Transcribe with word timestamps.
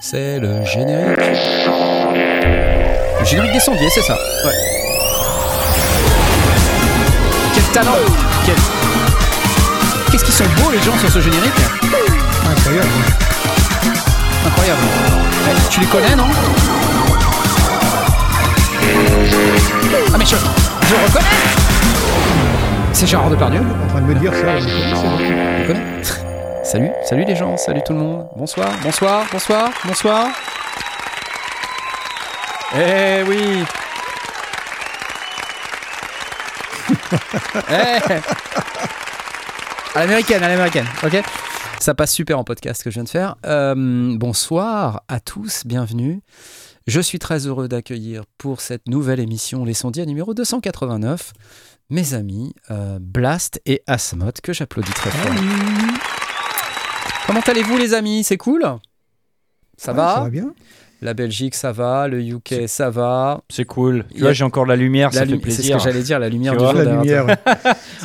C'est 0.00 0.38
le 0.38 0.64
générique. 0.64 1.18
Le 3.18 3.24
générique 3.24 3.52
des 3.52 3.60
sondiers, 3.60 3.88
c'est 3.90 4.02
ça. 4.02 4.14
Ouais. 4.44 4.52
Quel 7.54 7.64
talent 7.72 7.96
Quel- 8.44 8.54
Qu'est-ce 10.10 10.24
qu'ils 10.24 10.34
sont 10.34 10.44
beaux 10.62 10.70
les 10.70 10.80
gens 10.82 10.96
sur 10.98 11.10
ce 11.10 11.20
générique 11.20 11.52
Incroyable. 12.50 12.88
Incroyable. 14.46 14.80
Ouais, 15.46 15.52
tu 15.70 15.80
les 15.80 15.86
connais, 15.86 16.14
non? 16.16 16.24
Ah 20.12 20.18
mais 20.18 20.24
je, 20.24 20.36
je 20.36 20.94
reconnais 20.94 21.26
C'est 22.92 23.06
Gérard 23.06 23.30
Depardieu. 23.30 23.60
En 23.84 23.88
train 23.88 24.00
de 24.00 24.06
me 24.06 24.14
dire 24.14 24.32
ça. 24.32 24.46
Tu 24.58 25.66
connais? 25.66 25.82
Salut, 26.76 26.92
salut 27.04 27.24
les 27.24 27.36
gens, 27.36 27.56
salut 27.56 27.80
tout 27.86 27.94
le 27.94 28.00
monde. 28.00 28.28
Bonsoir, 28.36 28.70
bonsoir, 28.82 29.26
bonsoir, 29.32 29.72
bonsoir. 29.86 30.28
Eh 32.74 33.22
oui. 33.26 33.64
Eh. 37.70 37.98
À 39.94 40.00
l'américaine, 40.00 40.42
à 40.42 40.48
l'américaine, 40.48 40.84
ok 41.02 41.22
Ça 41.80 41.94
passe 41.94 42.12
super 42.12 42.38
en 42.38 42.44
podcast 42.44 42.84
que 42.84 42.90
je 42.90 42.96
viens 42.96 43.04
de 43.04 43.08
faire. 43.08 43.36
Euh, 43.46 44.14
bonsoir 44.18 45.02
à 45.08 45.18
tous, 45.18 45.62
bienvenue. 45.64 46.20
Je 46.86 47.00
suis 47.00 47.18
très 47.18 47.46
heureux 47.46 47.68
d'accueillir 47.68 48.24
pour 48.36 48.60
cette 48.60 48.86
nouvelle 48.86 49.20
émission 49.20 49.64
Les 49.64 49.72
Sondiers 49.72 50.04
numéro 50.04 50.34
289 50.34 51.32
mes 51.88 52.12
amis 52.12 52.52
euh, 52.70 52.98
Blast 53.00 53.62
et 53.64 53.82
Asmod 53.86 54.42
que 54.42 54.52
j'applaudis 54.52 54.92
très 54.92 55.10
fort. 55.10 56.25
Comment 57.26 57.40
allez-vous 57.40 57.76
les 57.76 57.94
amis? 57.94 58.22
C'est 58.24 58.36
cool? 58.36 58.62
Ça 59.76 59.92
Ouais, 59.92 59.96
va? 59.98 60.14
Ça 60.14 60.20
va 60.22 60.30
bien. 60.30 60.52
La 61.02 61.12
Belgique 61.12 61.54
ça 61.54 61.72
va, 61.72 62.08
le 62.08 62.22
UK 62.22 62.66
ça 62.68 62.88
va. 62.88 63.42
C'est 63.50 63.66
cool. 63.66 64.06
Tu 64.14 64.22
vois, 64.22 64.32
j'ai 64.32 64.44
encore 64.44 64.64
de 64.64 64.70
la 64.70 64.76
lumière, 64.76 65.10
La 65.12 65.20
ça 65.20 65.26
fait 65.26 65.50
C'est 65.50 65.62
ce 65.62 65.72
que 65.72 65.78
j'allais 65.78 66.02
dire, 66.02 66.18
la 66.18 66.30
lumière 66.30 66.52
Tu 66.52 66.58
du 66.58 66.64
vois, 66.64 66.72
jour 66.72 66.82
la 66.82 66.90
lumière. 66.92 67.26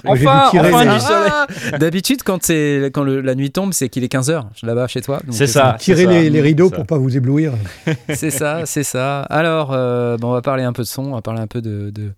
Enfin, 0.06 0.48
tirer 0.52 0.74
enfin 0.74 0.84
les- 0.86 0.94
du 0.94 1.00
soleil. 1.00 1.32
D'habitude, 1.80 2.24
quand, 2.24 2.44
c'est- 2.44 2.92
quand 2.94 3.04
le- 3.04 3.22
la 3.22 3.34
nuit 3.36 3.50
tombe, 3.52 3.72
c'est 3.72 3.88
qu'il 3.88 4.04
est 4.04 4.12
15h 4.14 4.44
là-bas 4.64 4.88
chez 4.88 5.02
toi. 5.02 5.20
Donc, 5.26 5.34
C'est 5.36 5.48
ça. 5.48 5.78
Ça. 5.80 5.94
les, 5.94 6.30
les 6.30 6.42
rideaux 6.42 6.70
pour 6.70 6.86
pas 6.86 6.98
vous 6.98 7.16
éblouir. 7.16 7.54
C'est 8.14 8.30
ça, 8.32 8.64
c'est 8.66 8.84
ça. 8.84 9.22
Alors, 9.24 9.72
euh, 9.72 10.18
bon, 10.18 10.30
on 10.30 10.34
va 10.34 10.42
parler 10.42 10.64
un 10.64 10.74
peu 10.74 10.82
de 10.84 10.88
son, 10.88 11.04
on 11.06 11.16
va 11.16 11.22
parler 11.22 11.40
un 11.42 11.48
peu 11.48 11.62
de, 11.62 11.92
de, 11.92 12.12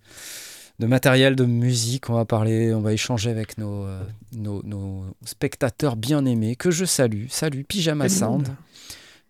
de 0.78 0.86
matériel, 0.86 1.36
de 1.36 1.44
musique. 1.44 2.10
On 2.10 2.14
va 2.14 2.24
parler, 2.24 2.74
on 2.74 2.80
va 2.80 2.92
échanger 2.92 3.30
avec 3.30 3.58
nos, 3.58 3.84
euh, 3.84 5.10
spectateurs 5.24 5.96
bien-aimés 5.96 6.56
que 6.56 6.70
je 6.70 6.84
salue. 6.84 7.26
Salut 7.28 7.64
Pyjama 7.64 8.08
Sound. 8.08 8.48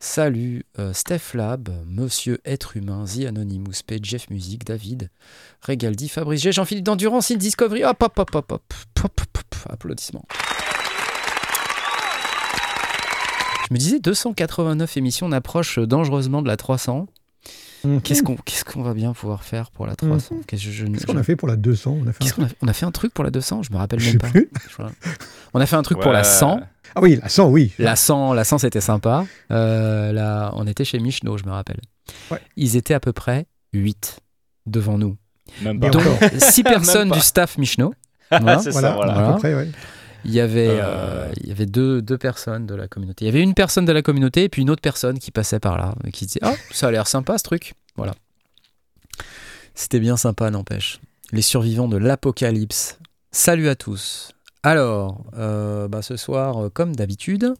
Salut 0.01 0.65
euh, 0.79 0.93
Steph 0.93 1.33
Lab, 1.35 1.71
Monsieur 1.87 2.39
Être 2.45 2.77
Humain, 2.77 3.05
The 3.07 3.25
Anonymous 3.25 3.83
Page, 3.87 4.05
Jeff 4.05 4.29
Music, 4.29 4.65
David, 4.65 5.09
Régaldi, 5.63 6.09
Fabrice 6.09 6.43
Jean-Philippe 6.51 6.85
d'Endurance, 6.85 7.31
In 7.31 7.37
Discovery. 7.37 7.85
Hop, 7.85 8.03
hop, 8.03 8.19
hop, 8.19 8.35
hop, 8.35 8.53
hop, 8.53 8.75
hop, 9.03 9.21
hop, 9.21 9.39
hop. 9.39 9.73
applaudissements. 9.73 10.27
Je 13.69 13.73
me 13.73 13.79
disais, 13.79 13.99
289 13.99 14.99
émissions, 14.99 15.27
on 15.27 15.33
approche 15.33 15.79
euh, 15.79 15.87
dangereusement 15.87 16.43
de 16.43 16.49
la 16.49 16.59
300. 16.59 17.07
Qu'est-ce 18.03 18.23
qu'on 18.23 18.37
qu'est-ce 18.37 18.65
qu'on 18.65 18.83
va 18.83 18.95
bien 18.95 19.13
pouvoir 19.13 19.43
faire 19.45 19.71
pour 19.71 19.87
la 19.87 19.95
300 19.95 20.37
Qu'est-ce 20.47 20.65
que 20.65 20.71
je- 20.71 20.87
Qu'est-ce 20.87 21.07
qu'on 21.07 21.17
a 21.17 21.23
fait 21.23 21.37
pour 21.37 21.49
la 21.49 21.57
200 21.57 21.99
On 22.03 22.07
a 22.09 22.13
fait 22.13 22.25
un 22.25 22.29
truc. 22.29 22.45
a, 22.47 22.55
on 22.63 22.69
a 22.69 22.73
fait 22.73 22.87
un 22.87 22.91
truc 22.93 23.13
pour 23.15 23.25
la 23.25 23.31
200 23.31 23.63
Je 23.63 23.73
me 23.73 23.77
rappelle 23.77 24.01
Je 24.01 24.05
même 24.07 24.13
sais 24.13 24.19
pas. 24.19 24.29
plus. 24.31 24.51
On 25.53 25.61
a 25.61 25.67
fait 25.67 25.77
un 25.77 25.83
truc 25.83 26.01
pour 26.01 26.13
la 26.13 26.19
Ouais. 26.21 26.25
100. 26.25 26.61
Ah 26.97 27.01
oui, 27.03 27.19
la 27.21 27.29
100, 27.29 27.49
oui. 27.51 27.73
La 27.79 27.97
100, 27.97 28.35
la 28.35 28.45
100 28.45 28.59
c'était 28.59 28.81
sympa. 28.81 29.27
Euh, 29.51 30.13
là, 30.13 30.53
on 30.55 30.67
était 30.67 30.85
chez 30.85 30.99
Michno, 31.01 31.37
je 31.39 31.45
me 31.45 31.51
rappelle. 31.51 31.81
Ouais. 32.31 32.41
Ils 32.57 32.77
étaient 32.77 32.95
à 32.95 33.01
peu 33.01 33.13
près 33.13 33.47
8 33.73 34.21
devant 34.67 34.97
nous. 34.99 35.17
Même 35.63 35.81
pas. 35.81 35.91
Donc 35.91 36.03
encore. 36.07 36.19
6 36.39 36.63
personnes 36.65 37.09
pas. 37.11 37.17
du 37.17 37.21
staff 37.21 37.59
Michno. 37.59 37.93
Voilà. 38.31 38.59
c'est 38.63 38.71
Voilà, 38.71 38.89
ça, 38.91 38.95
voilà. 38.95 39.13
Voilà. 39.15 39.29
à 39.29 39.33
peu 39.35 39.39
près, 39.41 39.55
ouais. 39.55 39.69
Il 40.25 40.33
y 40.33 40.41
avait, 40.41 40.69
Euh. 40.69 40.83
euh, 40.85 41.33
il 41.43 41.49
y 41.49 41.51
avait 41.53 41.67
deux, 41.67 42.01
deux 42.03 42.17
personnes 42.19 42.67
de 42.67 42.75
la 42.75 42.89
communauté. 42.89 43.25
Il 43.25 43.29
y 43.29 43.31
avait 43.31 43.43
une 43.43 43.55
personne 43.55 43.85
de 43.85 43.93
la 43.93 44.03
communauté 44.03 44.45
et 44.45 44.49
puis 44.49 44.63
une 44.63 44.71
autre 44.71 44.81
personne 44.83 45.19
qui 45.19 45.31
passait 45.31 45.61
par 45.61 45.77
là, 45.79 45.95
et 46.07 46.11
qui 46.13 46.27
disait 46.27 46.41
Ah, 46.43 46.55
ça 46.71 46.89
a 46.89 46.91
l'air 46.91 47.07
sympa 47.07 47.37
ce 47.39 47.45
truc. 47.45 47.75
Voilà. 47.97 48.15
C'était 49.75 50.01
bien 50.01 50.17
sympa, 50.17 50.51
n'empêche. 50.51 51.01
Les 51.33 51.43
survivants 51.43 51.89
de 51.89 51.97
l'apocalypse. 51.97 52.99
Salut 53.33 53.69
à 53.69 53.75
tous. 53.75 54.31
Alors, 54.63 55.25
euh, 55.37 55.89
bah, 55.89 56.01
ce 56.03 56.17
soir, 56.17 56.71
comme 56.73 56.95
d'habitude. 56.95 57.53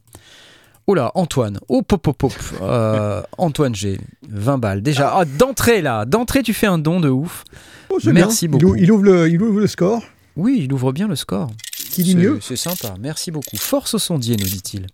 Oh 0.87 0.93
là, 0.93 1.11
Antoine. 1.15 1.59
Oh, 1.67 1.81
pop, 1.81 2.01
pop, 2.01 2.17
pop. 2.17 2.33
Euh, 2.61 3.21
Antoine 3.37 3.75
G. 3.75 3.99
20 4.29 4.57
balles. 4.59 4.81
Déjà, 4.81 5.13
ah, 5.17 5.25
d'entrée 5.25 5.81
là. 5.81 6.05
D'entrée, 6.05 6.43
tu 6.43 6.53
fais 6.53 6.67
un 6.67 6.77
don 6.77 6.99
de 6.99 7.09
ouf. 7.09 7.43
Oh, 7.89 7.97
Merci 8.11 8.47
bien. 8.47 8.57
Il 8.57 8.61
beaucoup. 8.63 8.73
ou- 8.73 8.77
Il 8.77 8.91
ouvre, 8.91 9.03
le, 9.03 9.29
il 9.29 9.41
ouvre 9.41 9.59
le 9.59 9.67
score. 9.67 10.03
Oui, 10.35 10.61
il 10.63 10.73
ouvre 10.73 10.91
bien 10.91 11.07
le 11.07 11.15
score. 11.15 11.49
Qui 11.95 12.03
dit 12.03 12.11
C'est- 12.11 12.17
mieux 12.17 12.39
C'est 12.41 12.55
sympa, 12.55 12.93
merci 12.99 13.31
beaucoup. 13.31 13.55
Force 13.57 13.93
au 13.93 13.99
sondier, 13.99 14.35
nous 14.37 14.45
dit-il. 14.45 14.87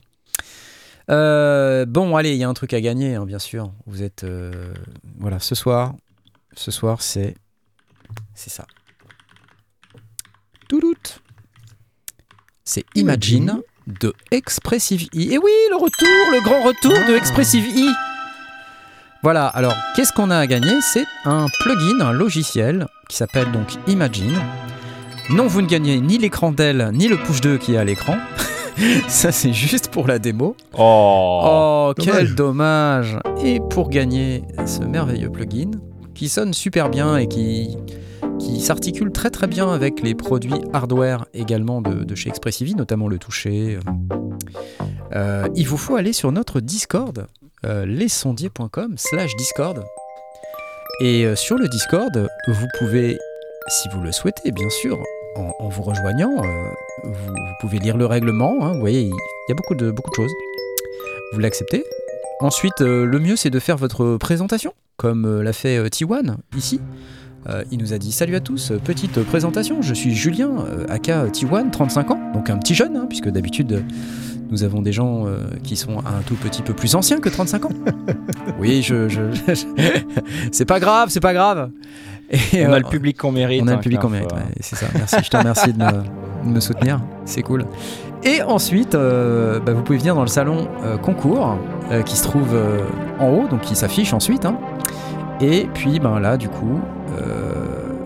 Euh, 1.10 1.86
bon, 1.86 2.16
allez, 2.16 2.32
il 2.32 2.38
y 2.38 2.44
a 2.44 2.50
un 2.50 2.54
truc 2.54 2.74
à 2.74 2.80
gagner, 2.82 3.16
hein, 3.16 3.26
bien 3.26 3.40
sûr. 3.40 3.72
Vous 3.86 4.02
êtes. 4.04 4.24
euh, 4.24 4.74
voilà, 5.18 5.40
ce 5.40 5.56
soir, 5.56 5.94
ce 6.56 6.72
soir, 6.72 7.02
c'est. 7.02 7.36
C'est 8.36 8.50
ça. 8.50 8.66
Toulout. 10.70 11.20
C'est 12.64 12.86
Imagine 12.96 13.60
de 13.88 14.14
Expressive 14.32 15.08
E. 15.16 15.20
Et 15.20 15.38
oui, 15.38 15.52
le 15.70 15.76
retour, 15.76 16.08
le 16.32 16.42
grand 16.44 16.62
retour 16.64 16.94
de. 17.10 17.16
Expressive 17.16 17.66
E. 17.66 17.92
Voilà, 19.24 19.48
alors 19.48 19.76
qu'est-ce 19.96 20.14
qu'on 20.14 20.32
a 20.32 20.38
à 20.38 20.48
gagner? 20.48 20.80
C'est 20.82 21.06
un 21.26 21.46
plugin, 21.62 22.00
un 22.02 22.12
logiciel 22.14 22.88
qui 23.10 23.18
s'appelle 23.18 23.52
donc 23.52 23.68
Imagine. 23.88 24.40
Non, 25.34 25.48
vous 25.48 25.62
ne 25.62 25.68
gagnez 25.68 26.00
ni 26.02 26.18
l'écran 26.18 26.52
d'elle, 26.52 26.92
ni 26.94 27.08
le 27.08 27.16
push 27.18 27.40
2 27.42 27.58
qui 27.58 27.76
est 27.76 27.78
à 27.78 27.86
l'écran. 27.86 28.18
Ça, 29.08 29.32
c'est 29.32 29.54
juste 29.54 29.90
pour 29.90 30.08
la 30.08 30.20
démo. 30.20 30.56
Oh. 30.78 31.42
Oh, 31.44 31.94
dommage. 31.96 32.18
quel 32.18 32.36
dommage 32.36 33.20
Et 33.44 33.60
pour 33.70 33.90
gagner 33.90 34.44
ce 34.66 34.82
merveilleux 34.82 35.30
plugin, 35.30 35.72
qui 36.16 36.28
sonne 36.28 36.54
super 36.54 36.90
bien 36.90 37.18
et 37.18 37.28
qui, 37.28 37.78
qui 38.40 38.60
s'articule 38.60 39.12
très 39.12 39.30
très 39.30 39.48
bien 39.48 39.72
avec 39.72 40.02
les 40.02 40.16
produits 40.16 40.62
hardware 40.74 41.26
également 41.34 41.82
de, 41.82 42.04
de 42.04 42.16
chez 42.16 42.30
Expressivi, 42.30 42.76
notamment 42.76 43.08
le 43.08 43.18
toucher, 43.18 43.80
euh, 45.16 45.48
il 45.56 45.68
vous 45.68 45.78
faut 45.78 45.96
aller 45.96 46.14
sur 46.14 46.32
notre 46.32 46.60
Discord, 46.60 47.28
euh, 47.66 47.86
lesondiers.com 47.86 48.96
slash 48.98 49.36
Discord. 49.38 49.84
Et 51.02 51.26
euh, 51.26 51.36
sur 51.36 51.58
le 51.58 51.68
Discord, 51.68 52.28
vous 52.48 52.68
pouvez, 52.80 53.18
si 53.68 53.90
vous 53.90 54.02
le 54.02 54.12
souhaitez 54.12 54.52
bien 54.52 54.70
sûr, 54.70 55.02
en, 55.36 55.70
vous 55.70 55.84
rejoignant, 55.84 56.32
euh, 56.44 56.70
vous, 57.04 57.34
pouvez 57.62 57.80
lire 57.80 57.98
le 57.98 58.06
règlement, 58.06 58.54
hein, 58.62 58.74
vous 58.74 58.80
voyez, 58.80 59.02
il 59.02 59.10
y 59.50 59.52
a 59.52 59.56
beaucoup 59.56 59.76
de, 59.76 59.92
beaucoup 59.92 60.10
de 60.12 60.16
choses 60.16 60.32
vous 61.34 61.40
l'acceptez. 61.40 61.86
Ensuite, 62.42 62.82
euh, 62.82 63.06
le 63.06 63.20
mieux, 63.20 63.36
c'est 63.38 63.50
de 63.50 63.60
faire 63.60 63.78
votre 63.78 64.18
présentation, 64.18 64.74
comme 64.98 65.26
euh, 65.26 65.44
l'a 65.44 65.54
fait 65.54 65.82
T1 65.88 66.36
ici. 66.58 66.80
Il 67.72 67.80
nous 67.80 67.92
a 67.94 67.98
dit 67.98 68.12
Salut 68.12 68.36
à 68.36 68.40
tous, 68.40 68.72
petite 68.84 69.24
présentation, 69.24 69.82
je 69.82 69.96
suis 69.96 70.14
Julien, 70.14 70.52
euh, 70.70 70.86
aka 70.90 71.26
T1, 71.28 71.72
35 71.72 72.12
ans, 72.12 72.20
donc 72.36 72.52
un 72.52 72.58
petit 72.58 72.76
jeune, 72.76 72.96
hein, 72.96 73.08
puisque 73.10 73.30
d'habitude, 73.30 73.84
nous 74.52 74.64
avons 74.64 74.82
des 74.84 74.92
gens 74.92 75.26
qui 75.64 75.76
sont 75.76 76.00
un 76.00 76.22
tout 76.26 76.36
petit 76.36 76.62
peu 76.62 76.74
plus 76.74 76.94
anciens 76.94 77.20
que 77.20 77.30
35 77.30 77.66
ans. 77.66 77.70
oui, 78.60 78.84
je- 78.84 79.08
je- 79.10 79.22
c'est 80.52 80.66
pas 80.66 80.80
grave, 80.80 81.10
c'est 81.10 81.20
pas 81.22 81.34
grave. 81.34 81.72
Et, 82.32 82.66
On 82.66 82.72
euh, 82.72 82.76
a 82.76 82.80
le 82.80 82.86
public 82.88 83.18
qu'on 83.18 83.32
mérite. 83.32 83.62
on 83.64 83.68
a 83.68 83.72
hein, 83.72 83.76
le 83.76 83.82
public 83.82 84.00
qu'on 84.00 84.10
mérite, 84.10 84.32
euh. 84.32 84.38
ouais, 84.38 84.44
c'est 84.62 84.76
ça. 84.78 84.86
Merci, 84.96 85.18
je 85.24 85.30
te 85.30 85.38
remercie 85.38 85.74
de 85.74 85.78
me, 85.84 85.92
de 85.92 86.50
me 86.50 86.60
soutenir, 86.60 87.02
c'est 87.26 87.42
cool. 87.42 87.66
Et 88.24 88.42
ensuite, 88.42 88.96
euh, 88.96 89.60
bah, 89.60 89.74
vous 89.74 89.82
pouvez 89.84 89.98
venir 89.98 90.16
dans 90.16 90.22
le 90.22 90.28
salon 90.28 90.68
euh, 90.84 90.98
concours 90.98 91.58
euh, 91.92 92.04
qui 92.04 92.16
se 92.16 92.24
trouve 92.24 92.54
euh, 92.54 92.80
en 93.20 93.30
haut, 93.30 93.48
donc 93.50 93.62
qui 93.62 93.76
s'affiche 93.76 94.14
ensuite. 94.14 94.46
hein. 94.46 94.58
Et 95.42 95.68
puis 95.74 96.00
ben, 96.00 96.20
là, 96.20 96.38
du 96.38 96.48
coup, 96.48 96.80
euh, 97.20 97.54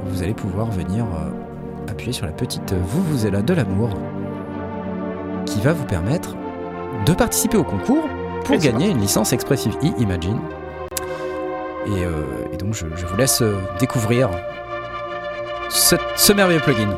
vous 0.07 0.23
allez 0.23 0.33
pouvoir 0.33 0.71
venir 0.71 1.03
euh, 1.03 1.91
appuyer 1.91 2.13
sur 2.13 2.25
la 2.25 2.31
petite 2.31 2.73
Vous 2.87 3.03
vous 3.03 3.25
êtes 3.27 3.33
là 3.33 3.41
de 3.41 3.53
l'amour 3.53 3.89
qui 5.45 5.59
va 5.61 5.73
vous 5.73 5.85
permettre 5.85 6.35
de 7.05 7.13
participer 7.13 7.57
au 7.57 7.63
concours 7.63 8.07
pour 8.45 8.57
gagner 8.57 8.89
une 8.89 8.99
licence 8.99 9.33
Expressive 9.33 9.75
E 9.83 9.87
Imagine. 9.99 10.39
Et, 11.87 12.03
euh, 12.03 12.11
et 12.51 12.57
donc, 12.57 12.73
je, 12.73 12.85
vous 12.85 13.15
laisse 13.15 13.41
euh, 13.41 13.55
découvrir 13.79 14.29
ce, 15.69 16.33
merveilleux 16.33 16.59
plugin. 16.59 16.97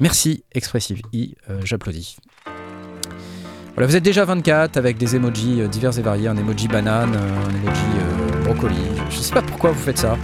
Merci 0.00 0.44
Expressive 0.52 1.02
E, 1.14 1.34
euh, 1.50 1.60
j'applaudis. 1.64 2.16
Voilà, 3.74 3.86
vous 3.86 3.96
êtes 3.96 4.02
déjà 4.02 4.24
24 4.24 4.76
avec 4.76 4.96
des 4.96 5.16
emojis 5.16 5.68
divers 5.68 5.98
et 5.98 6.02
variés, 6.02 6.28
un 6.28 6.36
emoji 6.36 6.68
banane, 6.68 7.14
un 7.16 7.50
emoji 7.50 8.44
brocoli. 8.44 8.76
Je 9.10 9.16
sais 9.16 9.34
pas 9.34 9.42
pourquoi 9.42 9.72
vous 9.72 9.82
faites 9.82 9.98
ça. 9.98 10.16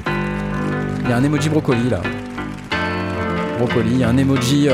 Il 1.03 1.11
y 1.11 1.13
a 1.13 1.17
un 1.17 1.25
emoji 1.25 1.49
brocoli 1.49 1.91
là. 1.91 2.01
Brocoli, 3.59 4.05
un 4.05 4.17
emoji 4.17 4.69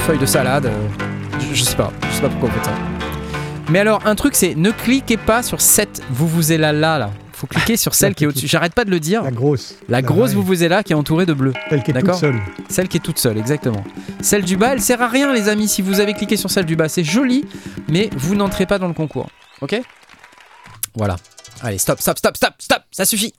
feuille 0.00 0.18
de 0.18 0.26
salade. 0.26 0.70
je, 1.40 1.54
je 1.54 1.64
sais 1.64 1.76
pas, 1.76 1.90
je 2.10 2.16
sais 2.16 2.20
pas 2.20 2.28
pourquoi 2.28 2.50
vous 2.50 2.56
faites 2.56 2.66
ça. 2.66 2.74
Mais 3.70 3.78
alors, 3.78 4.06
un 4.06 4.14
truc, 4.14 4.34
c'est 4.34 4.54
ne 4.54 4.70
cliquez 4.70 5.16
pas 5.16 5.42
sur 5.42 5.62
cette 5.62 6.02
vous 6.10 6.28
vous 6.28 6.52
là 6.52 6.72
là 6.72 6.98
là. 6.98 7.10
Faut 7.38 7.46
cliquer 7.46 7.76
sur 7.76 7.94
celle 7.94 8.16
qui 8.16 8.24
est 8.24 8.26
au-dessus. 8.26 8.48
J'arrête 8.48 8.74
pas 8.74 8.84
de 8.84 8.90
le 8.90 8.98
dire. 8.98 9.22
La 9.22 9.30
grosse. 9.30 9.76
La 9.88 10.02
grosse 10.02 10.32
vous 10.32 10.42
vous 10.42 10.64
là 10.64 10.82
qui 10.82 10.92
est 10.92 10.96
entourée 10.96 11.24
de 11.24 11.32
bleu. 11.32 11.52
Celle 11.70 11.84
qui 11.84 11.92
est 11.92 12.00
toute 12.00 12.14
seule. 12.14 12.40
Celle 12.68 12.88
qui 12.88 12.96
est 12.96 13.00
toute 13.00 13.18
seule, 13.20 13.38
exactement. 13.38 13.84
Celle 14.20 14.42
du 14.42 14.56
bas, 14.56 14.72
elle 14.72 14.80
sert 14.80 15.00
à 15.00 15.06
rien, 15.06 15.32
les 15.32 15.48
amis. 15.48 15.68
Si 15.68 15.80
vous 15.80 16.00
avez 16.00 16.14
cliqué 16.14 16.36
sur 16.36 16.50
celle 16.50 16.66
du 16.66 16.74
bas, 16.74 16.88
c'est 16.88 17.04
joli, 17.04 17.44
mais 17.88 18.10
vous 18.16 18.34
n'entrez 18.34 18.66
pas 18.66 18.80
dans 18.80 18.88
le 18.88 18.92
concours. 18.92 19.30
Ok 19.60 19.80
Voilà. 20.96 21.14
Allez, 21.62 21.78
stop, 21.78 22.00
stop, 22.00 22.18
stop, 22.18 22.36
stop, 22.36 22.54
stop, 22.58 22.82
ça 22.90 23.04
suffit. 23.04 23.32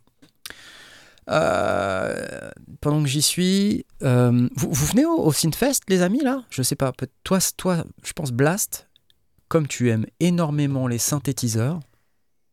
Euh, 1.30 2.50
pendant 2.80 3.04
que 3.04 3.10
j'y 3.10 3.22
suis, 3.22 3.86
euh, 4.04 4.48
vous, 4.56 4.70
vous 4.72 4.86
venez 4.86 5.06
au, 5.06 5.26
au 5.26 5.34
Synfest, 5.34 5.82
les 5.90 6.04
amis, 6.04 6.22
là? 6.22 6.44
Je 6.52 6.62
sais 6.62 6.78
pas. 6.78 6.94
Toi, 7.26 7.40
toi, 7.58 7.84
je 8.06 8.14
pense 8.14 8.32
Blast, 8.32 8.88
comme 9.50 9.68
tu 9.68 9.90
aimes 9.90 10.06
énormément 10.22 10.88
les 10.88 11.00
synthétiseurs, 11.00 11.82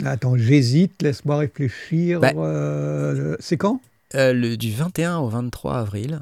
Attends, 0.04 0.36
j'hésite, 0.36 1.02
laisse-moi 1.02 1.38
réfléchir. 1.38 2.20
Bah. 2.20 2.32
euh, 2.36 3.36
c'est 3.40 3.56
quand? 3.56 3.80
Euh, 4.14 4.32
le, 4.32 4.56
du 4.56 4.70
21 4.72 5.18
au 5.18 5.28
23 5.28 5.76
avril. 5.78 6.20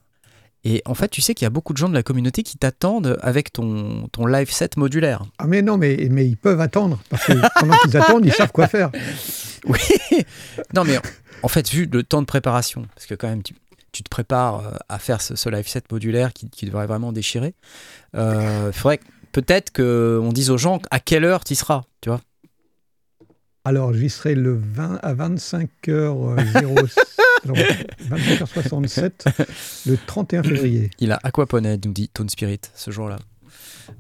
Et 0.67 0.81
en 0.87 0.94
fait, 0.94 1.09
tu 1.09 1.21
sais 1.21 1.35
qu'il 1.35 1.44
y 1.44 1.47
a 1.47 1.50
beaucoup 1.50 1.75
de 1.75 1.79
gens 1.79 1.91
de 1.91 1.94
la 1.94 2.03
communauté 2.03 2.43
qui 2.43 2.56
t'attendent 2.56 3.19
avec 3.21 3.53
ton, 3.53 4.09
ton 4.12 4.25
live 4.26 4.50
set 4.50 4.79
modulaire. 4.79 5.23
Ah 5.38 5.47
mais 5.47 5.61
non, 5.61 5.76
mais, 5.76 6.09
mais 6.11 6.26
ils 6.26 6.38
peuvent 6.38 6.61
attendre. 6.61 6.99
Parce 7.11 7.26
que 7.26 7.32
pendant 7.61 7.76
qu'ils 7.79 7.97
attendent, 7.97 8.25
ils 8.25 8.32
savent 8.32 8.53
quoi 8.53 8.69
faire. 8.69 8.91
Oui. 9.67 9.79
non, 10.75 10.85
mais 10.85 10.99
en 11.43 11.49
fait, 11.49 11.71
vu 11.71 11.88
le 11.91 12.03
temps 12.03 12.21
de 12.21 12.26
préparation, 12.26 12.87
parce 12.94 13.06
que 13.06 13.15
quand 13.15 13.29
même, 13.29 13.43
tu, 13.43 13.55
tu 13.93 14.03
te 14.03 14.11
prépares 14.11 14.61
euh, 14.61 14.73
à 14.91 14.99
faire 14.99 15.23
ce, 15.23 15.37
ce 15.37 15.49
live 15.49 15.67
set 15.67 15.91
modulaire 15.91 16.35
qui, 16.35 16.50
qui 16.50 16.67
devrait 16.67 16.87
vraiment 16.87 17.12
déchirer, 17.12 17.55
il 18.12 18.71
faudrait 18.75 19.00
peut-être 19.32 19.73
qu'on 19.73 20.32
dise 20.35 20.50
aux 20.50 20.59
gens 20.59 20.81
à 20.91 21.00
quelle 21.00 21.25
heure 21.25 21.44
tu 21.44 21.55
seras, 21.55 21.85
tu 22.03 22.11
vois. 22.11 22.21
Alors, 23.64 23.94
j'y 23.94 24.11
serai 24.11 24.34
le 24.34 24.52
20 24.55 24.99
à 25.02 25.14
25h07, 25.14 26.94
25h67, 27.46 29.11
le 29.87 29.96
31 30.06 30.43
février. 30.43 30.90
Il 31.00 31.12
a 31.12 31.19
aquaponed, 31.22 31.84
nous 31.87 31.93
dit 31.93 32.08
Tone 32.08 32.28
Spirit, 32.28 32.61
ce 32.75 32.90
jour-là. 32.90 33.16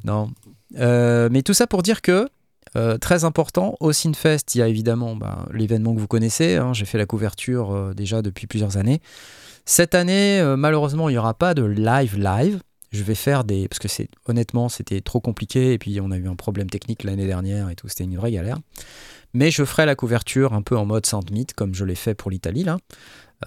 Non. 0.04 0.30
Euh, 0.78 1.28
mais 1.30 1.42
tout 1.42 1.54
ça 1.54 1.66
pour 1.66 1.82
dire 1.82 2.02
que, 2.02 2.28
euh, 2.76 2.98
très 2.98 3.24
important, 3.24 3.76
au 3.80 3.92
Synfest, 3.92 4.54
il 4.54 4.58
y 4.58 4.62
a 4.62 4.68
évidemment 4.68 5.16
bah, 5.16 5.46
l'événement 5.52 5.94
que 5.94 6.00
vous 6.00 6.08
connaissez. 6.08 6.56
hein, 6.56 6.72
J'ai 6.72 6.84
fait 6.84 6.98
la 6.98 7.06
couverture 7.06 7.72
euh, 7.72 7.94
déjà 7.94 8.20
depuis 8.20 8.46
plusieurs 8.46 8.76
années. 8.76 9.00
Cette 9.64 9.94
année, 9.94 10.40
euh, 10.40 10.56
malheureusement, 10.56 11.08
il 11.08 11.12
n'y 11.12 11.18
aura 11.18 11.34
pas 11.34 11.54
de 11.54 11.62
live 11.64 12.18
live. 12.18 12.60
Je 12.94 13.02
vais 13.02 13.16
faire 13.16 13.42
des. 13.42 13.66
Parce 13.66 13.80
que 13.80 13.88
c'est 13.88 14.08
honnêtement, 14.26 14.68
c'était 14.68 15.00
trop 15.00 15.20
compliqué. 15.20 15.72
Et 15.72 15.78
puis, 15.78 16.00
on 16.00 16.12
a 16.12 16.16
eu 16.16 16.28
un 16.28 16.36
problème 16.36 16.70
technique 16.70 17.02
l'année 17.02 17.26
dernière 17.26 17.68
et 17.68 17.74
tout. 17.74 17.88
C'était 17.88 18.04
une 18.04 18.16
vraie 18.16 18.30
galère. 18.30 18.58
Mais 19.32 19.50
je 19.50 19.64
ferai 19.64 19.84
la 19.84 19.96
couverture 19.96 20.52
un 20.52 20.62
peu 20.62 20.78
en 20.78 20.86
mode 20.86 21.04
Sandmeet, 21.04 21.46
comme 21.56 21.74
je 21.74 21.84
l'ai 21.84 21.96
fait 21.96 22.14
pour 22.14 22.30
l'Italie. 22.30 22.64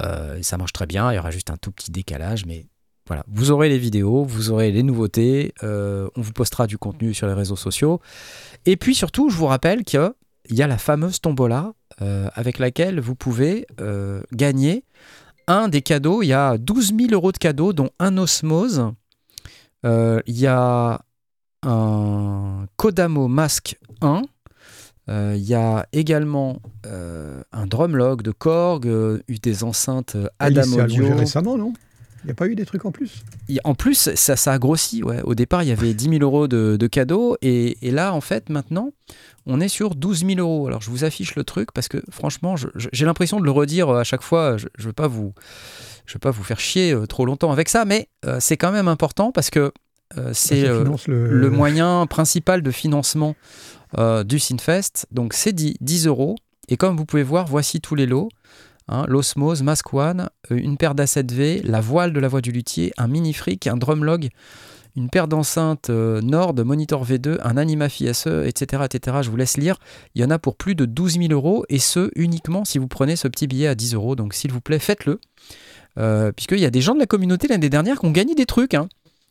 Euh, 0.01 0.39
ça 0.41 0.57
marche 0.57 0.73
très 0.73 0.85
bien. 0.85 1.11
Il 1.13 1.15
y 1.15 1.19
aura 1.19 1.31
juste 1.31 1.49
un 1.49 1.55
tout 1.55 1.71
petit 1.71 1.91
décalage. 1.91 2.45
Mais 2.45 2.65
voilà, 3.07 3.23
vous 3.29 3.51
aurez 3.51 3.69
les 3.69 3.77
vidéos, 3.77 4.25
vous 4.25 4.51
aurez 4.51 4.69
les 4.69 4.83
nouveautés, 4.83 5.53
euh, 5.63 6.09
on 6.17 6.21
vous 6.21 6.33
postera 6.33 6.67
du 6.67 6.77
contenu 6.77 7.13
sur 7.13 7.25
les 7.25 7.33
réseaux 7.33 7.55
sociaux. 7.55 8.01
Et 8.65 8.75
puis 8.75 8.95
surtout, 8.95 9.29
je 9.29 9.38
vous 9.38 9.45
rappelle 9.45 9.85
qu'il 9.85 10.11
y 10.50 10.61
a 10.61 10.67
la 10.67 10.77
fameuse 10.77 11.21
tombola 11.21 11.71
euh, 12.01 12.27
avec 12.33 12.59
laquelle 12.59 13.00
vous 13.00 13.15
pouvez 13.15 13.65
gagner 14.33 14.83
un 15.47 15.69
des 15.69 15.81
cadeaux. 15.81 16.21
Il 16.21 16.27
y 16.27 16.33
a 16.33 16.57
12 16.57 16.93
000 16.97 17.13
euros 17.13 17.31
de 17.31 17.38
cadeaux, 17.38 17.71
dont 17.71 17.91
un 18.00 18.17
osmose. 18.17 18.91
Euh, 19.85 20.21
il 20.25 20.38
y 20.38 20.47
a 20.47 21.01
un 21.63 22.65
Kodamo 22.77 23.27
Mask 23.27 23.77
1. 24.01 24.21
Euh, 25.09 25.33
Il 25.38 25.44
y 25.44 25.53
a 25.53 25.88
également 25.94 26.59
euh, 26.85 27.41
un 27.53 27.65
drumlog 27.65 28.21
de 28.21 28.31
Korg, 28.31 28.88
des 29.27 29.63
enceintes 29.63 30.15
Il 30.15 30.29
Adam 30.39 30.63
Audio. 30.83 31.15
récemment, 31.15 31.57
non? 31.57 31.74
Il 32.24 32.27
n'y 32.27 32.31
a 32.31 32.35
pas 32.35 32.47
eu 32.47 32.56
des 32.56 32.65
trucs 32.65 32.83
en 32.83 32.91
plus? 32.91 33.24
En 33.63 33.74
plus, 33.75 34.09
ça, 34.15 34.35
ça 34.35 34.51
a 34.51 34.57
grossi. 34.59 35.01
Ouais. 35.03 35.21
Au 35.24 35.33
départ, 35.33 35.63
il 35.63 35.69
y 35.69 35.71
avait 35.71 35.94
10 35.94 36.09
000 36.09 36.24
euros 36.24 36.47
de, 36.50 36.75
de 36.77 36.88
cadeaux. 36.88 37.38
Et, 37.41 37.77
et 37.88 37.91
là, 37.91 38.13
en 38.13 38.19
fait, 38.21 38.50
maintenant, 38.50 38.89
on 39.45 39.62
est 39.62 39.69
sur 39.69 39.95
12 39.95 40.25
000 40.25 40.39
euros. 40.39 40.68
Alors, 40.68 40.81
je 40.81 40.89
vous 40.89 41.06
affiche 41.06 41.35
le 41.35 41.45
truc 41.45 41.71
parce 41.71 41.88
que, 41.88 42.03
franchement, 42.09 42.56
j'ai 42.91 43.06
l'impression 43.06 43.39
de 43.39 43.45
le 43.45 43.51
redire 43.51 43.89
à 43.91 44.03
chaque 44.03 44.24
fois. 44.24 44.57
Je 44.57 44.65
ne 44.77 44.83
veux 44.83 44.94
pas 44.94 45.07
vous... 45.07 45.33
Je 46.07 46.13
veux 46.13 46.19
pas 46.19 46.31
vous 46.31 46.44
faire 46.44 46.59
chier 46.59 46.94
euh, 46.94 47.06
trop 47.06 47.25
longtemps 47.25 47.51
avec 47.51 47.69
ça, 47.69 47.86
mais 47.86 48.09
euh, 48.25 48.38
c'est 48.39 48.57
quand 48.57 48.71
même 48.71 48.88
important 48.88 49.31
parce 49.31 49.50
que 49.50 49.71
euh, 50.18 50.31
c'est 50.33 50.62
finance 50.62 51.07
le, 51.07 51.27
le 51.27 51.50
moyen 51.50 52.07
principal 52.07 52.62
de 52.62 52.71
financement 52.71 53.36
du 54.25 54.39
Synfest. 54.39 55.06
Donc 55.12 55.33
c'est 55.33 55.54
10, 55.54 55.75
10 55.80 56.07
euros. 56.07 56.36
Et 56.69 56.75
comme 56.75 56.98
vous 56.98 57.06
pouvez 57.06 57.24
voir, 57.24 57.48
voici 57.48 57.80
tous 57.80 57.95
les 57.95 58.06
lots. 58.06 58.30
Hein, 58.89 59.06
L'Osmose, 59.07 59.63
Mask 59.63 59.94
One, 59.94 60.30
une 60.50 60.77
paire 60.77 60.95
d'A7V, 60.95 61.62
la 61.63 61.81
voile 61.81 62.13
de 62.13 62.19
la 62.19 62.27
voix 62.30 62.42
du 62.42 62.51
luthier, 62.51 62.94
un 62.98 63.07
mini 63.07 63.33
fric, 63.33 63.68
un 63.68 63.75
drumlog, 63.75 64.30
une 64.98 65.10
paire 65.10 65.27
d'enceintes 65.27 65.92
euh, 65.92 66.21
Nord, 66.21 66.56
Monitor 66.56 67.06
V2, 67.06 67.38
un 67.44 67.56
Animafi 67.56 68.12
SE, 68.13 68.45
etc., 68.45 68.83
etc. 68.86 69.18
Je 69.21 69.30
vous 69.30 69.38
laisse 69.38 69.56
lire. 69.56 69.77
Il 70.15 70.21
y 70.21 70.25
en 70.25 70.31
a 70.31 70.39
pour 70.39 70.56
plus 70.56 70.74
de 70.74 70.86
12 70.86 71.19
000 71.19 71.31
euros 71.31 71.65
et 71.69 71.80
ce 71.80 72.10
uniquement 72.15 72.65
si 72.65 72.80
vous 72.80 72.88
prenez 72.88 73.15
ce 73.15 73.27
petit 73.27 73.45
billet 73.45 73.68
à 73.68 73.75
10 73.75 73.94
euros. 73.94 74.15
Donc 74.15 74.33
s'il 74.33 74.51
vous 74.51 74.60
plaît, 74.60 74.80
faites-le. 74.80 75.19
Euh, 75.97 76.31
Puisqu'il 76.31 76.59
y 76.59 76.65
a 76.65 76.69
des 76.69 76.81
gens 76.81 76.94
de 76.94 76.99
la 76.99 77.05
communauté 77.07 77.47
l'année 77.47 77.69
dernière 77.69 77.99
qui 77.99 78.05
ont 78.05 78.11
gagné 78.11 78.35
des 78.35 78.45
trucs. 78.45 78.73
Hein. 78.73 78.88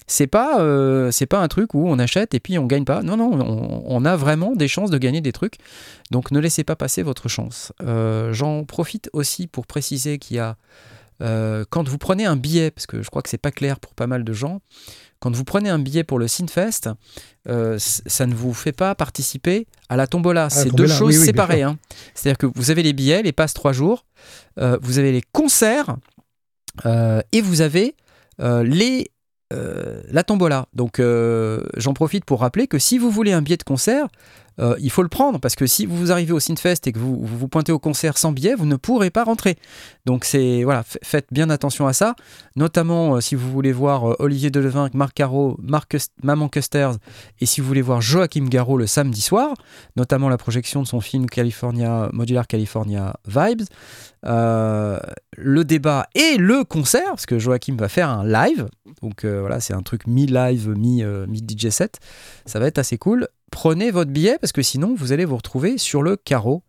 C'est 0.08 0.26
pas, 0.28 0.60
euh, 0.60 1.10
c'est 1.10 1.26
pas 1.26 1.40
un 1.40 1.48
truc 1.48 1.74
où 1.74 1.88
on 1.88 1.98
achète 1.98 2.32
et 2.34 2.40
puis 2.40 2.58
on 2.58 2.66
gagne 2.66 2.84
pas. 2.84 3.02
Non, 3.02 3.16
non, 3.16 3.32
on, 3.32 3.82
on 3.86 4.04
a 4.04 4.16
vraiment 4.16 4.54
des 4.54 4.68
chances 4.68 4.90
de 4.90 4.98
gagner 4.98 5.20
des 5.20 5.32
trucs. 5.32 5.56
Donc 6.12 6.30
ne 6.30 6.38
laissez 6.38 6.62
pas 6.64 6.76
passer 6.76 7.02
votre 7.02 7.28
chance. 7.28 7.72
Euh, 7.82 8.32
J'en 8.32 8.64
profite 8.64 9.10
aussi 9.12 9.46
pour 9.48 9.66
préciser 9.66 10.18
qu'il 10.18 10.36
y 10.36 10.40
a, 10.40 10.56
quand 11.70 11.88
vous 11.88 11.98
prenez 11.98 12.24
un 12.26 12.36
billet, 12.36 12.70
parce 12.70 12.86
que 12.86 13.02
je 13.02 13.08
crois 13.10 13.22
que 13.22 13.28
c'est 13.28 13.38
pas 13.38 13.50
clair 13.50 13.80
pour 13.80 13.94
pas 13.94 14.06
mal 14.06 14.22
de 14.22 14.32
gens, 14.32 14.60
quand 15.18 15.34
vous 15.34 15.44
prenez 15.44 15.70
un 15.70 15.78
billet 15.78 16.04
pour 16.04 16.18
le 16.18 16.28
Synfest, 16.28 16.90
euh, 17.48 17.78
c- 17.78 18.02
ça 18.06 18.26
ne 18.26 18.34
vous 18.34 18.52
fait 18.52 18.72
pas 18.72 18.94
participer 18.94 19.66
à 19.88 19.96
la 19.96 20.06
tombola. 20.06 20.50
C'est 20.50 20.74
deux 20.74 20.86
choses 20.86 21.00
oui, 21.00 21.14
oui, 21.14 21.16
bien 21.16 21.24
séparées. 21.24 21.62
hein. 21.62 21.78
C'est-à-dire 22.14 22.36
que 22.38 22.46
vous 22.54 22.70
avez 22.70 22.82
les 22.82 22.92
billets, 22.92 23.22
les 23.22 23.32
passes 23.32 23.54
trois 23.54 23.72
jours, 23.72 24.04
euh, 24.60 24.78
vous 24.82 24.98
avez 24.98 25.10
les 25.10 25.22
concerts 25.32 25.96
et 26.84 27.40
vous 27.40 27.60
avez 27.60 27.94
euh, 28.40 28.62
les 28.62 29.10
euh, 29.52 30.02
la 30.10 30.24
tombola. 30.24 30.66
Donc 30.72 30.98
euh, 30.98 31.62
j'en 31.76 31.94
profite 31.94 32.24
pour 32.24 32.40
rappeler 32.40 32.66
que 32.66 32.78
si 32.78 32.98
vous 32.98 33.10
voulez 33.10 33.32
un 33.32 33.42
billet 33.42 33.56
de 33.56 33.62
concert, 33.62 34.08
euh, 34.58 34.76
il 34.80 34.90
faut 34.90 35.02
le 35.02 35.08
prendre 35.08 35.38
parce 35.38 35.54
que 35.54 35.66
si 35.66 35.86
vous 35.86 36.12
arrivez 36.12 36.32
au 36.32 36.40
Synfest 36.40 36.86
et 36.86 36.92
que 36.92 36.98
vous 36.98 37.18
vous, 37.20 37.48
pointez 37.48 37.72
au 37.72 37.78
concert 37.78 38.18
sans 38.18 38.32
billet, 38.32 38.54
vous 38.54 38.66
ne 38.66 38.76
pourrez 38.76 39.10
pas 39.10 39.24
rentrer. 39.24 39.56
Donc 40.06 40.24
c'est 40.24 40.64
voilà, 40.64 40.82
faites 40.84 41.26
bien 41.30 41.50
attention 41.50 41.86
à 41.86 41.92
ça, 41.92 42.14
notamment 42.56 43.16
euh, 43.16 43.20
si 43.20 43.34
vous 43.34 43.50
voulez 43.50 43.72
voir 43.72 44.10
euh, 44.10 44.16
Olivier 44.18 44.50
Delevingne, 44.50 44.90
Marc 44.94 45.14
Caro, 45.14 45.56
Marc 45.62 45.96
Maman 46.22 46.48
Custers 46.48 46.96
et 47.40 47.46
si 47.46 47.60
vous 47.60 47.66
voulez 47.66 47.82
voir 47.82 48.00
Joachim 48.00 48.46
Garraud 48.48 48.78
le 48.78 48.86
samedi 48.86 49.20
soir, 49.20 49.54
notamment 49.96 50.28
la 50.28 50.38
projection 50.38 50.82
de 50.82 50.86
son 50.86 51.00
film 51.00 51.26
California 51.26 52.08
Modular 52.12 52.46
California 52.46 53.16
Vibes, 53.26 53.66
le 54.22 55.62
débat 55.64 56.08
et 56.14 56.36
le 56.38 56.64
concert 56.64 57.10
parce 57.10 57.26
que 57.26 57.38
Joachim 57.38 57.76
va 57.78 57.88
faire 57.88 58.08
un 58.08 58.24
live. 58.24 58.68
Donc 59.02 59.24
voilà, 59.24 59.60
c'est 59.60 59.74
un 59.74 59.82
truc 59.82 60.06
mi-live, 60.06 60.70
mi, 60.70 61.04
mi-DJ 61.04 61.68
set. 61.68 61.98
Ça 62.46 62.58
va 62.58 62.66
être 62.66 62.78
assez 62.78 62.98
cool. 62.98 63.28
Prenez 63.50 63.90
votre 63.90 64.10
billet 64.10 64.38
parce 64.40 64.52
que 64.52 64.62
sinon 64.62 64.94
vous 64.94 65.12
allez 65.12 65.24
vous 65.24 65.36
retrouver 65.36 65.78
sur 65.78 66.02
le 66.02 66.16
carreau. 66.16 66.62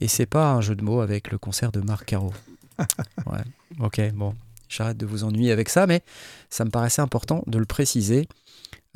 Et 0.00 0.08
c'est 0.08 0.26
pas 0.26 0.52
un 0.52 0.60
jeu 0.60 0.74
de 0.74 0.82
mots 0.82 1.00
avec 1.00 1.30
le 1.30 1.38
concert 1.38 1.72
de 1.72 1.80
Marc 1.80 2.06
Caro. 2.06 2.32
ouais, 2.78 3.42
ok, 3.80 4.00
bon. 4.14 4.34
J'arrête 4.68 4.96
de 4.96 5.06
vous 5.06 5.24
ennuyer 5.24 5.50
avec 5.50 5.68
ça, 5.68 5.86
mais 5.86 6.02
ça 6.48 6.64
me 6.64 6.70
paraissait 6.70 7.02
important 7.02 7.42
de 7.46 7.58
le 7.58 7.64
préciser. 7.64 8.28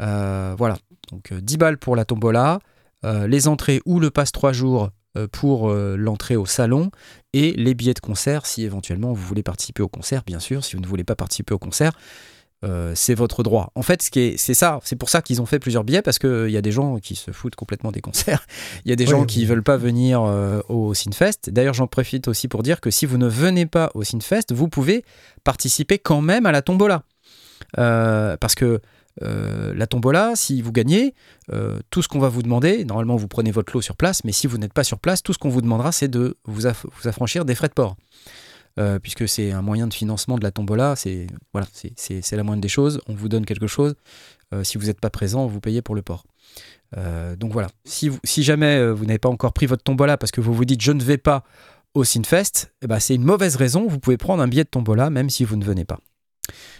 Euh, 0.00 0.55
voilà, 0.57 0.79
donc 1.11 1.33
euh, 1.33 1.41
10 1.41 1.57
balles 1.57 1.79
pour 1.79 1.97
la 1.97 2.05
tombola, 2.05 2.61
euh, 3.05 3.26
les 3.26 3.49
entrées 3.49 3.81
ou 3.85 3.99
le 3.99 4.11
passe 4.11 4.31
3 4.33 4.53
jours 4.53 4.91
euh, 5.17 5.29
pour 5.31 5.71
euh, 5.71 5.95
l'entrée 5.97 6.35
au 6.35 6.45
salon 6.45 6.91
et 7.33 7.53
les 7.53 7.75
billets 7.75 7.95
de 7.95 8.00
concert 8.00 8.47
si 8.47 8.64
éventuellement 8.64 9.12
vous 9.12 9.23
voulez 9.23 9.45
participer 9.45 9.81
au 9.81 9.88
concert, 9.88 10.25
bien 10.25 10.41
sûr. 10.41 10.64
Si 10.64 10.75
vous 10.75 10.83
ne 10.83 10.87
voulez 10.88 11.05
pas 11.05 11.14
participer 11.14 11.55
au 11.55 11.59
concert, 11.59 11.93
euh, 12.64 12.92
c'est 12.94 13.14
votre 13.14 13.42
droit. 13.42 13.71
En 13.75 13.83
fait, 13.83 14.02
ce 14.02 14.35
c'est 14.37 14.54
ça, 14.54 14.80
c'est 14.85 14.97
pour 14.97 15.09
ça 15.11 15.23
qu'ils 15.23 15.40
ont 15.42 15.47
fait 15.47 15.59
plusieurs 15.59 15.85
billets 15.85 16.02
parce 16.02 16.18
qu'il 16.18 16.49
y 16.50 16.56
a 16.56 16.62
des 16.62 16.73
gens 16.73 16.99
qui 16.99 17.14
se 17.14 17.30
foutent 17.30 17.54
complètement 17.56 17.92
des 17.92 18.00
concerts. 18.00 18.47
Il 18.85 18.88
y 18.90 18.92
a 18.92 18.97
des 18.97 19.04
Oui, 19.04 19.11
gens 19.11 19.21
oui. 19.21 19.26
qui 19.26 19.44
veulent 19.44 19.62
pas 19.62 19.76
venir 19.76 20.23
euh, 20.23 20.61
au 20.68 20.94
Synfest. 20.94 21.49
D'ailleurs, 21.50 21.75
j'en 21.75 21.87
profite 21.87 22.26
aussi 22.26 22.49
pour 22.49 22.62
dire 22.62 22.80
que 22.80 22.90
si 22.90 23.06
vous 23.06 23.18
ne 23.18 23.28
venez 23.28 23.66
pas 23.66 23.90
au 23.94 24.02
Synfest, 24.02 24.52
vous 24.52 24.68
pouvez 24.68 25.04
participer 25.44 25.99
quand 25.99 26.21
même 26.23 26.47
à 26.47 26.52
la 26.52 26.62
tombola. 26.62 27.02
Euh, 27.78 28.37
parce 28.38 28.54
que 28.54 28.80
euh, 29.23 29.73
la 29.76 29.87
tombola, 29.87 30.33
si 30.35 30.61
vous 30.61 30.73
gagnez, 30.73 31.14
euh, 31.52 31.78
tout 31.90 32.02
ce 32.02 32.09
qu'on 32.09 32.18
va 32.18 32.28
vous 32.28 32.42
demander, 32.42 32.85
normalement 32.85 33.14
vous 33.16 33.28
prenez 33.28 33.52
votre 33.52 33.73
lot 33.73 33.80
sur 33.80 33.94
place, 33.97 34.25
mais 34.25 34.33
si 34.33 34.47
vous 34.49 34.59
n'êtes 34.59 34.73
pas 34.73 34.83
sur 34.85 34.99
place, 34.99 35.23
tout 35.23 35.33
ce 35.33 35.38
qu'on 35.38 35.50
vous 35.50 35.61
demandera, 35.62 35.92
c'est 35.92 36.09
de 36.09 36.37
vous, 36.47 36.66
aff- 36.66 36.85
vous 37.00 37.09
affranchir 37.09 37.44
des 37.44 37.54
frais 37.54 37.68
de 37.68 37.75
port. 37.75 37.97
Euh, 38.78 38.99
puisque 38.99 39.28
c'est 39.28 39.52
un 39.52 39.62
moyen 39.62 39.87
de 39.87 39.95
financement 39.95 40.37
de 40.37 40.43
la 40.43 40.50
tombola, 40.50 40.97
c'est 40.97 41.28
voilà, 41.52 41.69
c'est- 41.73 42.33
la 42.33 42.43
moindre 42.43 42.61
des 42.61 42.69
choses. 42.69 43.00
On 43.07 43.14
vous 43.14 43.28
donne 43.28 43.45
quelque 43.47 43.69
chose. 43.69 43.95
Euh, 44.52 44.64
si 44.64 44.78
vous 44.78 44.87
n'êtes 44.87 45.00
pas 45.00 45.11
présent, 45.11 45.47
vous 45.47 45.61
payez 45.61 45.81
pour 45.81 45.95
le 45.95 46.02
port. 46.02 46.25
Euh, 46.97 47.37
donc 47.37 47.52
voilà, 47.52 47.69
si, 47.85 48.11
si 48.25 48.43
jamais 48.43 48.90
vous 48.90 49.04
n'avez 49.07 49.19
pas 49.21 49.28
encore 49.28 49.52
pris 49.52 49.66
votre 49.66 49.85
tombola 49.85 50.16
parce 50.19 50.33
que 50.33 50.40
vous 50.40 50.52
vous 50.52 50.64
dites 50.64 50.81
je 50.81 50.90
ne 50.93 51.02
vais 51.02 51.19
pas 51.19 51.45
au 51.95 52.02
Sinfest, 52.02 52.73
eh 52.83 52.88
ben, 52.88 52.99
c'est 52.99 53.14
une 53.14 53.23
mauvaise 53.25 53.54
raison. 53.57 53.87
Vous 53.87 54.00
pouvez 54.00 54.16
prendre 54.16 54.43
un 54.43 54.49
billet 54.49 54.64
de 54.64 54.69
tombola 54.69 55.09
même 55.09 55.31
si 55.31 55.45
vous 55.45 55.54
ne 55.57 55.64
venez 55.64 55.85
pas. 55.85 56.00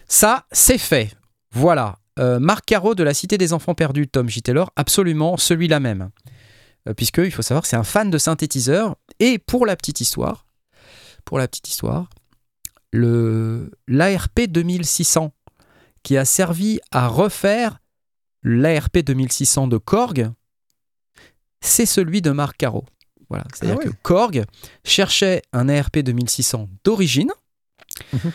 Ça, 0.09 0.47
c'est 0.51 0.79
fait. 0.79 1.17
Voilà. 1.53 1.99
Marc 2.19 2.65
Caro 2.67 2.95
de 2.95 3.03
la 3.05 3.15
Cité 3.15 3.39
des 3.39 3.53
Enfants 3.53 3.75
Perdus, 3.75 4.07
Tom 4.09 4.29
J. 4.29 4.43
Taylor, 4.43 4.71
absolument 4.77 5.37
celui-là 5.37 5.81
même. 5.81 6.11
Puisque, 6.97 7.19
il 7.19 7.31
faut 7.31 7.43
savoir, 7.43 7.67
c'est 7.67 7.77
un 7.77 7.83
fan 7.85 8.11
de 8.11 8.19
synthétiseur. 8.19 8.97
Et 9.21 9.39
pour 9.39 9.65
la 9.67 9.75
petite 9.75 10.01
histoire, 10.01 10.44
pour 11.25 11.39
la 11.39 11.49
petite 11.49 11.69
histoire, 11.69 12.09
l'ARP 12.93 14.41
2600 14.49 15.33
qui 16.03 16.17
a 16.17 16.25
servi 16.25 16.81
à 16.91 17.09
refaire 17.09 17.79
l'ARP 18.43 18.99
2600 18.99 19.69
de 19.69 19.79
Korg, 19.79 20.31
c'est 21.61 21.87
celui 21.87 22.21
de 22.21 22.31
Marc 22.31 22.59
Caro. 22.59 22.85
Voilà, 23.31 23.45
c'est-à-dire 23.55 23.79
Ah 23.81 23.85
ouais. 23.87 23.91
que 23.91 23.97
Korg 24.03 24.45
cherchait 24.85 25.41
un 25.55 25.69
ARP 25.71 25.99
2600 26.01 26.69
d'origine. 26.85 27.31
Mhm. 28.13 28.33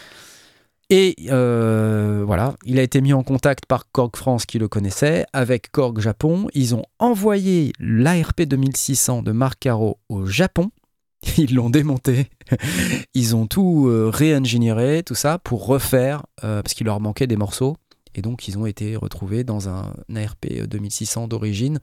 Et 0.91 1.15
euh, 1.29 2.23
voilà, 2.25 2.55
il 2.65 2.79
a 2.79 2.81
été 2.81 2.99
mis 3.01 3.13
en 3.13 3.21
contact 3.21 3.67
par 3.67 3.91
Korg 3.91 4.15
France 4.15 4.47
qui 4.47 4.57
le 4.57 4.67
connaissait, 4.67 5.27
avec 5.33 5.71
Korg 5.71 5.99
Japon. 5.99 6.47
Ils 6.55 6.73
ont 6.73 6.81
envoyé 6.97 7.71
l'ARP 7.79 8.41
2600 8.41 9.21
de 9.21 9.31
Marc 9.31 9.59
Caro 9.59 9.99
au 10.09 10.25
Japon. 10.25 10.71
Ils 11.37 11.55
l'ont 11.55 11.69
démonté. 11.69 12.29
Ils 13.13 13.35
ont 13.35 13.47
tout 13.47 13.87
euh, 13.87 14.09
réingénieré, 14.13 15.03
tout 15.03 15.15
ça, 15.15 15.39
pour 15.39 15.65
refaire, 15.65 16.25
euh, 16.43 16.61
parce 16.61 16.73
qu'il 16.73 16.85
leur 16.85 16.99
manquait 16.99 17.27
des 17.27 17.37
morceaux. 17.37 17.77
Et 18.15 18.21
donc, 18.23 18.47
ils 18.47 18.57
ont 18.57 18.65
été 18.65 18.95
retrouvés 18.95 19.43
dans 19.43 19.69
un 19.69 19.93
ARP 20.15 20.47
2600 20.67 21.27
d'origine, 21.27 21.79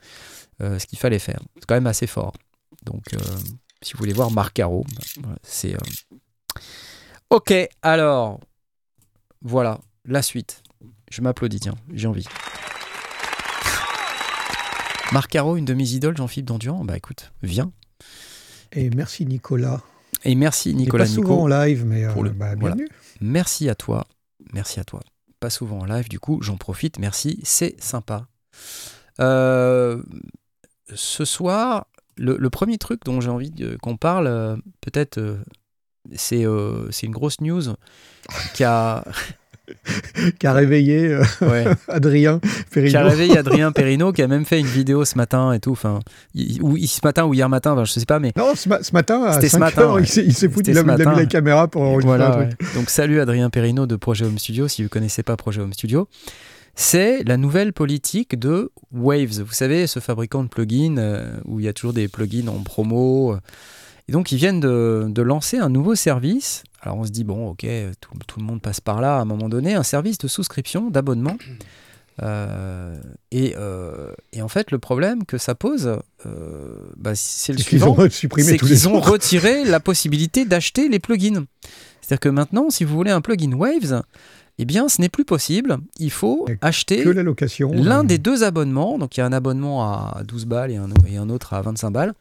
euh, 0.61 0.77
ce 0.79 0.87
qu'il 0.87 0.99
fallait 0.99 1.21
faire. 1.21 1.39
C'est 1.55 1.67
quand 1.67 1.77
même 1.77 1.87
assez 1.87 2.09
fort. 2.09 2.33
Donc, 2.85 3.15
euh, 3.15 3.19
si 3.81 3.93
vous 3.93 4.01
voulez 4.01 4.13
voir 4.13 4.31
Marc 4.33 4.55
Caro, 4.55 4.85
bah, 5.21 5.37
c'est. 5.43 5.75
euh, 5.75 5.79
Ok, 7.31 7.55
alors, 7.83 8.41
voilà, 9.41 9.79
la 10.05 10.21
suite. 10.23 10.63
Je 11.11 11.23
m'applaudis, 11.23 11.61
tiens, 11.61 11.77
j'ai 11.93 12.09
envie. 12.09 12.27
Marc 15.13 15.31
Caro, 15.31 15.57
une 15.57 15.65
de 15.65 15.75
mes 15.75 15.89
idoles, 15.91 16.17
Jean-Philippe 16.17 16.47
Danduan, 16.47 16.85
bah 16.85 16.97
écoute, 16.97 17.33
viens. 17.43 17.71
Et 18.77 18.91
merci 18.91 19.27
Nicolas. 19.27 19.81
Et 20.25 20.35
merci 20.35 20.75
Nicolas 20.75 21.05
pas 21.05 21.11
souvent 21.11 21.43
en 21.43 21.47
live, 21.49 21.85
mais 21.85 22.05
euh, 22.05 22.13
pour 22.13 22.23
le- 22.23 22.31
bah, 22.31 22.55
voilà. 22.59 22.75
bienvenue. 22.77 22.89
Merci 23.21 23.69
à 23.69 23.75
toi. 23.75 24.07
Merci 24.53 24.79
à 24.81 24.85
toi. 24.85 25.01
Pas 25.41 25.51
souvent 25.51 25.81
en 25.81 25.85
live, 25.85 26.09
du 26.09 26.21
coup, 26.21 26.41
j'en 26.43 26.57
profite. 26.57 26.99
Merci, 26.99 27.41
c'est 27.43 27.83
sympa. 27.83 28.27
Euh, 29.21 30.03
ce 30.95 31.25
soir, 31.25 31.87
le, 32.17 32.37
le 32.39 32.51
premier 32.51 32.79
truc 32.79 33.01
dont 33.05 33.21
j'ai 33.21 33.31
envie 33.31 33.53
qu'on 33.83 33.97
parle, 33.97 34.27
euh, 34.27 34.57
peut-être, 34.81 35.19
euh, 35.19 35.37
c'est 36.15 36.45
euh, 36.47 36.91
c'est 36.91 37.07
une 37.07 37.13
grosse 37.13 37.41
news 37.41 37.63
qui 38.55 38.63
a, 38.65 39.05
Qui 40.39 40.47
a 40.47 40.53
réveillé 40.53 41.09
euh, 41.09 41.23
ouais, 41.43 41.65
Adrien 41.89 42.41
qui 42.73 42.97
a 42.97 43.03
réveillé 43.05 43.37
Adrien 43.39 43.73
Perrino, 43.73 44.13
qui 44.13 44.23
a 44.23 44.29
même 44.29 44.45
fait 44.45 44.61
une 44.61 44.67
vidéo 44.67 45.05
ce 45.05 45.17
matin 45.17 45.53
et 45.53 45.61
tout. 45.61 45.73
Enfin, 45.73 46.01
ou 46.61 46.77
ce 46.79 47.01
matin 47.03 47.25
ou 47.27 47.35
hier 47.35 47.49
matin, 47.49 47.73
enfin, 47.73 47.85
je 47.85 47.93
sais 47.93 48.05
pas, 48.07 48.19
mais 48.21 48.33
Non, 48.37 48.55
ce, 48.55 48.69
ma- 48.69 48.83
ce 48.83 48.93
matin, 48.93 49.23
à 49.25 49.33
C'était 49.35 49.47
ce 49.49 49.53
5 49.53 49.59
matin, 49.59 49.83
heures, 49.83 49.95
ouais. 49.95 50.03
il 50.03 50.35
s'est 50.35 50.49
foutu, 50.49 50.71
il 50.71 50.79
a, 50.79 50.81
ce 50.83 50.87
il 50.87 50.91
a 50.91 50.97
matin. 50.97 51.11
mis 51.13 51.17
la 51.17 51.27
caméra 51.27 51.69
pour 51.69 51.83
enregistrer 51.83 52.07
Voilà, 52.17 52.29
un 52.39 52.47
truc. 52.47 52.61
ouais. 52.61 52.67
Donc 52.75 52.91
salut 52.91 53.21
Adrien 53.21 53.51
Perrino 53.51 53.87
de 53.87 53.97
Projet 53.97 54.25
Home 54.25 54.39
Studio, 54.39 54.69
si 54.69 54.83
vous 54.83 54.89
connaissez 54.89 55.23
pas 55.23 55.37
Projet 55.37 55.61
Home 55.61 55.73
Studio. 55.73 56.09
C'est 56.75 57.25
la 57.25 57.39
nouvelle 57.39 57.73
politique 57.73 58.39
de 58.39 58.71
Waves. 58.93 59.41
Vous 59.43 59.53
savez, 59.55 59.87
ce 59.87 59.99
fabricant 59.99 60.43
de 60.45 60.49
plugins 60.49 60.97
euh, 60.99 61.35
où 61.47 61.59
il 61.59 61.65
y 61.65 61.69
a 61.69 61.73
toujours 61.73 61.95
des 61.95 62.07
plugins 62.07 62.49
en 62.49 62.63
promo. 62.63 63.33
euh. 63.33 63.39
Et 64.09 64.13
donc 64.13 64.31
ils 64.31 64.37
viennent 64.39 64.61
de, 64.61 65.07
de 65.09 65.23
lancer 65.23 65.57
un 65.59 65.71
nouveau 65.71 65.95
service. 65.95 66.63
Alors 66.83 66.99
on 66.99 67.05
se 67.05 67.11
dit, 67.11 67.25
bon 67.25 67.49
ok, 67.49 67.67
tout, 68.01 68.13
tout 68.27 68.41
le 68.41 68.45
monde 68.45 68.61
passe 68.61 68.81
par 68.81 69.01
là 69.01 69.17
à 69.17 69.21
un 69.21 69.25
moment 69.25 69.49
donné, 69.49 69.75
un 69.75 69.83
service 69.83 70.19
de 70.19 70.29
souscription, 70.29 70.91
d'abonnement. 70.91 71.37
Euh, 72.23 72.97
et, 73.31 73.55
euh, 73.59 74.13
et 74.33 74.41
en 74.43 74.49
fait, 74.49 74.71
le 74.71 74.79
problème 74.79 75.25
que 75.25 75.39
ça 75.39 75.55
pose, 75.55 75.99
euh, 76.25 76.31
bah, 76.97 77.13
c'est 77.15 77.53
le 77.53 77.59
suivant 77.59 77.97
c'est 78.09 78.59
qu'ils 78.59 78.89
ont 78.89 79.01
retiré 79.01 79.65
la 79.65 79.81
possibilité 79.81 80.45
d'acheter 80.45 80.89
les 80.89 80.99
plugins. 80.99 81.45
C'est-à-dire 82.01 82.21
que 82.21 82.29
maintenant, 82.29 82.71
si 82.71 82.85
vous 82.85 82.95
voulez 82.95 83.11
un 83.11 83.21
plugin 83.21 83.53
Waves, 83.53 84.03
eh 84.59 84.65
bien, 84.65 84.89
ce 84.89 85.03
n'est 85.03 85.11
plus 85.11 85.25
possible. 85.25 85.77
Il 85.99 86.11
faut 86.11 86.47
acheter 86.63 87.05
l'un 87.73 88.05
des 88.05 88.19
deux 88.19 88.45
abonnements. 88.45 88.97
Donc, 88.97 89.17
il 89.17 89.21
y 89.21 89.23
a 89.23 89.27
un 89.27 89.33
abonnement 89.33 89.85
à 89.85 90.23
12 90.25 90.47
balles 90.47 90.71
et 90.71 90.77
un, 90.77 90.89
et 91.07 91.19
un 91.19 91.29
autre 91.29 91.53
à 91.53 91.61
25 91.61 91.91
balles. 91.91 92.15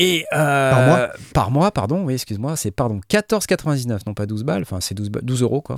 Et 0.00 0.24
euh, 0.32 0.70
Par 0.70 0.86
mois 0.86 1.08
Par 1.34 1.50
mois, 1.50 1.70
pardon. 1.72 2.04
Oui, 2.04 2.14
excuse-moi. 2.14 2.56
C'est 2.56 2.70
pardon 2.70 3.00
14,99, 3.10 4.00
non 4.06 4.14
pas 4.14 4.26
12 4.26 4.44
balles. 4.44 4.62
Enfin, 4.62 4.80
c'est 4.80 4.94
12, 4.94 5.10
ba- 5.10 5.20
12 5.22 5.42
euros, 5.42 5.60
quoi. 5.60 5.76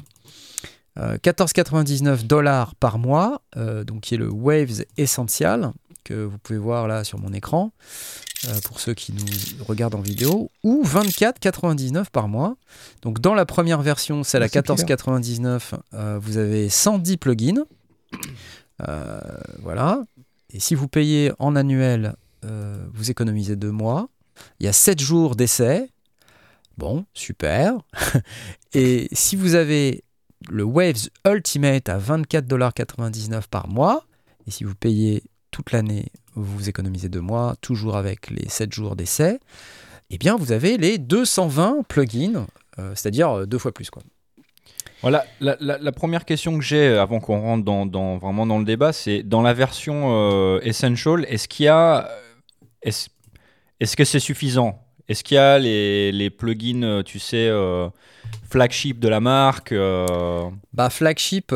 Euh, 0.98 1.16
14,99 1.18 2.24
dollars 2.26 2.74
par 2.74 2.98
mois, 2.98 3.42
euh, 3.56 3.84
donc 3.84 4.02
qui 4.02 4.14
est 4.14 4.18
le 4.18 4.28
Waves 4.28 4.84
Essential 4.96 5.72
que 6.04 6.14
vous 6.24 6.38
pouvez 6.38 6.58
voir 6.58 6.88
là 6.88 7.04
sur 7.04 7.18
mon 7.18 7.32
écran 7.32 7.72
euh, 8.48 8.58
pour 8.64 8.80
ceux 8.80 8.94
qui 8.94 9.12
nous 9.12 9.64
regardent 9.64 9.94
en 9.94 10.00
vidéo, 10.00 10.50
ou 10.64 10.82
24,99 10.84 12.06
par 12.10 12.26
mois. 12.26 12.56
Donc 13.02 13.20
dans 13.20 13.34
la 13.34 13.46
première 13.46 13.82
version, 13.82 14.24
c'est 14.24 14.38
clair. 14.48 14.62
14,99. 14.64 15.60
euh, 15.94 16.18
vous 16.20 16.38
avez 16.38 16.68
110 16.68 17.16
plugins. 17.18 17.64
Euh, 18.88 19.20
voilà. 19.62 20.02
Et 20.52 20.58
si 20.60 20.74
vous 20.74 20.88
payez 20.88 21.32
en 21.38 21.54
annuel, 21.54 22.14
euh, 22.44 22.86
vous 22.92 23.10
économisez 23.10 23.56
deux 23.56 23.70
mois. 23.70 24.08
Il 24.58 24.66
y 24.66 24.68
a 24.68 24.72
7 24.72 25.00
jours 25.00 25.36
d'essai. 25.36 25.90
Bon, 26.78 27.04
super. 27.12 27.74
Et 28.74 29.08
si 29.12 29.36
vous 29.36 29.54
avez 29.54 30.04
le 30.48 30.64
Waves 30.64 31.08
Ultimate 31.26 31.88
à 31.88 31.98
24,99$ 31.98 33.42
par 33.50 33.68
mois, 33.68 34.06
et 34.46 34.50
si 34.50 34.64
vous 34.64 34.74
payez 34.74 35.22
toute 35.50 35.72
l'année, 35.72 36.06
vous 36.34 36.68
économisez 36.68 37.08
deux 37.10 37.20
mois, 37.20 37.56
toujours 37.60 37.96
avec 37.96 38.30
les 38.30 38.48
7 38.48 38.72
jours 38.72 38.96
d'essai, 38.96 39.38
eh 40.08 40.16
bien 40.16 40.36
vous 40.36 40.52
avez 40.52 40.78
les 40.78 40.96
220 40.96 41.82
plugins, 41.86 42.46
euh, 42.78 42.92
c'est-à-dire 42.94 43.30
euh, 43.30 43.46
deux 43.46 43.58
fois 43.58 43.72
plus. 43.72 43.90
Quoi. 43.90 44.02
Voilà, 45.02 45.26
la, 45.40 45.92
première 45.92 46.24
question 46.24 46.58
que 46.58 46.64
j'ai 46.64 46.88
avant 46.96 47.20
qu'on 47.20 47.40
rentre 47.40 47.64
dans, 47.64 48.18
vraiment 48.18 48.46
dans 48.46 48.58
le 48.58 48.64
débat, 48.64 48.92
c'est 48.92 49.22
dans 49.22 49.42
la 49.42 49.52
version 49.54 50.58
Essential, 50.60 51.24
est-ce 51.28 51.48
qu'il 51.48 51.66
y 51.66 51.68
a. 51.68 52.08
Est-ce 52.82 53.96
que 53.96 54.04
c'est 54.04 54.20
suffisant? 54.20 54.84
Est-ce 55.10 55.24
qu'il 55.24 55.34
y 55.34 55.38
a 55.38 55.58
les, 55.58 56.30
plugins, 56.30 56.84
euh, 56.84 57.02
tu 57.02 57.18
sais, 57.18 57.48
euh, 57.48 57.88
flagship 58.48 59.00
de 59.00 59.08
la 59.08 59.18
marque 59.18 59.72
euh, 59.72 60.48
Bah, 60.72 60.88
flagship, 60.88 61.52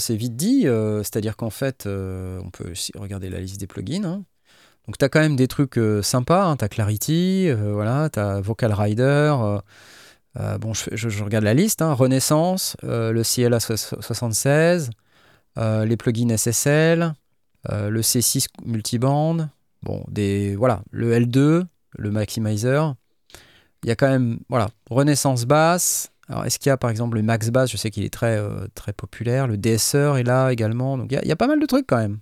c'est 0.00 0.16
vite 0.16 0.34
dit, 0.34 0.62
c'est-à-dire 0.62 1.36
qu'en 1.36 1.50
fait, 1.50 1.86
on 1.86 2.50
peut 2.52 2.72
aussi 2.72 2.90
regarder 2.96 3.30
la 3.30 3.38
liste 3.38 3.60
des 3.60 3.68
plugins. 3.68 4.04
hein. 4.04 4.24
Donc, 4.88 4.98
tu 4.98 5.04
as 5.04 5.08
quand 5.08 5.20
même 5.20 5.36
des 5.36 5.46
trucs 5.46 5.78
sympas, 6.02 6.56
tu 6.56 6.64
as 6.64 6.68
Clarity, 6.68 7.52
voilà, 7.52 8.10
tu 8.10 8.18
as 8.18 8.40
Vocal 8.40 8.72
Rider. 8.72 9.32
bon, 10.60 10.72
je, 10.74 11.22
regarde 11.22 11.44
la 11.44 11.54
liste 11.54 11.82
hein, 11.82 11.92
Renaissance, 11.92 12.76
le 12.82 13.22
CLA 13.22 13.60
76, 13.60 14.90
euh, 15.56 15.84
les 15.84 15.96
plugins 15.96 16.36
SSL, 16.36 17.14
le 17.70 18.00
C6 18.00 18.46
multiband, 18.64 19.48
bon, 19.82 20.04
des, 20.08 20.56
voilà, 20.56 20.82
le 20.90 21.12
L2, 21.18 21.64
le 21.98 22.10
Maximizer. 22.10 22.94
Il 23.84 23.88
y 23.88 23.92
a 23.92 23.96
quand 23.96 24.08
même, 24.08 24.38
voilà, 24.48 24.68
Renaissance 24.90 25.44
basse. 25.44 26.10
Alors, 26.28 26.44
est-ce 26.44 26.58
qu'il 26.58 26.68
y 26.68 26.72
a 26.72 26.76
par 26.76 26.90
exemple 26.90 27.16
le 27.16 27.22
Max 27.22 27.48
Bass 27.50 27.70
Je 27.70 27.76
sais 27.76 27.90
qu'il 27.90 28.04
est 28.04 28.12
très, 28.12 28.36
euh, 28.38 28.66
très 28.74 28.92
populaire. 28.92 29.46
Le 29.46 29.56
DSR 29.56 30.16
est 30.18 30.24
là 30.24 30.50
également. 30.50 30.98
Donc, 30.98 31.10
il 31.10 31.14
y 31.14 31.18
a- 31.18 31.22
il 31.22 31.28
y, 31.28 31.32
a 31.32 31.36
pas 31.36 31.46
mal 31.46 31.58
de 31.60 31.64
trucs 31.66 31.86
quand 31.86 31.96
même. 31.96 32.18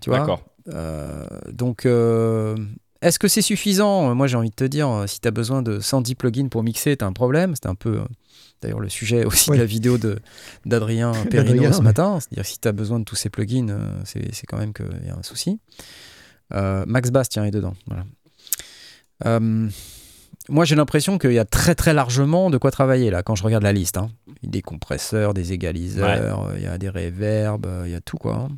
Tu 0.00 0.08
vois? 0.08 0.20
D'accord. 0.20 0.42
Euh, 0.72 1.26
donc, 1.52 1.84
euh, 1.84 2.56
est-ce 3.02 3.18
que 3.18 3.28
c'est 3.28 3.42
suffisant? 3.42 4.14
Moi, 4.14 4.28
j'ai 4.28 4.36
envie 4.36 4.50
de 4.50 4.54
te 4.54 4.64
dire, 4.64 5.04
si 5.08 5.20
tu 5.20 5.28
as 5.28 5.30
besoin 5.32 5.60
de 5.62 5.80
110 5.80 6.14
plugins 6.14 6.48
pour 6.48 6.62
mixer, 6.62 6.96
tu 6.96 7.04
as 7.04 7.08
un 7.08 7.12
problème. 7.12 7.54
C'était 7.54 7.68
un 7.68 7.74
peu, 7.74 7.98
euh, 7.98 8.04
d'ailleurs, 8.62 8.80
le 8.80 8.88
sujet 8.88 9.24
aussi 9.26 9.50
Ouais. 9.50 9.56
de 9.56 9.60
la 9.62 9.66
vidéo 9.66 9.98
de- 9.98 10.18
d'Adrien 10.64 11.12
Perrino 11.30 11.70
ce 11.72 11.78
ouais. 11.78 11.84
matin. 11.84 12.18
C'est-à-dire, 12.20 12.46
si 12.46 12.58
tu 12.60 12.68
as 12.68 12.72
besoin 12.72 12.98
de 13.00 13.04
tous 13.04 13.16
ces 13.16 13.28
plugins, 13.28 13.66
c'est 14.04 14.32
c'est 14.34 14.46
quand 14.46 14.58
même 14.58 14.72
qu'il 14.72 14.86
y 15.06 15.10
a 15.10 15.16
un 15.16 15.22
souci. 15.22 15.58
Euh, 16.54 16.84
Max 16.86 17.10
Bass, 17.10 17.28
tiens, 17.28 17.44
est 17.44 17.50
dedans. 17.50 17.74
Voilà. 17.86 18.04
Euh, 19.26 19.68
moi, 20.48 20.64
j'ai 20.64 20.74
l'impression 20.74 21.18
qu'il 21.18 21.32
y 21.32 21.38
a 21.38 21.44
très 21.44 21.74
très 21.74 21.94
largement 21.94 22.50
de 22.50 22.58
quoi 22.58 22.70
travailler 22.70 23.10
là 23.10 23.22
quand 23.22 23.34
je 23.36 23.44
regarde 23.44 23.62
la 23.62 23.72
liste. 23.72 23.96
hein. 23.96 24.10
Des 24.42 24.60
compresseurs, 24.62 25.34
des 25.34 25.52
égaliseurs, 25.52 26.50
il 26.56 26.62
y 26.62 26.66
a 26.66 26.78
des 26.78 26.88
reverbs, 26.88 27.66
euh, 27.66 27.82
il 27.86 27.92
y 27.92 27.94
a 27.94 28.00
tout 28.00 28.16
quoi. 28.18 28.48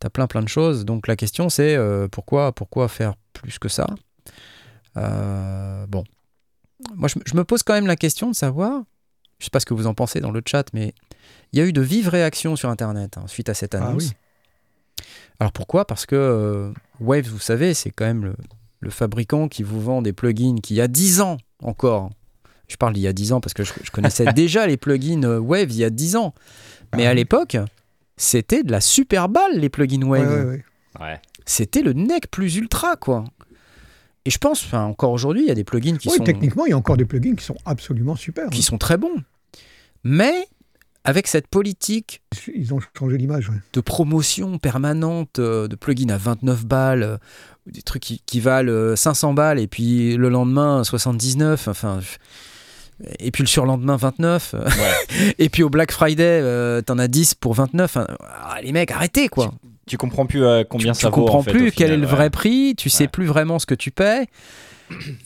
Tu 0.00 0.06
as 0.06 0.10
plein 0.10 0.26
plein 0.26 0.42
de 0.42 0.48
choses. 0.48 0.84
Donc 0.84 1.06
la 1.06 1.16
question 1.16 1.48
c'est 1.50 1.76
pourquoi, 2.10 2.52
pourquoi 2.52 2.88
faire 2.88 3.14
plus 3.34 3.58
que 3.58 3.68
ça? 3.68 3.86
Bon. 4.96 6.04
Moi, 6.94 7.08
je, 7.08 7.18
me- 7.18 7.24
je 7.26 7.34
me 7.36 7.44
pose 7.44 7.62
quand 7.62 7.72
même 7.74 7.86
la 7.86 7.96
question 7.96 8.28
de 8.30 8.34
savoir, 8.34 8.82
je 9.38 9.44
sais 9.44 9.50
pas 9.50 9.60
ce 9.60 9.66
que 9.66 9.74
vous 9.74 9.86
en 9.86 9.94
pensez 9.94 10.20
dans 10.20 10.30
le 10.30 10.42
chat, 10.46 10.66
mais 10.74 10.92
il 11.52 11.58
y 11.58 11.62
a 11.62 11.64
eu 11.66 11.72
de 11.72 11.80
vives 11.80 12.08
réactions 12.08 12.56
sur 12.56 12.68
Internet 12.68 13.16
hein, 13.16 13.24
suite 13.26 13.48
à 13.48 13.54
cette 13.54 13.74
Ah 13.74 13.86
annonce. 13.86 14.04
oui. 14.08 14.10
Alors 15.40 15.52
pourquoi? 15.52 15.86
Parce 15.86 16.06
que 16.06 16.14
euh, 16.16 16.72
Waves, 17.00 17.28
vous 17.28 17.38
savez, 17.38 17.74
c'est 17.74 17.90
quand 17.90 18.04
même 18.06 18.24
le, 18.24 18.34
le 18.80 18.90
fabricant 18.90 19.48
qui 19.48 19.62
vous 19.62 19.80
vend 19.80 20.02
des 20.02 20.12
plugins 20.12 20.56
qui, 20.62 20.74
il 20.74 20.76
y 20.78 20.80
a 20.80 20.88
10 20.88 21.20
ans 21.20 21.36
encore, 21.62 22.10
je 22.68 22.76
parle 22.76 22.92
d'il 22.94 23.02
y 23.02 23.08
a 23.08 23.12
10 23.12 23.32
ans 23.32 23.40
parce 23.40 23.54
que 23.54 23.64
je, 23.64 23.72
je 23.82 23.90
connaissais 23.90 24.24
déjà 24.32 24.66
les 24.66 24.76
plugins 24.76 25.22
euh, 25.24 25.38
Wave 25.38 25.70
il 25.70 25.76
y 25.76 25.84
a 25.84 25.90
10 25.90 26.16
ans, 26.16 26.34
mais 26.96 27.06
Ah 27.06 27.10
à 27.10 27.14
l'époque, 27.14 27.56
c'était 28.16 28.62
de 28.62 28.70
la 28.72 28.80
super 28.80 29.28
balle 29.28 29.58
les 29.58 29.68
plugins 29.68 30.02
Ouais, 30.02 30.20
Wave. 30.20 30.46
ouais, 30.46 30.50
ouais. 30.50 30.64
Ouais. 31.00 31.20
C'était 31.46 31.82
le 31.82 31.92
nec 31.92 32.30
plus 32.30 32.56
ultra, 32.56 32.96
quoi. 32.96 33.24
Et 34.24 34.30
je 34.30 34.38
pense, 34.38 34.64
enfin, 34.64 34.84
encore 34.84 35.10
aujourd'hui, 35.10 35.42
il 35.42 35.48
y 35.48 35.50
a 35.50 35.54
des 35.54 35.64
plugins 35.64 35.96
qui 35.98 36.08
Oui, 36.08 36.16
sont 36.16 36.24
techniquement, 36.24 36.64
il 36.64 36.70
y 36.70 36.72
a 36.72 36.76
encore 36.78 36.96
des 36.96 37.04
plugins 37.04 37.34
qui 37.34 37.44
sont 37.44 37.56
absolument 37.66 38.16
super. 38.16 38.48
qui 38.48 38.62
sont 38.62 38.78
très 38.78 38.96
bons. 38.96 39.22
Mais 40.04 40.46
avec 41.04 41.26
cette 41.26 41.48
politique 41.48 42.22
Ils 42.54 42.72
ont 42.74 42.80
changé 42.98 43.16
l'image. 43.18 43.48
ouais. 43.50 43.56
de 43.72 43.80
promotion 43.80 44.58
permanente 44.58 45.38
euh, 45.38 45.68
de 45.68 45.76
plugins 45.76 46.08
à 46.10 46.16
29 46.16 46.64
balles, 46.66 47.02
euh, 47.02 47.16
des 47.66 47.82
trucs 47.82 48.02
qui, 48.02 48.22
qui 48.26 48.40
valent 48.40 48.70
euh, 48.72 48.96
500 48.96 49.34
balles 49.34 49.58
et 49.58 49.66
puis 49.66 50.16
le 50.16 50.28
lendemain 50.28 50.82
79, 50.84 51.68
enfin. 51.68 52.00
Et 53.18 53.30
puis 53.32 53.42
le 53.42 53.48
surlendemain 53.48 53.96
29, 53.96 54.54
euh, 54.54 54.64
Ouais. 54.64 55.34
et 55.38 55.48
puis 55.48 55.62
au 55.62 55.68
Black 55.70 55.90
Friday 55.92 56.40
euh, 56.42 56.80
t'en 56.80 56.98
as 56.98 57.08
10 57.08 57.34
pour 57.34 57.54
29. 57.54 57.84
enfin, 57.84 58.06
ah, 58.20 58.58
les 58.62 58.72
mecs, 58.72 58.90
arrêtez 58.90 59.28
quoi. 59.28 59.52
Tu 59.86 59.98
comprends 59.98 60.24
plus 60.24 60.42
euh, 60.44 60.64
combien 60.68 60.92
tu, 60.92 61.00
ça 61.02 61.08
tu 61.08 61.14
vaut. 61.14 61.22
comprends 61.22 61.38
en 61.40 61.42
fait, 61.42 61.50
plus 61.52 61.70
quel 61.72 61.90
est 61.90 61.96
le 61.98 62.06
ouais. 62.06 62.10
vrai 62.10 62.30
prix, 62.30 62.74
tu 62.76 62.88
sais 62.88 63.04
Ouais. 63.04 63.08
plus 63.08 63.26
vraiment 63.26 63.58
ce 63.58 63.66
que 63.66 63.74
tu 63.74 63.90
paies. 63.90 64.26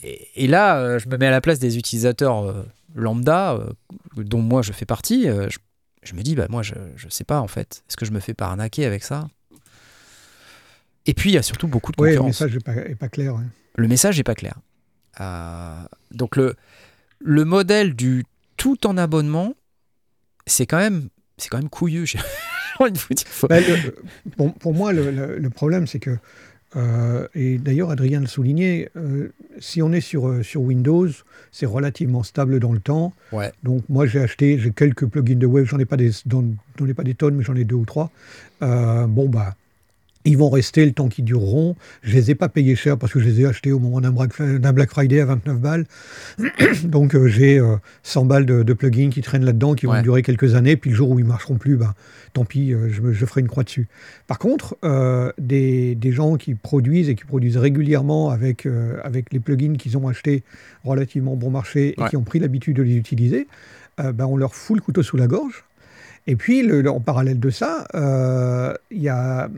Et, 0.03 0.27
et 0.43 0.47
là, 0.47 0.77
euh, 0.79 0.99
je 0.99 1.07
me 1.09 1.17
mets 1.17 1.27
à 1.27 1.31
la 1.31 1.41
place 1.41 1.59
des 1.59 1.77
utilisateurs 1.77 2.43
euh, 2.45 2.63
lambda, 2.95 3.53
euh, 3.53 3.69
dont 4.17 4.41
moi 4.41 4.61
je 4.61 4.71
fais 4.73 4.85
partie. 4.85 5.29
euh, 5.29 5.47
je, 5.49 5.57
je 6.03 6.13
me 6.13 6.21
dis, 6.21 6.35
bah 6.35 6.47
moi 6.49 6.63
je, 6.63 6.73
je 6.95 7.09
sais 7.09 7.23
pas 7.23 7.39
en 7.41 7.47
fait. 7.47 7.83
Est-ce 7.89 7.97
que 7.97 8.05
je 8.05 8.11
me 8.11 8.19
fais 8.19 8.33
pas 8.33 8.47
arnaquer 8.47 8.85
avec 8.85 9.03
ça? 9.03 9.27
Et 11.05 11.13
puis 11.13 11.31
il 11.31 11.33
y 11.33 11.37
a 11.37 11.43
surtout 11.43 11.67
beaucoup 11.67 11.91
de 11.91 11.97
Oui, 12.01 12.09
le 12.11 12.15
concurrence. 12.17 12.41
message 12.41 12.53
n'est 12.53 12.59
pas, 12.61 12.75
est 12.75 12.95
pas 12.95 13.09
clair. 13.09 13.35
Le 13.75 13.87
message 13.87 14.17
n'est 14.17 14.23
pas 14.23 14.35
clair. 14.35 14.55
Euh, 15.21 15.81
donc 16.11 16.35
le, 16.35 16.55
le 17.19 17.45
modèle 17.45 17.95
du 17.95 18.25
tout 18.57 18.85
en 18.87 18.97
abonnement, 18.97 19.53
c'est 20.45 20.65
quand 20.65 20.77
même, 20.77 21.09
c'est 21.37 21.49
quand 21.49 21.57
même 21.57 21.69
couillu. 21.69 22.05
J'ai 22.07 22.19
envie 22.79 22.91
de 22.91 22.97
vous 22.99 23.13
dire. 23.13 23.27
Faut- 23.27 23.47
Bah, 23.47 23.59
le- 23.59 23.95
pour, 24.37 24.53
pour 24.53 24.73
moi, 24.73 24.93
le 24.93 25.49
problème, 25.49 25.87
c'est 25.87 25.99
que, 25.99 26.17
euh, 26.75 27.27
et 27.33 27.57
d'ailleurs 27.57 27.89
Adrien 27.89 28.19
le 28.19 28.27
soulignait, 28.27 28.89
euh, 28.95 29.31
si 29.59 29.81
on 29.81 29.91
est 29.91 30.01
sur, 30.01 30.27
euh, 30.27 30.43
sur 30.43 30.61
Windows, 30.61 31.07
c'est 31.51 31.65
relativement 31.65 32.23
stable 32.23 32.59
dans 32.59 32.71
le 32.71 32.79
temps. 32.79 33.13
Ouais. 33.31 33.51
Donc 33.63 33.83
moi, 33.89 34.05
j'ai 34.05 34.19
acheté, 34.19 34.59
j'ai 34.59 34.71
quelques 34.71 35.07
plugins 35.07 35.35
de 35.35 35.47
Wave, 35.47 35.65
j'en 35.65 35.79
ai 35.79 35.85
pas 35.85 35.97
des, 35.97 36.11
ai 36.11 36.93
pas 36.93 37.03
des 37.03 37.15
tonnes, 37.15 37.35
mais 37.35 37.43
j'en 37.43 37.55
ai 37.55 37.63
deux 37.63 37.75
ou 37.75 37.85
trois. 37.85 38.11
Bon, 38.61 39.29
bah, 39.29 39.55
ils 40.25 40.37
vont 40.37 40.49
rester 40.49 40.85
le 40.85 40.91
temps 40.91 41.07
qu'ils 41.07 41.23
dureront. 41.25 41.75
Je 42.01 42.13
les 42.13 42.31
ai 42.31 42.35
pas 42.35 42.49
payés 42.49 42.75
cher 42.75 42.97
parce 42.97 43.13
que 43.13 43.19
je 43.19 43.25
les 43.25 43.41
ai 43.41 43.45
achetés 43.45 43.71
au 43.71 43.79
moment 43.79 44.01
d'un 44.01 44.11
Black, 44.11 44.89
Friday 44.89 45.21
à 45.21 45.25
29 45.25 45.57
balles. 45.59 45.85
Donc 46.83 47.15
euh, 47.15 47.27
j'ai 47.27 47.57
euh, 47.57 47.77
100 48.03 48.25
balles 48.25 48.45
de, 48.45 48.63
de 48.63 48.73
plugins 48.73 49.09
qui 49.09 49.21
traînent 49.21 49.45
là-dedans, 49.45 49.75
qui 49.75 49.85
vont 49.85 50.01
durer 50.01 50.21
quelques 50.21 50.55
années. 50.55 50.75
Puis 50.75 50.89
le 50.89 50.95
jour 50.95 51.09
où 51.09 51.19
ils 51.19 51.25
marcheront 51.25 51.55
plus, 51.57 51.77
bah, 51.77 51.93
tant 52.33 52.43
pis, 52.43 52.73
euh, 52.73 52.89
je, 52.89 53.25
ferai 53.25 53.41
une 53.41 53.47
croix 53.47 53.63
dessus. 53.63 53.87
Par 54.27 54.39
contre, 54.39 54.77
euh, 54.83 55.31
des, 55.37 55.95
des 55.95 56.11
gens 56.11 56.35
qui 56.35 56.53
produisent 56.53 57.09
et 57.09 57.15
qui 57.15 57.25
produisent 57.25 57.57
régulièrement 57.57 58.29
avec, 58.29 58.67
avec 59.03 59.31
les 59.31 59.39
plugins 59.39 59.75
qu'ils 59.77 59.97
ont 59.97 60.07
achetés 60.07 60.43
relativement 60.83 61.35
bon 61.35 61.49
marché 61.49 61.95
et 61.97 62.01
Ouais. 62.01 62.09
qui 62.09 62.17
ont 62.17 62.23
pris 62.23 62.39
l'habitude 62.39 62.77
de 62.77 62.83
les 62.83 62.95
utiliser, 62.95 63.47
bah, 63.97 64.27
on 64.27 64.37
leur 64.37 64.55
fout 64.55 64.77
le 64.77 64.81
couteau 64.81 65.03
sous 65.03 65.17
la 65.17 65.27
gorge. 65.27 65.65
Et 66.29 66.35
puis, 66.35 66.61
le- 66.61 66.81
le- 66.81 66.91
en 66.91 66.99
parallèle 66.99 67.39
de 67.39 67.49
ça, 67.49 67.87
euh, 67.95 68.73
il 68.91 69.01
y 69.01 69.09
a 69.09 69.49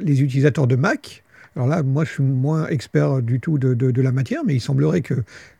les 0.00 0.22
utilisateurs 0.22 0.66
de 0.68 0.76
Mac. 0.76 1.24
Alors 1.56 1.66
là, 1.68 1.82
moi, 1.82 2.04
je 2.04 2.10
suis 2.12 2.22
moins 2.22 2.66
expert 2.68 3.20
du 3.22 3.40
tout 3.40 3.58
de, 3.58 3.74
de- 3.74 3.90
de 3.90 4.02
la 4.02 4.12
matière, 4.12 4.42
mais 4.46 4.54
il 4.54 4.60
semblerait 4.60 5.00
que 5.00 5.14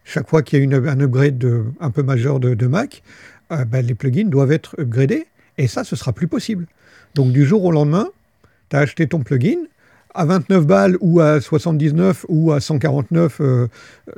chaque 0.05 0.29
fois 0.29 0.43
qu'il 0.43 0.59
y 0.59 0.63
a 0.63 0.65
une, 0.65 0.75
un 0.75 1.01
upgrade 1.01 1.37
de- 1.37 1.65
un 1.81 1.91
peu 1.91 2.03
majeur 2.03 2.39
de, 2.41 2.67
Mac, 2.67 3.03
euh, 3.51 3.65
ben, 3.65 3.85
les 3.85 3.95
plugins 3.95 4.29
doivent 4.29 4.53
être 4.53 4.77
upgradés, 4.81 5.27
et 5.59 5.67
ça, 5.67 5.83
ce 5.85 5.97
sera 5.97 6.13
plus 6.13 6.29
possible. 6.29 6.67
Donc, 7.17 7.33
du 7.33 7.45
jour 7.45 7.65
au 7.65 7.73
lendemain, 7.73 8.09
tu 8.71 8.77
as 8.77 8.81
acheté 8.81 9.07
ton 9.09 9.19
plugin 9.21 9.59
à 10.15 10.25
29 10.25 10.67
balles 10.67 10.97
ou 11.01 11.21
à 11.21 11.41
79 11.41 12.25
ou 12.29 12.53
à 12.53 12.61
149 12.61 13.41
euh, 13.41 13.67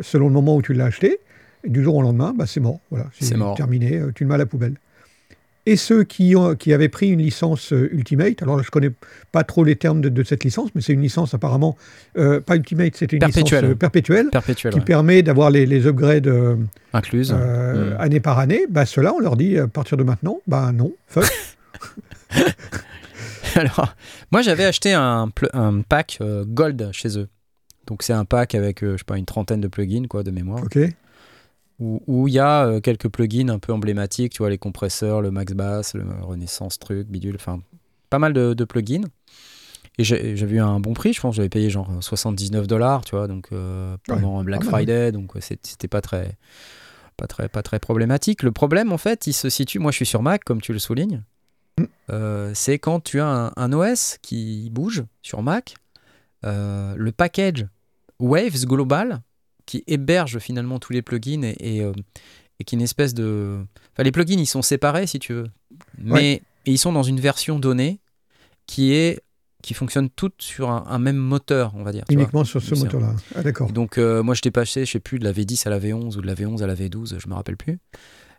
selon 0.01 0.27
le 0.29 0.35
moment 0.35 0.57
où 0.57 0.63
tu 0.63 0.75
l'as 0.75 0.87
acheté, 0.87 1.19
et 1.65 1.71
du 1.71 1.83
jour 1.83 1.97
au 1.97 2.03
lendemain, 2.03 2.35
bah, 2.37 2.45
c'est 2.47 2.61
mort. 2.61 2.81
Voilà, 2.91 3.07
C'est 3.19 3.35
terminé, 3.57 4.01
tu 4.15 4.25
le 4.25 4.29
mets 4.29 4.35
à 4.35 4.39
la 4.39 4.47
poubelle. 4.47 4.75
Et 5.67 5.77
ceux 5.77 6.05
qui, 6.05 6.37
ont, 6.37 6.55
qui 6.55 6.73
avaient 6.75 6.91
pris 6.91 7.09
une 7.09 7.21
licence 7.23 7.73
euh, 7.73 7.89
Ultimate, 7.93 8.43
alors 8.43 8.57
là, 8.59 8.63
je 8.63 8.71
connais 8.71 8.91
pas 9.33 9.45
trop 9.45 9.65
les 9.65 9.77
termes 9.77 10.03
de, 10.03 10.11
de 10.11 10.23
cette 10.23 10.45
licence, 10.45 10.69
mais 10.75 10.83
c'est 10.83 10.93
une 10.93 11.01
licence 11.01 11.33
apparemment, 11.33 11.77
euh, 12.19 12.41
pas 12.41 12.57
Ultimate, 12.57 12.95
c'était 12.97 13.17
une 13.17 13.21
Perpétuelle. 13.21 13.61
licence 13.65 13.73
euh, 13.75 13.79
perpétuelle, 13.79 14.29
Perpétuel, 14.31 14.73
qui 14.75 14.79
ouais. 14.81 14.85
permet 14.85 15.23
d'avoir 15.23 15.51
les, 15.51 15.65
les 15.65 15.87
upgrades 15.87 16.27
euh, 16.27 16.57
euh, 16.95 17.95
Mm. 17.95 18.01
année 18.01 18.21
par 18.21 18.39
année. 18.39 18.67
Bah, 18.69 18.85
Ceux-là, 18.85 19.15
on 19.15 19.21
leur 19.21 19.37
dit 19.37 19.57
à 19.59 19.67
partir 19.67 19.97
de 19.97 20.03
maintenant, 20.05 20.41
bah 20.47 20.71
non, 20.73 20.93
fuck. 21.07 21.25
Alors, 23.57 23.95
moi 24.33 24.43
j'avais 24.43 24.65
acheté 24.65 24.93
un, 24.93 25.31
un 25.53 25.81
pack 25.83 26.19
euh, 26.21 26.45
Gold 26.47 26.91
chez 26.93 27.19
eux. 27.19 27.29
Donc 27.87 28.03
c'est 28.03 28.13
un 28.13 28.25
pack 28.25 28.55
avec, 28.55 28.83
euh, 28.83 28.93
je 28.93 28.99
sais 28.99 29.05
pas, 29.05 29.17
une 29.19 29.27
trentaine 29.27 29.61
de 29.61 29.69
plugins 29.69 30.07
quoi, 30.09 30.23
de 30.23 30.31
mémoire, 30.31 30.63
ok. 30.65 30.79
Où 31.81 32.29
il 32.29 32.35
y 32.35 32.39
a 32.39 32.67
euh, 32.67 32.81
quelques 32.81 33.09
plugins 33.09 33.49
un 33.49 33.59
peu 33.59 33.73
emblématiques, 33.73 34.33
tu 34.33 34.39
vois, 34.39 34.51
les 34.51 34.59
compresseurs, 34.59 35.21
le 35.23 35.31
Max 35.31 35.53
Bass, 35.55 35.95
le 35.95 36.05
Renaissance 36.23 36.79
truc, 36.79 37.09
bidule, 37.09 37.35
enfin 37.37 37.61
pas 38.11 38.19
mal 38.19 38.33
de, 38.33 38.55
de 38.55 38.65
plugins. 38.65 39.05
Et 39.99 40.05
j'ai- 40.05 40.37
j'avais 40.37 40.57
eu 40.57 40.61
un 40.61 40.81
bon 40.81 40.93
prix, 40.95 41.13
je 41.13 41.21
pense, 41.21 41.35
j'avais 41.37 41.49
payé 41.49 41.71
genre 41.71 41.91
79 42.01 42.67
dollars, 42.67 43.05
tu 43.05 43.17
vois, 43.17 43.27
donc 43.29 43.49
euh, 43.53 43.97
pendant 44.07 44.43
Black. 44.45 44.63
Friday, 44.65 45.13
donc 45.13 45.33
c'était 45.41 45.89
pas 45.89 46.01
très, 46.01 46.37
pas 47.17 47.27
très, 47.27 47.49
pas 47.49 47.63
très 47.63 47.79
problématique. 47.79 48.43
Le 48.43 48.51
problème, 48.53 48.93
en 48.93 48.99
fait, 48.99 49.27
il 49.27 49.33
se 49.33 49.49
situe, 49.49 49.79
moi 49.79 49.91
je 49.93 49.97
suis 49.97 50.07
sur 50.07 50.23
Mac, 50.23 50.43
comme 50.45 50.61
tu 50.61 50.73
le 50.73 50.79
soulignes, 50.79 51.23
Mm. 51.77 51.85
Euh, 52.11 52.53
c'est 52.55 52.79
quand 52.79 53.01
tu 53.03 53.19
as 53.21 53.27
un, 53.27 53.53
un 53.57 53.73
OS 53.73 54.19
qui 54.23 54.71
bouge 54.71 55.03
sur 55.23 55.43
Mac, 55.43 55.75
euh, 56.45 56.95
le 56.97 57.11
package 57.11 57.67
Waves 58.21 58.65
Global, 58.65 59.23
qui 59.67 59.85
héberge 59.87 60.39
finalement 60.39 60.79
tous 60.79 60.93
les 60.93 61.03
plugins 61.03 61.43
et, 61.43 61.57
et, 61.61 61.83
euh, 61.83 61.93
et 62.61 62.65
qui 62.65 62.75
est 62.75 62.79
une 62.79 62.83
espèce 62.83 63.15
de... 63.15 63.59
Enfin, 63.93 64.03
les 64.03 64.13
plugins, 64.13 64.39
ils 64.39 64.47
sont 64.47 64.63
séparés, 64.63 65.07
si 65.07 65.19
tu 65.19 65.33
veux, 65.33 65.47
mais 65.99 66.43
et 66.67 66.73
ils 66.73 66.79
sont 66.79 66.93
dans 66.93 67.03
une 67.03 67.21
version 67.21 67.59
donnée 67.59 68.01
qui 68.67 68.93
est 68.93 69.21
qui 69.63 69.73
fonctionne 69.73 70.11
toutes 70.11 70.43
sur 70.43 70.69
un, 70.69 70.85
un 70.87 70.99
même 70.99 71.17
moteur, 71.17 71.73
on 71.75 71.83
va 71.83 71.93
dire. 71.93 72.05
Uniquement 72.11 72.45
sur 72.45 72.61
ce 72.63 72.75
moteur-là. 72.75 73.15
Ah, 73.35 73.43
d'accord. 73.43 73.73
Donc 73.73 73.97
euh, 73.97 74.23
moi 74.23 74.35
je 74.35 74.43
t'ai 74.43 74.51
passé, 74.51 74.85
je 74.85 74.91
sais 74.93 75.01
plus, 75.01 75.19
de 75.19 75.25
la 75.25 75.33
V10 75.33 75.67
à 75.67 75.71
la 75.71 75.81
V11 75.81 76.19
ou 76.19 76.21
de 76.21 76.27
la 76.27 76.35
V11 76.35 76.63
à 76.63 76.67
la 76.67 76.75
V12, 76.75 77.19
je 77.19 77.29
me 77.29 77.35
rappelle 77.35 77.57
plus. 77.57 77.79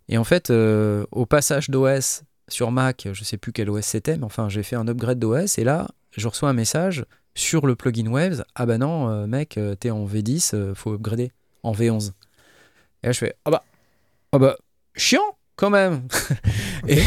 Et 0.07 0.19
en 0.19 0.23
fait, 0.23 0.51
euh, 0.51 1.03
au 1.11 1.25
passage 1.25 1.71
d'OS 1.71 2.21
sur 2.47 2.69
Mac, 2.69 3.07
je 3.11 3.23
sais 3.23 3.37
plus 3.37 3.51
quel 3.51 3.71
OS 3.71 3.83
c'était, 3.83 4.17
mais 4.17 4.23
enfin 4.23 4.49
j'ai 4.49 4.61
fait 4.61 4.75
un 4.75 4.87
upgrade 4.87 5.17
d'OS 5.17 5.57
et 5.57 5.63
là 5.63 5.87
je 6.15 6.27
reçois 6.27 6.47
un 6.47 6.53
message 6.53 7.05
sur 7.35 7.67
le 7.67 7.75
plugin 7.75 8.07
Waves, 8.07 8.43
ah 8.55 8.65
bah 8.65 8.77
non 8.77 9.09
euh, 9.09 9.27
mec, 9.27 9.57
euh, 9.57 9.75
t'es 9.75 9.91
en 9.91 10.05
V10, 10.05 10.51
euh, 10.55 10.73
faut 10.73 10.93
upgrader 10.93 11.31
en 11.63 11.73
V11. 11.73 12.11
Et 13.03 13.07
là 13.07 13.11
je 13.11 13.17
fais, 13.19 13.35
ah 13.45 13.51
bah, 13.51 13.63
ah 14.31 14.39
bah, 14.39 14.55
chiant 14.95 15.37
quand 15.57 15.69
même. 15.69 16.07
et, 16.87 17.01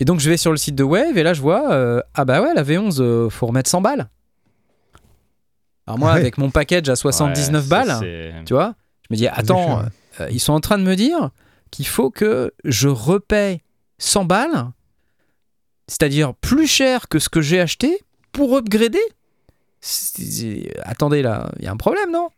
et 0.00 0.04
donc 0.04 0.20
je 0.20 0.28
vais 0.30 0.36
sur 0.36 0.50
le 0.50 0.56
site 0.58 0.74
de 0.74 0.84
Wave 0.84 1.16
et 1.16 1.22
là 1.22 1.32
je 1.34 1.40
vois, 1.40 1.72
euh, 1.72 2.00
ah 2.14 2.24
bah 2.24 2.42
ouais, 2.42 2.52
la 2.54 2.62
V11, 2.62 3.00
euh, 3.00 3.30
faut 3.30 3.46
remettre 3.46 3.70
100 3.70 3.80
balles. 3.80 4.08
Alors 5.86 5.98
moi 5.98 6.12
Ouais. 6.12 6.20
avec 6.20 6.36
mon 6.38 6.50
package 6.50 6.88
à 6.90 6.96
79 6.96 7.62
Ouais, 7.64 7.68
balles, 7.68 7.88
ça, 7.88 8.00
tu 8.44 8.52
vois 8.52 8.74
Je 9.02 9.06
me 9.10 9.16
dis, 9.16 9.26
attends, 9.26 9.80
euh, 10.20 10.28
ils 10.30 10.40
sont 10.40 10.52
en 10.52 10.60
train 10.60 10.76
de 10.78 10.82
me 10.84 10.94
dire 10.96 11.30
qu'il 11.70 11.86
faut 11.86 12.10
que 12.10 12.52
je 12.64 12.88
repaye 12.88 13.62
100 13.98 14.26
balles, 14.26 14.66
c'est-à-dire 15.86 16.34
plus 16.34 16.66
cher 16.66 17.08
que 17.08 17.18
ce 17.18 17.28
que 17.30 17.40
j'ai 17.40 17.60
acheté 17.60 17.98
pour 18.32 18.54
upgrader 18.56 19.00
Attendez 20.82 21.22
là, 21.22 21.50
il 21.58 21.64
y 21.64 21.68
a 21.68 21.72
un 21.72 21.76
problème, 21.76 22.10
non? 22.12 22.28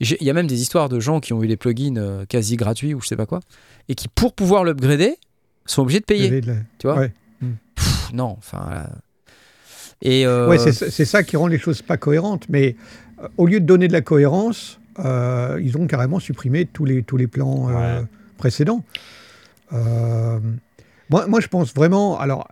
J'ai- 0.00 0.16
Il 0.20 0.26
y 0.26 0.30
a 0.30 0.32
même 0.32 0.46
des 0.46 0.60
histoires 0.60 0.88
de 0.88 1.00
gens 1.00 1.18
qui 1.20 1.32
ont 1.32 1.42
eu 1.42 1.48
des 1.48 1.56
plugins 1.56 1.96
euh, 1.96 2.24
quasi 2.26 2.56
gratuits 2.56 2.94
ou 2.94 3.00
je 3.00 3.08
sais 3.08 3.16
pas 3.16 3.26
quoi, 3.26 3.40
et 3.88 3.94
qui 3.94 4.06
pour 4.08 4.32
pouvoir 4.32 4.62
l'upgrader 4.64 5.16
sont 5.66 5.82
obligés 5.82 6.00
de 6.00 6.04
payer. 6.04 6.28
Lever 6.28 6.40
de 6.40 6.46
la- 6.46 6.56
Tu 6.78 6.86
vois? 6.86 6.96
Ouais. 6.98 7.12
Pff, 7.74 8.12
Non, 8.12 8.34
enfin. 8.38 8.66
là. 8.70 8.90
Et 10.00 10.24
euh, 10.26 10.48
Ouais, 10.48 10.58
c'est 10.58 10.72
c'est 10.90 11.04
ça 11.04 11.24
qui 11.24 11.36
rend 11.36 11.48
les 11.48 11.58
choses 11.58 11.82
pas 11.82 11.96
cohérentes. 11.96 12.44
Mais 12.48 12.76
euh, 13.22 13.26
au 13.36 13.46
lieu 13.46 13.58
de 13.60 13.66
donner 13.66 13.88
de 13.88 13.92
la 13.92 14.00
cohérence, 14.00 14.78
euh, 15.00 15.60
ils 15.62 15.76
ont 15.76 15.86
carrément 15.88 16.20
supprimé 16.20 16.64
tous 16.66 16.84
les, 16.84 17.02
tous 17.02 17.16
les 17.16 17.26
plans 17.26 17.68
euh, 17.68 18.00
Ouais. 18.00 18.06
précédents. 18.36 18.84
Moi, 21.10 21.26
moi, 21.26 21.40
je 21.40 21.48
pense 21.48 21.74
vraiment. 21.74 22.18
Alors, 22.18 22.48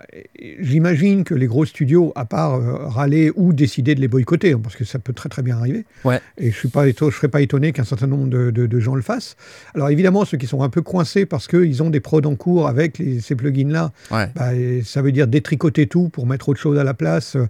j'imagine 0.61 1.25
que 1.25 1.35
les 1.35 1.47
gros 1.47 1.65
studios, 1.65 2.13
à 2.15 2.25
part 2.25 2.55
euh, 2.55 2.87
râler 2.89 3.31
ou 3.37 3.53
décider 3.53 3.95
de 3.95 4.01
les 4.01 4.09
boycotter, 4.09 4.53
hein, 4.53 4.61
parce 4.63 4.77
que 4.77 4.85
ça 4.85 4.99
peut 4.99 5.13
très 5.13 5.29
très 5.29 5.43
bien 5.43 5.59
arriver. 5.59 5.85
Ouais. 6.05 6.21
Et 6.39 6.51
je 6.53 6.67
ne 6.67 7.11
serais 7.11 7.29
pas 7.29 7.41
étonné 7.43 7.73
qu'un 7.73 7.85
certain 7.85 8.07
nombre 8.07 8.29
de, 8.29 8.51
de- 8.51 8.67
de 8.67 8.81
gens 8.81 8.95
le 8.95 9.03
fassent. 9.03 9.37
Alors, 9.75 9.91
évidemment, 9.91 10.25
ceux 10.25 10.39
qui 10.39 10.47
sont 10.47 10.63
un 10.63 10.69
peu 10.71 10.83
coincés 10.83 11.27
parce 11.27 11.47
qu'ils 11.49 11.83
ont 11.83 11.91
des 11.91 12.01
prods 12.01 12.23
en 12.25 12.35
cours 12.35 12.67
avec 12.69 12.99
les- 12.99 13.21
ces 13.21 13.35
plugins-là, 13.35 13.93
Ouais. 14.11 14.29
bah, 14.35 14.51
ça 14.85 15.03
veut 15.03 15.13
dire 15.13 15.27
détricoter 15.27 15.87
tout 15.87 16.09
pour 16.09 16.27
mettre 16.27 16.49
autre 16.49 16.61
chose 16.61 16.79
à 16.79 16.85
la 16.85 16.95
place. 16.95 17.37
euh, 17.37 17.47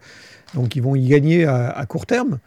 Donc, 0.54 0.76
ils 0.76 0.82
vont 0.82 0.94
y 0.96 1.06
gagner 1.08 1.44
à, 1.44 1.68
à 1.70 1.86
court 1.86 2.06
terme. 2.06 2.38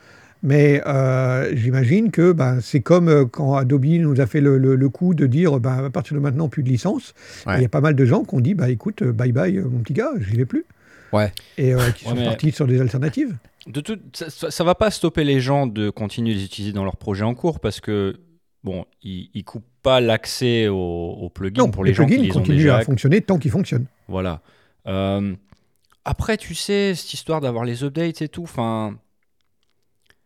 Mais 0.41 0.81
euh, 0.87 1.53
j'imagine 1.55 2.11
que 2.11 2.31
bah, 2.31 2.61
c'est 2.61 2.79
comme 2.79 3.09
euh, 3.09 3.25
quand 3.25 3.55
Adobe 3.55 3.85
nous 3.85 4.21
a 4.21 4.25
fait 4.25 4.39
le, 4.39 4.57
le- 4.57 4.75
le 4.75 4.89
coup 4.89 5.13
de 5.13 5.25
dire 5.27 5.59
bah, 5.59 5.85
à 5.85 5.89
partir 5.89 6.15
de 6.15 6.21
maintenant, 6.21 6.47
plus 6.47 6.63
de 6.63 6.69
licence. 6.69 7.13
Ouais. 7.45 7.57
Il 7.57 7.61
y 7.61 7.65
a 7.65 7.69
pas 7.69 7.81
mal 7.81 7.93
de 7.95 8.05
gens 8.05 8.23
qui 8.23 8.35
ont 8.35 8.39
dit 8.39 8.53
bah, 8.53 8.69
écoute, 8.69 9.01
euh, 9.01 9.11
bye 9.11 9.31
bye, 9.33 9.57
mon 9.59 9.79
petit 9.79 9.93
gars, 9.93 10.11
j'y 10.19 10.37
vais 10.37 10.45
plus. 10.45 10.65
Ouais. 11.11 11.31
Et 11.57 11.73
euh, 11.73 11.91
qui 11.91 12.05
Ouais, 12.05 12.11
sont 12.11 12.15
mais- 12.17 12.25
partis 12.25 12.51
sur 12.51 12.67
des 12.67 12.79
alternatives. 12.79 13.35
De 13.67 13.81
tout, 13.81 13.97
ça, 14.13 14.29
ça 14.29 14.63
va 14.63 14.75
pas 14.75 14.89
stopper 14.91 15.25
les 15.25 15.41
gens 15.41 15.67
de 15.67 15.89
continuer 15.89 16.33
de 16.33 16.39
les 16.39 16.45
utiliser 16.45 16.71
dans 16.73 16.85
leur 16.85 16.95
projet 16.95 17.23
en 17.25 17.35
cours 17.35 17.59
parce 17.59 17.81
que, 17.81 18.15
bon, 18.63 18.85
ils, 19.03 19.29
ils 19.33 19.43
coupent 19.43 19.65
pas 19.83 19.99
l'accès 19.99 20.69
aux, 20.69 20.75
aux 20.75 21.29
plugins 21.29 21.63
Non, 21.63 21.69
pour 21.71 21.83
les, 21.83 21.93
gens 21.93 22.05
qui 22.05 22.13
plugins 22.13 22.23
les 22.23 22.31
ont 22.31 22.39
continuent 22.39 22.55
déjà. 22.57 22.77
à 22.77 22.81
fonctionner 22.83 23.19
tant 23.21 23.37
qu'ils 23.37 23.51
fonctionnent. 23.51 23.85
Voilà. 24.07 24.41
Euh, 24.87 25.33
après, 26.05 26.37
tu 26.37 26.55
sais, 26.55 26.95
cette 26.95 27.13
histoire 27.13 27.41
d'avoir 27.41 27.65
les 27.65 27.83
updates 27.83 28.21
et 28.21 28.29
tout, 28.29 28.43
enfin. 28.43 28.95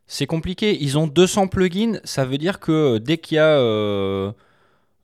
C'est 0.08 0.28
compliqué. 0.28 0.78
Ils 0.82 0.98
ont 0.98 1.08
200 1.08 1.48
plugins. 1.48 2.00
Ça 2.04 2.26
veut 2.26 2.38
dire 2.38 2.60
que 2.60 2.98
dès 2.98 3.18
qu'il 3.18 3.36
y 3.36 3.40
a 3.40 3.58
euh, 3.58 4.32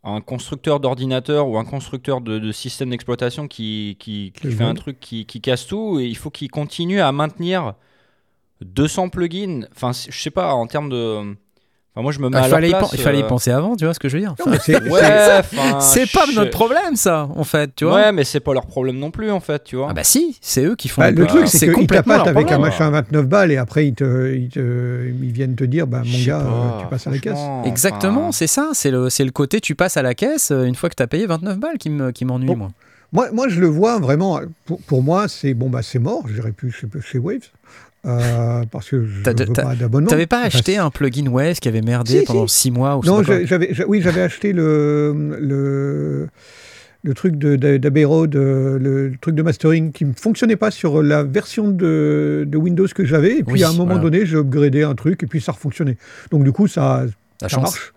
un 0.04 0.22
constructeur 0.22 0.80
d'ordinateur 0.80 1.48
ou 1.48 1.58
un 1.58 1.66
constructeur 1.66 2.22
de, 2.22 2.40
de 2.40 2.52
système 2.52 2.90
d'exploitation 2.90 3.48
qui, 3.48 3.98
qui, 4.00 4.34
qui 4.36 4.48
Le 4.48 4.52
fait 4.52 4.64
un 4.64 4.76
truc 4.76 5.00
qui, 5.00 5.26
qui 5.26 5.42
casse 5.42 5.68
tout, 5.68 6.00
et 6.00 6.06
il 6.06 6.18
faut 6.18 6.30
qu'il 6.30 6.50
continue 6.50 7.02
à 7.02 7.12
maintenir 7.12 7.76
200 8.62 9.10
plugins. 9.10 9.68
Enfin, 9.76 9.92
je 9.94 10.18
sais 10.22 10.32
pas, 10.32 10.54
en 10.54 10.68
termes 10.68 10.90
de. 10.90 11.36
Enfin, 11.95 12.04
moi, 12.04 12.12
je 12.12 12.19
me 12.19 12.30
mets 12.30 12.38
Ah, 12.38 12.41
à 12.43 12.47
il, 12.47 12.49
leur 12.49 12.58
fallait 12.58 12.67
y 12.67 12.71
place, 12.71 12.89
il 12.93 12.99
fallait 12.99 13.19
y 13.19 13.23
euh, 13.23 13.28
penser 13.28 13.49
avant, 13.52 13.75
tu 13.75 13.84
vois 13.84 13.93
ce 13.95 13.99
que 13.99 14.08
je 14.10 14.15
veux 14.17 14.21
dire 14.21 14.36
c'est- 14.62 14.80
Ouais, 14.89 15.02
enfin, 15.39 15.80
C'est 15.82 16.10
pas 16.12 16.25
je- 16.30 16.36
notre 16.36 16.52
problème, 16.52 16.95
ça, 16.95 17.28
en 17.36 17.43
fait, 17.43 17.71
tu 17.75 17.84
vois. 17.86 17.95
Ouais, 17.95 18.12
mais 18.12 18.23
c'est 18.23 18.39
pas 18.39 18.54
leur 18.54 18.67
problème 18.67 18.97
non 18.99 19.10
plus, 19.10 19.32
en 19.32 19.39
fait, 19.39 19.63
tu 19.63 19.75
vois. 19.75 19.88
Ah 19.89 19.93
bah 19.93 20.04
si, 20.04 20.38
c'est 20.39 20.63
eux 20.63 20.75
qui 20.75 20.88
font 20.88 21.02
Bah, 21.02 21.10
le 21.12 21.25
truc, 21.25 21.47
c'est 21.47 21.71
qu'ils 21.73 21.88
leur 21.88 22.08
avec 22.08 22.28
un 22.28 22.32
problème. 22.34 22.62
machin 22.62 22.88
à 22.88 22.91
29 22.91 23.25
balles 23.28 23.52
et 23.52 23.58
après 23.58 23.88
ils, 23.88 23.95
te, 23.95 24.34
ils, 24.36 24.49
te- 24.49 25.08
ils 25.21 25.32
viennent 25.32 25.56
te 25.56 25.63
dire 25.63 25.88
bah, 25.88 26.04
mon 26.06 26.25
gars, 26.25 26.38
pas, 26.39 26.45
euh, 26.45 26.82
tu 26.82 26.88
passes 26.88 27.08
à 27.08 27.10
la 27.10 27.17
caisse. 27.17 27.39
Exactement, 27.65 28.21
enfin, 28.28 28.32
c'est 28.34 28.47
ça, 28.47 28.69
c'est 28.73 28.91
le, 28.91 29.10
c'est 29.10 29.25
le 29.25 29.32
côté 29.32 29.60
tu 29.60 29.73
passes 29.73 29.97
à 29.97 30.04
la 30.04 30.13
caisse 30.13 30.52
euh, 30.52 30.65
une 30.65 30.75
fois 30.75 30.89
que 30.89 30.95
tu 30.95 31.04
as 31.04 31.08
payé 31.08 31.25
29 31.25 31.58
balles 31.58 31.78
qui 31.80 31.89
me- 31.89 32.12
qui 32.12 32.23
m'ennuie, 32.23 32.45
Bon. 32.47 32.56
moi. 32.56 32.69
Moi, 33.12 33.30
moi, 33.34 33.49
je 33.49 33.60
le 33.60 33.65
vois 33.67 33.97
vraiment. 33.97 34.39
Pour, 34.65 34.80
pour 34.84 35.02
moi, 35.02 35.28
c'est 35.28 35.56
bon, 35.56 35.67
bah, 35.69 35.82
c'est 35.82 35.97
mort. 35.97 36.21
J'irai 36.32 36.52
plus 36.52 36.71
chez, 36.71 36.86
chez 37.04 37.17
Waves 37.17 37.49
euh, 38.06 38.64
parce 38.72 38.90
que 38.90 39.06
je 39.06 39.22
t'as- 39.24 39.34
pas 39.64 39.76
d'abonnement. 39.76 40.10
T'avais 40.10 40.28
pas 40.28 40.42
acheté 40.44 40.78
un 40.78 40.90
plugin 40.90 41.28
Wave 41.28 41.60
qui 41.60 41.68
avait 41.68 41.82
merdé 41.82 42.20
Si, 42.20 42.26
pendant 42.26 42.48
si. 42.48 42.62
6 42.64 42.72
mois 42.72 42.98
ou 42.98 43.04
Non, 43.06 43.24
j'avais, 43.24 43.46
j'a- 43.74 43.88
oui, 43.88 44.02
j'avais 44.02 44.22
acheté 44.22 44.54
le, 44.54 45.38
le, 45.40 46.30
le 47.04 47.14
truc 47.14 47.36
de, 47.38 48.06
Road, 48.06 48.36
euh, 48.36 48.78
le, 48.80 49.12
truc 49.20 49.36
de 49.36 49.42
mastering 49.42 49.92
qui 49.92 50.06
ne 50.06 50.14
fonctionnait 50.14 50.56
pas 50.56 50.72
sur 50.72 51.02
la 51.04 51.24
version 51.24 51.70
de, 51.70 52.46
de 52.48 52.58
Windows 52.58 52.88
que 52.94 53.06
j'avais. 53.06 53.40
Et 53.40 53.44
puis 53.44 53.54
Oui, 53.54 53.64
à 53.64 53.70
un 53.70 53.74
moment 53.74 53.86
voilà. 53.96 54.02
donné, 54.02 54.26
j'ai 54.26 54.38
upgradé 54.38 54.84
un 54.84 54.96
truc 54.96 55.22
et 55.24 55.28
puis 55.28 55.42
ça 55.42 55.52
refonctionnait. 55.52 55.98
Donc 56.32 56.44
du 56.44 56.52
coup, 56.52 56.68
ça, 56.68 57.06
ça 57.42 57.48
chance. 57.48 57.62
marche. 57.64 57.94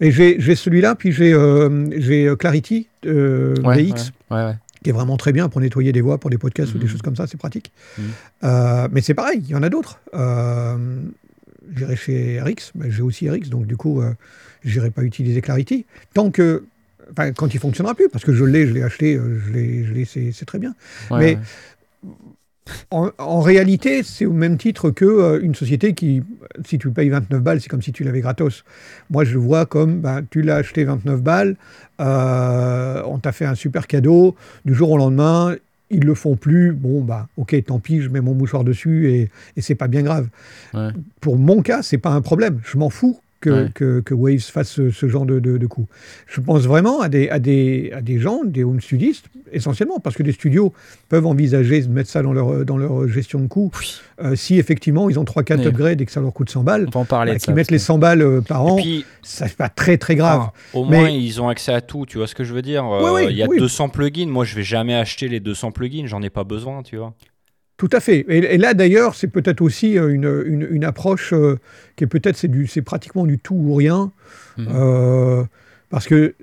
Et 0.00 0.10
j'ai, 0.10 0.36
j'ai 0.38 0.54
celui-là, 0.54 0.94
puis 0.94 1.12
j'ai, 1.12 1.32
euh, 1.34 1.86
j'ai 1.98 2.32
Clarity 2.38 2.88
euh, 3.04 3.54
Ouais, 3.62 3.82
VX. 3.82 4.12
ouais, 4.30 4.36
ouais. 4.44 4.54
Qui 4.86 4.90
est 4.90 4.92
vraiment 4.92 5.16
très 5.16 5.32
bien 5.32 5.48
pour 5.48 5.60
nettoyer 5.60 5.90
des 5.90 6.00
voix, 6.00 6.16
pour 6.18 6.30
des 6.30 6.38
podcasts 6.38 6.72
ou 6.72 6.78
des 6.78 6.84
Mhm. 6.84 6.90
choses 6.92 7.02
comme 7.02 7.16
ça, 7.16 7.26
c'est 7.26 7.36
pratique. 7.36 7.72
Mhm. 7.98 8.04
Euh, 8.44 8.88
mais 8.92 9.00
c'est 9.00 9.14
pareil, 9.14 9.40
il 9.42 9.50
y 9.50 9.56
en 9.56 9.64
a 9.64 9.68
d'autres. 9.68 9.98
Euh, 10.14 10.76
j'irai 11.76 11.96
chez 11.96 12.40
RX, 12.40 12.70
mais 12.76 12.92
j'ai 12.92 13.02
aussi 13.02 13.28
RX, 13.28 13.50
donc 13.50 13.66
du 13.66 13.76
coup, 13.76 14.00
euh, 14.00 14.12
j'irai 14.64 14.92
pas 14.92 15.02
utiliser 15.02 15.40
Clarity. 15.40 15.86
Tant 16.14 16.30
que. 16.30 16.62
Enfin, 17.10 17.32
quand 17.32 17.52
il 17.52 17.58
fonctionnera 17.58 17.96
plus, 17.96 18.08
parce 18.08 18.24
que 18.24 18.32
je 18.32 18.44
l'ai, 18.44 18.68
je 18.68 18.74
l'ai 18.74 18.84
acheté, 18.84 19.16
euh, 19.16 19.40
je 19.44 19.52
l'ai, 19.52 19.84
je 19.84 19.92
l'ai, 19.92 20.04
c'est, 20.04 20.30
c'est 20.32 20.44
très 20.44 20.60
bien. 20.60 20.72
Ouais, 21.10 21.18
Mais- 21.18 21.34
ouais. 21.34 21.38
En, 22.90 23.10
en 23.18 23.40
réalité, 23.40 24.02
c'est 24.02 24.26
au 24.26 24.32
même 24.32 24.58
titre 24.58 24.90
que 24.90 25.04
euh, 25.04 25.40
une 25.40 25.54
société 25.54 25.94
qui, 25.94 26.22
si 26.64 26.78
tu 26.78 26.90
payes 26.90 27.08
29 27.08 27.40
balles, 27.40 27.60
c'est 27.60 27.68
comme 27.68 27.82
si 27.82 27.92
tu 27.92 28.04
l'avais 28.04 28.20
gratos. 28.20 28.64
Moi, 29.10 29.24
je 29.24 29.34
le 29.34 29.38
vois 29.38 29.66
comme, 29.66 30.00
ben, 30.00 30.22
tu 30.28 30.42
l'as 30.42 30.56
acheté 30.56 30.84
29 30.84 31.22
balles, 31.22 31.56
euh, 32.00 33.02
on 33.06 33.18
t'a 33.18 33.32
fait 33.32 33.44
un 33.44 33.54
super 33.54 33.86
cadeau, 33.86 34.34
du 34.64 34.74
jour 34.74 34.90
au 34.90 34.98
lendemain, 34.98 35.54
ils 35.90 36.04
le 36.04 36.14
font 36.14 36.36
plus. 36.36 36.72
Bon, 36.72 37.02
bah, 37.02 37.28
ok, 37.36 37.54
tant 37.64 37.78
pis, 37.78 38.00
je 38.00 38.08
mets 38.08 38.20
mon 38.20 38.34
mouchoir 38.34 38.64
dessus 38.64 39.10
et, 39.10 39.30
et 39.56 39.60
c'est 39.60 39.74
pas 39.76 39.88
bien 39.88 40.02
grave. 40.02 40.28
Ouais. 40.74 40.88
Pour 41.20 41.38
mon 41.38 41.62
cas, 41.62 41.82
c'est 41.82 41.98
pas 41.98 42.10
un 42.10 42.20
problème. 42.20 42.60
Je 42.64 42.78
m'en 42.78 42.90
fous 42.90 43.20
que, 43.46 43.64
Ouais. 43.64 43.70
que, 43.74 44.00
que 44.00 44.14
Waves 44.14 44.40
fasse 44.40 44.70
ce, 44.70 44.90
ce 44.90 45.08
genre 45.08 45.24
de, 45.26 45.38
de, 45.40 45.56
de 45.58 45.66
coup. 45.66 45.86
Je 46.26 46.40
pense 46.40 46.62
vraiment 46.66 47.00
à 47.00 47.08
des, 47.08 47.28
à 47.28 47.38
des, 47.38 47.92
à 47.94 48.00
des 48.00 48.18
gens, 48.18 48.40
des 48.44 48.64
home 48.64 48.80
studistes, 48.80 49.26
essentiellement, 49.52 50.00
parce 50.00 50.16
que 50.16 50.22
des 50.22 50.32
studios 50.32 50.72
peuvent 51.08 51.26
envisager 51.26 51.80
de 51.82 51.88
mettre 51.88 52.10
ça 52.10 52.22
dans 52.22 52.32
leur, 52.32 52.64
dans 52.64 52.76
leur 52.76 53.06
gestion 53.08 53.38
de 53.40 53.46
coûts. 53.46 53.70
Oui. 53.80 54.00
Euh, 54.24 54.34
si 54.34 54.58
effectivement 54.58 55.08
ils 55.10 55.18
ont 55.18 55.24
3-4 55.24 55.58
Mais- 55.58 55.66
upgrades 55.66 56.00
et 56.00 56.06
que 56.06 56.12
ça 56.12 56.20
leur 56.20 56.32
coûte 56.32 56.50
100 56.50 56.64
balles, 56.64 56.88
On 56.94 57.04
parler 57.04 57.32
bah, 57.32 57.38
qu'ils 57.38 57.54
mettent 57.54 57.70
les 57.70 57.76
parce 57.76 57.86
100 57.86 57.98
balles 57.98 58.22
euh, 58.22 58.40
par 58.40 58.64
an, 58.64 58.78
ça 59.22 59.46
c'est 59.46 59.56
pas 59.56 59.68
très 59.68 59.98
très 59.98 60.16
grave. 60.16 60.48
au 60.74 60.84
Mais- 60.86 60.98
moins, 60.98 61.08
ils 61.10 61.40
ont 61.40 61.48
accès 61.48 61.72
à 61.72 61.80
tout, 61.80 62.06
tu 62.06 62.18
vois 62.18 62.26
ce 62.26 62.34
que 62.34 62.42
je 62.44 62.52
veux 62.54 62.62
dire 62.62 62.84
Euh, 62.84 63.12
Oui, 63.14 63.26
Il 63.30 63.36
y 63.36 63.42
a 63.42 63.46
oui. 63.46 63.58
200 63.58 63.88
plugins, 63.90 64.26
moi 64.28 64.44
je 64.44 64.54
vais 64.56 64.62
jamais 64.62 64.94
acheter 64.94 65.28
les 65.28 65.38
200 65.40 65.70
plugins, 65.70 66.06
j'en 66.06 66.22
ai 66.22 66.30
pas 66.30 66.44
besoin, 66.44 66.82
tu 66.82 66.96
vois. 66.96 67.14
Tout 67.76 67.90
à 67.92 68.00
fait. 68.00 68.24
Et, 68.28 68.54
et 68.54 68.58
là, 68.58 68.72
d'ailleurs, 68.74 69.14
c'est 69.14 69.28
peut-être 69.28 69.60
aussi 69.60 69.98
euh, 69.98 70.08
une, 70.14 70.42
une, 70.46 70.66
une 70.70 70.84
approche 70.84 71.32
euh, 71.34 71.58
qui 71.96 72.04
est 72.04 72.06
peut-être, 72.06 72.36
c'est, 72.36 72.48
du, 72.48 72.66
c'est 72.66 72.82
pratiquement 72.82 73.26
du 73.26 73.38
tout 73.38 73.54
ou 73.54 73.74
rien. 73.74 74.12
Mhm. 74.56 74.68
Euh, 74.74 75.44
parce 75.90 76.06
que 76.08 76.34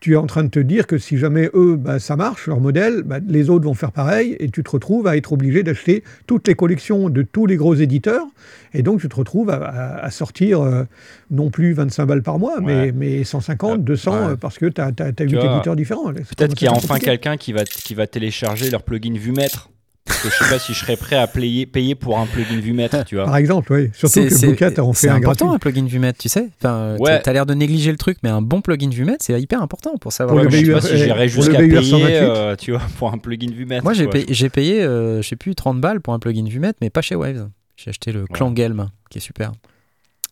tu 0.00 0.12
es 0.12 0.16
en 0.16 0.26
train 0.26 0.44
de 0.44 0.48
te 0.50 0.60
dire 0.60 0.86
que 0.86 0.98
si 0.98 1.16
jamais 1.18 1.50
eux, 1.54 1.76
bah, 1.76 1.98
ça 1.98 2.14
marche, 2.14 2.46
leur 2.46 2.60
modèle, 2.60 3.02
bah, 3.04 3.18
les 3.26 3.48
autres 3.50 3.64
vont 3.64 3.74
faire 3.74 3.90
pareil, 3.90 4.36
et 4.38 4.50
tu 4.50 4.62
te 4.62 4.70
retrouves 4.70 5.06
à 5.06 5.16
être 5.16 5.32
obligé 5.32 5.62
d'acheter 5.62 6.04
toutes 6.26 6.46
les 6.46 6.54
collections 6.54 7.08
de 7.08 7.22
tous 7.22 7.46
les 7.46 7.56
gros 7.56 7.74
éditeurs, 7.74 8.26
et 8.74 8.82
donc 8.82 9.00
tu 9.00 9.08
te 9.08 9.16
retrouves 9.16 9.48
à, 9.50 9.54
à- 9.56 10.04
à 10.04 10.10
sortir 10.10 10.60
euh, 10.60 10.84
non 11.30 11.50
plus 11.50 11.72
25 11.72 12.04
balles 12.06 12.22
par 12.22 12.38
mois, 12.38 12.60
mais, 12.60 12.74
Ouais. 12.74 12.92
mais 12.94 13.24
150, 13.24 13.72
Euh, 13.80 13.82
200, 13.82 14.12
ouais. 14.12 14.32
euh, 14.32 14.36
parce 14.36 14.58
que 14.58 14.66
tu 14.66 14.80
as, 14.80 14.92
Tu 14.92 15.24
8 15.24 15.34
vois, 15.36 15.52
éditeurs 15.54 15.74
différents. 15.76 16.12
C'est 16.14 16.36
Peut-être 16.36 16.54
qu'il 16.54 16.66
y 16.66 16.68
a 16.68 16.72
enfin 16.74 16.98
quelqu'un 16.98 17.36
qui 17.38 17.52
va, 17.54 17.64
qui 17.64 17.94
va 17.94 18.06
télécharger 18.06 18.70
leur 18.70 18.82
plugin 18.82 19.14
VueMètre. 19.18 19.70
Parce 20.06 20.20
que 20.20 20.28
je 20.28 20.34
sais 20.34 20.50
pas 20.50 20.58
si 20.58 20.74
je 20.74 20.78
serais 20.80 20.96
prêt 20.96 21.16
à 21.16 21.26
payer, 21.26 21.64
payer 21.64 21.94
pour 21.94 22.18
un 22.18 22.26
plugin 22.26 22.60
VueMètre, 22.60 23.04
tu 23.06 23.14
vois. 23.14 23.24
Par 23.24 23.36
exemple, 23.36 23.72
oui. 23.72 23.90
Surtout 23.94 24.20
que 24.24 24.28
c'est- 24.28 24.46
Bookat 24.48 24.78
en 24.78 24.92
fait 24.92 25.00
c'est 25.00 25.08
un 25.08 25.16
important 25.16 25.46
gratuit. 25.46 25.56
un 25.56 25.58
plugin 25.72 25.86
VueMètre, 25.88 26.18
tu 26.18 26.28
sais. 26.28 26.50
Enfin, 26.60 26.74
euh, 26.74 26.96
Ouais. 26.98 27.22
t'as- 27.22 27.32
l'air 27.32 27.46
de 27.46 27.54
négliger 27.54 27.90
le 27.90 27.96
truc, 27.96 28.18
mais 28.22 28.28
un 28.28 28.42
bon 28.42 28.60
plugin 28.60 28.90
VueMètre, 28.90 29.24
c'est 29.24 29.40
hyper 29.40 29.62
important 29.62 29.96
pour 29.96 30.12
savoir. 30.12 30.34
Pour 30.36 30.42
le 30.44 30.50
Ouais, 30.50 30.52
mais 30.52 30.60
je 30.60 30.66
sais 30.66 30.72
pas 30.72 30.80
BUR, 30.80 30.88
si 30.88 30.96
j'irais 30.98 31.28
jusqu'à 31.28 31.58
payer, 31.58 31.82
128. 31.82 32.14
euh, 32.16 32.56
tu 32.56 32.70
vois, 32.72 32.82
pour 32.98 33.12
un 33.12 33.18
plugin 33.18 33.50
VueMètre. 33.50 33.82
Moi, 33.82 33.94
j'ai 33.94 34.06
payé, 34.06 34.26
j'ai 34.28 34.50
payé 34.50 34.82
euh, 34.82 35.22
je 35.22 35.28
sais 35.28 35.36
plus, 35.36 35.54
30 35.54 35.80
balles 35.80 36.00
pour 36.02 36.12
un 36.12 36.18
plugin 36.18 36.44
VueMètre, 36.46 36.78
mais 36.82 36.90
pas 36.90 37.00
chez 37.00 37.14
Waves. 37.14 37.48
J'ai 37.76 37.88
acheté 37.90 38.12
le 38.12 38.26
Clangelm, 38.26 38.88
qui 39.10 39.18
est 39.18 39.22
super. 39.22 39.52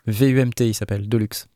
VUMT, 0.06 0.60
il 0.60 0.74
s'appelle, 0.74 1.08
Deluxe. 1.08 1.46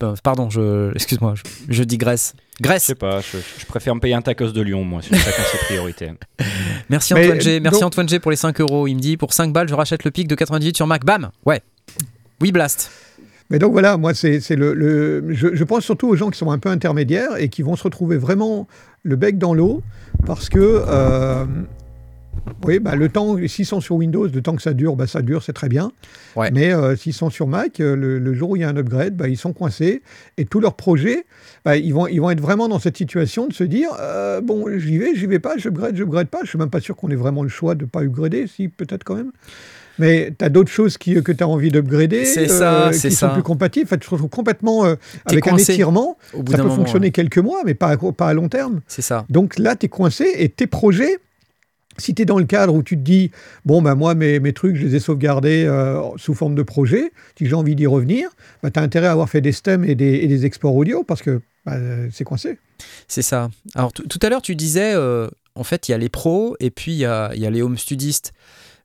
Ben, 0.00 0.14
Pardon, 0.22 0.50
je, 0.50 0.92
excuse-moi, 0.94 1.34
je, 1.36 1.42
je 1.72 1.82
digresse. 1.84 2.34
Je 2.58 2.62
Grèce. 2.62 2.84
sais 2.84 2.94
pas, 2.94 3.20
je, 3.20 3.36
je 3.58 3.66
préfère 3.66 3.94
me 3.94 4.00
payer 4.00 4.14
un 4.14 4.22
tacos 4.22 4.50
de 4.52 4.62
Lyon, 4.62 4.82
moi, 4.82 5.00
c'est 5.02 5.14
chacun 5.16 5.42
ses 5.52 5.58
priorités. 5.58 6.10
Merci 6.88 7.12
Mais, 7.14 7.24
Antoine 7.24 7.40
G. 7.40 7.60
Merci 7.60 7.80
donc- 7.80 7.86
Antoine 7.88 8.08
G 8.08 8.18
pour 8.18 8.30
les 8.30 8.36
5 8.36 8.60
euros. 8.60 8.86
Il 8.86 8.94
me 8.94 9.00
dit 9.00 9.16
pour 9.18 9.32
5 9.34 9.52
balles, 9.52 9.68
je 9.68 9.74
rachète 9.74 10.04
le 10.04 10.10
pic 10.10 10.26
de 10.26 10.34
98 10.34 10.74
sur 10.76 10.86
Mac. 10.86 11.04
Bam 11.04 11.30
Ouais. 11.44 11.60
Oui, 12.40 12.52
Blast. 12.52 12.90
Mais 13.50 13.58
donc 13.58 13.72
voilà, 13.72 13.96
moi, 13.96 14.12
c'est 14.14 14.40
c'est 14.40 14.56
le, 14.56 14.72
le- 14.74 15.24
je, 15.34 15.54
je 15.54 15.64
pense 15.64 15.84
surtout 15.84 16.08
aux 16.08 16.16
gens 16.16 16.30
qui 16.30 16.38
sont 16.38 16.50
un 16.50 16.58
peu 16.58 16.68
intermédiaires 16.70 17.36
et 17.38 17.48
qui 17.48 17.62
vont 17.62 17.76
se 17.76 17.82
retrouver 17.84 18.16
vraiment 18.16 18.66
le 19.04 19.14
bec 19.16 19.38
dans 19.38 19.54
l'eau 19.54 19.82
parce 20.26 20.48
que, 20.48 20.58
euh, 20.88 21.44
oui, 22.64 22.78
bah, 22.78 22.96
le 22.96 23.08
temps, 23.08 23.36
s'ils 23.46 23.66
sont 23.66 23.80
sur 23.80 23.96
Windows, 23.96 24.26
le 24.26 24.42
temps 24.42 24.56
que 24.56 24.62
ça 24.62 24.72
dure, 24.72 24.96
bah, 24.96 25.06
ça 25.06 25.22
dure, 25.22 25.42
c'est 25.42 25.52
très 25.52 25.68
bien. 25.68 25.92
Ouais. 26.34 26.50
Mais 26.50 26.72
euh, 26.72 26.96
s'ils 26.96 27.12
sont 27.12 27.30
sur 27.30 27.46
Mac, 27.46 27.80
euh, 27.80 27.94
le, 27.96 28.18
le 28.18 28.34
jour 28.34 28.50
où 28.50 28.56
il 28.56 28.62
y 28.62 28.64
a 28.64 28.68
un 28.68 28.76
upgrade, 28.76 29.14
bah, 29.16 29.28
ils 29.28 29.36
sont 29.36 29.52
coincés 29.52 30.02
et 30.36 30.44
tous 30.44 30.60
leurs 30.60 30.74
projets, 30.74 31.26
bah, 31.64 31.76
ils, 31.76 31.92
vont, 31.92 32.06
ils 32.06 32.20
vont 32.20 32.30
être 32.30 32.40
vraiment 32.40 32.68
dans 32.68 32.78
cette 32.78 32.96
situation 32.96 33.46
de 33.46 33.52
se 33.52 33.64
dire 33.64 33.90
euh, 34.00 34.40
bon, 34.40 34.66
j'y 34.78 34.98
vais, 34.98 35.14
j'y 35.14 35.26
vais 35.26 35.38
pas, 35.38 35.56
j'upgrade, 35.56 35.96
j'upgrade 35.96 36.28
pas. 36.28 36.38
Je 36.42 36.48
suis 36.48 36.58
même 36.58 36.70
pas 36.70 36.80
sûr 36.80 36.96
qu'on 36.96 37.08
ait 37.10 37.16
vraiment 37.16 37.42
le 37.42 37.48
choix 37.48 37.74
de 37.74 37.84
pas 37.84 38.00
upgrader, 38.02 38.46
si, 38.46 38.68
peut-être 38.68 39.04
quand 39.04 39.14
même. 39.14 39.32
Mais 39.98 40.32
tu 40.38 40.44
as 40.44 40.50
d'autres 40.50 40.70
choses 40.70 40.98
qui, 40.98 41.22
que 41.22 41.32
tu 41.32 41.42
as 41.42 41.48
envie 41.48 41.70
d'upgrader, 41.70 42.26
C'est 42.26 42.48
ça, 42.48 42.88
euh, 42.88 42.90
qui 42.90 43.10
ça. 43.10 43.28
sont 43.28 43.32
plus 43.32 43.42
compatibles. 43.42 43.86
Enfin, 43.86 43.96
tu 43.96 44.06
te 44.06 44.10
retrouves 44.10 44.28
complètement 44.28 44.84
euh, 44.84 44.96
avec 45.24 45.46
un 45.46 45.56
étirement. 45.56 46.18
Au 46.34 46.42
bout 46.42 46.52
Ça 46.52 46.58
peut 46.58 46.64
moment, 46.64 46.76
fonctionner 46.76 47.06
ouais. 47.06 47.12
quelques 47.12 47.38
mois, 47.38 47.62
mais 47.64 47.72
pas 47.72 47.88
à, 47.92 47.96
pas 47.96 48.28
à 48.28 48.34
long 48.34 48.48
terme. 48.50 48.80
C'est 48.88 49.00
ça. 49.00 49.24
Donc 49.30 49.58
là, 49.58 49.74
tu 49.74 49.86
es 49.86 49.88
coincé 49.88 50.26
et 50.36 50.50
tes 50.50 50.66
projets, 50.66 51.16
si 51.98 52.14
tu 52.14 52.22
es 52.22 52.24
dans 52.24 52.38
le 52.38 52.44
cadre 52.44 52.74
où 52.74 52.82
tu 52.82 52.96
te 52.96 53.02
dis, 53.02 53.30
bon, 53.64 53.82
bah, 53.82 53.94
moi, 53.94 54.14
mes, 54.14 54.40
mes 54.40 54.52
trucs, 54.52 54.76
je 54.76 54.86
les 54.86 54.96
ai 54.96 55.00
sauvegardés 55.00 55.64
euh, 55.64 56.00
sous 56.16 56.34
forme 56.34 56.54
de 56.54 56.62
projet, 56.62 57.12
si 57.38 57.46
j'ai 57.46 57.54
envie 57.54 57.74
d'y 57.74 57.86
revenir, 57.86 58.28
bah, 58.62 58.70
tu 58.70 58.78
as 58.78 58.82
intérêt 58.82 59.06
à 59.06 59.12
avoir 59.12 59.28
fait 59.28 59.40
des 59.40 59.52
stems 59.52 59.84
et 59.84 59.94
des, 59.94 60.26
des 60.26 60.46
exports 60.46 60.74
audio 60.74 61.02
parce 61.02 61.22
que 61.22 61.40
bah, 61.64 61.76
c'est 62.12 62.24
coincé. 62.24 62.58
C'est 63.08 63.22
ça. 63.22 63.50
Alors 63.74 63.92
tout 63.92 64.18
à 64.22 64.28
l'heure, 64.28 64.42
tu 64.42 64.54
disais, 64.54 64.92
euh, 64.94 65.28
en 65.54 65.64
fait, 65.64 65.88
il 65.88 65.92
y 65.92 65.94
a 65.94 65.98
les 65.98 66.08
pros 66.08 66.56
et 66.60 66.70
puis 66.70 66.92
il 66.92 66.98
y 66.98 67.06
a, 67.06 67.34
y 67.34 67.46
a 67.46 67.50
les 67.50 67.62
home 67.62 67.78
studistes. 67.78 68.32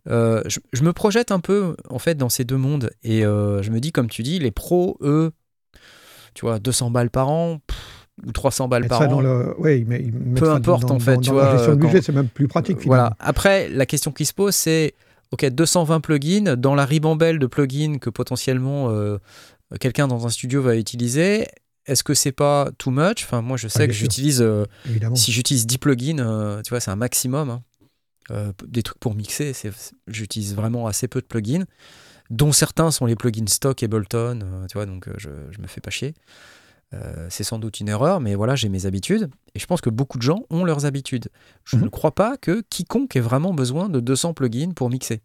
Euh, 0.10 0.42
je, 0.48 0.60
je 0.74 0.82
me 0.84 0.94
projette 0.94 1.32
un 1.32 1.40
peu 1.40 1.76
en 1.90 2.00
fait 2.00 2.16
dans 2.16 2.30
ces 2.30 2.44
deux 2.44 2.58
mondes 2.58 2.90
et 3.04 3.22
je 3.22 3.70
me 3.70 3.80
dis, 3.80 3.92
comme 3.92 4.10
tu 4.10 4.24
dis, 4.24 4.40
les 4.40 4.52
pros, 4.52 4.98
eux, 5.02 5.32
tu 6.34 6.46
vois, 6.46 6.60
200 6.60 6.92
balles 6.92 7.10
par 7.10 7.30
an 7.30 7.60
ou 8.26 8.32
300 8.32 8.68
balles 8.68 8.88
par 8.88 9.00
ça 9.00 9.06
an. 9.08 9.12
dans 9.12 9.22
le, 9.22 9.60
ouais, 9.60 9.84
mais 9.88 10.00
ils 10.02 10.14
mettent 10.14 10.40
Peu 10.40 10.46
ça 10.46 10.54
importe, 10.56 10.86
dans- 10.86 10.96
en 10.96 11.00
fait, 11.00 11.16
dans- 11.16 11.22
tu 11.22 11.28
dans 11.30 11.34
vois, 11.36 11.46
la 11.46 11.52
gestion 11.58 11.76
de 11.76 11.80
budget, 11.80 12.02
c'est 12.02 12.12
même 12.12 12.28
plus 12.28 12.48
pratique. 12.48 12.80
finalement. 12.80 13.04
Voilà. 13.04 13.16
Après, 13.20 13.70
la 13.70 13.86
question 13.86 14.12
qui 14.12 14.26
se 14.26 14.34
pose, 14.34 14.56
c'est 14.56 14.94
OK, 15.32 15.46
220 15.46 16.02
plugins 16.02 16.56
dans 16.58 16.76
la 16.76 16.86
ribambelle 16.86 17.40
de 17.40 17.48
plugins 17.48 17.98
que 18.00 18.10
potentiellement 18.10 18.90
euh, 18.90 19.18
quelqu'un 19.80 20.08
dans 20.08 20.26
un 20.26 20.30
studio 20.30 20.62
va 20.62 20.76
utiliser. 20.76 21.48
Est-ce 21.88 22.04
que 22.04 22.14
c'est 22.14 22.32
pas 22.34 22.70
too 22.78 22.92
much? 22.92 23.24
Enfin, 23.24 23.42
moi, 23.42 23.58
je 23.58 23.68
sais 23.68 23.80
bien 23.80 23.88
que 23.88 23.94
j'utilise 23.94 24.42
euh, 24.42 24.66
si 25.16 25.32
j'utilise 25.32 25.66
10 25.66 25.78
plugins, 25.80 26.20
euh, 26.20 26.62
tu 26.62 26.70
vois, 26.70 26.80
c'est 26.80 26.92
un 26.92 26.96
maximum. 26.98 27.50
hein. 27.50 27.62
Des 28.68 28.84
trucs 28.84 29.00
pour 29.00 29.14
mixer, 29.16 29.52
j'utilise 30.08 30.56
vraiment 30.56 30.88
assez 30.88 31.08
peu 31.10 31.20
de 31.22 31.26
plugins, 31.26 31.66
dont 32.30 32.52
certains 32.54 32.90
sont 32.92 33.06
les 33.06 33.16
plugins 33.16 33.48
stock 33.48 33.82
Ableton, 33.84 34.40
tu 34.70 34.78
vois, 34.78 34.86
donc 34.86 35.08
je, 35.18 35.30
je 35.50 35.60
me 35.60 35.68
fais 35.68 35.82
pas 35.82 35.90
chier. 35.90 36.14
Euh, 36.94 37.28
c'est 37.30 37.44
sans 37.46 37.58
doute 37.58 37.80
une 37.80 37.88
erreur, 37.88 38.20
mais 38.20 38.36
voilà, 38.36 38.56
j'ai 38.56 38.68
mes 38.68 38.86
habitudes. 38.86 39.30
Et 39.56 39.60
je 39.60 39.66
pense 39.66 39.80
que 39.80 39.90
beaucoup 39.90 40.18
de 40.18 40.24
gens 40.24 40.44
ont 40.50 40.66
leurs 40.66 40.86
habitudes. 40.86 41.30
Je 41.64 41.78
Mhm. 41.78 41.84
ne 41.84 41.88
crois 41.90 42.12
pas 42.14 42.36
que 42.38 42.62
quiconque 42.70 43.16
ait 43.16 43.22
vraiment 43.22 43.54
besoin 43.54 43.88
de 43.88 44.00
200 44.02 44.34
plugins 44.34 44.72
pour 44.76 44.90
mixer. 44.90 45.22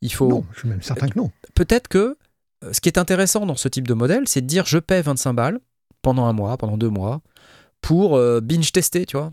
Il 0.00 0.12
faut 0.12 0.28
Non, 0.28 0.44
je 0.54 0.60
suis 0.60 0.68
même 0.68 0.82
certain 0.82 1.08
que 1.08 1.18
non. 1.18 1.30
peut-être 1.54 1.88
que 1.88 2.16
euh, 2.64 2.72
ce 2.72 2.80
qui 2.80 2.88
est 2.88 2.98
intéressant 2.98 3.44
dans 3.44 3.54
ce 3.56 3.68
type 3.68 3.86
de 3.86 3.94
modèle, 3.94 4.22
c'est 4.26 4.40
de 4.40 4.46
dire 4.46 4.64
je 4.66 4.78
paie 4.78 5.02
25 5.02 5.34
balles 5.34 5.60
pendant 6.00 6.24
un 6.24 6.32
mois, 6.32 6.56
pendant 6.56 6.76
deux 6.78 6.88
mois, 6.90 7.20
pour 7.82 8.16
euh, 8.16 8.40
binge 8.40 8.72
tester, 8.72 9.04
tu 9.04 9.16
vois. 9.18 9.32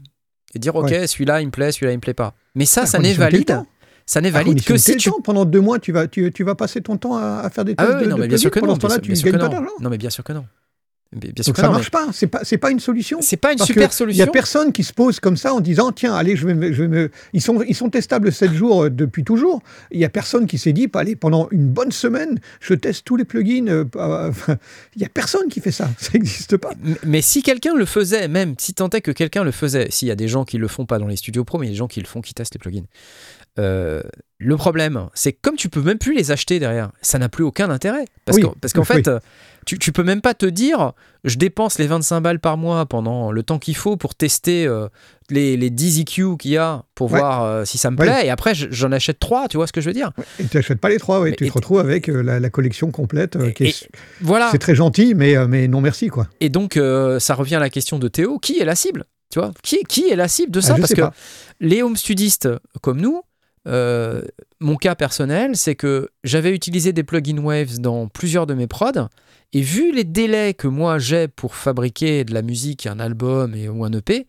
Et 0.54 0.60
dire 0.60 0.76
ok, 0.76 0.90
Ouais. 0.90 1.08
celui-là 1.08 1.40
il 1.42 1.46
me 1.48 1.52
plaît, 1.52 1.72
celui-là 1.72 1.94
il 1.94 1.98
me 1.98 2.02
plaît 2.02 2.14
pas. 2.14 2.34
Mais 2.56 2.66
ça, 2.66 2.82
À 2.82 2.86
ça 2.86 3.00
n'est 3.00 3.14
valide. 3.14 3.64
Ça 4.06 4.20
n'est 4.20 4.30
valide 4.32 4.62
que 4.64 4.76
si 4.76 4.98
tu. 4.98 5.10
temps. 5.10 5.22
Pendant 5.22 5.46
deux 5.46 5.62
mois, 5.62 5.80
tu 5.80 5.94
vas, 5.94 6.08
tu, 6.08 6.30
tu 6.34 6.44
vas 6.44 6.56
passer 6.56 6.82
ton 6.82 6.98
temps 6.98 7.16
à, 7.16 7.42
à 7.46 7.50
faire 7.50 7.64
des 7.64 7.76
Ah 7.78 7.86
tests 7.86 7.98
oui, 8.00 8.04
de, 8.06 8.10
non, 8.10 8.16
de 8.18 8.22
mais 8.22 8.28
bien 8.28 8.38
sûr 8.38 8.52
que 8.52 8.60
non. 8.60 8.66
Pendant 8.66 8.76
ce 8.76 8.80
temps-là, 8.82 9.00
tu 9.00 9.14
gagnes 9.14 9.38
pas 9.40 9.48
d'argent. 9.48 9.70
Non, 9.80 9.90
mais 9.90 9.98
bien 9.98 10.10
sûr 10.10 10.24
que 10.26 10.34
non. 10.34 10.46
Bien 11.14 11.32
bien 11.36 11.44
sûr 11.44 11.52
Donc 11.52 11.56
que 11.58 11.62
ça 11.62 11.68
mais 11.68 11.74
marche 11.74 11.92
pas. 11.92 12.08
C'est 12.14 12.28
pas, 12.28 12.40
c'est 12.44 12.58
pas 12.58 12.72
une 12.72 12.80
solution. 12.80 13.20
C'est 13.22 13.36
pas 13.36 13.52
une 13.52 13.58
Parce 13.58 13.68
super 13.68 13.92
solution. 13.92 14.16
Il 14.24 14.26
y 14.26 14.30
a 14.30 14.32
personne 14.32 14.72
qui 14.72 14.84
se 14.86 14.94
pose 14.94 15.20
comme 15.20 15.36
ça 15.36 15.54
en 15.54 15.60
disant 15.60 15.92
tiens 15.92 16.16
allez 16.16 16.38
je 16.38 16.48
vais 16.48 16.54
me, 16.54 16.72
je 16.72 16.84
vais 16.84 16.88
me... 16.88 17.12
ils 17.34 17.42
sont 17.42 17.62
ils 17.64 17.76
sont 17.76 17.90
testables 17.90 18.32
7 18.32 18.54
jours 18.54 18.84
euh, 18.86 18.90
depuis 18.90 19.26
toujours. 19.26 19.62
Il 19.92 20.00
y 20.00 20.06
a 20.06 20.10
personne 20.10 20.48
qui 20.48 20.58
s'est 20.58 20.72
dit 20.72 20.88
bah, 20.88 21.02
allez 21.02 21.18
pendant 21.18 21.50
une 21.52 21.68
bonne 21.68 21.92
semaine 21.92 22.40
je 22.62 22.74
teste 22.76 23.04
tous 23.04 23.18
les 23.18 23.26
plugins. 23.26 23.68
euh, 23.68 23.84
euh, 23.98 24.30
enfin, 24.30 24.58
il 24.96 25.02
y 25.02 25.06
a 25.06 25.10
personne 25.10 25.50
qui 25.50 25.60
fait 25.60 25.72
ça. 25.72 25.90
Ça 25.98 26.12
n'existe 26.14 26.56
pas. 26.56 26.72
M- 26.86 26.96
Mais 27.04 27.22
si 27.22 27.44
quelqu'un 27.44 27.76
le 27.76 27.86
faisait, 27.86 28.30
même 28.30 28.56
si 28.58 28.74
tant 28.74 28.90
est 28.92 29.02
que 29.02 29.12
quelqu'un 29.12 29.44
le 29.44 29.52
faisait, 29.52 29.92
s'il 29.92 30.08
y 30.08 30.12
a 30.12 30.16
des 30.16 30.30
gens 30.30 30.46
qui 30.46 30.58
le 30.58 30.70
font 30.70 30.86
pas 30.86 30.98
dans 30.98 31.08
les 31.08 31.18
studios 31.18 31.44
pro, 31.44 31.58
mais 31.60 31.66
il 31.66 31.70
y 31.70 31.72
a 31.72 31.74
des 31.74 31.78
gens 31.78 31.88
qui 31.90 32.00
le 32.00 32.08
font, 32.08 32.22
qui 32.22 32.34
testent 32.34 32.54
les 32.54 32.60
plugins. 32.60 32.86
Euh, 33.60 34.02
le 34.40 34.58
problème, 34.58 35.08
c'est 35.14 35.34
que 35.34 35.38
comme 35.42 35.56
tu 35.56 35.70
peux 35.70 35.82
même 35.82 35.98
plus 36.00 36.16
les 36.16 36.32
acheter 36.32 36.58
derrière, 36.58 36.92
ça 37.02 37.20
n'a 37.20 37.30
plus 37.30 37.44
aucun 37.44 37.70
intérêt. 37.70 38.06
Parce 38.26 38.38
Oui, 38.38 38.44
qu'en 38.44 38.82
oui. 38.82 38.86
fait, 38.86 39.08
euh, 39.08 39.20
tu, 39.68 39.78
tu 39.78 39.92
peux 39.92 40.04
même 40.04 40.22
pas 40.22 40.34
te 40.34 40.46
dire, 40.48 40.94
je 41.26 41.38
dépense 41.38 41.78
les 41.78 41.86
25 41.86 42.22
balles 42.22 42.40
par 42.40 42.58
mois 42.58 42.86
pendant 42.88 43.32
le 43.32 43.44
temps 43.44 43.60
qu'il 43.60 43.76
faut 43.76 43.98
pour 43.98 44.16
tester 44.16 44.66
euh, 44.66 44.88
les, 45.30 45.58
les 45.58 45.70
10 45.70 46.00
EQ 46.00 46.38
qu'il 46.38 46.52
y 46.52 46.58
a 46.58 46.86
pour 46.96 47.12
Ouais. 47.12 47.20
voir 47.20 47.44
euh, 47.44 47.66
si 47.66 47.78
ça 47.78 47.92
me 47.92 47.98
Ouais. 47.98 48.06
plaît, 48.08 48.26
et 48.26 48.30
après 48.32 48.56
je- 48.56 48.68
j'en 48.72 48.92
achète 48.92 49.20
3, 49.20 49.48
tu 49.48 49.58
vois 49.58 49.68
ce 49.68 49.74
que 49.74 49.82
je 49.82 49.90
veux 49.90 49.94
dire? 49.94 50.12
Et 50.40 50.46
tu 50.46 50.58
n'achètes 50.58 50.80
pas 50.80 50.90
les 50.90 50.98
trois. 50.98 51.20
Ouais. 51.20 51.30
Mais- 51.32 51.36
Tu 51.36 51.48
te 51.48 51.54
retrouves 51.54 51.80
avec 51.80 52.08
la, 52.08 52.40
la 52.40 52.50
collection 52.50 52.90
complète. 52.90 53.38
qui 53.54 53.66
est- 53.66 53.90
Voilà. 54.22 54.50
C'est 54.52 54.58
très 54.60 54.76
gentil 54.76 55.14
mais 55.14 55.36
mais 55.48 55.68
non 55.68 55.82
merci 55.82 56.08
quoi. 56.08 56.28
Et 56.40 56.50
donc, 56.50 56.80
ça 57.20 57.36
revient 57.36 57.56
à 57.56 57.60
la 57.60 57.70
question 57.70 58.00
de 58.00 58.08
Théo 58.08 58.40
qui 58.40 58.60
est 58.60 58.66
la 58.66 58.76
cible? 58.76 59.04
Tu 59.32 59.40
vois 59.40 59.52
qui, 59.62 59.84
qui 59.88 60.10
est 60.10 60.16
la 60.16 60.28
cible 60.28 60.52
de 60.52 60.60
ça? 60.62 60.74
Ah, 60.76 60.80
Parce 60.80 60.94
que 60.94 61.02
pas. 61.02 61.14
les 61.62 61.84
home 61.84 61.96
studistes 61.96 62.50
comme 62.82 63.00
nous, 63.00 63.22
euh, 63.68 64.22
mon 64.60 64.76
cas 64.76 64.96
personnel, 64.96 65.56
c'est 65.56 65.76
que 65.76 66.10
j'avais 66.24 66.54
utilisé 66.54 66.94
des 66.94 67.04
plugins 67.04 67.38
Waves 67.40 67.80
dans 67.80 68.08
plusieurs 68.08 68.48
de 68.48 68.54
mes 68.54 68.68
prods, 68.68 69.08
et 69.54 69.62
vu 69.62 69.92
les 69.94 70.04
délais 70.04 70.54
que 70.54 70.68
moi 70.68 70.98
j'ai 70.98 71.28
pour 71.28 71.56
fabriquer 71.56 72.24
de 72.24 72.34
la 72.34 72.42
musique, 72.42 72.88
un 72.88 73.00
album 73.00 73.54
et, 73.56 73.70
ou 73.70 73.84
un 73.84 73.92
EP, 73.92 74.28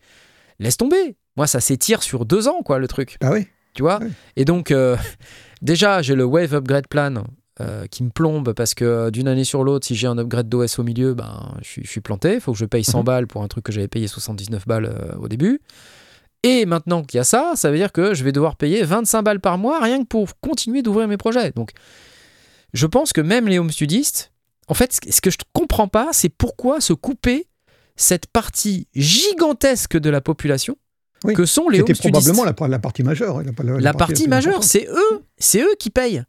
laisse 0.58 0.76
tomber. 0.76 1.16
Moi, 1.36 1.46
ça 1.46 1.60
s'étire 1.60 2.02
sur 2.02 2.26
deux 2.26 2.46
ans, 2.48 2.60
quoi, 2.62 2.78
le 2.78 2.86
truc. 2.88 3.16
Ah 3.22 3.30
oui. 3.32 3.46
Tu 3.74 3.82
vois 3.82 4.00
Ouais. 4.00 4.10
Et 4.36 4.44
donc, 4.44 4.70
euh, 4.70 4.96
déjà, 5.62 6.02
j'ai 6.02 6.14
le 6.14 6.24
Wave 6.24 6.52
Upgrade 6.54 6.88
Plan 6.88 7.24
euh, 7.60 7.86
qui 7.86 8.04
me 8.04 8.10
plombe 8.10 8.52
parce 8.52 8.74
que 8.74 9.08
d'une 9.08 9.28
année 9.28 9.44
sur 9.44 9.64
l'autre, 9.64 9.86
si 9.86 9.94
j'ai 9.94 10.06
un 10.06 10.18
upgrade 10.18 10.48
d'OS 10.50 10.78
au 10.78 10.82
milieu, 10.82 11.14
ben, 11.14 11.54
je, 11.62 11.80
suis, 11.86 12.00
planté. 12.02 12.34
Il 12.34 12.40
faut 12.40 12.52
que 12.52 12.58
je 12.58 12.66
paye 12.66 12.84
100 12.84 12.98
Mhm. 12.98 13.04
balles 13.04 13.26
pour 13.26 13.42
un 13.42 13.48
truc 13.48 13.64
que 13.64 13.72
j'avais 13.72 13.88
payé 13.88 14.08
79 14.08 14.66
balles 14.66 14.94
au 15.18 15.28
début. 15.28 15.60
Et 16.42 16.66
maintenant 16.66 17.02
qu'il 17.04 17.18
y 17.18 17.20
a 17.20 17.24
ça, 17.24 17.52
ça 17.54 17.70
veut 17.70 17.76
dire 17.76 17.92
que 17.92 18.14
je 18.14 18.24
vais 18.24 18.32
devoir 18.32 18.56
payer 18.56 18.82
25 18.82 19.22
balles 19.22 19.40
par 19.40 19.58
mois 19.58 19.80
rien 19.80 20.00
que 20.02 20.06
pour 20.08 20.28
continuer 20.40 20.82
d'ouvrir 20.82 21.06
mes 21.08 21.16
projets. 21.16 21.52
Donc, 21.52 21.70
je 22.72 22.86
pense 22.86 23.12
que 23.12 23.20
même 23.20 23.46
les 23.48 23.58
home 23.58 23.70
studistes, 23.70 24.32
en 24.68 24.74
fait, 24.74 24.92
ce 25.08 25.20
que 25.20 25.30
je 25.30 25.36
ne 25.38 25.44
comprends 25.52 25.88
pas, 25.88 26.08
c'est 26.12 26.28
pourquoi 26.30 26.80
se 26.80 26.92
couper 26.92 27.46
cette 27.96 28.26
partie 28.26 28.88
gigantesque 28.94 29.96
de 29.98 30.10
la 30.10 30.20
population 30.20 30.76
Oui. 31.24 31.34
que 31.34 31.44
sont 31.46 31.68
les 31.68 31.80
home 31.80 31.86
C'était 31.86 31.94
studistes. 32.08 32.32
probablement 32.32 32.66
la, 32.66 32.68
la 32.68 32.78
partie 32.78 33.02
majeure. 33.02 33.38
hein, 33.38 33.44
La, 33.58 33.64
la- 33.64 33.72
la 33.74 33.80
La 33.80 33.94
partie 33.94 34.26
majeure, 34.28 34.64
c'est 34.64 34.88
eux, 34.88 35.22
c'est 35.38 35.60
eux 35.60 35.74
qui 35.78 35.90
payent. 35.90 36.24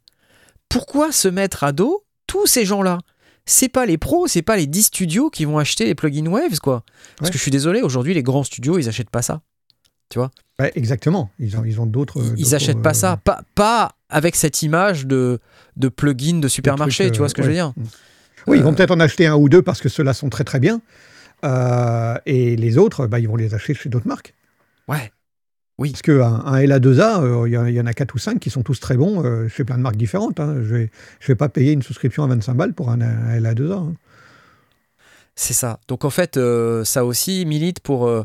Pourquoi 0.68 1.10
se 1.12 1.28
mettre 1.28 1.64
à 1.64 1.72
dos 1.72 2.04
tous 2.26 2.46
ces 2.46 2.64
gens-là? 2.64 2.98
C'est 3.46 3.68
pas 3.68 3.84
les 3.86 3.98
pros, 3.98 4.26
c'est 4.26 4.42
pas 4.42 4.56
les 4.56 4.66
10 4.66 4.84
studios 4.84 5.28
qui 5.30 5.44
vont 5.44 5.58
acheter 5.58 5.84
les 5.86 5.94
plugins 5.94 6.26
Waves, 6.26 6.60
quoi. 6.60 6.82
Parce 7.16 7.28
Ouais. 7.28 7.32
que 7.32 7.38
je 7.38 7.42
suis 7.42 7.50
désolé, 7.50 7.82
aujourd'hui, 7.82 8.14
les 8.14 8.22
grands 8.22 8.44
studios, 8.44 8.78
ils 8.78 8.88
achètent 8.88 9.10
pas 9.10 9.22
ça. 9.22 9.42
Ouais, 10.58 10.72
exactement. 10.76 11.30
Ils 11.38 11.56
ont, 11.56 11.64
ils 11.64 11.80
ont 11.80 11.86
d'autres. 11.86 12.18
Ils, 12.20 12.24
ils 12.38 12.42
d'autres, 12.44 12.54
achètent 12.54 12.82
pas 12.82 12.90
euh, 12.90 12.94
ça. 12.94 13.16
Pas, 13.16 13.40
pas 13.54 13.92
avec 14.08 14.36
cette 14.36 14.62
image 14.62 15.06
de, 15.06 15.40
de 15.76 15.88
plugin 15.88 16.38
de 16.40 16.48
supermarché, 16.48 17.04
trucs, 17.04 17.14
tu 17.14 17.18
vois 17.18 17.26
euh, 17.26 17.28
ce 17.28 17.34
que 17.34 17.42
je 17.42 17.48
veux 17.48 17.52
ouais. 17.54 17.60
dire 17.60 17.72
Oui, 18.46 18.58
ils 18.58 18.62
vont 18.62 18.70
Euh, 18.72 18.74
peut-être 18.74 18.92
en 18.92 19.00
acheter 19.00 19.26
un 19.26 19.34
ou 19.36 19.48
deux 19.48 19.62
parce 19.62 19.80
que 19.80 19.88
ceux-là 19.88 20.14
sont 20.14 20.28
très 20.30 20.44
très 20.44 20.60
bien. 20.60 20.80
Euh, 21.44 22.16
et 22.26 22.56
les 22.56 22.78
autres, 22.78 23.06
bah, 23.06 23.18
ils 23.18 23.28
vont 23.28 23.36
les 23.36 23.54
acheter 23.54 23.74
chez 23.74 23.88
d'autres 23.88 24.06
marques. 24.08 24.34
Ouais. 24.88 25.10
Parce 25.76 26.02
qu'un 26.02 26.22
un 26.22 26.60
LA2A, 26.60 27.22
euh, 27.24 27.48
il 27.48 27.52
y, 27.54 27.58
en- 27.58 27.66
il 27.66 27.74
y 27.74 27.80
en 27.80 27.86
a 27.86 27.92
4 27.92 28.14
ou 28.14 28.18
5 28.18 28.38
qui 28.38 28.48
sont 28.48 28.62
tous 28.62 28.78
très 28.78 28.96
bons 28.96 29.24
euh, 29.24 29.48
chez 29.48 29.64
plein 29.64 29.76
de 29.76 29.82
marques 29.82 29.96
différentes. 29.96 30.38
hein. 30.38 30.54
Je 30.62 30.72
ne 30.72 30.78
vais, 30.78 30.90
je 31.18 31.26
vais 31.26 31.34
pas 31.34 31.48
payer 31.48 31.72
une 31.72 31.82
souscription 31.82 32.22
à 32.22 32.28
25 32.28 32.54
balles 32.54 32.74
pour 32.74 32.90
un, 32.90 33.00
un 33.00 33.40
LA2A. 33.40 33.72
hein. 33.72 33.94
C'est 35.34 35.52
ça. 35.54 35.80
Donc 35.88 36.04
en 36.04 36.10
fait, 36.10 36.36
euh, 36.36 36.84
ça 36.84 37.04
aussi 37.04 37.44
milite 37.44 37.80
pour, 37.80 38.06
euh, 38.06 38.22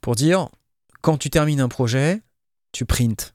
pour 0.00 0.14
dire, 0.14 0.48
quand 1.04 1.18
tu 1.18 1.28
termines 1.28 1.60
un 1.60 1.68
projet, 1.68 2.22
tu 2.72 2.86
printes. 2.86 3.34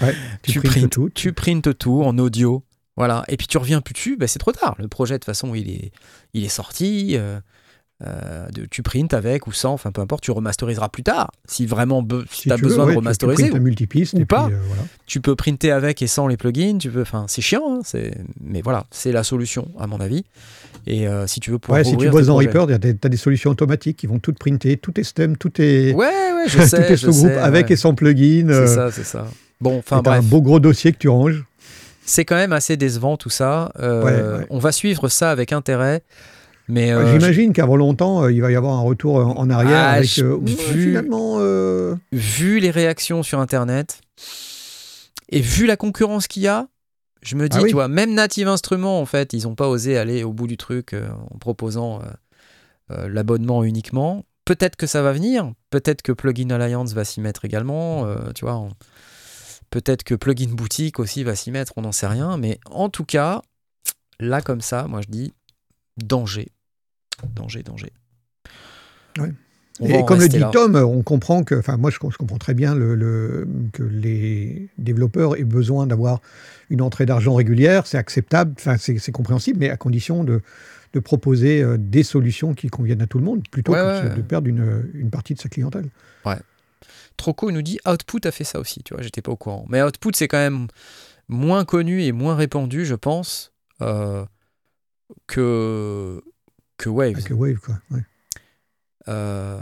Ouais, 0.00 0.14
tu, 0.42 0.52
tu 0.52 0.60
printes 0.60 0.72
printes 0.72 0.92
tout. 0.92 1.10
tu 1.10 1.32
printes 1.34 1.76
tout 1.78 2.02
en 2.02 2.16
audio. 2.18 2.64
Voilà. 2.96 3.22
Et 3.28 3.36
puis 3.36 3.46
tu 3.46 3.58
reviens 3.58 3.82
plus 3.82 3.92
dessus, 3.92 4.16
ben, 4.16 4.26
c'est 4.26 4.38
trop 4.38 4.52
tard. 4.52 4.76
Le 4.78 4.88
projet, 4.88 5.14
de 5.14 5.18
toute 5.18 5.26
façon, 5.26 5.54
il 5.54 5.68
est, 5.70 5.92
il 6.32 6.42
est 6.42 6.48
sorti. 6.48 7.16
euh, 7.16 7.38
euh, 8.06 8.48
de- 8.50 8.64
tu 8.64 8.82
printes 8.82 9.12
avec 9.14 9.46
ou 9.46 9.52
sans, 9.52 9.72
enfin 9.74 9.90
peu 9.92 10.00
importe, 10.00 10.22
tu 10.22 10.30
remasteriseras 10.30 10.88
plus 10.88 11.02
tard. 11.02 11.30
Si 11.46 11.66
vraiment 11.66 12.02
be- 12.02 12.24
Si 12.30 12.42
tu 12.42 12.52
as 12.52 12.56
veux, 12.56 12.62
besoin 12.62 12.86
ouais, 12.86 12.92
de 12.92 12.96
remasteriser, 12.98 13.50
Tu, 13.50 13.60
multipiste 13.60 14.14
ou 14.14 14.20
et 14.20 14.24
pas. 14.24 14.46
puis, 14.46 14.54
euh, 14.54 14.58
voilà. 14.66 14.82
tu 15.06 15.20
peux 15.20 15.36
printer 15.36 15.70
avec 15.70 16.00
et 16.02 16.06
sans 16.06 16.26
les 16.26 16.36
plugins. 16.36 16.78
Tu 16.78 16.90
peux, 16.90 17.02
enfin, 17.02 17.26
c'est 17.28 17.42
chiant, 17.42 17.76
hein, 17.76 17.80
c'est, 17.84 18.14
mais 18.42 18.62
voilà, 18.62 18.86
c'est 18.90 19.12
la 19.12 19.22
solution 19.22 19.68
à 19.78 19.86
mon 19.86 20.00
avis. 20.00 20.24
Et 20.86 21.06
euh, 21.06 21.26
si 21.26 21.40
tu 21.40 21.50
veux 21.50 21.58
pouvoir 21.58 21.80
Ouais, 21.80 21.84
si 21.84 21.96
tu 21.96 22.08
bosses 22.08 22.22
tes 22.22 22.26
dans. 22.28 22.36
Reaper, 22.36 22.66
tu 22.66 22.72
as, 22.74 23.08
des 23.08 23.16
solutions 23.18 23.50
automatiques 23.50 23.98
qui 23.98 24.06
vont 24.06 24.18
tout 24.18 24.32
printer, 24.32 24.76
tout 24.78 24.98
est 24.98 25.04
stem, 25.04 25.36
tout 25.36 25.52
est, 25.60 25.92
Ouais, 25.92 26.06
ouais, 26.06 26.44
je 26.48 26.58
tout 26.58 26.66
sais, 26.66 26.80
est 26.92 26.96
je 26.96 27.10
sais, 27.10 27.36
avec 27.36 27.66
ouais. 27.66 27.72
et 27.74 27.76
sans 27.76 27.94
plugin. 27.94 28.46
C'est 28.48 28.54
euh, 28.54 28.66
ça, 28.66 28.90
c'est 28.90 29.04
ça. 29.04 29.26
Bon, 29.60 29.78
enfin 29.78 30.00
un 30.06 30.22
beau 30.22 30.40
gros 30.40 30.58
dossier 30.58 30.90
que 30.92 30.98
tu 30.98 31.08
ranges. 31.10 31.44
c'est 32.06 32.24
quand 32.24 32.36
même 32.36 32.54
assez 32.54 32.78
décevant 32.78 33.18
tout 33.18 33.28
ça. 33.28 33.70
Ouais. 33.78 34.46
On 34.48 34.58
va 34.58 34.72
suivre 34.72 35.08
ça 35.10 35.30
avec 35.30 35.52
intérêt. 35.52 36.02
Mais 36.70 36.92
euh, 36.92 37.12
J'imagine 37.12 37.52
qu'avant 37.52 37.76
longtemps, 37.76 38.22
euh, 38.24 38.32
il 38.32 38.40
va 38.40 38.50
y 38.50 38.56
avoir 38.56 38.74
un 38.76 38.82
retour 38.82 39.16
en, 39.16 39.36
en 39.36 39.50
arrière 39.50 39.78
Ah, 39.78 39.90
avec 39.92 40.08
je- 40.08 40.24
euh, 40.24 40.36
ouais, 40.36 40.50
vu- 40.52 40.82
finalement. 40.90 41.36
euh, 41.40 41.96
vu 42.12 42.60
les 42.60 42.70
réactions 42.70 43.22
sur 43.22 43.40
Internet 43.40 44.00
et 45.30 45.40
vu 45.40 45.66
la 45.66 45.76
concurrence 45.76 46.26
qu'il 46.28 46.42
y 46.42 46.48
a, 46.48 46.68
je 47.22 47.36
me 47.36 47.48
dis, 47.48 47.56
Ah 47.58 47.62
oui. 47.62 47.68
tu 47.70 47.74
vois, 47.74 47.88
même 47.88 48.14
Native 48.14 48.48
Instruments, 48.48 49.00
en 49.00 49.06
fait, 49.06 49.32
ils 49.32 49.44
n'ont 49.44 49.54
pas 49.54 49.68
osé 49.68 49.98
aller 49.98 50.24
au 50.24 50.32
bout 50.32 50.46
du 50.46 50.56
truc 50.56 50.92
euh, 50.94 51.08
en 51.30 51.38
proposant 51.38 52.00
euh, 52.00 52.04
euh, 52.92 53.08
l'abonnement 53.08 53.62
uniquement. 53.64 54.24
Peut-être 54.44 54.76
que 54.76 54.86
ça 54.86 55.02
va 55.02 55.12
venir, 55.12 55.52
peut-être 55.70 56.02
que 56.02 56.12
Plugin 56.12 56.50
Alliance 56.50 56.92
va 56.92 57.04
s'y 57.04 57.20
mettre 57.20 57.44
également, 57.44 58.06
euh, 58.06 58.16
tu 58.34 58.44
vois. 58.44 58.66
Peut-être 59.70 60.02
que 60.02 60.14
Plugin 60.16 60.48
Boutique 60.50 60.98
aussi 60.98 61.22
va 61.22 61.36
s'y 61.36 61.50
mettre, 61.52 61.74
on 61.76 61.82
n'en 61.82 61.92
sait 61.92 62.08
rien. 62.08 62.36
Mais 62.36 62.58
en 62.70 62.88
tout 62.88 63.04
cas, 63.04 63.42
là, 64.18 64.40
comme 64.40 64.60
ça, 64.60 64.86
moi 64.88 65.00
je 65.02 65.06
dis 65.08 65.32
danger. 66.02 66.48
Danger, 67.28 67.62
danger. 67.62 67.92
Et 69.82 70.04
comme 70.04 70.20
le 70.20 70.28
dit 70.28 70.38
là. 70.38 70.50
Tom, 70.52 70.76
on 70.76 71.02
comprend 71.02 71.42
que, 71.42 71.54
enfin 71.54 71.78
moi 71.78 71.90
je, 71.90 71.96
je 71.96 72.16
comprends 72.18 72.36
très 72.38 72.52
bien 72.52 72.74
le, 72.74 72.94
le- 72.94 73.48
que 73.72 73.82
les 73.82 74.68
développeurs 74.76 75.38
aient 75.38 75.44
besoin 75.44 75.86
d'avoir 75.86 76.20
une 76.68 76.82
entrée 76.82 77.06
d'argent 77.06 77.34
régulière, 77.34 77.86
c'est 77.86 77.96
acceptable, 77.96 78.52
enfin 78.58 78.76
c'est 78.76 79.12
compréhensible, 79.12 79.58
mais 79.58 79.70
à 79.70 79.78
condition 79.78 80.22
de, 80.22 80.42
de 80.92 81.00
proposer 81.00 81.62
euh, 81.62 81.78
des 81.78 82.02
solutions 82.02 82.52
qui 82.54 82.68
conviennent 82.68 83.00
à 83.00 83.06
tout 83.06 83.18
le 83.18 83.24
monde, 83.24 83.48
plutôt 83.48 83.72
Ouais, 83.72 83.78
que 83.78 84.08
ouais. 84.08 84.14
de 84.16 84.20
perdre 84.22 84.48
une, 84.48 84.90
une 84.92 85.08
partie 85.10 85.32
de 85.34 85.40
sa 85.40 85.48
clientèle. 85.48 85.88
Troco 87.16 87.50
nous 87.50 87.60
dit 87.62 87.78
Output 87.86 88.20
a 88.24 88.30
fait 88.30 88.44
ça 88.44 88.60
aussi, 88.60 88.82
tu 88.82 88.94
vois, 88.94 89.02
j'étais 89.02 89.20
pas 89.20 89.30
au 89.32 89.36
courant. 89.36 89.66
Mais 89.68 89.82
Output, 89.82 90.12
c'est 90.14 90.26
quand 90.28 90.38
même 90.38 90.68
moins 91.28 91.64
connu 91.66 92.02
et 92.02 92.12
moins 92.12 92.34
répandu, 92.34 92.86
je 92.86 92.94
pense, 92.94 93.52
euh, 93.82 94.24
que, 95.26 96.22
que 96.82 97.34
Wave, 97.34 97.58
quoi. 97.58 97.78
ouais. 97.90 98.02
Euh, 99.08 99.58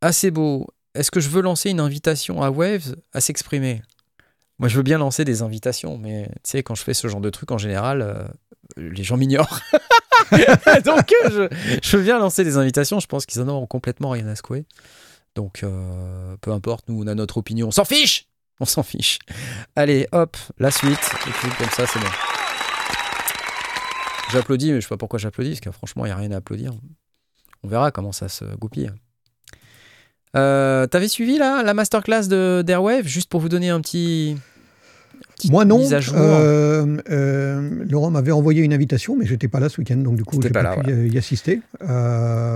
assez 0.00 0.30
beau. 0.30 0.66
Est-ce 0.94 1.10
que 1.10 1.20
je 1.20 1.28
veux 1.28 1.42
lancer 1.42 1.70
une 1.70 1.80
invitation 1.80 2.42
à 2.42 2.50
Waves 2.50 2.96
à 3.12 3.20
s'exprimer? 3.20 3.82
Moi, 4.58 4.68
je 4.68 4.76
veux 4.76 4.82
bien 4.82 4.98
lancer 4.98 5.24
des 5.24 5.42
invitations, 5.42 5.96
mais 5.96 6.26
tu 6.28 6.50
sais, 6.50 6.62
quand 6.62 6.74
je 6.74 6.82
fais 6.82 6.94
ce 6.94 7.08
genre 7.08 7.20
de 7.20 7.30
truc, 7.30 7.50
en 7.50 7.58
général, 7.58 8.02
euh, 8.02 8.24
les 8.76 9.02
gens 9.04 9.16
m'ignorent. 9.16 9.60
Donc, 10.84 11.12
euh, 11.24 11.48
je, 11.50 11.78
je 11.82 11.96
veux 11.96 12.02
bien 12.02 12.18
lancer 12.18 12.44
des 12.44 12.56
invitations. 12.56 13.00
Je 13.00 13.06
pense 13.06 13.24
qu'ils 13.26 13.40
en 13.40 13.48
ont 13.48 13.66
complètement 13.66 14.10
rien 14.10 14.26
à 14.26 14.36
secouer. 14.36 14.66
Donc, 15.34 15.62
euh, 15.62 16.36
peu 16.40 16.52
importe, 16.52 16.88
nous, 16.88 17.02
on 17.02 17.06
a 17.06 17.14
notre 17.14 17.38
opinion. 17.38 17.68
On 17.68 17.70
s'en 17.70 17.84
fiche 17.84 18.26
On 18.58 18.64
s'en 18.64 18.82
fiche. 18.82 19.18
Allez, 19.76 20.08
hop, 20.12 20.36
la 20.58 20.70
suite. 20.70 21.10
Et 21.26 21.30
puis, 21.30 21.48
comme 21.58 21.70
ça, 21.70 21.86
c'est 21.86 22.00
bon. 22.00 22.39
J'applaudis, 24.30 24.72
mais 24.72 24.80
je 24.80 24.86
sais 24.86 24.88
pas 24.88 24.96
pourquoi 24.96 25.18
j'applaudis, 25.18 25.50
parce 25.50 25.60
que 25.60 25.70
franchement, 25.70 26.04
il 26.06 26.08
n'y 26.08 26.12
a 26.12 26.16
rien 26.16 26.30
à 26.32 26.36
applaudir. 26.36 26.72
On 27.62 27.68
verra 27.68 27.90
comment 27.90 28.12
ça 28.12 28.28
se 28.28 28.44
goupille. 28.56 28.90
Euh, 30.36 30.86
T'avais 30.86 31.08
suivi 31.08 31.36
là, 31.38 31.62
la 31.62 31.74
masterclass 31.74 32.28
de 32.28 32.62
d'Airwave, 32.64 33.06
juste 33.06 33.28
pour 33.28 33.40
vous 33.40 33.48
donner 33.48 33.70
un 33.70 33.80
petit. 33.80 34.36
Moi 35.50 35.64
non, 35.64 35.78
mise 35.78 35.94
à 35.94 36.00
jour. 36.00 36.14
euh, 36.18 36.98
euh, 37.10 37.84
Laurent 37.90 38.10
m'avait 38.10 38.30
envoyé 38.32 38.62
une 38.62 38.72
invitation, 38.72 39.16
mais 39.16 39.26
j'étais 39.26 39.48
pas 39.48 39.58
là 39.58 39.68
ce 39.68 39.80
week-end, 39.80 39.96
donc 39.96 40.16
du 40.16 40.24
coup 40.24 40.40
j'ai 40.40 40.50
pas 40.50 40.62
pas, 40.62 40.76
là, 40.76 40.82
pu 40.82 41.08
y- 41.08 41.12
y 41.14 41.18
assister. 41.18 41.60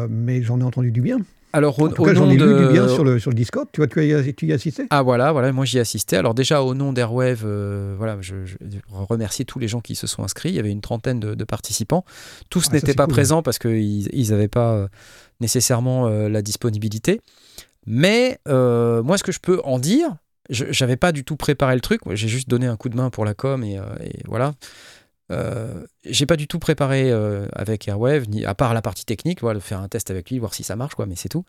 Mais 0.09 0.43
j'en 0.43 0.61
ai 0.61 0.65
entendu 0.65 0.91
du 0.93 1.01
bien. 1.01 1.19
Alors, 1.55 1.79
au, 1.79 1.87
En 1.87 1.89
tout 1.91 2.03
au 2.03 2.05
cas, 2.05 2.15
j'en 2.15 2.27
nom 2.27 2.33
ai 2.33 2.37
de. 2.37 2.45
lu 2.45 2.67
du 2.67 2.73
bien 2.73 2.89
sur 2.89 3.05
le, 3.05 3.19
sur 3.19 3.31
le 3.31 3.37
Discord. 3.37 3.69
Tu 3.73 3.81
vois, 3.81 3.87
tu 3.87 4.05
y 4.05 4.13
as, 4.13 4.33
tu 4.33 4.47
y 4.47 4.53
as 4.53 4.57
assisté? 4.57 4.87
Ah 4.91 5.03
voilà, 5.03 5.31
voilà, 5.33 5.53
moi 5.53 5.65
j'y 5.65 5.79
ai 5.79 5.81
assisté. 5.81 6.17
Alors 6.17 6.35
déjà 6.35 6.63
au 6.63 6.75
nom 6.75 6.93
d'Airwave, 6.93 7.43
euh, 7.47 7.95
voilà, 7.97 8.19
je, 8.21 8.45
je 8.45 8.57
remercie 8.91 9.47
tous 9.47 9.59
les 9.61 9.69
gens 9.69 9.81
qui 9.81 9.95
se 9.95 10.07
sont 10.07 10.25
inscrits. 10.25 10.49
Il 10.51 10.57
y 10.57 10.59
avait 10.59 10.73
une 10.73 10.81
trentaine 10.81 11.21
de, 11.21 11.35
de 11.35 11.45
participants. 11.45 12.05
Tous 12.51 12.67
Ah, 12.71 12.75
n'étaient 12.75 12.95
pas 12.95 13.05
cool. 13.07 13.15
présents 13.15 13.43
parce 13.43 13.59
qu'ils 13.59 14.31
n'avaient 14.31 14.49
pas 14.49 14.73
euh, 14.75 14.89
nécessairement 15.41 16.09
euh, 16.09 16.29
la 16.29 16.43
disponibilité. 16.43 17.21
Mais 17.87 18.39
euh, 18.49 19.03
moi, 19.03 19.17
ce 19.17 19.23
que 19.23 19.33
je 19.33 19.41
peux 19.41 19.61
en 19.65 19.79
dire, 19.79 20.09
je 20.51 20.65
j'avais 20.71 20.97
pas 20.97 21.13
du 21.13 21.23
tout 21.25 21.37
préparé 21.37 21.75
le 21.77 21.81
truc. 21.81 22.01
J'ai 22.15 22.29
juste 22.29 22.49
donné 22.49 22.67
un 22.67 22.77
coup 22.77 22.89
de 22.89 22.97
main 22.97 23.11
pour 23.11 23.25
la 23.25 23.35
com 23.35 23.63
et, 23.63 23.75
et 24.03 24.23
voilà. 24.27 24.55
Euh, 25.35 25.85
j'ai 26.05 26.27
pas 26.27 26.37
du 26.37 26.47
tout 26.47 26.59
préparé 26.59 27.11
euh, 27.11 27.47
avec 27.53 27.87
Airwave, 27.89 28.29
ni 28.29 28.45
à 28.45 28.55
part 28.55 28.73
la 28.75 28.83
partie 28.83 29.05
technique, 29.05 29.41
voilà, 29.41 29.59
de 29.59 29.65
faire 29.65 29.81
un 29.81 29.89
test 29.89 30.11
avec 30.11 30.31
lui, 30.31 30.39
voir 30.39 30.55
si 30.55 30.63
ça 30.63 30.77
marche, 30.77 30.95
quoi, 30.95 31.07
mais 31.07 31.17
c'est 31.17 31.29
tout. 31.29 31.45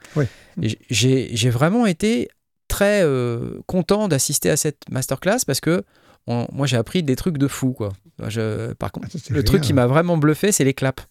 J- 0.89 1.29
J'ai 1.35 1.49
vraiment 1.49 1.85
été 1.85 2.29
très 2.67 3.01
euh, 3.03 3.59
content 3.67 4.07
d'assister 4.07 4.49
à 4.49 4.57
cette 4.57 4.89
masterclass 4.89 5.39
parce 5.45 5.59
que 5.61 5.83
on- 6.27 6.47
moi 6.51 6.65
j'ai 6.67 6.77
appris 6.77 7.03
des 7.03 7.15
trucs 7.15 7.37
de 7.37 7.47
fou, 7.47 7.73
quoi. 7.73 7.93
Je- 8.27 8.73
par 8.73 8.91
contre, 8.91 9.07
Ah, 9.09 9.15
le 9.15 9.21
génial. 9.27 9.43
truc 9.43 9.61
qui 9.61 9.73
m'a 9.73 9.85
vraiment 9.87 10.17
bluffé, 10.17 10.51
c'est 10.51 10.63
les 10.63 10.73
claps. 10.73 11.03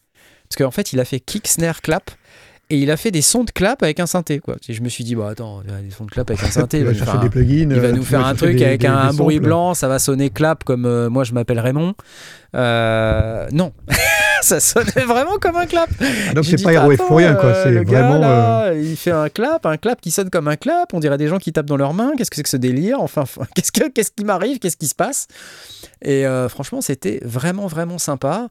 Parce 0.49 0.57
qu'en 0.59 0.71
fait, 0.71 0.93
il 0.93 1.01
a 1.01 1.05
fait 1.05 1.21
kick, 1.21 1.47
snare, 1.49 1.81
clap. 1.81 2.11
Et 2.75 2.79
il 2.79 2.91
a 2.91 2.97
fait 2.97 3.11
des 3.13 3.23
sons 3.23 3.45
de 3.45 3.51
clap 3.53 3.83
avec 3.85 4.01
un 4.01 4.07
synthé. 4.07 4.41
Quoi. 4.41 4.57
Et 4.69 4.73
je 4.73 4.83
me 4.83 4.89
suis 4.89 5.05
dit, 5.05 5.15
bah 5.15 5.29
attends, 5.31 5.63
il 5.65 5.73
y 5.73 5.77
a 5.77 5.81
des 5.81 5.91
sons 5.93 6.05
de 6.07 6.11
clap 6.11 6.29
avec 6.29 6.43
un 6.43 6.51
synthé. 6.51 6.79
Il 6.81 6.85
va 6.85 6.91
vas 6.93 6.93
nous 6.93 6.99
faire 6.99 7.07
chercher 7.07 7.19
un- 7.19 7.23
des 7.23 7.31
plugins. 7.31 7.69
il 7.71 7.81
va 7.81 7.87
euh, 7.89 7.93
nous 7.93 8.03
faire 8.03 8.27
un 8.27 8.35
truc 8.35 8.57
des- 8.57 8.65
avec 8.65 8.81
des- 8.81 8.87
un 8.89 9.11
des 9.13 9.17
bruit 9.17 9.39
blanc, 9.39 9.75
ça 9.75 9.87
va 9.87 9.99
sonner 10.01 10.31
clap 10.31 10.65
comme 10.65 10.87
euh, 10.87 11.09
moi 11.09 11.23
je 11.25 11.33
m'appelle 11.35 11.61
Raymond. 11.61 11.95
Euh, 12.55 13.47
non, 13.53 13.73
ça 14.43 14.61
sonnait 14.61 15.05
vraiment 15.07 15.39
comme 15.41 15.57
un 15.57 15.67
clap. 15.67 15.89
Ah, 16.01 16.35
donc 16.35 16.45
c'est 16.45 16.63
pas 16.63 16.71
attends, 16.71 16.97
pour 17.07 17.17
rien, 17.17 17.35
quoi. 17.35 17.53
C'est 17.65 17.73
gars, 17.85 18.09
vraiment. 18.09 18.21
euh, 18.25 18.81
Il 18.83 18.97
fait 18.97 19.11
un 19.11 19.29
clap, 19.29 19.67
un 19.67 19.77
clap 19.77 20.01
qui 20.01 20.11
sonne 20.11 20.31
comme 20.31 20.49
un 20.49 20.57
clap. 20.57 20.93
On 20.95 21.01
dirait 21.01 21.19
des 21.19 21.29
gens 21.29 21.39
qui 21.39 21.53
tapent 21.53 21.67
dans 21.67 21.77
leurs 21.77 21.95
mains. 21.95 22.13
Qu'est-ce 22.17 22.31
que 22.31 22.37
c'est 22.37 22.43
que 22.43 22.49
ce 22.49 22.57
délire? 22.57 23.01
Enfin, 23.01 23.23
enfin, 23.23 23.43
qu'est-ce, 23.55 23.73
que, 23.73 23.89
qu'est-ce 23.89 24.11
qui 24.17 24.25
m'arrive? 24.25 24.59
Qu'est-ce 24.59 24.77
qui 24.77 24.89
se 24.89 24.95
passe? 24.95 25.27
Et 26.03 26.27
euh, 26.27 26.49
franchement, 26.49 26.81
c'était 26.81 27.21
vraiment, 27.25 27.67
vraiment 27.67 27.99
sympa. 27.99 28.49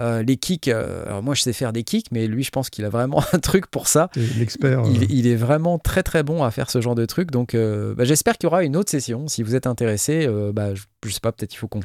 Euh, 0.00 0.22
les 0.22 0.36
kicks, 0.36 0.68
euh, 0.68 1.04
alors 1.06 1.22
moi 1.22 1.34
je 1.34 1.42
sais 1.42 1.52
faire 1.52 1.72
des 1.72 1.82
kicks, 1.84 2.06
mais 2.10 2.26
lui 2.26 2.42
je 2.42 2.50
pense 2.50 2.70
qu'il 2.70 2.84
a 2.84 2.88
vraiment 2.88 3.22
un 3.34 3.38
truc 3.38 3.66
pour 3.66 3.86
ça. 3.86 4.08
l'expert. 4.38 4.80
euh, 4.84 5.06
Il, 5.10 5.26
est 5.26 5.36
vraiment 5.36 5.78
très 5.78 6.02
très 6.02 6.22
bon 6.22 6.42
à 6.42 6.50
faire 6.50 6.70
ce 6.70 6.80
genre 6.80 6.94
de 6.94 7.04
truc. 7.06 7.30
Donc 7.30 7.54
bah, 7.54 8.04
j'espère 8.04 8.38
qu'il 8.38 8.46
y 8.46 8.48
aura 8.48 8.64
une 8.64 8.76
autre 8.76 8.90
session. 8.90 9.28
Si 9.28 9.42
vous 9.42 9.54
êtes 9.54 9.66
intéressé, 9.66 10.26
bah, 10.54 10.74
je, 10.74 10.82
je 11.06 11.10
sais 11.12 11.20
pas, 11.20 11.32
peut-être 11.32 11.52
il 11.54 11.58
faut 11.58 11.68
qu'on 11.68 11.80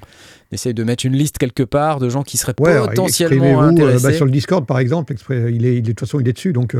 essaye 0.51 0.73
de 0.73 0.84
mettre 0.84 1.06
une 1.06 1.13
liste 1.15 1.38
quelque 1.38 1.63
part 1.63 1.99
de 1.99 2.10
gens 2.10 2.23
qui 2.23 2.38
seraient 2.38 2.54
Ouais, 2.60 2.71
alors, 2.71 2.88
potentiellement 2.89 3.36
exprimez-vous, 3.36 3.62
euh, 3.62 3.67
intéressés. 3.69 4.04
bah, 4.04 4.13
sur 4.13 4.25
le 4.25 4.32
Discord, 4.32 4.65
par 4.65 4.80
exemple, 4.80 5.13
il 5.30 5.36
est, 5.36 5.51
il 5.54 5.65
est- 5.65 5.82
de 5.82 5.88
toute 5.91 5.99
façon, 5.99 6.19
il 6.19 6.28
est 6.28 6.34
dessus, 6.34 6.54
donc 6.54 6.75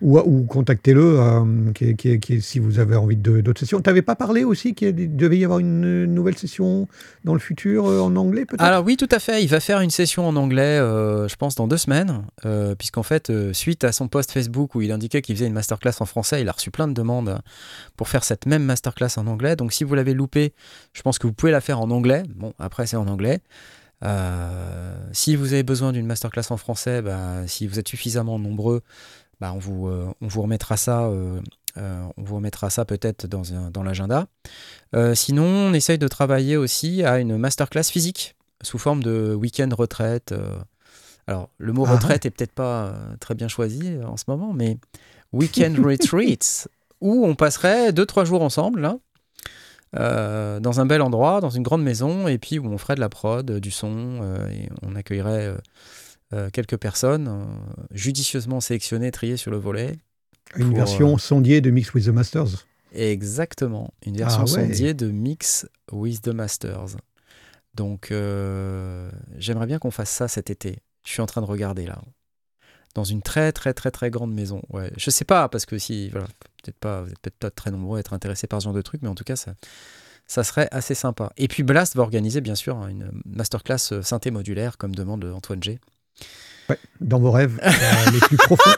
ou, 0.00 0.44
contactez-le 0.44 1.20
euh, 1.20 1.72
qui 1.72 2.42
si 2.42 2.58
vous 2.58 2.78
avez 2.78 2.96
envie 2.96 3.16
d'autres 3.16 3.60
sessions. 3.60 3.80
Tu 3.80 3.88
n'avais 3.88 4.02
pas 4.02 4.16
parlé 4.16 4.44
aussi 4.44 4.74
qu'il 4.74 5.16
devait 5.16 5.38
y 5.38 5.44
avoir 5.44 5.60
une 5.60 5.84
euh, 5.84 6.06
nouvelle 6.06 6.36
session 6.36 6.88
dans 7.24 7.32
le 7.32 7.38
futur 7.38 7.86
euh, 7.86 8.00
en 8.00 8.14
anglais, 8.16 8.44
peut-être? 8.44 8.62
Alors 8.62 8.84
oui, 8.84 8.96
tout 8.96 9.08
à 9.10 9.18
fait. 9.18 9.42
Il 9.42 9.48
va 9.48 9.60
faire 9.60 9.80
une 9.80 9.90
session 9.90 10.26
en 10.26 10.36
anglais, 10.36 10.78
je 10.78 11.36
pense, 11.36 11.54
dans 11.54 11.68
deux 11.68 11.76
semaines, 11.76 12.24
puisqu'en 12.78 13.02
fait, 13.02 13.32
suite 13.52 13.84
à 13.84 13.92
son 13.92 14.08
post 14.08 14.32
Facebook 14.32 14.74
où 14.74 14.82
il 14.82 14.92
indiquait 14.92 15.22
qu'il 15.22 15.36
faisait 15.36 15.46
une 15.46 15.52
masterclass 15.52 15.94
en 16.00 16.06
français, 16.06 16.40
il 16.40 16.48
a 16.48 16.52
reçu 16.52 16.70
plein 16.70 16.88
de 16.88 16.92
demandes 16.92 17.38
pour 17.96 18.08
faire 18.08 18.24
cette 18.24 18.46
même 18.46 18.64
masterclass 18.64 19.16
en 19.16 19.26
anglais. 19.26 19.56
Donc 19.56 19.72
si 19.72 19.84
vous 19.84 19.94
l'avez 19.94 20.14
loupé, 20.14 20.52
je 20.92 21.02
pense 21.02 21.18
que 21.18 21.26
vous 21.26 21.32
pouvez 21.32 21.52
la 21.52 21.60
faire 21.60 21.80
en 21.80 21.90
anglais. 21.90 22.22
Bon, 22.34 22.52
après 22.58 22.86
c'est 22.86 22.96
en 22.96 23.06
anglais. 23.06 23.40
Si 25.12 25.36
vous 25.36 25.52
avez 25.52 25.62
besoin 25.62 25.92
d'une 25.92 26.06
masterclass 26.06 26.50
en 26.50 26.56
français, 26.56 27.00
bah, 27.00 27.46
si 27.46 27.66
vous 27.66 27.78
êtes 27.78 27.88
suffisamment 27.88 28.38
nombreux, 28.38 28.82
bah, 29.40 29.52
on, 29.54 29.58
vous, 29.58 29.88
euh, 29.88 30.06
on 30.20 30.26
vous 30.28 30.42
remettra 30.42 30.76
ça. 30.76 31.02
euh, 31.04 31.40
euh, 31.76 32.04
on 32.16 32.22
vous 32.22 32.36
remettra 32.36 32.70
ça 32.70 32.84
peut-être 32.84 33.26
dans, 33.26 33.42
dans 33.70 33.82
l'agenda. 33.82 34.26
Euh, 34.94 35.14
sinon, 35.14 35.44
on 35.44 35.72
essaye 35.72 35.98
de 35.98 36.06
travailler 36.08 36.56
aussi 36.56 37.02
à 37.02 37.18
une 37.18 37.36
masterclass 37.36 37.84
physique 37.84 38.36
sous 38.62 38.78
forme 38.78 39.02
de 39.02 39.34
week-end 39.34 39.68
retraite. 39.76 40.32
euh. 40.32 40.56
Alors, 41.26 41.48
le 41.58 41.72
mot 41.72 41.84
Ah. 41.88 41.92
retraite 41.94 42.26
est 42.26 42.30
peut-être 42.30 42.52
pas 42.52 42.94
très 43.18 43.34
bien 43.34 43.48
choisi 43.48 43.96
en 44.06 44.16
ce 44.16 44.24
moment, 44.28 44.52
mais 44.52 44.78
week-end 45.32 45.74
retreats, 45.84 46.68
où 47.00 47.26
on 47.26 47.34
passerait 47.34 47.92
deux, 47.92 48.06
trois 48.06 48.24
jours 48.24 48.42
ensemble, 48.42 48.80
là, 48.80 48.98
euh, 49.96 50.60
dans 50.60 50.80
un 50.80 50.86
bel 50.86 51.02
endroit, 51.02 51.40
dans 51.40 51.50
une 51.50 51.62
grande 51.62 51.82
maison, 51.82 52.28
et 52.28 52.38
puis 52.38 52.58
où 52.58 52.66
on 52.66 52.78
ferait 52.78 52.94
de 52.94 53.00
la 53.00 53.08
prod, 53.08 53.50
du 53.58 53.70
son, 53.70 54.20
et 54.50 54.68
on 54.82 54.94
accueillerait 54.96 55.54
quelques 56.52 56.76
personnes 56.76 57.28
euh, 57.28 57.44
judicieusement 57.90 58.60
sélectionnées, 58.60 59.10
triées 59.10 59.36
sur 59.36 59.50
le 59.50 59.56
volet. 59.56 59.96
Une 60.56 60.68
pour, 60.68 60.76
version 60.76 61.18
sondier 61.18 61.60
de 61.60 61.70
Mix 61.70 61.92
with 61.94 62.06
the 62.06 62.08
Masters. 62.08 62.66
Exactement, 62.92 63.92
une 64.06 64.16
version 64.16 64.44
Ah 64.46 64.50
ouais. 64.50 64.66
sondier 64.66 64.94
de 64.94 65.10
Mix 65.10 65.66
with 65.90 66.22
the 66.22 66.28
Masters. 66.28 66.96
Donc, 67.74 68.10
euh, 68.10 69.10
j'aimerais 69.36 69.66
bien 69.66 69.78
qu'on 69.78 69.90
fasse 69.90 70.10
ça 70.10 70.28
cet 70.28 70.48
été. 70.48 70.78
Je 71.04 71.10
suis 71.10 71.20
en 71.20 71.26
train 71.26 71.40
de 71.40 71.46
regarder 71.46 71.86
là. 71.86 72.00
Dans 72.94 73.04
une 73.04 73.22
très 73.22 73.50
très 73.50 73.74
très 73.74 73.90
très 73.90 74.10
grande 74.10 74.32
maison. 74.32 74.62
Ouais, 74.70 74.92
je 74.96 75.10
sais 75.10 75.24
pas 75.24 75.48
parce 75.48 75.66
que 75.66 75.78
si 75.78 76.10
voilà, 76.10 76.28
peut-être 76.62 76.78
pas, 76.78 77.02
vous 77.02 77.10
êtes 77.10 77.18
peut-être 77.18 77.38
pas 77.38 77.50
très 77.50 77.72
nombreux 77.72 77.96
à 77.96 78.00
être 78.00 78.12
intéressés 78.12 78.46
par 78.46 78.60
ce 78.60 78.66
genre 78.66 78.74
de 78.74 78.82
truc, 78.82 79.02
mais 79.02 79.08
en 79.08 79.16
tout 79.16 79.24
cas 79.24 79.34
ça, 79.34 79.54
ça 80.26 80.44
serait 80.44 80.68
assez 80.70 80.94
sympa. 80.94 81.32
Et 81.36 81.48
puis 81.48 81.64
Blast 81.64 81.96
va 81.96 82.02
organiser 82.02 82.40
bien 82.40 82.54
sûr 82.54 82.76
hein, 82.76 82.88
une 82.88 83.10
masterclass 83.26 83.92
euh, 83.92 84.02
synthé 84.02 84.30
modulaire 84.30 84.78
comme 84.78 84.94
demande 84.94 85.24
Antoine 85.24 85.62
G. 85.62 85.80
Ouais, 86.70 86.78
dans 87.00 87.18
vos 87.18 87.30
rêves 87.30 87.58
euh, 87.62 87.70
les 88.12 88.20
plus 88.20 88.36
profonds. 88.38 88.70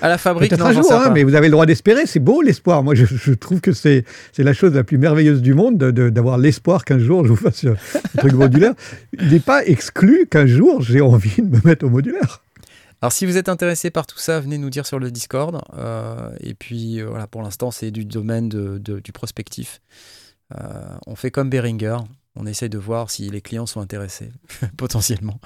À 0.00 0.08
la 0.08 0.16
fabrique, 0.16 0.52
non, 0.52 0.66
un 0.66 0.72
jour, 0.72 0.92
hein, 0.92 1.10
mais 1.12 1.24
vous 1.24 1.34
avez 1.34 1.48
le 1.48 1.52
droit 1.52 1.66
d'espérer. 1.66 2.06
C'est 2.06 2.20
beau 2.20 2.40
l'espoir. 2.40 2.82
Moi, 2.82 2.94
je, 2.94 3.04
je 3.04 3.32
trouve 3.32 3.60
que 3.60 3.72
c'est 3.72 4.04
c'est 4.32 4.42
la 4.44 4.52
chose 4.54 4.74
la 4.74 4.84
plus 4.84 4.96
merveilleuse 4.96 5.42
du 5.42 5.54
monde 5.54 5.76
de- 5.76 5.90
de- 5.90 6.08
d'avoir 6.08 6.38
l'espoir 6.38 6.84
qu'un 6.84 6.98
jour 6.98 7.24
je 7.24 7.30
vous 7.30 7.36
fasse 7.36 7.64
euh, 7.64 7.74
un 8.14 8.18
truc 8.18 8.32
modulaire. 8.32 8.74
Il 9.18 9.28
n'est 9.32 9.40
pas 9.40 9.64
exclu 9.66 10.26
qu'un 10.30 10.46
jour 10.46 10.82
j'ai 10.82 11.00
envie 11.00 11.42
de 11.42 11.48
me 11.56 11.60
mettre 11.64 11.84
au 11.84 11.90
modulaire. 11.90 12.42
Alors 13.02 13.12
si 13.12 13.26
vous 13.26 13.36
êtes 13.36 13.48
intéressé 13.48 13.90
par 13.90 14.06
tout 14.06 14.18
ça, 14.18 14.40
venez 14.40 14.56
nous 14.58 14.70
dire 14.70 14.86
sur 14.86 14.98
le 15.00 15.10
Discord. 15.10 15.60
Euh, 15.76 16.30
et 16.40 16.54
puis 16.54 17.00
euh, 17.00 17.06
voilà, 17.08 17.26
pour 17.26 17.42
l'instant 17.42 17.70
c'est 17.70 17.90
du 17.90 18.04
domaine 18.04 18.48
de- 18.48 18.78
de- 18.78 19.00
du 19.00 19.12
prospectif. 19.12 19.80
Euh, 20.58 20.64
on 21.06 21.14
fait 21.16 21.30
comme 21.30 21.50
Behringer, 21.50 21.96
on 22.36 22.46
essaye 22.46 22.68
de 22.68 22.78
voir 22.78 23.10
si 23.10 23.28
les 23.30 23.40
clients 23.40 23.66
sont 23.66 23.80
intéressés, 23.80 24.30
potentiellement. 24.76 25.40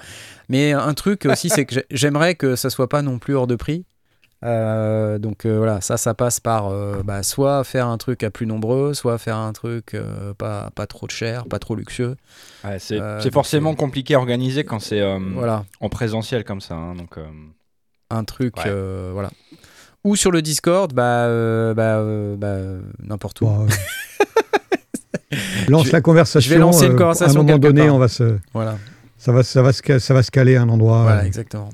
Mais 0.49 0.73
un 0.73 0.93
truc 0.93 1.25
aussi, 1.25 1.49
c'est 1.49 1.65
que 1.65 1.75
j'ai- 1.75 1.85
j'aimerais 1.91 2.35
que 2.35 2.55
ça 2.55 2.69
soit 2.69 2.89
pas 2.89 3.01
non 3.01 3.19
plus 3.19 3.35
hors 3.35 3.47
de 3.47 3.55
prix. 3.55 3.85
Euh, 4.43 5.17
donc 5.17 5.45
euh, 5.45 5.57
voilà, 5.57 5.81
ça, 5.81 5.97
ça 5.97 6.13
passe 6.13 6.39
par 6.39 6.67
euh, 6.67 7.01
bah, 7.03 7.23
soit 7.23 7.63
faire 7.63 7.87
un 7.87 7.97
truc 7.97 8.21
à 8.21 8.29
plus 8.29 8.45
nombreux, 8.45 8.93
soit 8.93 9.17
faire 9.17 9.37
un 9.37 9.53
truc 9.53 9.95
euh, 9.95 10.33
pas, 10.35 10.69
pas 10.75 10.85
trop 10.85 11.07
cher, 11.09 11.45
pas 11.45 11.57
trop 11.57 11.73
luxueux. 11.75 12.15
Ouais, 12.63 12.77
c'est 12.77 12.99
Euh, 12.99 13.31
forcément 13.31 13.73
compliqué 13.73 14.13
à 14.13 14.19
organiser 14.19 14.63
quand 14.63 14.79
c'est 14.79 15.01
euh, 15.01 15.17
Voilà. 15.33 15.65
en 15.79 15.89
présentiel 15.89 16.43
comme 16.43 16.61
ça. 16.61 16.75
hein, 16.75 16.93
donc, 16.95 17.17
euh, 17.17 17.25
un 18.11 18.23
truc 18.23 18.55
Ouais. 18.57 18.63
euh, 18.67 19.09
voilà 19.13 19.31
Ou 20.03 20.15
sur 20.15 20.29
le 20.29 20.43
Discord, 20.43 20.93
bah, 20.93 21.25
euh, 21.25 21.73
bah, 21.73 21.97
euh, 21.97 22.35
bah, 22.35 22.57
n'importe 22.99 23.41
où. 23.41 23.47
Euh, 23.47 23.67
lance 25.67 25.87
Je- 25.87 25.91
la 25.91 26.01
conversation. 26.01 26.47
je 26.49 26.53
vais 26.53 26.59
lancer 26.59 26.85
une 26.85 26.93
euh, 26.93 26.97
conversation 26.97 27.39
À 27.39 27.43
un 27.43 27.45
moment 27.45 27.57
donné, 27.59 27.85
part. 27.85 27.95
on 27.95 27.99
va 27.99 28.07
se, 28.07 28.37
Voilà. 28.53 28.77
ça, 29.17 29.31
va, 29.31 29.43
ça, 29.43 29.61
va 29.61 29.73
se, 29.73 29.81
ca- 29.85 29.99
ça 29.99 30.13
va 30.13 30.23
se 30.23 30.31
caler 30.31 30.55
à 30.55 30.61
un 30.61 30.69
endroit. 30.69 31.03
Voilà, 31.03 31.25
exactement. 31.25 31.69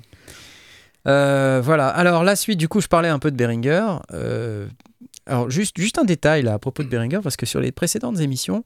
Euh, 1.07 1.61
voilà. 1.63 1.87
Alors 1.87 2.23
la 2.23 2.35
suite, 2.35 2.57
du 2.59 2.67
coup, 2.67 2.81
je 2.81 2.87
parlais 2.87 3.09
un 3.09 3.19
peu 3.19 3.31
de 3.31 3.35
Behringer. 3.35 3.85
Euh, 4.13 4.67
alors 5.25 5.49
juste, 5.49 5.79
juste 5.79 5.97
un 5.97 6.03
détail 6.03 6.43
là 6.43 6.53
à 6.53 6.59
propos 6.59 6.83
de 6.83 6.87
Behringer, 6.89 7.19
parce 7.23 7.37
que 7.37 7.45
sur 7.45 7.59
les 7.59 7.71
précédentes 7.71 8.19
émissions, 8.19 8.63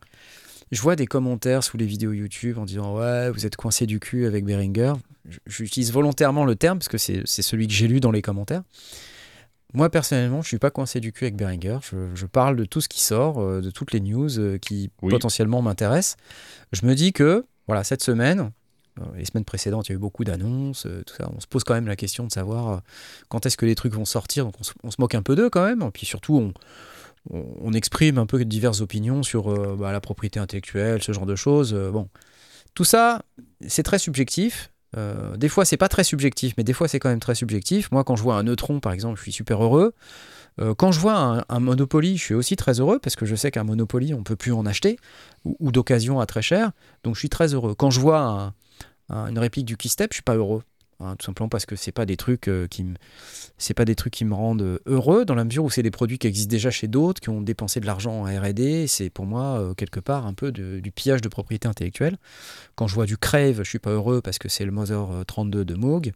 je 0.71 0.81
vois 0.81 0.95
des 0.95 1.05
commentaires 1.05 1.63
sous 1.63 1.77
les 1.77 1.85
vidéos 1.85 2.11
YouTube 2.11 2.57
en 2.57 2.65
disant 2.65 2.97
ouais, 2.97 3.29
vous 3.29 3.45
êtes 3.45 3.55
coincé 3.55 3.85
du 3.85 3.99
cul 3.99 4.25
avec 4.25 4.45
Behringer. 4.45 4.93
J- 5.29 5.39
J'utilise 5.47 5.91
volontairement 5.91 6.43
le 6.45 6.55
terme 6.55 6.79
parce 6.79 6.89
que 6.89 6.97
c'est 6.97 7.23
celui 7.25 7.67
que 7.67 7.73
j'ai 7.73 7.87
lu 7.87 7.99
dans 7.99 8.11
les 8.11 8.21
commentaires. 8.21 8.63
Moi 9.75 9.89
personnellement, 9.89 10.41
je 10.41 10.47
suis 10.47 10.57
pas 10.59 10.71
coincé 10.71 10.99
du 10.99 11.11
cul 11.11 11.25
avec 11.25 11.35
Behringer. 11.35 11.79
Je, 11.83 12.15
je 12.15 12.25
parle 12.25 12.55
de 12.55 12.65
tout 12.65 12.81
ce 12.81 12.87
qui 12.87 13.01
sort, 13.01 13.39
euh, 13.41 13.61
de 13.61 13.69
toutes 13.71 13.91
les 13.91 13.99
news 13.99 14.39
euh, 14.39 14.57
qui 14.57 14.89
Oui. 15.01 15.11
potentiellement 15.11 15.61
m'intéressent. 15.61 16.15
Je 16.71 16.85
me 16.85 16.95
dis 16.95 17.11
que 17.13 17.45
voilà 17.67 17.83
cette 17.83 18.01
semaine, 18.01 18.51
euh, 18.99 19.03
les 19.17 19.25
semaines 19.25 19.43
précédentes, 19.45 19.87
il 19.87 19.91
y 19.91 19.93
a 19.93 19.97
eu 19.97 19.99
beaucoup 19.99 20.23
d'annonces, 20.23 20.87
tout 21.05 21.15
ça. 21.15 21.29
On 21.35 21.39
se 21.39 21.47
pose 21.47 21.63
quand 21.65 21.73
même 21.73 21.87
la 21.87 21.97
question 21.97 22.25
de 22.25 22.31
savoir 22.31 22.81
quand 23.27 23.45
est-ce 23.45 23.57
que 23.57 23.65
les 23.65 23.75
trucs 23.75 23.93
vont 23.93 24.05
sortir. 24.05 24.45
Donc 24.45 24.55
on 24.59 24.63
se, 24.63 24.71
on 24.83 24.91
se 24.91 24.95
moque 24.99 25.15
un 25.15 25.21
peu 25.23 25.35
d'eux 25.35 25.49
quand 25.49 25.65
même. 25.65 25.81
Et 25.81 25.91
puis 25.91 26.05
surtout, 26.05 26.37
on, 26.37 27.37
on, 27.37 27.45
on 27.61 27.73
exprime 27.73 28.17
un 28.17 28.25
peu 28.25 28.43
diverses 28.45 28.79
opinions 28.81 29.23
sur 29.23 29.75
bah, 29.77 29.91
la 29.91 29.99
propriété 29.99 30.39
intellectuelle, 30.39 31.03
ce 31.03 31.11
genre 31.11 31.25
de 31.25 31.35
choses. 31.35 31.73
Bon, 31.73 32.07
tout 32.75 32.85
ça, 32.85 33.23
c'est 33.67 33.83
très 33.83 33.99
subjectif. 33.99 34.71
Euh, 34.95 35.35
des 35.37 35.49
fois, 35.49 35.65
c'est 35.65 35.77
pas 35.77 35.89
très 35.89 36.03
subjectif, 36.03 36.53
mais 36.57 36.63
des 36.63 36.73
fois, 36.73 36.87
c'est 36.87 36.99
quand 36.99 37.09
même 37.09 37.19
très 37.19 37.35
subjectif. 37.35 37.91
Moi, 37.91 38.03
quand 38.03 38.15
je 38.15 38.23
vois 38.23 38.35
un 38.35 38.43
neutron, 38.43 38.79
par 38.79 38.93
exemple, 38.93 39.17
je 39.17 39.23
suis 39.23 39.31
super 39.31 39.63
heureux. 39.63 39.93
Euh, 40.61 40.73
quand 40.73 40.91
je 40.93 40.99
vois 41.01 41.43
un, 41.49 41.59
Monopoly, 41.59 42.17
je 42.17 42.23
suis 42.23 42.33
aussi 42.33 42.55
très 42.55 42.79
heureux 42.79 42.99
parce 42.99 43.15
que 43.15 43.25
je 43.25 43.35
sais 43.35 43.51
qu'un 43.51 43.65
Monopoly, 43.65 44.13
on 44.13 44.23
peut 44.23 44.37
plus 44.37 44.53
en 44.53 44.65
acheter 44.65 44.97
ou, 45.43 45.71
d'occasion 45.71 46.19
à 46.19 46.25
très 46.25 46.41
cher. 46.41 46.71
Donc, 47.03 47.15
je 47.15 47.19
suis 47.19 47.29
très 47.29 47.53
heureux. 47.53 47.75
Quand 47.75 47.89
je 47.89 47.99
vois 47.99 48.19
un- 48.19 48.53
un- 49.09 49.27
une 49.27 49.39
réplique 49.39 49.65
du 49.65 49.75
Keystep, 49.75 50.11
je 50.11 50.15
suis 50.15 50.23
pas 50.23 50.35
heureux. 50.35 50.63
Hein, 51.01 51.17
tout 51.17 51.25
simplement 51.25 51.49
parce 51.49 51.65
que 51.65 51.75
c'est 51.75 51.91
pas 51.91 52.05
des 52.05 52.15
trucs 52.15 52.47
euh, 52.47 52.67
qui 52.67 52.85
c'est 53.57 53.73
pas 53.73 53.83
des 53.83 53.95
trucs 53.95 54.13
qui 54.13 54.23
me 54.23 54.33
rendent 54.33 54.61
euh, 54.61 54.79
heureux 54.85 55.25
dans 55.25 55.35
la 55.35 55.43
mesure 55.43 55.65
où 55.65 55.69
c'est 55.69 55.83
des 55.83 55.91
produits 55.91 56.17
qui 56.17 56.27
existent 56.27 56.49
déjà 56.49 56.71
chez 56.71 56.87
d'autres 56.87 57.19
qui 57.19 57.27
ont 57.27 57.41
dépensé 57.41 57.81
de 57.81 57.85
l'argent 57.85 58.13
en 58.13 58.23
R&D 58.23 58.87
c'est 58.87 59.09
pour 59.09 59.25
moi 59.25 59.59
euh, 59.59 59.73
quelque 59.73 59.99
part 59.99 60.25
un 60.25 60.33
peu 60.33 60.53
du 60.53 60.91
pillage 60.93 61.19
de 61.19 61.27
propriété 61.27 61.67
intellectuelle. 61.67 62.17
Quand 62.75 62.87
je 62.87 62.95
vois 62.95 63.05
du 63.05 63.17
Crave 63.17 63.57
je 63.57 63.69
suis 63.69 63.79
pas 63.79 63.89
heureux 63.89 64.21
parce 64.21 64.39
que 64.39 64.47
c'est 64.47 64.63
le 64.63 64.71
Mother 64.71 65.11
euh, 65.11 65.23
32 65.25 65.65
de 65.65 65.73
Moog. 65.73 66.13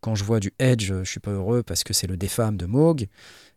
Quand 0.00 0.14
je 0.14 0.22
vois 0.22 0.38
du 0.38 0.52
Edge 0.60 0.92
je 1.02 1.10
suis 1.10 1.18
pas 1.18 1.32
heureux 1.32 1.64
parce 1.64 1.82
que 1.82 1.92
c'est 1.92 2.06
le 2.06 2.16
Defam 2.16 2.56
de 2.56 2.66
Moog. 2.66 3.08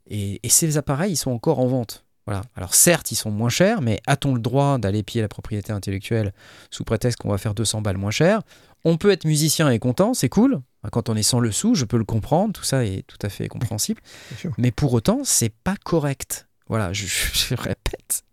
Et, 0.08 0.40
et 0.42 0.50
ces 0.50 0.78
appareils 0.78 1.12
ils 1.12 1.18
sont 1.18 1.32
encore 1.32 1.60
en 1.60 1.68
vente. 1.68 2.04
Voilà. 2.26 2.42
Alors 2.56 2.74
certes, 2.74 3.12
ils 3.12 3.16
sont 3.16 3.32
moins 3.32 3.50
chers, 3.50 3.82
mais 3.82 4.00
a-t-on 4.08 4.34
le 4.34 4.40
droit 4.40 4.78
d'aller 4.78 5.04
piller 5.04 5.22
la 5.22 5.28
propriété 5.28 5.74
intellectuelle 5.74 6.34
sous 6.72 6.86
prétexte 6.86 7.20
qu'on 7.20 7.30
va 7.30 7.38
faire 7.38 7.54
200 7.54 7.82
balles 7.82 7.98
moins 7.98 8.12
cher? 8.12 8.42
On 8.86 8.98
peut 8.98 9.12
être 9.12 9.26
musicien 9.26 9.70
et 9.70 9.80
content, 9.80 10.14
c'est 10.14 10.30
cool. 10.30 10.62
Quand 10.92 11.08
on 11.10 11.16
est 11.16 11.24
sans 11.24 11.40
le 11.40 11.52
sou, 11.52 11.76
je 11.76 11.86
peux 11.86 11.98
le 11.98 12.04
comprendre, 12.04 12.54
tout 12.54 12.64
ça 12.64 12.86
est 12.86 13.08
tout 13.08 13.18
à 13.22 13.30
fait 13.30 13.48
compréhensible. 13.48 14.02
Mais 14.58 14.72
pour 14.72 14.94
autant, 14.94 15.22
c'est 15.24 15.54
pas 15.64 15.76
correct. 15.84 16.48
Voilà, 16.68 16.92
je, 16.92 17.06
répète. 17.56 18.24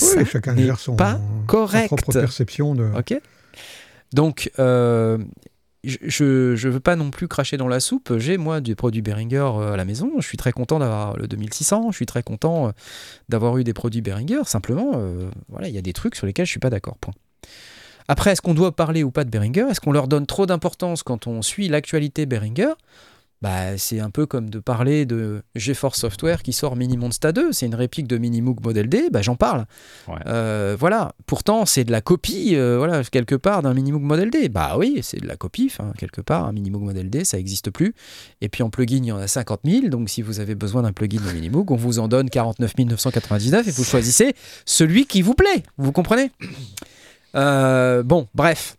Oui, 0.00 0.24
chacun 0.26 0.56
gère 0.56 0.78
son, 0.78 0.96
pas 0.96 1.14
sa 1.14 1.20
correct. 1.46 1.86
propre 1.88 2.12
perception 2.12 2.74
de. 2.74 2.90
Ok. 2.96 3.20
Donc, 4.12 4.50
euh, 4.58 5.18
je 5.84 6.24
ne 6.52 6.70
veux 6.70 6.80
pas 6.80 6.96
non 6.96 7.10
plus 7.10 7.28
cracher 7.28 7.56
dans 7.56 7.68
la 7.68 7.80
soupe. 7.80 8.18
J'ai, 8.18 8.36
moi, 8.36 8.60
des 8.60 8.74
produits 8.74 9.02
Behringer 9.02 9.36
euh, 9.36 9.72
à 9.72 9.76
la 9.76 9.84
maison. 9.84 10.12
Je 10.18 10.26
suis 10.26 10.36
très 10.36 10.52
content 10.52 10.78
d'avoir 10.78 11.16
le 11.16 11.28
2600. 11.28 11.90
Je 11.92 11.96
suis 11.96 12.06
très 12.06 12.22
content 12.22 12.68
euh, 12.68 12.70
d'avoir 13.28 13.58
eu 13.58 13.64
des 13.64 13.74
produits 13.74 14.00
Behringer. 14.00 14.42
Simplement, 14.44 14.92
euh, 14.96 15.30
voilà, 15.48 15.68
il 15.68 15.74
y 15.74 15.78
a 15.78 15.82
des 15.82 15.92
trucs 15.92 16.16
sur 16.16 16.26
lesquels 16.26 16.46
je 16.46 16.50
suis 16.50 16.60
pas 16.60 16.70
d'accord. 16.70 16.98
Point. 16.98 17.14
Après, 18.08 18.32
est-ce 18.32 18.42
qu'on 18.42 18.54
doit 18.54 18.74
parler 18.74 19.04
ou 19.04 19.10
pas 19.10 19.24
de 19.24 19.30
Behringer 19.30 19.66
Est-ce 19.70 19.80
qu'on 19.80 19.92
leur 19.92 20.08
donne 20.08 20.26
trop 20.26 20.46
d'importance 20.46 21.02
quand 21.02 21.26
on 21.26 21.42
suit 21.42 21.68
l'actualité 21.68 22.26
Behringer 22.26 22.72
bah, 23.40 23.78
c'est 23.78 24.00
un 24.00 24.10
peu 24.10 24.26
comme 24.26 24.50
de 24.50 24.58
parler 24.58 25.06
de 25.06 25.42
GeForce 25.54 26.00
Software 26.00 26.42
qui 26.42 26.52
sort 26.52 26.74
Mini 26.74 26.96
Monsta 26.96 27.30
2, 27.30 27.52
c'est 27.52 27.66
une 27.66 27.76
réplique 27.76 28.08
de 28.08 28.18
Minimoog 28.18 28.60
Model 28.64 28.88
D, 28.88 29.10
bah, 29.12 29.22
j'en 29.22 29.36
parle. 29.36 29.66
Ouais. 30.08 30.16
Euh, 30.26 30.76
voilà, 30.78 31.12
pourtant 31.26 31.64
c'est 31.64 31.84
de 31.84 31.92
la 31.92 32.00
copie, 32.00 32.56
euh, 32.56 32.78
voilà, 32.78 33.04
quelque 33.04 33.36
part 33.36 33.62
d'un 33.62 33.74
Minimoog 33.74 34.02
Model 34.02 34.30
D. 34.30 34.48
Bah 34.48 34.74
oui, 34.76 34.98
c'est 35.02 35.20
de 35.20 35.26
la 35.28 35.36
copie, 35.36 35.70
enfin, 35.70 35.92
quelque 35.96 36.20
part, 36.20 36.46
un 36.46 36.52
Minimoog 36.52 36.82
Model 36.82 37.10
D, 37.10 37.24
ça 37.24 37.36
n'existe 37.36 37.70
plus. 37.70 37.94
Et 38.40 38.48
puis 38.48 38.64
en 38.64 38.70
plugin, 38.70 38.96
il 38.96 39.06
y 39.06 39.12
en 39.12 39.18
a 39.18 39.28
50 39.28 39.60
000, 39.64 39.88
donc 39.88 40.10
si 40.10 40.20
vous 40.20 40.40
avez 40.40 40.56
besoin 40.56 40.82
d'un 40.82 40.92
plugin 40.92 41.20
de 41.20 41.30
Minimoog, 41.32 41.70
on 41.70 41.76
vous 41.76 42.00
en 42.00 42.08
donne 42.08 42.30
49 42.30 42.76
999 42.76 43.68
et 43.68 43.70
vous 43.70 43.84
choisissez 43.84 44.34
celui 44.64 45.06
qui 45.06 45.22
vous 45.22 45.34
plaît, 45.34 45.62
vous 45.76 45.92
comprenez? 45.92 46.32
Euh, 47.38 48.02
Bon, 48.02 48.28
bref, 48.34 48.76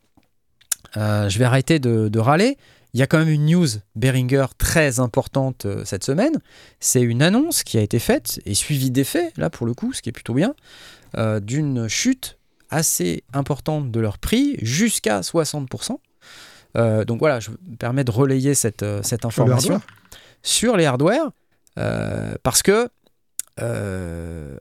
Euh, 0.98 1.30
je 1.30 1.38
vais 1.38 1.46
arrêter 1.46 1.78
de, 1.80 2.08
de 2.10 2.20
râler. 2.20 2.58
Il 2.96 3.00
y 3.00 3.04
a 3.04 3.08
quand 3.08 3.20
même 3.20 3.30
une 3.30 3.46
news 3.46 3.68
Behringer 3.96 4.48
très 4.58 5.00
importante 5.00 5.68
euh, 5.68 5.86
cette 5.86 6.04
semaine. 6.04 6.40
C'est 6.80 7.02
une 7.02 7.22
annonce 7.22 7.64
qui 7.64 7.78
a 7.78 7.82
été 7.82 8.00
faite 8.00 8.40
et 8.48 8.56
suivie 8.56 8.90
des 8.90 9.04
faits, 9.04 9.38
là 9.38 9.52
pour 9.52 9.68
le 9.68 9.76
coup, 9.76 9.94
ce 9.94 10.02
qui 10.02 10.10
est 10.10 10.12
plutôt 10.12 10.34
bien, 10.34 10.56
d'une 11.42 11.88
chute 11.88 12.38
assez 12.72 13.24
importante 13.34 13.92
de 13.92 14.00
leur 14.00 14.18
prix, 14.18 14.58
jusqu'à 14.64 15.22
60%. 15.22 15.98
Euh, 16.78 17.06
donc 17.06 17.20
voilà, 17.20 17.40
je 17.40 17.52
me 17.52 17.76
permets 17.78 18.04
de 18.04 18.12
relayer 18.12 18.56
cette, 18.56 18.86
cette 19.04 19.26
information 19.26 19.82
sur 20.42 20.76
les 20.76 20.86
hardware, 20.86 21.30
parce 22.44 22.64
que 22.64 22.90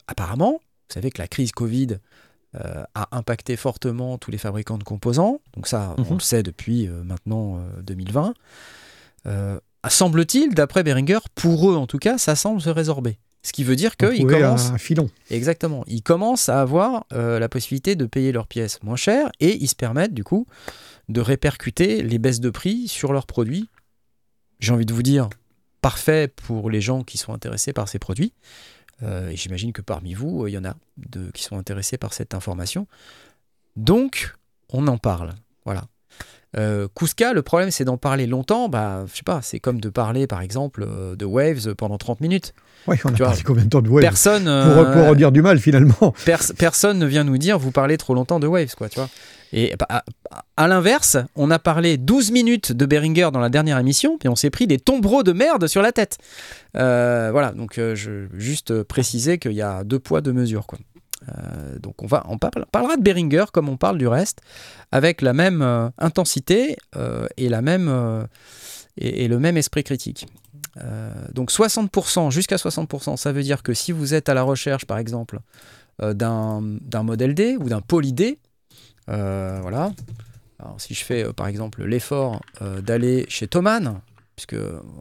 apparemment, 0.07 0.61
vous 0.61 0.95
savez 0.95 1.11
que 1.11 1.21
la 1.23 1.29
crise 1.29 1.53
Covid 1.53 1.99
euh, 2.55 2.83
a 2.95 3.09
impacté 3.17 3.57
fortement 3.57 4.17
tous 4.19 4.31
les 4.31 4.39
fabricants 4.39 4.79
de 4.79 4.85
composants, 4.85 5.41
donc 5.55 5.67
ça 5.67 5.95
on 5.99 6.03
Mhm. 6.03 6.15
le 6.15 6.21
sait 6.21 6.43
depuis 6.43 6.87
euh, 6.89 7.03
maintenant 7.05 7.59
euh, 7.59 7.83
2020. 7.83 8.33
Euh, 9.27 9.59
semble-t-il, 9.89 10.55
d'après 10.55 10.83
Behringer, 10.83 11.19
pour 11.35 11.71
eux 11.71 11.77
en 11.77 11.87
tout 11.87 11.99
cas, 11.99 12.19
ça 12.19 12.35
semble 12.37 12.61
se 12.61 12.71
résorber. 12.71 13.19
Ce 13.43 13.53
qui 13.53 13.65
veut 13.65 13.77
dire 13.77 13.97
qu'ils 13.97 14.27
commencent, 14.27 14.71
un 14.71 14.79
filon. 14.79 15.09
exactement, 15.31 15.85
ils 15.87 16.03
commencent 16.03 16.49
à 16.49 16.61
avoir 16.61 17.07
la 17.13 17.49
possibilité 17.49 17.95
de 17.97 18.05
payer 18.05 18.33
leurs 18.33 18.49
pièces 18.49 18.83
moins 18.83 18.97
cher 18.97 19.31
et 19.41 19.57
ils 19.63 19.69
se 19.69 19.77
permettent 19.77 20.13
du 20.15 20.25
coup 20.25 20.47
de 21.09 21.21
répercuter 21.21 22.03
les 22.03 22.19
baisses 22.19 22.41
de 22.41 22.51
prix 22.51 22.89
sur 22.89 23.13
leurs 23.13 23.27
produits. 23.27 23.69
J'ai 24.59 24.73
envie 24.73 24.85
de 24.87 24.93
vous 24.93 25.05
dire, 25.05 25.29
parfait 25.81 26.29
pour 26.29 26.69
les 26.69 26.81
gens 26.81 27.05
qui 27.05 27.17
sont 27.17 27.33
intéressés 27.33 27.73
par 27.73 27.89
ces 27.89 28.01
produits. 28.01 28.33
Euh, 29.03 29.29
et 29.31 29.37
j'imagine 29.37 29.73
que 29.73 29.83
parmi 29.83 30.15
vous, 30.15 30.45
euh, 30.45 30.51
il 30.51 30.53
y 30.55 30.59
en 30.59 30.65
a 30.65 30.75
de, 30.97 31.31
qui 31.33 31.43
sont 31.45 31.57
intéressés 31.59 31.99
par 31.99 32.13
cette 32.13 32.35
information. 32.35 32.87
Donc, 33.77 34.35
on 34.73 34.87
en 34.89 34.99
parle. 34.99 35.35
Voilà. 35.65 35.85
Euh, 36.57 36.89
Kuzka, 36.95 37.35
le 37.35 37.43
problème, 37.43 37.71
c'est 37.71 37.85
d'en 37.85 37.99
parler 37.99 38.27
longtemps. 38.27 38.69
Bah, 38.69 39.05
je 39.11 39.17
sais 39.17 39.23
pas, 39.23 39.41
c'est 39.43 39.61
comme 39.61 39.81
de 39.81 39.91
parler, 39.91 40.27
par 40.27 40.41
exemple, 40.41 40.83
euh, 40.87 41.15
de 41.15 41.25
Waves 41.27 41.75
pendant 41.75 41.99
30 41.99 42.21
minutes. 42.21 42.55
Oui, 42.87 42.97
on 43.05 43.09
a 43.09 43.13
Tu 43.13 43.19
vois, 43.19 43.27
parlé 43.29 43.43
combien 43.43 43.65
de 43.65 43.69
temps 43.69 43.83
de 43.83 43.89
web 43.91 44.03
Personne, 44.03 44.45
pour, 44.45 44.51
euh, 44.53 45.05
pour 45.07 45.15
dire 45.17 45.31
du 45.31 45.43
mal 45.43 45.59
finalement. 45.61 46.15
pers- 46.25 46.55
personne 46.57 46.99
ne 46.99 47.07
vient 47.07 47.25
nous 47.25 47.37
dire 47.39 47.59
vous 47.59 47.71
parlez 47.71 47.99
trop 47.99 48.15
longtemps 48.15 48.41
de 48.41 48.47
Waves, 48.47 48.75
quoi, 48.77 48.89
tu 48.89 48.97
vois. 48.99 49.11
Et 49.53 49.75
bah, 49.79 50.05
à, 50.57 50.69
l'inverse, 50.69 51.17
on 51.35 51.51
a 51.51 51.59
parlé 51.59 51.97
12 51.97 52.31
minutes 52.33 52.73
de 52.73 52.87
Behringer 52.87 53.31
dans 53.33 53.41
la 53.41 53.49
dernière 53.49 53.79
émission, 53.79 54.19
puis 54.19 54.29
on 54.29 54.37
s'est 54.37 54.51
pris 54.51 54.67
des 54.67 54.79
tombereaux 54.79 55.23
de 55.23 55.33
merde 55.33 55.67
sur 55.67 55.83
la 55.83 55.93
tête. 55.93 56.19
Euh, 56.77 57.31
voilà, 57.33 57.53
donc 57.53 57.79
euh, 57.79 57.95
je 57.95 58.27
juste 58.35 58.83
préciser 58.83 59.39
qu'il 59.39 59.53
y 59.53 59.63
a 59.63 59.85
deux 59.85 59.99
poids, 59.99 60.21
deux 60.21 60.33
mesures. 60.33 60.67
Euh, 61.29 61.79
donc 61.79 62.03
on 62.03 62.07
va 62.07 62.25
on 62.29 62.39
parle- 62.39 62.67
parlera 62.71 62.97
de 62.97 63.03
Behringer 63.03 63.47
comme 63.53 63.69
on 63.69 63.77
parle 63.77 63.99
du 63.99 64.07
reste, 64.07 64.41
avec 64.93 65.23
la 65.23 65.33
même 65.33 65.63
euh, 65.63 65.89
intensité 65.99 66.77
et 67.37 67.49
la 67.49 67.63
même 67.63 68.27
et, 68.97 69.29
le 69.29 69.39
même 69.39 69.57
esprit 69.57 69.85
critique. 69.85 70.27
Donc 71.33 71.51
60%, 71.51 72.31
jusqu'à 72.31 72.55
60%, 72.55 73.17
ça 73.17 73.33
veut 73.33 73.43
dire 73.43 73.65
que 73.65 73.75
si 73.75 73.91
vous 73.91 74.15
êtes 74.15 74.29
à 74.29 74.35
la 74.35 74.43
recherche, 74.43 74.85
par 74.85 74.99
exemple, 74.99 75.41
d'un 76.01 77.03
modèle 77.03 77.35
D 77.35 77.57
ou 77.59 77.69
d'un 77.69 77.81
poly 77.81 78.13
D, 78.13 78.39
voilà. 79.09 79.93
Alors, 80.61 80.81
si 80.81 80.95
je 80.95 81.05
fais, 81.05 81.25
euh, 81.25 81.33
par 81.33 81.47
exemple, 81.47 81.85
l'effort 81.85 82.41
euh, 82.63 82.81
d'aller 82.81 83.27
chez 83.29 83.47
Thomann, 83.47 84.01
puisque 84.35 84.57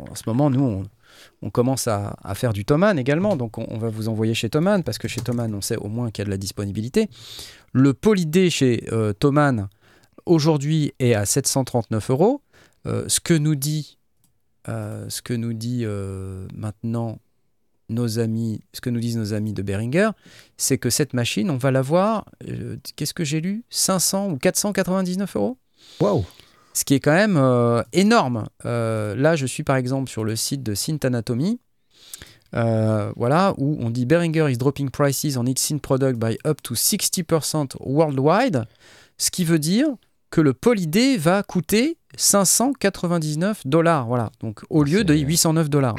en 0.09 0.15
ce 0.15 0.23
moment, 0.27 0.49
nous, 0.49 0.85
on, 1.41 1.49
commence 1.49 1.87
à, 1.87 2.15
faire 2.35 2.53
du 2.53 2.63
Thomann 2.63 2.99
également, 2.99 3.35
donc 3.35 3.57
on, 3.57 3.77
va 3.77 3.89
vous 3.89 4.07
envoyer 4.07 4.33
chez 4.33 4.49
Thomann, 4.49 4.83
parce 4.83 4.97
que 4.97 5.07
chez 5.07 5.21
Thomann, 5.21 5.53
on 5.53 5.61
sait 5.61 5.77
au 5.77 5.87
moins 5.87 6.11
qu'il 6.11 6.21
y 6.21 6.23
a 6.23 6.25
de 6.25 6.31
la 6.31 6.37
disponibilité. 6.37 7.09
Le 7.73 7.93
poly 7.93 8.25
D 8.25 8.49
chez 8.49 8.87
euh, 8.91 9.13
aujourd'hui, 10.25 10.93
est 10.99 11.13
à 11.13 11.25
739 11.25 12.09
euros. 12.11 12.41
Euh, 12.85 13.05
ce 13.07 13.19
que 13.19 13.33
nous 13.33 13.55
dit, 13.55 13.97
euh, 14.69 15.09
ce 15.09 15.21
que 15.21 15.33
nous 15.33 15.53
dit 15.53 15.81
euh, 15.85 16.47
maintenant 16.53 17.19
nos 17.89 18.19
amis, 18.19 18.61
ce 18.73 18.81
que 18.81 18.89
nous 18.89 18.99
disent 18.99 19.17
nos 19.17 19.33
amis 19.33 19.53
de 19.53 19.61
Behringer, 19.61 20.09
c'est 20.57 20.77
que 20.77 20.89
cette 20.89 21.13
machine, 21.13 21.49
on 21.49 21.57
va 21.57 21.71
l'avoir, 21.71 22.25
euh, 22.47 22.77
qu'est-ce 22.95 23.13
que 23.13 23.23
j'ai 23.23 23.41
lu 23.41 23.63
500 23.69 24.29
ou 24.31 24.37
499 24.37 25.35
euros 25.35 25.57
Waouh 25.99 26.25
ce 26.77 26.85
qui 26.85 26.93
est 26.93 26.99
quand 26.99 27.13
même 27.13 27.37
euh, 27.37 27.81
énorme. 27.91 28.47
Euh, 28.65 29.15
là, 29.15 29.35
je 29.35 29.47
suis 29.47 29.63
par 29.63 29.77
exemple 29.77 30.11
sur 30.11 30.23
le 30.23 30.35
site 30.35 30.61
de 30.61 30.75
Synth 30.75 31.03
Anatomy. 31.05 31.59
Euh, 32.55 33.11
voilà, 33.17 33.53
où 33.57 33.77
on 33.81 33.89
dit 33.89 34.05
Behringer 34.05 34.49
is 34.49 34.57
dropping 34.57 34.89
prices 34.89 35.35
on 35.37 35.45
its 35.45 35.59
scene 35.59 35.81
product 35.81 36.17
by 36.17 36.37
up 36.45 36.61
to 36.61 36.75
60% 36.75 37.75
worldwide, 37.79 38.65
ce 39.17 39.31
qui 39.31 39.43
veut 39.43 39.59
dire 39.59 39.87
que 40.29 40.41
le 40.41 40.53
Poly 40.53 41.17
va 41.17 41.43
coûter 41.43 41.97
599 42.17 43.61
dollars, 43.65 44.07
voilà, 44.07 44.31
donc 44.41 44.61
au 44.69 44.83
lieu 44.83 45.03
de 45.03 45.13
809 45.13 45.69
dollars. 45.69 45.95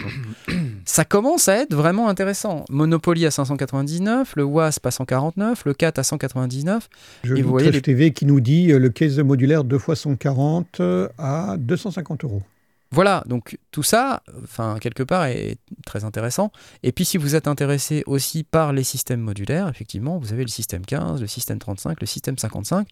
Ça 0.85 1.05
commence 1.05 1.49
à 1.49 1.57
être 1.57 1.75
vraiment 1.75 2.09
intéressant. 2.09 2.65
Monopoly 2.71 3.27
à 3.27 3.31
599, 3.31 4.35
le 4.37 4.45
WASP 4.45 4.87
à 4.87 4.91
149, 4.91 5.65
le 5.67 5.75
4 5.75 5.99
à 5.99 6.03
199. 6.03 6.89
Je 7.25 7.37
Et 7.37 7.43
vous 7.43 7.51
voyez 7.51 7.71
les- 7.71 7.83
TV 7.83 8.13
qui 8.13 8.27
nous 8.27 8.41
dit 8.41 8.73
euh, 8.73 8.79
le 8.79 8.89
case 8.89 9.19
modulaire 9.21 9.65
2 9.65 9.77
x 9.77 9.95
140 9.95 10.81
euh, 10.81 11.09
à 11.19 11.57
250 11.59 12.25
euros. 12.25 12.43
Voilà, 12.91 13.23
donc 13.27 13.59
tout 13.71 13.83
ça, 13.83 14.23
enfin 14.43 14.79
quelque 14.81 15.03
part, 15.03 15.27
est 15.27 15.59
très 15.85 16.05
intéressant. 16.05 16.51
Et 16.83 16.91
puis 16.91 17.05
si 17.05 17.19
vous 17.19 17.35
êtes 17.35 17.47
intéressé 17.47 18.03
aussi 18.07 18.45
par 18.45 18.73
les 18.73 18.83
systèmes 18.83 19.21
modulaires, 19.21 19.69
effectivement, 19.69 20.19
vous 20.19 20.33
avez 20.33 20.43
le 20.43 20.49
système 20.49 20.87
15, 20.87 21.21
le 21.21 21.27
système 21.27 21.59
35, 21.59 22.01
le 22.01 22.07
système 22.07 22.39
55, 22.39 22.89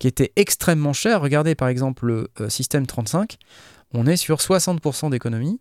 qui 0.00 0.08
étaient 0.08 0.32
extrêmement 0.34 0.92
chers. 0.92 1.20
Regardez 1.20 1.54
par 1.54 1.68
exemple 1.68 2.06
le 2.06 2.28
euh, 2.40 2.48
système 2.48 2.86
35, 2.86 3.38
on 3.94 4.06
est 4.06 4.16
sur 4.16 4.38
60% 4.38 5.10
d'économie 5.10 5.60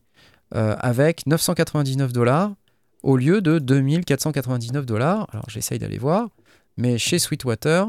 euh, 0.55 0.75
avec 0.79 1.27
999 1.27 2.11
dollars 2.11 2.55
au 3.03 3.17
lieu 3.17 3.39
de 3.39 3.59
2499 3.59 4.87
dollars. 4.87 5.27
Alors 5.31 5.47
j'essaye 5.47 5.77
d'aller 5.77 5.99
voir, 5.99 6.29
mais 6.75 6.97
chez 6.97 7.19
Sweetwater, 7.19 7.87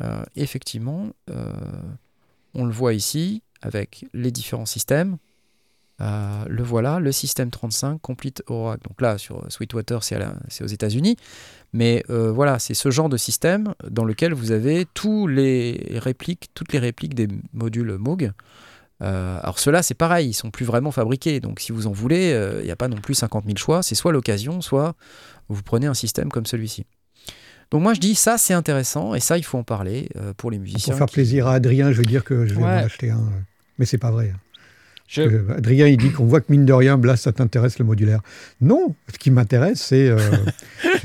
euh, 0.00 0.24
effectivement, 0.34 1.10
on 2.52 2.64
le 2.64 2.72
voit 2.72 2.94
ici 2.94 3.43
avec 3.62 4.06
les 4.12 4.30
différents 4.30 4.66
systèmes. 4.66 5.18
Euh, 6.00 6.44
le 6.48 6.62
voilà, 6.62 6.98
le 6.98 7.12
système 7.12 7.50
35 7.50 8.00
Complete 8.00 8.42
Oracle. 8.48 8.82
Donc 8.88 9.00
là, 9.00 9.18
sur 9.18 9.44
Sweetwater, 9.50 10.02
c'est 10.02 10.64
aux 10.64 10.66
États-Unis. 10.66 11.16
Mais 11.72 12.04
euh, 12.10 12.32
voilà, 12.32 12.58
c'est 12.58 12.74
ce 12.74 12.90
genre 12.90 13.08
de 13.08 13.16
système 13.16 13.74
dans 13.88 14.04
lequel 14.04 14.32
vous 14.34 14.50
avez 14.50 14.86
les 15.28 15.98
répliques, 15.98 16.50
toutes 16.54 16.72
les 16.72 16.78
répliques 16.78 17.14
des 17.14 17.28
modules 17.52 17.96
Moog. 17.98 18.32
Euh, 19.02 19.38
alors 19.42 19.58
ceux-là, 19.58 19.82
c'est 19.82 19.94
pareil, 19.94 20.28
ils 20.28 20.34
sont 20.34 20.50
plus 20.50 20.64
vraiment 20.64 20.90
fabriqués. 20.90 21.40
Donc 21.40 21.60
si 21.60 21.72
vous 21.72 21.86
en 21.86 21.92
voulez, 21.92 22.30
il 22.60 22.64
n'y 22.64 22.72
a 22.72 22.76
pas 22.76 22.88
non 22.88 22.96
plus 22.96 23.14
50 23.14 23.44
000 23.44 23.56
choix. 23.56 23.82
C'est 23.82 23.94
soit 23.94 24.12
l'occasion, 24.12 24.60
soit 24.60 24.94
vous 25.48 25.62
prenez 25.62 25.86
un 25.86 25.94
système 25.94 26.30
comme 26.30 26.46
celui-ci. 26.46 26.86
Donc 27.70 27.82
moi 27.82 27.94
je 27.94 28.00
dis 28.00 28.14
ça 28.14 28.38
c'est 28.38 28.54
intéressant 28.54 29.14
et 29.14 29.20
ça 29.20 29.36
il 29.38 29.44
faut 29.44 29.58
en 29.58 29.62
parler 29.64 30.08
euh, 30.16 30.32
pour 30.36 30.50
les 30.50 30.58
musiciens. 30.58 30.92
Pour 30.92 30.98
faire 30.98 31.06
qui- 31.06 31.14
plaisir 31.14 31.46
à 31.48 31.54
Adrien, 31.54 31.90
je 31.92 31.98
vais 31.98 32.06
dire 32.06 32.22
que 32.24 32.46
je 32.46 32.54
vais 32.54 32.62
Ouais. 32.62 32.68
en 32.68 32.84
acheter 32.84 33.10
un. 33.10 33.22
Mais 33.78 33.86
c'est 33.86 33.98
pas 33.98 34.10
vrai. 34.10 34.32
Je- 35.08 35.20
Euh, 35.22 35.44
Adrien, 35.58 35.86
il 35.86 35.96
dit 35.98 36.10
qu'on 36.12 36.24
voit 36.24 36.40
que 36.40 36.46
mine 36.50 36.64
de 36.64 36.72
rien, 36.72 36.96
Blas, 36.96 37.16
ça 37.16 37.30
t'intéresse 37.32 37.78
le 37.78 37.84
modulaire. 37.84 38.20
Non, 38.60 38.94
ce 39.12 39.18
qui 39.18 39.30
m'intéresse, 39.30 39.82
c'est 39.82 40.08
euh, 40.08 40.18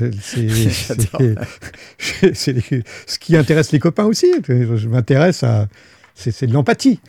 ce 2.34 3.18
qui 3.18 3.36
intéresse 3.36 3.72
les 3.72 3.78
copains 3.78 4.04
aussi. 4.04 4.32
Je, 4.46 4.76
je 4.76 4.88
m'intéresse 4.88 5.42
à. 5.42 5.68
C'est 6.14 6.46
de 6.46 6.52
l'empathie. 6.52 7.00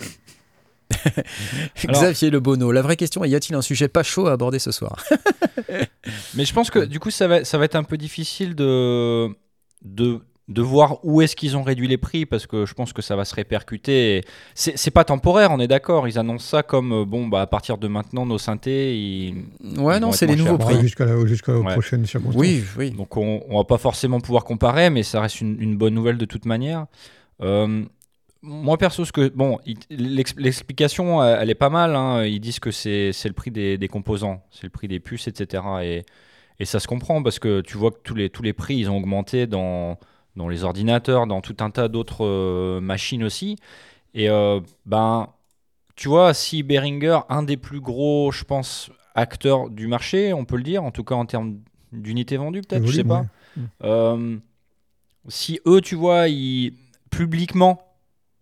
Alors- 1.87 2.01
Xavier 2.01 2.29
Le 2.29 2.39
Bono, 2.39 2.71
la 2.71 2.81
vraie 2.81 2.95
question 2.97 3.23
est 3.23 3.29
y 3.29 3.35
a-t-il 3.35 3.55
un 3.55 3.61
sujet 3.61 3.87
pas 3.87 4.03
chaud 4.03 4.27
à 4.27 4.33
aborder 4.33 4.59
ce 4.59 4.71
soir 4.71 5.03
Mais 6.35 6.45
je 6.45 6.53
pense 6.53 6.69
que 6.69 6.79
du 6.85 6.99
coup, 6.99 7.11
ça 7.11 7.27
va, 7.27 7.43
ça 7.45 7.57
va 7.57 7.65
être 7.65 7.75
un 7.75 7.83
peu 7.83 7.97
difficile 7.97 8.55
de, 8.55 9.27
de, 9.83 10.19
de 10.47 10.61
voir 10.61 10.99
où 11.03 11.21
est-ce 11.21 11.35
qu'ils 11.35 11.55
ont 11.57 11.63
réduit 11.63 11.87
les 11.87 11.97
prix 11.97 12.25
parce 12.25 12.47
que 12.47 12.65
je 12.65 12.73
pense 12.73 12.91
que 12.93 13.01
ça 13.01 13.15
va 13.15 13.23
se 13.25 13.35
répercuter. 13.35 14.23
C'est 14.55 14.77
c'est 14.77 14.91
pas 14.91 15.03
temporaire, 15.03 15.51
on 15.51 15.59
est 15.59 15.67
d'accord. 15.67 16.07
Ils 16.07 16.17
annoncent 16.19 16.45
ça 16.47 16.63
comme 16.63 16.91
euh, 16.93 17.05
bon, 17.05 17.27
bah, 17.27 17.41
à 17.41 17.47
partir 17.47 17.77
de 17.77 17.87
maintenant, 17.87 18.25
nos 18.25 18.37
synthés. 18.37 18.97
Ils... 18.97 19.35
Ouais, 19.77 19.97
Ils 19.97 20.01
non, 20.01 20.07
vont 20.07 20.11
c'est 20.13 20.27
les 20.27 20.35
nouveaux 20.35 20.57
prix. 20.57 20.75
Ouais, 20.75 20.81
Jusqu'à 20.81 21.05
la, 21.05 21.25
jusqu'à 21.25 21.53
la 21.53 21.59
Ouais. 21.59 21.73
prochaine 21.73 22.05
circonstance. 22.05 22.39
Oui, 22.41 22.63
oui. 22.77 22.91
Donc 22.91 23.15
on, 23.17 23.43
on 23.49 23.57
va 23.57 23.63
pas 23.63 23.77
forcément 23.77 24.19
pouvoir 24.19 24.43
comparer, 24.43 24.89
mais 24.89 25.03
ça 25.03 25.21
reste 25.21 25.41
une, 25.41 25.61
une 25.61 25.77
bonne 25.77 25.93
nouvelle 25.93 26.17
de 26.17 26.25
toute 26.25 26.45
manière. 26.45 26.85
Euh, 27.41 27.83
moi 28.41 28.77
perso, 28.77 29.05
ce 29.05 29.11
que 29.11 29.29
bon, 29.29 29.59
l'explication, 29.89 31.23
elle, 31.23 31.49
est 31.49 31.55
pas 31.55 31.69
mal. 31.69 31.95
hein. 31.95 32.25
Ils 32.25 32.39
disent 32.39 32.59
que 32.59 32.71
c'est 32.71 33.11
le 33.23 33.33
prix 33.33 33.51
des, 33.51 33.77
des 33.77 33.87
composants, 33.87 34.43
c'est 34.51 34.63
le 34.63 34.69
prix 34.69 34.87
des 34.87 34.99
puces, 34.99 35.27
etc. 35.27 35.63
Et, 35.83 36.05
et 36.59 36.65
ça 36.65 36.79
se 36.79 36.87
comprend 36.87 37.21
parce 37.21 37.39
que 37.39 37.61
tu 37.61 37.77
vois 37.77 37.91
que 37.91 37.99
tous 38.03 38.15
les 38.15 38.29
tous 38.29 38.43
les 38.43 38.53
prix 38.53 38.77
ils 38.77 38.89
ont 38.89 38.97
augmenté 38.97 39.47
dans 39.47 39.97
dans 40.35 40.47
les 40.47 40.63
ordinateurs, 40.63 41.27
dans 41.27 41.41
tout 41.41 41.57
un 41.59 41.69
tas 41.69 41.87
d'autres 41.87 42.25
euh, 42.25 42.79
machines 42.81 43.23
aussi. 43.23 43.57
Et 44.13 44.29
euh, 44.29 44.59
ben, 44.85 45.29
tu 45.95 46.07
vois, 46.07 46.33
si 46.33 46.63
Behringer, 46.63 47.19
un 47.29 47.43
des 47.43 47.57
plus 47.57 47.81
gros, 47.81 48.31
je 48.31 48.43
pense, 48.43 48.91
acteurs 49.15 49.69
du 49.69 49.87
marché, 49.87 50.33
on 50.33 50.45
peut 50.45 50.55
le 50.57 50.63
dire, 50.63 50.83
en 50.83 50.91
tout 50.91 51.03
cas 51.03 51.15
en 51.15 51.25
termes 51.25 51.59
d'unités 51.91 52.37
vendues, 52.37 52.61
peut-être, 52.61 52.85
je 52.87 52.95
sais 52.95 53.03
pas. 53.03 53.25
Euh, 53.83 54.37
si 55.27 55.59
eux, 55.67 55.81
tu 55.81 55.95
vois, 55.95 56.27
ils, 56.29 56.73
publiquement, 57.09 57.81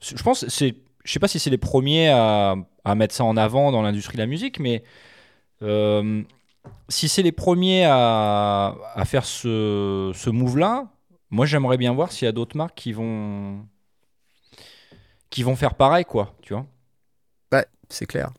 je 0.02 0.22
pense, 0.24 0.47
c'est, 0.47 0.76
je 1.04 1.12
sais 1.12 1.20
pas 1.20 1.28
si 1.28 1.39
c'est 1.39 1.50
les 1.50 1.58
premiers 1.58 2.10
à, 2.10 2.56
à 2.86 2.95
mettre 2.95 3.14
ça 3.16 3.24
en 3.24 3.38
avant 3.38 3.72
dans 3.72 3.82
l'industrie 3.82 4.14
de 4.16 4.22
la 4.22 4.28
musique, 4.28 4.60
mais 4.60 4.84
euh, 5.62 6.22
si 6.88 7.08
c'est 7.10 7.22
les 7.24 7.32
premiers 7.32 7.86
à, 7.86 8.76
à 8.95 9.06
faire 9.06 9.26
ce, 9.26 10.12
ce 10.16 10.30
move-là, 10.30 10.88
moi 11.30 11.45
j'aimerais 11.45 11.78
bien 11.78 11.93
voir 11.93 12.12
s'il 12.12 12.26
y 12.26 12.30
a 12.30 12.32
d'autres 12.32 12.58
marques 12.58 12.76
qui 12.76 12.93
vont 12.93 13.66
qui 15.30 15.43
vont 15.43 15.56
faire 15.56 15.76
pareil, 15.76 16.06
quoi, 16.06 16.36
tu 16.41 16.54
vois. 16.54 16.66
Ouais, 17.52 17.66
c'est 17.89 18.06
clair. 18.08 18.32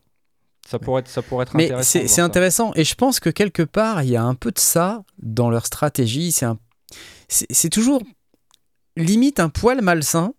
Ça 0.67 0.77
pourrait 0.79 1.01
être, 1.01 1.07
ça 1.07 1.21
pourrait 1.21 1.43
être 1.43 1.55
Mais 1.55 1.65
intéressant. 1.65 1.99
c'est 2.07 2.21
intéressant 2.21 2.71
et 2.75 2.83
je 2.83 2.95
pense 2.95 3.19
que 3.19 3.29
quelque 3.29 3.63
part 3.63 4.03
il 4.03 4.09
y 4.09 4.15
a 4.15 4.23
un 4.23 4.35
peu 4.35 4.51
de 4.51 4.59
ça 4.59 5.03
dans 5.17 5.49
leur 5.49 5.65
stratégie. 5.65 6.31
C'est 6.31 6.45
un- 6.45 6.59
c'est 7.27 7.47
c'est 7.49 7.69
toujours 7.69 8.01
limite 8.95 9.39
un 9.39 9.49
poil 9.49 9.81
malsain 9.81 10.33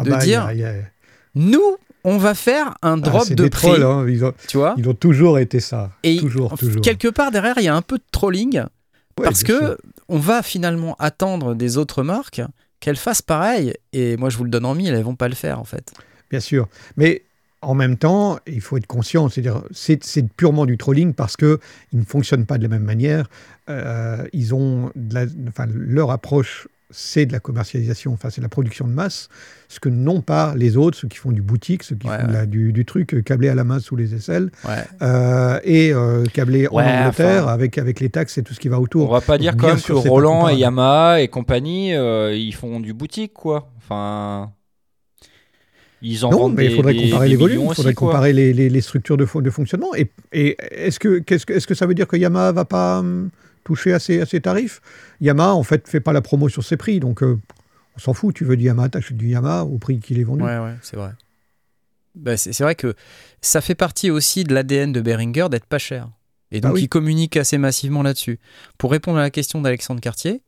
Ah 0.00 0.04
de 0.04 0.10
bah, 0.10 0.18
y 0.22 0.24
dire 0.26 0.44
a- 0.46 0.54
il 0.54 0.60
y 0.60 0.64
a- 0.64 0.74
nous 1.34 1.76
on 2.04 2.18
va 2.18 2.34
faire 2.34 2.74
un 2.82 2.98
Ah, 2.98 3.00
drop 3.00 3.22
c'est 3.26 3.34
de 3.34 3.42
des 3.44 3.50
prix, 3.50 3.66
trolls, 3.66 3.82
hein. 3.82 4.06
ils, 4.08 4.24
ont, 4.24 4.32
tu 4.48 4.56
vois. 4.58 4.74
ils 4.78 4.88
ont 4.88 4.94
toujours 4.94 5.38
été 5.40 5.58
ça. 5.60 5.90
Et 6.04 6.18
toujours, 6.18 6.56
toujours. 6.56 6.80
quelque 6.82 7.08
part 7.08 7.30
derrière 7.32 7.54
il 7.58 7.64
y 7.64 7.68
a 7.68 7.74
un 7.74 7.82
peu 7.82 7.98
de 7.98 8.04
trolling 8.12 8.60
Ouais, 9.18 9.24
parce 9.24 9.42
que 9.42 9.58
sûr. 9.58 9.76
on 10.08 10.18
va 10.18 10.42
finalement 10.42 10.94
attendre 10.98 11.54
des 11.54 11.78
autres 11.78 12.02
marques 12.02 12.42
qu'elles 12.80 12.96
fassent 12.96 13.22
pareil 13.22 13.72
et 13.92 14.16
moi 14.18 14.28
je 14.30 14.36
vous 14.38 14.44
le 14.44 14.50
donne 14.50 14.66
en 14.66 14.74
mille 14.74 14.94
elles 14.94 15.02
vont 15.02 15.16
pas 15.16 15.28
le 15.28 15.34
faire 15.34 15.58
en 15.58 15.64
fait. 15.64 15.92
Bien 16.30 16.40
sûr. 16.40 16.68
Mais 16.96 17.22
en 17.62 17.74
même 17.74 17.96
temps, 17.96 18.38
il 18.46 18.60
faut 18.60 18.76
être 18.76 18.86
conscient, 18.86 19.28
c'est-à-dire 19.28 19.62
c'est 19.72 20.04
c'est 20.04 20.28
purement 20.30 20.66
du 20.66 20.76
trolling 20.76 21.14
parce 21.14 21.36
que 21.36 21.58
ils 21.92 21.98
ne 21.98 22.04
fonctionnent 22.04 22.44
pas 22.46 22.58
de 22.58 22.62
la 22.62 22.68
même 22.68 22.84
manière. 22.84 23.28
Euh, 23.68 24.24
ils 24.32 24.54
ont 24.54 24.92
de 24.94 25.14
la- 25.14 25.26
enfin, 25.48 25.66
leur 25.72 26.10
approche, 26.10 26.68
c'est 26.90 27.26
de 27.26 27.32
la 27.32 27.40
commercialisation, 27.40 28.12
enfin 28.12 28.30
c'est 28.30 28.40
de 28.40 28.44
la 28.44 28.48
production 28.48 28.86
de 28.86 28.92
masse, 28.92 29.28
ce 29.68 29.80
que 29.80 29.88
n'ont 29.88 30.20
pas 30.20 30.54
les 30.56 30.76
autres, 30.76 30.96
ceux 30.96 31.08
qui 31.08 31.16
font 31.16 31.32
du 31.32 31.42
boutique, 31.42 31.82
ceux 31.82 31.96
qui 31.96 32.06
Ouais, 32.06 32.20
font 32.20 32.28
la- 32.30 32.46
du, 32.46 32.72
du 32.72 32.84
truc 32.84 33.14
euh, 33.14 33.22
câblé 33.22 33.48
à 33.48 33.54
la 33.56 33.64
main 33.64 33.80
sous 33.80 33.96
les 33.96 34.14
aisselles 34.14 34.50
Ouais. 34.64 34.84
euh, 35.02 35.58
et 35.64 35.92
euh, 35.92 36.24
câblé 36.32 36.68
en 36.68 36.76
Angleterre 36.76 37.42
enfin, 37.44 37.52
avec 37.52 37.78
avec 37.78 37.98
les 37.98 38.08
taxes 38.08 38.38
et 38.38 38.42
tout 38.44 38.54
ce 38.54 38.60
qui 38.60 38.68
va 38.68 38.78
On 38.78 38.82
autour. 38.82 39.10
va 39.10 39.20
pas 39.20 39.36
dire 39.38 39.56
quand 39.56 39.66
même 39.66 39.80
que 39.80 39.92
Roland 39.92 40.48
et. 40.48 40.54
Yamaha 40.56 41.20
et 41.22 41.28
compagnie, 41.28 41.92
euh, 41.94 42.32
ils 42.36 42.54
font 42.54 42.78
du 42.78 42.92
boutique, 42.94 43.32
quoi. 43.34 43.72
Enfin, 43.78 44.52
ils 46.02 46.24
en 46.24 46.30
Non, 46.30 46.38
vendent 46.38 46.54
mais 46.56 46.66
il 46.66 46.76
faudrait 46.76 46.94
des- 46.94 47.04
comparer 47.10 47.24
des 47.26 47.30
les 47.30 47.36
volumes, 47.36 47.60
il 47.62 47.74
faudrait 47.74 47.86
aussi, 47.90 47.94
comparer 47.94 48.32
les, 48.32 48.52
les- 48.52 48.68
les 48.68 48.80
structures 48.80 49.16
de, 49.16 49.24
fon- 49.24 49.40
de 49.40 49.50
fonctionnement. 49.50 49.94
Et, 49.96 50.12
et 50.32 50.56
est-ce 50.70 51.00
que, 51.00 51.18
que 51.20 51.74
ça 51.74 51.86
veut 51.86 51.94
dire 51.94 52.06
que 52.06 52.16
Yamaha 52.16 52.52
va 52.52 52.64
pas 52.64 52.98
hum, 53.00 53.30
toucher 53.66 53.92
à 53.92 53.98
ses, 53.98 54.20
à 54.20 54.26
ses 54.26 54.40
tarifs 54.40 54.80
Yamaha, 55.20 55.54
en 55.54 55.62
fait, 55.62 55.86
fait 55.88 56.00
pas 56.00 56.12
la 56.14 56.22
promo 56.22 56.48
sur 56.48 56.64
ses 56.64 56.76
prix, 56.76 57.00
donc 57.00 57.22
euh, 57.22 57.38
on 57.96 57.98
s'en 57.98 58.14
fout. 58.14 58.34
Tu 58.34 58.44
veux 58.44 58.56
du 58.56 58.64
Yamaha, 58.64 58.88
t'achètes 58.88 59.16
du 59.16 59.28
Yamaha 59.28 59.64
au 59.64 59.76
prix 59.78 59.98
qu'il 60.00 60.18
est 60.18 60.24
vendu. 60.24 60.42
Ouais, 60.42 60.58
ouais, 60.58 60.74
c'est 60.82 60.96
vrai. 60.96 61.10
Bah, 62.14 62.36
c'est 62.38 62.58
vrai 62.62 62.74
que 62.74 62.94
ça 63.42 63.60
fait 63.60 63.74
partie 63.74 64.10
aussi 64.10 64.44
de 64.44 64.54
l'ADN 64.54 64.90
de 64.92 65.00
Behringer 65.02 65.48
d'être 65.50 65.66
pas 65.66 65.78
cher. 65.78 66.08
Et 66.50 66.60
donc, 66.60 66.70
Ah 66.70 66.74
oui. 66.74 66.82
il 66.84 66.88
communique 66.88 67.36
assez 67.36 67.58
massivement 67.58 68.02
là-dessus. 68.02 68.38
Pour 68.78 68.90
répondre 68.90 69.18
à 69.18 69.22
la 69.22 69.30
question 69.30 69.60
d'Alexandre 69.60 70.00
Cartier, 70.00 70.42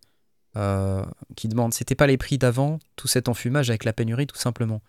euh, 0.57 1.05
qui 1.37 1.49
demande 1.49 1.75
c'était 1.75 1.95
pas 1.95 2.07
les 2.07 2.17
prix 2.17 2.39
d'avant, 2.39 2.79
tout 2.97 3.09
cet 3.09 3.29
enfumage 3.29 3.69
avec 3.69 3.85
la 3.85 3.93
pénurie, 3.93 4.27
tout 4.27 4.37
simplement. 4.39 4.81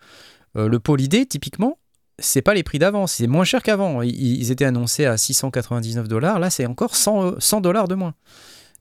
Euh, 0.56 0.70
le 0.70 0.80
Polydé, 0.80 1.26
typiquement, 1.26 1.78
c'est 2.22 2.42
pas 2.42 2.54
les 2.54 2.64
prix 2.64 2.80
d'avant, 2.80 3.08
c'est 3.08 3.28
moins 3.28 3.44
cher 3.44 3.62
qu'avant. 3.64 4.02
Ils, 4.02 4.52
étaient 4.52 4.66
annoncés 4.66 5.06
à 5.06 5.18
699 5.18 6.08
dollars, 6.08 6.40
là, 6.40 6.50
c'est 6.50 6.66
encore 6.66 6.96
100 6.96 7.40
100 7.40 7.62
dollars 7.62 7.88
de 7.88 7.96
moins. 7.96 8.14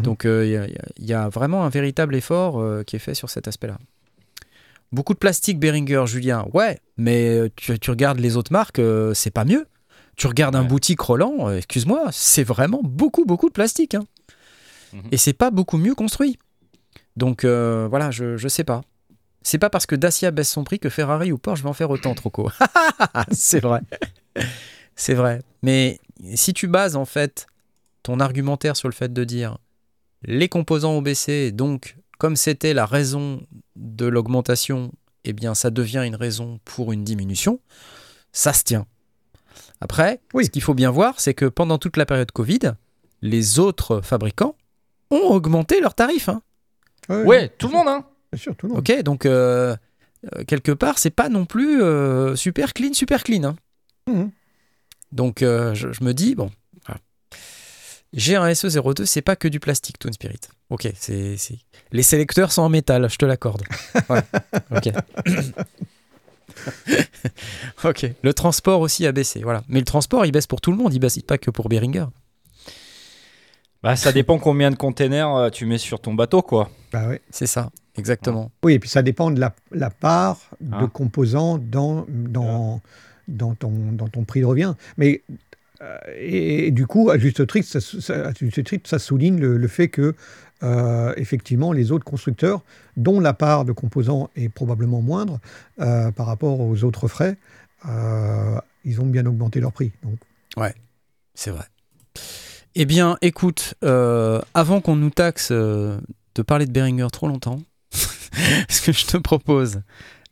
Donc, 0.03 0.25
euh, 0.25 0.47
il 0.47 0.53
y 0.53 0.57
a- 0.57 0.67
y, 1.23 1.27
y 1.27 1.31
vraiment 1.31 1.65
un 1.65 1.69
véritable 1.71 2.15
effort 2.15 2.61
euh, 2.61 2.83
qui 2.85 2.97
est 2.97 3.01
fait 3.01 3.15
sur 3.15 3.31
cet 3.31 3.49
aspect-là. 3.49 3.79
Beaucoup 4.93 5.13
de 5.13 5.19
plastique 5.19 5.59
Behringer, 5.59 6.05
Julien. 6.07 6.47
Ouais, 6.55 6.79
mais 6.97 7.29
euh, 7.29 7.49
tu, 7.57 7.79
tu 7.79 7.91
regardes 7.91 8.21
les 8.21 8.37
autres 8.37 8.53
marques, 8.53 8.79
euh, 8.79 9.13
c'est 9.15 9.31
pas 9.31 9.45
mieux. 9.45 9.67
Tu 10.17 10.27
regardes 10.27 10.57
un 10.57 10.63
boutique 10.69 11.01
Roland, 11.01 11.49
euh, 11.49 11.57
excuse-moi, 11.59 12.07
c'est 12.11 12.43
vraiment 12.45 12.81
beaucoup, 12.83 13.25
beaucoup 13.25 13.49
de 13.49 13.53
plastique. 13.53 13.95
hein. 13.95 14.05
Mhm. 14.93 15.03
Et 15.13 15.17
c'est 15.17 15.33
pas 15.35 15.51
beaucoup 15.51 15.77
mieux 15.77 15.95
construit. 15.95 16.39
Donc 17.17 17.45
euh, 17.45 17.87
voilà, 17.91 18.11
je, 18.11 18.37
je 18.37 18.49
sais 18.49 18.65
pas. 18.65 18.81
C'est 19.49 19.57
pas 19.59 19.71
parce 19.71 19.87
que 19.87 19.95
Dacia 19.97 20.31
baisse 20.31 20.51
son 20.51 20.63
prix 20.63 20.79
que 20.79 20.91
Ferrari 20.91 21.33
ou 21.33 21.39
Porsche 21.39 21.63
va 21.63 21.71
en 21.71 21.73
faire 21.73 21.89
autant, 21.89 22.15
Troco. 22.15 22.51
c'est 23.33 23.61
vrai. 23.61 23.81
c'est 24.95 25.15
vrai. 25.15 25.41
Mais 25.63 26.01
si 26.35 26.53
tu 26.53 26.67
bases 26.67 26.97
en 26.97 27.07
fait 27.07 27.47
ton 28.03 28.21
argumentaire 28.21 28.77
sur 28.77 28.89
le 28.89 28.93
fait 28.95 29.11
de 29.11 29.25
dire 29.25 29.57
les 30.23 30.51
composants 30.51 30.93
ont 30.93 31.01
baissé, 31.01 31.51
donc 31.51 31.97
comme 32.19 32.37
c'était 32.37 32.75
la 32.75 32.85
raison 32.85 33.41
de 33.77 34.05
l'augmentation, 34.05 34.93
eh 35.25 35.33
bien 35.33 35.55
ça 35.55 35.71
devient 35.71 36.03
une 36.05 36.17
raison 36.17 36.61
pour 36.67 36.93
une 36.93 37.03
diminution, 37.05 37.59
ça 38.33 38.53
se 38.53 38.65
tient. 38.65 38.87
Après, 39.81 40.21
Oui. 40.35 40.45
ce 40.45 40.51
qu'il 40.51 40.61
faut 40.63 40.75
bien 40.75 40.91
voir, 40.91 41.21
c'est 41.21 41.33
que 41.35 41.47
pendant 41.47 41.79
toute 41.79 41.97
la 41.97 42.05
période 42.05 42.33
Covid, 42.33 42.75
les 43.23 43.59
autres 43.61 44.03
fabricants 44.03 44.57
ont 45.11 45.31
augmenté 45.31 45.81
leurs 45.81 45.95
tarifs. 45.95 46.29
hein. 46.29 46.43
Ouais, 47.09 47.23
Ouais, 47.23 47.49
tout 47.49 47.69
le 47.69 47.73
monde, 47.73 47.89
hein. 47.89 48.05
Bien 48.33 48.41
sûr, 48.41 48.57
tout 48.57 48.67
le 48.67 48.75
monde. 48.75 48.81
Ok, 48.89 49.03
donc 49.03 49.27
euh, 49.27 49.77
euh, 50.37 50.45
quelque 50.45 50.73
part, 50.73 50.99
c'est 50.99 51.11
pas 51.11 51.29
non 51.29 51.47
plus 51.47 51.83
euh, 51.83 52.37
super 52.37 52.73
clean, 52.75 52.93
super 52.93 53.23
clean. 53.25 53.45
hein. 53.45 53.57
Mhm. 54.07 54.31
Donc 55.13 55.43
euh, 55.43 55.75
je, 55.75 55.93
je 55.93 56.05
me 56.05 56.13
dis, 56.13 56.35
bon, 56.35 56.51
voilà. 56.87 57.01
j'ai 58.13 58.37
un 58.37 58.47
SE02, 58.49 59.07
c'est 59.07 59.23
pas 59.23 59.37
que 59.37 59.49
du 59.49 59.61
plastique, 59.61 59.99
Twin 59.99 60.13
Spirit. 60.13 60.41
Ok, 60.71 60.89
c'est, 60.97 61.37
c'est- 61.39 61.59
les 61.93 62.03
sélecteurs 62.03 62.53
sont 62.53 62.63
en 62.63 62.69
métal, 62.69 63.09
je 63.11 63.17
te 63.17 63.25
l'accorde. 63.25 63.63
Ouais, 64.11 64.23
ok. 64.71 64.91
ok, 67.85 68.07
le 68.23 68.35
transport 68.35 68.81
aussi 68.81 69.07
a 69.07 69.13
baissé, 69.13 69.41
voilà. 69.43 69.63
Mais 69.69 69.79
le 69.79 69.85
transport, 69.85 70.27
il 70.27 70.33
baisse 70.33 70.47
pour 70.47 70.61
tout 70.61 70.71
le 70.71 70.77
monde, 70.77 70.93
il 70.93 70.99
baisse 70.99 71.19
pas 71.21 71.39
que 71.39 71.51
pour 71.51 71.69
Behringer. 71.69 72.07
Bah, 73.83 73.95
ça 73.97 74.13
dépend 74.13 74.39
combien 74.39 74.71
de 74.71 74.77
containers 74.77 75.35
euh, 75.35 75.51
tu 75.51 75.65
mets 75.67 75.79
sur 75.79 76.01
ton 76.01 76.15
bateau, 76.15 76.43
quoi. 76.43 76.69
Bah 76.93 77.07
ouais. 77.09 77.21
C'est 77.31 77.47
ça, 77.47 77.71
exactement. 77.97 78.51
Oui, 78.65 78.73
et 78.75 78.79
puis 78.79 78.89
ça 78.89 79.03
dépend 79.03 79.31
de 79.31 79.39
la, 79.39 79.55
la 79.71 79.91
part 79.91 80.39
de 80.61 80.85
Ah. 80.85 80.91
composants 80.93 81.59
dans, 81.59 82.05
dans, 82.09 82.81
dans, 83.29 83.55
ton, 83.55 83.71
dans 83.93 84.09
ton 84.09 84.25
prix 84.25 84.41
de 84.41 84.47
revient. 84.47 84.75
Mais 84.97 85.23
euh, 85.81 85.97
et, 86.17 86.67
et 86.67 86.71
du 86.73 86.87
coup, 86.89 87.09
à 87.11 87.19
juste 87.19 87.47
titre, 87.47 87.69
ça, 87.69 87.81
ça- 87.81 88.29
à 88.29 88.33
juste 88.35 88.65
titre, 88.65 88.89
ça 88.91 88.99
souligne 88.99 89.39
le, 89.39 89.57
le 89.57 89.69
fait 89.69 89.87
que 89.89 90.15
euh, 90.65 91.15
effectivement, 91.17 91.73
les 91.73 91.93
autres 91.93 92.05
constructeurs, 92.05 92.63
dont 92.97 93.21
la 93.21 93.33
part 93.33 93.65
de 93.65 93.71
composants 93.71 94.29
est 94.35 94.49
probablement 94.49 95.01
moindre 95.03 95.39
euh, 95.81 96.11
par 96.11 96.27
rapport 96.27 96.59
aux 96.59 96.83
autres 96.83 97.07
frais, 97.07 97.37
euh, 97.89 98.59
ils 98.85 99.01
ont 99.01 99.07
bien 99.07 99.25
augmenté 99.27 99.61
leur 99.61 99.71
prix. 99.73 99.93
Donc, 100.03 100.19
C'est 101.37 101.53
vrai. 101.53 101.65
Eh 102.81 102.85
bien, 102.85 103.19
écoute, 103.23 103.75
euh, 103.85 104.41
avant 104.55 104.81
qu'on 104.81 104.95
nous 104.95 105.11
taxe 105.11 105.49
euh, 105.51 105.99
de 106.37 106.43
parler 106.43 106.65
de 106.65 106.71
Behringer 106.71 107.09
trop 107.13 107.27
longtemps, 107.27 107.59
ce 107.91 108.81
que 108.81 108.93
je 108.93 109.05
te 109.05 109.17
propose, 109.17 109.81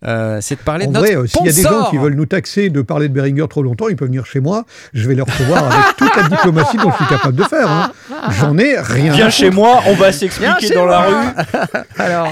euh, 0.04 0.38
c'est 0.42 0.56
de 0.56 0.60
parler 0.60 0.84
en 0.84 0.88
de 0.88 0.92
notre 0.94 1.06
vrai, 1.06 1.16
euh, 1.16 1.26
s'il 1.26 1.46
y 1.46 1.48
a 1.48 1.52
des 1.52 1.62
gens 1.62 1.90
qui 1.90 1.96
veulent 1.96 2.14
nous 2.14 2.26
taxer 2.26 2.68
de 2.68 2.82
parler 2.82 3.08
de 3.08 3.14
Behringer 3.14 3.46
trop 3.48 3.62
longtemps, 3.62 3.88
ils 3.88 3.96
peuvent 3.96 4.08
venir 4.08 4.26
chez 4.26 4.40
moi. 4.40 4.64
Je 4.92 5.08
vais 5.08 5.14
les 5.14 5.22
recevoir 5.22 5.64
avec 5.64 5.96
toute 5.96 6.14
la 6.16 6.28
diplomatie 6.28 6.76
dont 6.76 6.90
je 6.90 6.96
suis 6.96 7.06
capable 7.06 7.34
de 7.36 7.42
faire. 7.44 7.70
hein. 7.70 7.92
J'en 8.38 8.56
ai 8.58 8.78
rien. 8.78 9.12
Viens 9.14 9.30
chez 9.30 9.50
moi, 9.50 9.80
on 9.86 9.94
va 9.94 10.12
s'expliquer 10.12 10.74
dans 10.74 10.86
la 10.86 11.00
rue. 11.00 11.26
Alors, 11.98 12.28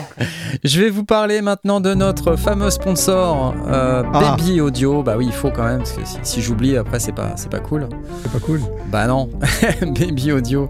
je 0.62 0.80
vais 0.80 0.90
vous 0.90 1.04
parler 1.04 1.40
maintenant 1.40 1.80
de 1.80 1.94
notre 1.94 2.36
fameux 2.36 2.70
sponsor 2.70 3.54
euh, 3.68 4.02
Ah. 4.12 4.36
Baby 4.36 4.60
Audio. 4.60 5.02
Bah 5.02 5.14
oui, 5.16 5.26
il 5.26 5.32
faut 5.32 5.50
quand 5.50 5.64
même, 5.64 5.78
parce 5.78 5.92
que 5.92 6.04
si, 6.04 6.18
si 6.22 6.42
j'oublie, 6.42 6.76
après, 6.76 6.98
c'est 7.00 7.12
pas, 7.12 7.32
c'est 7.36 7.50
pas 7.50 7.60
cool. 7.60 7.88
C'est 8.22 8.32
pas 8.32 8.40
cool. 8.40 8.60
Bah 8.92 9.06
non, 9.06 9.30
Baby 9.82 10.32
Audio, 10.32 10.68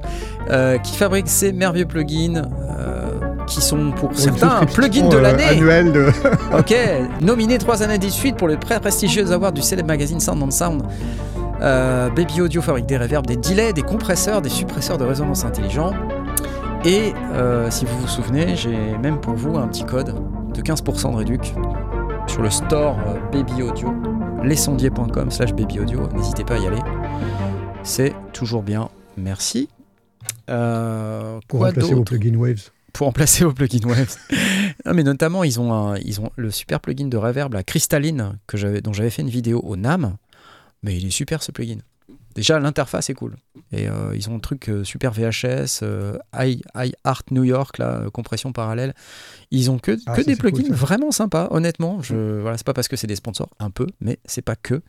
euh, 0.50 0.78
qui 0.78 0.96
fabrique 0.96 1.28
ces 1.28 1.52
merveilleux 1.52 1.86
plugins, 1.86 2.42
euh, 2.78 3.06
qui 3.46 3.60
sont 3.60 3.90
pour 3.92 4.10
certains 4.14 4.60
un 4.62 4.66
plugin 4.66 5.08
de 5.08 5.16
euh, 5.16 5.20
l'année. 5.20 5.44
annuelle 5.44 5.92
de- 5.92 6.08
Ok, 6.58 6.74
nominé 7.20 7.58
trois 7.58 7.82
années 7.82 7.98
de 7.98 8.08
suite 8.08 8.36
pour 8.36 8.48
le 8.48 8.56
très 8.56 8.80
prestigieux 8.80 9.30
award 9.32 9.54
du 9.54 9.62
célèbre 9.62 9.88
magazine 9.88 10.20
Sound 10.20 10.42
on 10.42 10.50
Sound. 10.50 10.82
Euh, 11.60 12.10
Baby 12.10 12.40
Audio 12.42 12.60
fabrique 12.62 12.86
des 12.86 12.96
reverbs, 12.98 13.26
des 13.26 13.36
delays, 13.36 13.72
des 13.72 13.82
compresseurs, 13.82 14.42
des 14.42 14.48
suppresseurs 14.50 14.98
de 14.98 15.04
résonance 15.04 15.44
intelligents. 15.44 15.92
Et 16.84 17.14
euh, 17.32 17.70
si 17.70 17.84
vous 17.86 17.96
vous 17.98 18.08
souvenez, 18.08 18.56
j'ai 18.56 18.76
même 19.02 19.20
pour 19.20 19.34
vous 19.34 19.56
un 19.56 19.66
petit 19.68 19.84
code 19.84 20.14
de 20.52 20.60
15% 20.60 21.12
de 21.12 21.16
réduc 21.16 21.54
sur 22.26 22.42
le 22.42 22.50
store 22.50 22.98
euh, 23.06 23.18
Baby 23.32 23.62
Audio, 23.62 23.94
lesondiers.com 24.42 25.30
slash 25.30 25.54
Baby 25.54 25.80
Audio. 25.80 26.08
N'hésitez 26.14 26.44
pas 26.44 26.54
à 26.54 26.58
y 26.58 26.66
aller. 26.66 26.80
C'est 27.82 28.14
toujours 28.32 28.62
bien. 28.62 28.88
Merci. 29.16 29.68
Euh, 30.50 31.38
pour 31.48 31.60
remplacer 31.60 31.94
vos 31.94 32.02
plugins 32.04 32.36
Waves. 32.36 32.70
Pour 32.94 33.06
remplacer 33.08 33.44
vos 33.44 33.52
plugins 33.52 33.86
non, 34.86 34.94
mais 34.94 35.02
notamment, 35.02 35.44
ils 35.44 35.60
ont, 35.60 35.72
un- 35.72 35.96
ils 35.98 36.20
ont 36.20 36.30
le 36.36 36.50
super 36.50 36.80
plugin 36.80 37.06
de 37.08 37.16
reverb, 37.16 37.52
la 37.52 37.62
Crystalline, 37.62 38.38
que 38.46 38.56
j'avais, 38.56 38.80
dont 38.80 38.92
j'avais 38.92 39.10
fait 39.10 39.22
une 39.22 39.28
vidéo 39.28 39.60
au 39.60 39.76
NAM. 39.76 40.16
Mais 40.82 40.96
il 40.96 41.06
est 41.06 41.10
super 41.10 41.42
ce 41.42 41.52
plugin. 41.52 41.78
Déjà, 42.34 42.58
l'interface 42.58 43.08
est 43.10 43.14
cool. 43.14 43.36
Et 43.72 43.88
euh, 43.88 44.14
ils 44.16 44.28
ont 44.28 44.34
un 44.36 44.40
truc 44.40 44.68
euh, 44.68 44.82
super 44.82 45.12
VHS, 45.12 45.80
euh, 45.82 46.18
I, 46.36 46.60
Art 47.04 47.22
New 47.30 47.44
York, 47.44 47.78
là, 47.78 48.00
euh, 48.00 48.10
compression 48.10 48.52
parallèle. 48.52 48.92
Ils 49.52 49.70
ont 49.70 49.78
que, 49.78 49.96
Ah, 50.06 50.14
que 50.16 50.22
des 50.22 50.36
cool, 50.36 50.50
plugins 50.52 50.72
vraiment 50.74 51.12
sympas, 51.12 51.46
honnêtement. 51.52 52.02
Je, 52.02 52.40
voilà, 52.40 52.56
c'est 52.58 52.66
pas 52.66 52.74
parce 52.74 52.88
que 52.88 52.96
c'est 52.96 53.06
des 53.06 53.14
sponsors, 53.16 53.50
un 53.60 53.70
peu, 53.70 53.86
mais 54.00 54.18
c'est 54.24 54.42
pas 54.42 54.56
que. 54.56 54.82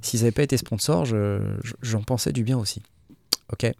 S'ils 0.00 0.20
n'avaient 0.20 0.32
pas 0.32 0.42
été 0.42 0.56
sponsors, 0.56 1.04
je- 1.04 1.40
je- 1.62 1.74
j'en 1.82 2.02
pensais 2.02 2.32
du 2.32 2.42
bien 2.44 2.56
aussi. 2.58 2.80
Ok. 3.52 3.70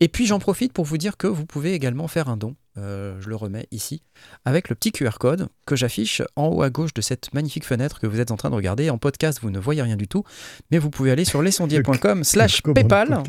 Et 0.00 0.08
puis 0.08 0.26
j'en 0.26 0.38
profite 0.40 0.72
pour 0.72 0.84
vous 0.84 0.98
dire 0.98 1.16
que 1.16 1.26
vous 1.28 1.46
pouvez 1.46 1.74
également 1.74 2.08
faire 2.08 2.28
un 2.28 2.36
don. 2.36 2.56
Euh, 2.78 3.20
je 3.20 3.28
le 3.28 3.36
remets 3.36 3.66
ici 3.70 4.02
avec 4.46 4.70
le 4.70 4.74
petit 4.74 4.92
QR 4.92 5.18
code 5.20 5.48
que 5.66 5.76
j'affiche 5.76 6.22
en 6.36 6.46
haut 6.46 6.62
à 6.62 6.70
gauche 6.70 6.94
de 6.94 7.02
cette 7.02 7.34
magnifique 7.34 7.66
fenêtre 7.66 8.00
que 8.00 8.06
vous 8.06 8.18
êtes 8.18 8.30
en 8.30 8.36
train 8.36 8.48
de 8.50 8.54
regarder. 8.54 8.88
En 8.88 8.98
podcast, 8.98 9.40
vous 9.42 9.50
ne 9.50 9.58
voyez 9.58 9.82
rien 9.82 9.96
du 9.96 10.08
tout, 10.08 10.24
mais 10.70 10.78
vous 10.78 10.88
pouvez 10.88 11.10
aller 11.10 11.24
sur 11.24 11.42
lesondiers.com 11.42 12.24
slash 12.24 12.62
PayPal 12.62 13.22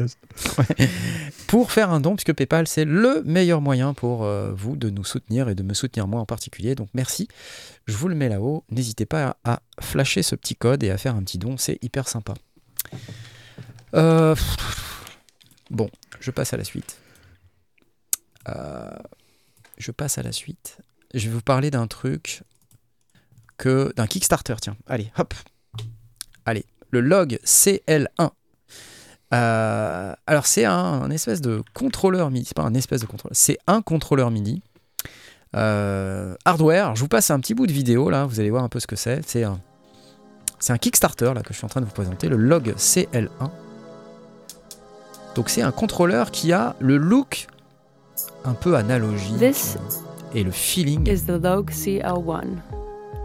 pour 1.47 1.71
faire 1.71 1.91
un 1.91 1.99
don, 1.99 2.15
puisque 2.15 2.33
PayPal, 2.33 2.67
c'est 2.67 2.85
le 2.85 3.21
meilleur 3.25 3.59
moyen 3.61 3.93
pour 3.93 4.23
euh, 4.23 4.51
vous 4.53 4.75
de 4.75 4.89
nous 4.89 5.03
soutenir 5.03 5.49
et 5.49 5.55
de 5.55 5.63
me 5.63 5.73
soutenir 5.73 6.07
moi 6.07 6.21
en 6.21 6.25
particulier. 6.25 6.75
Donc 6.75 6.89
merci, 6.93 7.27
je 7.85 7.97
vous 7.97 8.07
le 8.07 8.15
mets 8.15 8.29
là-haut. 8.29 8.63
N'hésitez 8.71 9.05
pas 9.05 9.37
à 9.43 9.61
flasher 9.81 10.23
ce 10.23 10.35
petit 10.35 10.55
code 10.55 10.83
et 10.83 10.89
à 10.89 10.97
faire 10.97 11.15
un 11.15 11.23
petit 11.23 11.37
don, 11.37 11.57
c'est 11.57 11.77
hyper 11.83 12.07
sympa. 12.07 12.33
Euh, 13.95 14.35
Bon, 15.73 15.89
je 16.19 16.29
passe 16.29 16.53
à 16.53 16.57
la 16.57 16.63
suite. 16.63 16.99
Euh, 18.47 18.91
je 19.77 19.91
passe 19.91 20.17
à 20.17 20.23
la 20.23 20.31
suite. 20.31 20.77
Je 21.13 21.27
vais 21.27 21.33
vous 21.33 21.41
parler 21.41 21.71
d'un 21.71 21.87
truc 21.87 22.43
que 23.57 23.93
d'un 23.95 24.07
Kickstarter. 24.07 24.55
Tiens, 24.61 24.75
allez, 24.87 25.11
hop. 25.17 25.33
Allez, 26.45 26.65
le 26.91 27.01
log 27.01 27.39
CL1. 27.45 28.31
Euh, 29.33 30.13
alors 30.27 30.45
c'est 30.45 30.65
un, 30.65 31.09
espèce 31.09 31.41
de 31.41 31.63
contrôleur 31.73 32.29
MIDI, 32.29 32.45
c'est 32.45 32.55
pas 32.55 32.63
un 32.63 32.75
espèce 32.75 33.01
de 33.01 33.07
contrôleur, 33.07 33.35
c'est 33.35 33.57
un 33.65 33.81
contrôleur 33.81 34.29
MIDI 34.29 34.61
euh, 35.55 36.35
hardware. 36.45 36.95
Je 36.95 37.01
vous 37.01 37.07
passe 37.07 37.31
un 37.31 37.39
petit 37.39 37.55
bout 37.55 37.65
de 37.65 37.71
vidéo 37.71 38.11
là, 38.11 38.25
vous 38.25 38.39
allez 38.39 38.51
voir 38.51 38.63
un 38.63 38.69
peu 38.69 38.79
ce 38.79 38.85
que 38.85 38.95
c'est. 38.95 39.21
C'est 39.27 39.43
un, 39.43 39.59
c'est 40.59 40.71
un 40.71 40.77
Kickstarter 40.77 41.31
là 41.33 41.41
que 41.41 41.51
je 41.51 41.57
suis 41.57 41.65
en 41.65 41.69
train 41.69 41.81
de 41.81 41.85
vous 41.85 41.93
présenter, 41.93 42.29
le 42.29 42.37
log 42.37 42.75
CL1. 42.77 43.49
Donc 45.35 45.49
c'est 45.49 45.63
un 45.63 45.71
contrôleur 45.71 46.29
qui 46.29 46.53
a 46.53 46.75
le 46.79 46.97
look 46.97 47.47
un 48.45 48.53
peu 48.53 48.75
analogique 48.75 49.37
This 49.39 49.77
et 50.35 50.43
le 50.43 50.51
feeling. 50.51 51.07
is 51.09 51.21
the 51.25 51.41
Logue 51.43 51.69
CL1. 51.71 52.43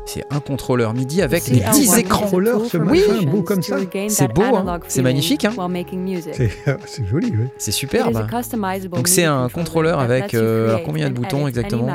C'est 0.06 0.24
un 0.30 0.40
contrôleur 0.40 0.94
MIDI 0.94 1.20
avec 1.20 1.44
The 1.44 1.50
des 1.50 1.60
CL1 1.60 1.70
petits 1.70 1.82
is 1.84 1.90
a 1.90 1.98
écrans. 1.98 2.20
Contrôleur, 2.20 2.58
tool 2.60 2.68
ce 2.70 2.76
musicians 2.78 3.30
beau 3.30 3.42
comme 3.42 3.60
to 3.60 3.62
ça. 3.62 3.76
C'est 4.08 4.32
beau, 4.32 4.42
hein. 4.42 4.80
C'est 4.88 5.02
magnifique, 5.02 5.44
hein. 5.44 5.52
music. 5.92 6.32
C'est 6.86 7.06
joli, 7.06 7.30
oui. 7.30 7.48
C'est 7.58 7.72
superbe. 7.72 8.26
customizable 8.30 8.96
Donc 8.96 9.06
c'est 9.08 9.24
un 9.24 9.48
contrôleur 9.50 10.00
avec, 10.00 10.32
euh, 10.32 10.70
alors 10.70 10.82
combien 10.84 11.10
de 11.10 11.14
boutons 11.14 11.46
exactement. 11.46 11.86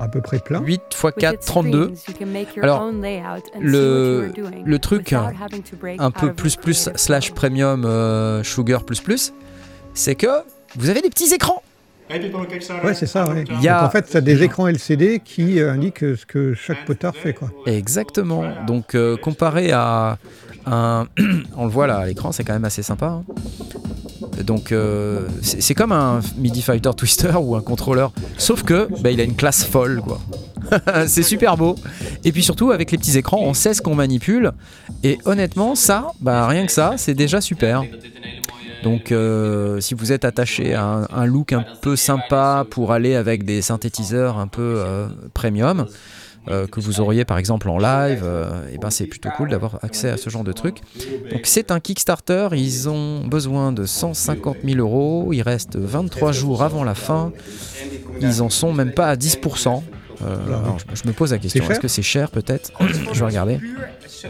À 0.00 0.06
peu 0.08 0.20
près 0.20 0.38
plein. 0.38 0.60
8 0.62 0.80
x 0.92 1.02
With 1.02 1.14
4, 1.16 1.34
its 1.34 1.46
32. 1.46 1.82
screens, 1.96 2.04
you 2.08 2.14
can 2.18 2.26
make 2.26 2.54
your 2.54 2.64
Alors, 2.64 2.92
le- 3.58 4.30
le 4.64 4.78
truc 4.78 5.10
without 5.10 5.32
having 5.42 5.62
to 5.62 5.76
break 5.76 6.00
un 6.00 6.10
peu 6.12 6.32
plus 6.32 6.54
plus 6.56 6.88
slash 6.94 7.32
premium 7.32 7.84
euh, 7.84 8.44
sugar 8.44 8.84
plus 8.84 9.00
plus, 9.00 9.32
c'est 9.94 10.14
que 10.14 10.28
vous 10.76 10.90
avez 10.90 11.00
des 11.02 11.10
petits 11.10 11.32
écrans. 11.34 11.62
Ouais, 12.82 12.94
c'est 12.94 13.06
ça, 13.06 13.28
ouais. 13.28 13.44
Il 13.50 13.62
y 13.62 13.68
a- 13.68 13.80
Donc, 13.80 13.88
en 13.88 13.90
fait, 13.92 14.08
ça 14.08 14.20
des 14.22 14.42
écrans 14.42 14.66
LCD 14.66 15.20
qui 15.22 15.60
euh, 15.60 15.72
indiquent 15.72 16.02
euh, 16.04 16.16
ce 16.16 16.24
que 16.24 16.54
chaque 16.54 16.84
potard 16.86 17.14
fait, 17.14 17.34
quoi. 17.34 17.50
Exactement. 17.66 18.44
Donc 18.66 18.94
euh, 18.94 19.16
comparé 19.18 19.72
à 19.72 20.16
un, 20.66 21.06
on 21.56 21.64
le 21.66 21.70
voit 21.70 21.86
là 21.86 21.98
à 21.98 22.06
l'écran, 22.06 22.32
c'est 22.32 22.44
quand 22.44 22.54
même 22.54 22.64
assez 22.64 22.82
sympa. 22.82 23.06
hein. 23.06 23.24
Donc 24.44 24.72
euh, 24.72 25.26
c'est 25.42 25.60
c'est 25.60 25.74
comme 25.74 25.92
un 25.92 26.20
MIDI 26.38 26.62
Fighter 26.62 26.90
Twister 26.96 27.32
ou 27.40 27.56
un 27.56 27.60
contrôleur, 27.60 28.12
sauf 28.38 28.62
que 28.62 28.88
bah, 29.02 29.10
il 29.10 29.20
a 29.20 29.24
une 29.24 29.34
classe 29.36 29.64
folle 29.64 30.00
quoi. 30.00 30.20
c'est 31.06 31.22
super 31.22 31.56
beau. 31.56 31.74
Et 32.24 32.32
puis 32.32 32.42
surtout 32.42 32.70
avec 32.70 32.90
les 32.90 32.98
petits 32.98 33.18
écrans, 33.18 33.40
on 33.40 33.52
sait 33.54 33.74
ce 33.74 33.82
qu'on 33.82 33.94
manipule. 33.94 34.52
Et 35.02 35.18
honnêtement, 35.24 35.74
ça, 35.74 36.12
bah 36.20 36.46
rien 36.46 36.66
que 36.66 36.72
ça, 36.72 36.94
c'est 36.96 37.14
déjà 37.14 37.40
super. 37.40 37.82
Donc 38.82 39.12
euh, 39.12 39.80
si 39.80 39.94
vous 39.94 40.12
êtes 40.12 40.24
attaché 40.24 40.74
à 40.74 40.84
un, 40.84 41.06
un 41.10 41.26
look 41.26 41.52
un 41.52 41.64
peu 41.82 41.96
sympa 41.96 42.64
pour 42.70 42.92
aller 42.92 43.14
avec 43.14 43.44
des 43.44 43.62
synthétiseurs 43.62 44.38
un 44.38 44.46
peu 44.46 44.74
euh, 44.78 45.08
premium, 45.34 45.86
euh, 46.48 46.66
que 46.66 46.80
vous 46.80 47.00
auriez 47.00 47.24
par 47.24 47.38
exemple 47.38 47.68
en 47.68 47.78
live, 47.78 48.24
et 48.72 48.78
ben 48.78 48.90
c'est 48.90 49.06
plutôt 49.06 49.28
cool 49.36 49.50
d'avoir 49.50 49.78
accès 49.82 50.08
à 50.08 50.16
ce 50.16 50.30
genre 50.30 50.44
de 50.44 50.52
truc. 50.52 50.78
Donc 51.30 51.42
c'est 51.44 51.70
un 51.70 51.80
Kickstarter, 51.80 52.48
ils 52.52 52.88
ont 52.88 53.26
besoin 53.26 53.72
de 53.72 53.84
150 53.84 54.58
000 54.64 54.78
euros, 54.78 55.32
il 55.32 55.42
reste 55.42 55.76
23 55.76 56.32
jours 56.32 56.62
avant 56.62 56.84
la 56.84 56.94
fin, 56.94 57.32
ils 58.20 58.40
en 58.42 58.48
sont 58.48 58.72
même 58.72 58.92
pas 58.92 59.08
à 59.08 59.16
10%. 59.16 59.82
Euh, 60.22 60.46
alors, 60.46 60.78
je, 60.94 61.06
me 61.06 61.12
pose 61.12 61.32
la 61.32 61.38
question, 61.38 61.68
est-ce 61.70 61.80
que 61.80 61.86
c'est 61.88 62.02
cher 62.02 62.30
peut-être? 62.30 62.72
Je 63.12 63.18
vais 63.20 63.24
regarder. 63.26 63.60
Je 63.60 64.26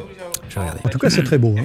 vais 0.54 0.60
regarder. 0.60 0.80
En 0.84 0.88
tout 0.88 0.98
cas, 0.98 1.08
c'est 1.10 1.22
très 1.22 1.38
beau. 1.38 1.54
hein. 1.58 1.64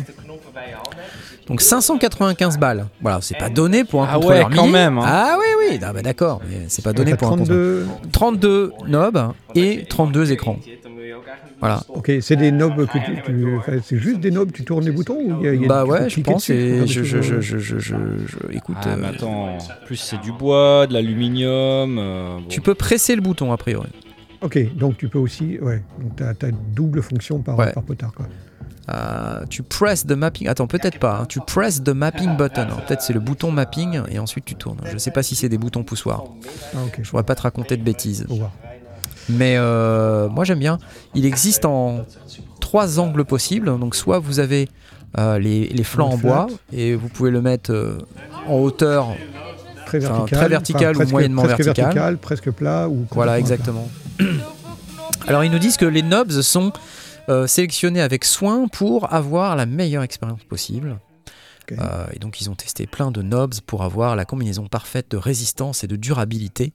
Donc 1.48 1.60
595 1.62 2.58
balles. 2.58 2.86
Voilà, 3.02 3.20
c'est 3.22 3.38
pas 3.38 3.50
donné 3.50 3.84
pour 3.84 4.04
un 4.04 4.08
Ah 4.10 4.14
contrôleur 4.16 4.50
ouais, 4.50 4.56
quand 4.56 4.68
même, 4.68 4.98
hein. 4.98 5.04
Ah 5.06 5.38
oui, 5.38 5.46
oui, 5.72 5.80
ah 5.84 5.92
bah 5.94 6.02
d'accord, 6.02 6.42
mais 6.50 6.66
c'est 6.70 6.84
pas 6.84 6.94
donné 6.94 7.12
T'as 7.12 7.18
pour 7.18 7.28
un 7.34 7.38
contrôleur. 7.38 7.88
32. 8.14 8.72
32 8.72 8.72
knobs 8.88 9.34
et 9.56 9.86
32 9.90 10.32
écrans. 10.32 10.58
Voilà. 11.60 11.82
Ok, 11.90 12.12
c'est 12.22 12.36
des 12.36 12.52
knobs 12.52 12.86
que 12.88 12.98
tu. 12.98 13.82
c'est 13.84 13.98
juste 13.98 14.20
des 14.20 14.32
knobs, 14.32 14.52
tu 14.52 14.64
tournes 14.66 14.84
les 14.86 14.92
boutons 14.92 15.16
ou 15.18 15.38
il 15.42 15.46
y 15.46 15.48
a, 15.50 15.54
y 15.54 15.64
a- 15.66 15.68
Bah 15.68 15.86
ouais, 15.86 16.10
je 16.10 16.20
pense. 16.22 16.50
Et 16.50 16.86
je, 16.88 17.04
je, 17.04 17.22
je, 17.22 17.40
je, 17.42 17.58
je, 17.58 17.80
je- 17.80 17.80
je- 17.80 18.56
écoute, 18.56 18.76
Ah, 18.84 18.96
mais 18.98 19.08
euh, 19.08 19.10
attends, 19.12 19.44
en 19.56 19.58
plus 19.86 19.96
c'est 19.98 20.20
du 20.22 20.32
bois, 20.32 20.88
de 20.88 20.94
l'aluminium. 20.94 21.98
euh, 22.00 22.38
bon. 22.40 22.48
tu 22.50 22.60
peux 22.62 22.74
presser 22.76 23.16
le 23.16 23.22
bouton 23.22 23.52
a 23.54 23.58
priori. 23.58 23.90
Ok, 24.42 24.60
donc 24.76 24.98
tu 24.98 25.08
peux 25.08 25.20
aussi. 25.20 25.58
Ouais, 25.62 25.82
donc 26.02 26.16
tu 26.40 26.46
as, 26.46 26.52
double 26.74 27.02
fonction 27.02 27.40
par, 27.40 27.58
Ouais. 27.58 27.72
par 27.72 27.84
potard. 27.84 28.12
Quoi. 28.14 28.26
Euh, 28.92 29.46
tu 29.50 29.64
press 29.64 30.06
the 30.06 30.12
mapping. 30.12 30.48
Attends, 30.50 30.68
peut-être 30.68 31.00
pas. 31.00 31.20
hein. 31.22 31.26
Tu 31.30 31.40
press 31.40 31.82
the 31.84 31.90
mapping 31.90 32.36
button. 32.36 32.64
Alors, 32.64 32.82
Peut-être 32.86 33.02
c'est 33.02 33.14
le 33.14 33.22
bouton 33.22 33.50
mapping 33.52 34.02
et 34.10 34.20
ensuite 34.20 34.44
tu 34.46 34.56
tournes. 34.56 34.80
Je 34.92 34.98
sais 34.98 35.12
pas 35.12 35.24
si 35.24 35.36
c'est 35.36 35.48
des 35.50 35.58
boutons 35.58 35.84
poussoirs. 35.84 36.26
Ah, 36.76 36.80
ok, 36.86 37.00
Je 37.02 37.10
voudrais 37.10 37.24
pas 37.24 37.36
te 37.36 37.44
raconter 37.44 37.78
de 37.78 37.84
bêtises. 37.84 38.26
Mais 39.30 39.56
euh, 39.58 40.28
moi 40.28 40.44
j'aime 40.44 40.60
bien. 40.60 40.80
Il 41.16 41.26
existe 41.26 41.64
en 41.64 42.06
trois 42.60 43.00
angles 43.00 43.24
possibles. 43.24 43.68
Donc 43.80 43.96
soit 43.96 44.20
vous 44.20 44.40
avez 44.40 44.68
euh, 45.18 45.40
les, 45.40 45.70
les 45.70 45.84
flancs 45.84 46.10
en 46.10 46.18
bois 46.18 46.48
et 46.74 46.94
vous 46.96 47.08
pouvez 47.08 47.32
le 47.32 47.42
mettre 47.42 47.98
en 48.48 48.56
hauteur. 48.58 49.08
Très 49.86 50.04
Enfin, 50.06 50.16
vertical. 50.16 50.40
très 50.40 50.50
vertical 50.50 50.92
ou 50.96 51.00
presque- 51.00 51.12
moyennement 51.12 51.44
presque 51.44 51.64
vertical. 51.64 52.18
presque 52.18 52.52
plat. 52.52 52.90
Ou 52.90 53.06
Voilà, 53.12 53.40
exactement. 53.40 53.88
Alors 55.28 55.44
ils 55.44 55.52
nous 55.52 55.60
disent 55.60 55.78
que 55.78 55.86
les 55.86 56.02
knobs 56.02 56.32
sont 56.42 56.74
euh, 57.30 57.48
sélectionnés 57.48 58.02
avec 58.02 58.26
soin 58.26 58.68
pour 58.68 59.14
avoir 59.14 59.56
la 59.56 59.66
meilleure 59.66 60.04
expérience 60.04 60.44
possible. 60.44 61.00
Euh, 61.72 62.06
et 62.12 62.20
donc 62.20 62.42
ils 62.42 62.50
ont 62.50 62.56
testé 62.56 62.88
plein 62.88 63.10
de 63.10 63.22
knobs 63.22 63.62
pour 63.66 63.84
avoir 63.84 64.16
la 64.16 64.26
combinaison 64.26 64.68
parfaite 64.68 65.10
de 65.12 65.18
résistance 65.18 65.84
et 65.84 65.88
de 65.88 65.96
durabilité. 65.96 66.74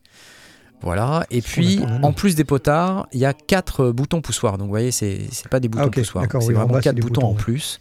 Voilà. 0.80 1.26
Et 1.30 1.42
puis, 1.42 1.80
en 2.02 2.12
plus 2.12 2.36
des 2.36 2.44
potards, 2.44 3.08
il 3.12 3.18
y 3.18 3.24
a 3.24 3.32
quatre 3.32 3.86
euh, 3.86 3.92
boutons 3.92 4.20
poussoirs. 4.20 4.58
Donc, 4.58 4.66
vous 4.66 4.72
voyez, 4.72 4.92
c'est 4.92 5.28
pas 5.50 5.58
des 5.58 5.68
boutons 5.68 5.86
Ah, 5.86 5.90
poussoirs. 5.90 6.24
C'est 6.30 6.36
oui, 6.38 6.54
vraiment 6.54 6.74
bas, 6.74 6.80
quatre 6.80 6.96
boutons, 7.00 7.22
en 7.22 7.32
boutons, 7.32 7.36
ouais. 7.36 7.42
plus. 7.42 7.80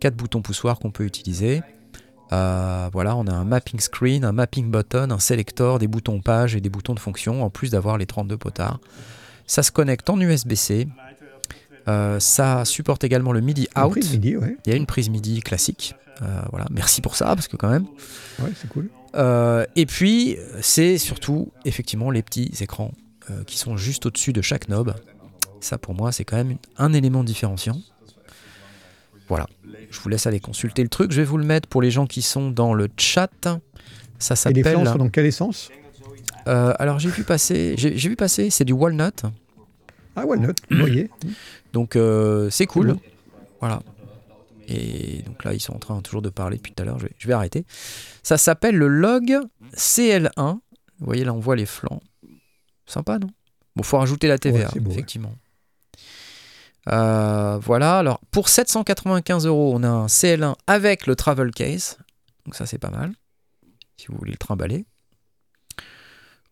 Quatre 0.00 0.16
boutons 0.16 0.40
poussoirs 0.40 0.78
qu'on 0.78 0.90
peut 0.90 1.04
utiliser. 1.04 1.62
Euh, 2.32 2.88
voilà, 2.92 3.16
on 3.16 3.26
a 3.26 3.32
un 3.32 3.44
mapping 3.44 3.80
screen, 3.80 4.24
un 4.24 4.32
mapping 4.32 4.70
button, 4.70 5.10
un 5.10 5.18
selector, 5.18 5.78
des 5.78 5.88
boutons 5.88 6.20
page 6.20 6.54
et 6.56 6.60
des 6.60 6.70
boutons 6.70 6.94
de 6.94 7.00
fonction, 7.00 7.42
en 7.44 7.50
plus 7.50 7.70
d'avoir 7.70 7.98
les 7.98 8.06
32 8.06 8.38
potards. 8.38 8.80
Ça 9.46 9.62
se 9.62 9.70
connecte 9.70 10.08
en 10.08 10.18
USB-C. 10.18 10.88
Euh, 11.88 12.20
ça 12.20 12.64
supporte 12.64 13.04
également 13.04 13.32
le 13.32 13.40
MIDI 13.40 13.68
out. 13.76 13.90
prise 13.90 14.12
MIDI, 14.12 14.36
ouais, 14.36 14.56
Il 14.66 14.70
y 14.70 14.72
a 14.72 14.76
une 14.76 14.86
prise 14.86 15.08
MIDI 15.08 15.40
classique. 15.40 15.94
Euh, 16.22 16.42
voilà, 16.50 16.66
merci 16.70 17.00
pour 17.00 17.16
ça, 17.16 17.26
parce 17.26 17.48
que 17.48 17.56
quand 17.56 17.70
même. 17.70 17.86
ouais 18.40 18.50
c'est 18.54 18.68
cool. 18.68 18.90
Euh, 19.16 19.64
et 19.76 19.86
puis, 19.86 20.36
c'est 20.60 20.98
surtout, 20.98 21.52
effectivement, 21.64 22.10
les 22.10 22.22
petits 22.22 22.52
écrans 22.60 22.92
qui 23.46 23.58
sont 23.58 23.76
juste 23.76 24.06
au-dessus 24.06 24.32
de 24.32 24.42
chaque 24.42 24.68
knob. 24.68 24.92
Ça, 25.60 25.78
pour 25.78 25.94
moi, 25.94 26.10
c'est 26.10 26.24
quand 26.24 26.36
même 26.36 26.56
un 26.78 26.92
élément 26.92 27.22
différenciant. 27.22 27.80
Voilà. 29.28 29.46
Je 29.88 30.00
vous 30.00 30.08
laisse 30.08 30.26
aller 30.26 30.40
consulter 30.40 30.82
le 30.82 30.88
truc. 30.88 31.12
Je 31.12 31.18
vais 31.18 31.24
vous 31.24 31.36
le 31.36 31.44
mettre 31.44 31.68
pour 31.68 31.80
les 31.80 31.92
gens 31.92 32.06
qui 32.06 32.22
sont 32.22 32.50
dans 32.50 32.74
le 32.74 32.88
chat. 32.96 33.30
Ça 34.18 34.34
Et 34.50 34.52
les 34.52 34.62
flancs 34.64 34.72
s'appelle. 34.72 34.88
sont 34.88 34.98
dans 34.98 35.08
quel 35.10 35.26
essence? 35.26 35.70
Alors, 36.44 36.98
j'ai 36.98 37.10
vu 37.10 37.22
passer. 37.22 37.74
J'ai 37.76 38.08
vu 38.08 38.16
passer. 38.16 38.50
C'est 38.50 38.64
du 38.64 38.72
walnut. 38.72 39.22
Ah, 40.22 40.26
Walnut, 40.26 40.56
vous 40.70 40.78
voyez. 40.78 41.10
Donc, 41.72 41.96
euh, 41.96 42.50
c'est 42.50 42.66
cool. 42.66 42.96
Voilà. 43.60 43.82
Et 44.68 45.22
donc 45.22 45.42
là, 45.44 45.52
ils 45.52 45.60
sont 45.60 45.74
en 45.74 45.78
train 45.80 46.00
toujours 46.00 46.22
de 46.22 46.28
parler 46.28 46.56
depuis 46.56 46.72
tout 46.72 46.82
à 46.82 46.86
l'heure. 46.86 46.98
Je 47.00 47.06
vais, 47.06 47.12
je 47.18 47.26
vais 47.26 47.32
arrêter. 47.34 47.64
Ça 48.22 48.38
s'appelle 48.38 48.76
le 48.76 48.86
log 48.86 49.36
CL1. 49.74 50.30
Vous 50.98 51.06
voyez, 51.06 51.24
là, 51.24 51.32
on 51.34 51.40
voit 51.40 51.56
les 51.56 51.66
flancs. 51.66 52.00
Sympa, 52.86 53.18
non? 53.18 53.28
Bon, 53.74 53.82
faut 53.82 53.98
rajouter 53.98 54.28
la 54.28 54.38
TVA, 54.38 54.58
Ouais, 54.66 54.70
c'est 54.72 54.78
beau, 54.80 54.90
ouais. 54.90 54.94
effectivement. 54.96 55.34
Euh, 56.88 57.58
voilà. 57.58 57.98
Alors, 57.98 58.20
pour 58.30 58.48
795 58.48 59.46
euros, 59.46 59.72
on 59.74 59.82
a 59.82 59.88
un 59.88 60.06
CL1 60.06 60.54
avec 60.68 61.06
le 61.06 61.16
travel 61.16 61.50
case. 61.50 61.98
Donc, 62.46 62.54
ça, 62.54 62.64
c'est 62.66 62.78
pas 62.78 62.90
mal. 62.90 63.12
Si 63.96 64.06
vous 64.08 64.16
voulez 64.18 64.32
le 64.32 64.38
trimballer. 64.38 64.86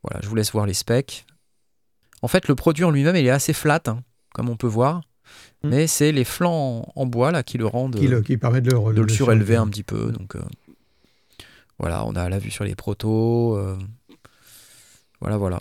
Voilà, 0.03 0.21
je 0.23 0.29
vous 0.29 0.35
laisse 0.35 0.51
voir 0.53 0.67
les 0.67 0.75
specs. 0.75 1.25
En 2.23 2.29
fait, 2.29 2.49
le 2.49 2.55
produit 2.55 2.85
en 2.85 2.91
lui-même, 2.91 3.17
il 3.17 3.27
est 3.27 3.31
assez 3.31 3.53
flat, 3.53 3.81
hein, 3.87 4.01
comme 4.35 4.49
on 4.49 4.57
peut 4.57 4.67
voir. 4.67 5.03
Mm. 5.63 5.69
Mais 5.69 5.87
c'est 5.87 6.11
les 6.13 6.25
flancs 6.25 6.85
en, 6.97 7.03
en 7.03 7.07
bois 7.07 7.31
là 7.31 7.43
qui 7.43 7.59
le 7.59 7.67
rendent 7.67 7.97
Qui, 7.97 8.09
le, 8.09 8.23
qui 8.23 8.37
permet 8.37 8.61
de 8.61 8.71
le, 8.71 8.79
de 8.95 9.03
le 9.03 9.09
surélever 9.09 9.15
surélever. 9.15 9.57
un 9.57 9.67
petit 9.69 9.83
peu. 9.83 10.11
Donc 10.13 10.37
euh, 10.37 10.43
voilà, 11.79 12.05
on 12.07 12.15
a 12.17 12.29
la 12.29 12.39
vue 12.39 12.51
sur 12.51 12.65
les 12.65 12.75
protos. 12.75 13.57
euh, 13.57 13.77
voilà, 15.21 15.37
voilà. 15.37 15.61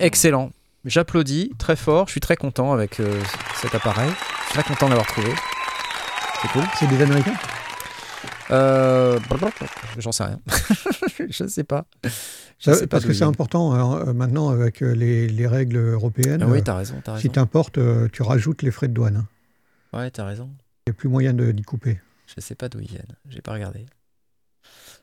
Excellent. 0.00 0.50
J'applaudis 0.84 1.52
très 1.58 1.76
fort. 1.76 2.06
Je 2.08 2.12
suis 2.12 2.20
très 2.20 2.36
content 2.36 2.72
avec 2.72 3.00
euh, 3.00 3.22
cet 3.60 3.74
appareil. 3.74 4.10
Je 4.10 4.44
suis 4.52 4.62
très 4.62 4.64
content 4.64 4.86
de 4.86 4.90
l'avoir 4.90 5.06
trouvé. 5.06 5.30
C'est 6.42 6.48
cool. 6.48 6.64
C'est 6.78 6.86
des 6.88 7.00
Américains? 7.02 7.36
Euh, 8.50 9.18
J'en 9.98 10.12
sais 10.12 10.24
rien. 10.24 10.40
je 11.30 11.46
sais 11.46 11.64
pas. 11.64 11.86
Je 12.02 12.10
Ça- 12.58 12.74
sais 12.74 12.86
pas 12.86 12.96
Parce 12.96 13.04
que 13.06 13.12
c'est 13.12 13.24
important 13.24 13.72
hein, 13.72 14.06
euh, 14.08 14.12
maintenant 14.12 14.50
avec 14.50 14.82
euh, 14.82 14.92
les, 14.94 15.28
les 15.28 15.46
règles 15.46 15.76
européennes. 15.78 16.42
Ah 16.42 16.48
oui, 16.48 16.58
euh, 16.58 16.62
t'as 16.62 16.76
raison, 16.76 17.00
t'as 17.02 17.12
si 17.18 17.28
raison. 17.28 17.32
tu 17.32 17.38
importes, 17.38 17.78
tu 18.12 18.22
rajoutes 18.22 18.62
les 18.62 18.70
frais 18.70 18.88
de 18.88 18.92
douane. 18.94 19.16
hein. 19.16 19.98
Ouais, 19.98 20.10
t'as 20.10 20.24
raison. 20.26 20.50
Il 20.86 20.90
n'y 20.90 20.90
a 20.90 20.94
plus 20.94 21.08
moyen 21.08 21.32
d'y 21.32 21.62
couper. 21.62 22.00
Je 22.34 22.40
sais 22.40 22.54
pas 22.54 22.68
d'où 22.68 22.80
ils 22.80 22.88
viennent. 22.88 23.16
J'ai 23.28 23.40
pas 23.40 23.52
regardé. 23.52 23.86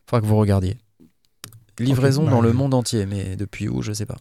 Faudra 0.05 0.21
que 0.21 0.25
vous 0.27 0.37
regardiez. 0.37 0.77
Livraison 1.79 2.21
Ok, 2.23 2.27
bah, 2.29 2.31
dans 2.35 2.41
le 2.41 2.53
monde 2.53 2.73
entier, 2.73 3.05
mais 3.05 3.35
depuis 3.35 3.67
où, 3.69 3.81
je 3.81 3.91
sais 3.93 4.05
pas. 4.05 4.17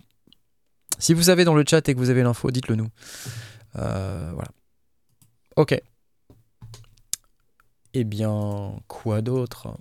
Si 0.98 1.12
vous 1.14 1.28
avez 1.30 1.44
dans 1.44 1.54
le 1.54 1.64
chat 1.68 1.86
et 1.88 1.94
que 1.94 1.98
vous 1.98 2.08
avez 2.10 2.22
l'info, 2.22 2.50
dites-le 2.50 2.76
nous. 2.76 2.88
Euh, 3.76 4.30
voilà. 4.32 4.48
Ok. 5.56 5.78
Eh 7.94 8.04
bien, 8.04 8.74
quoi 8.88 9.20
d'autre? 9.20 9.76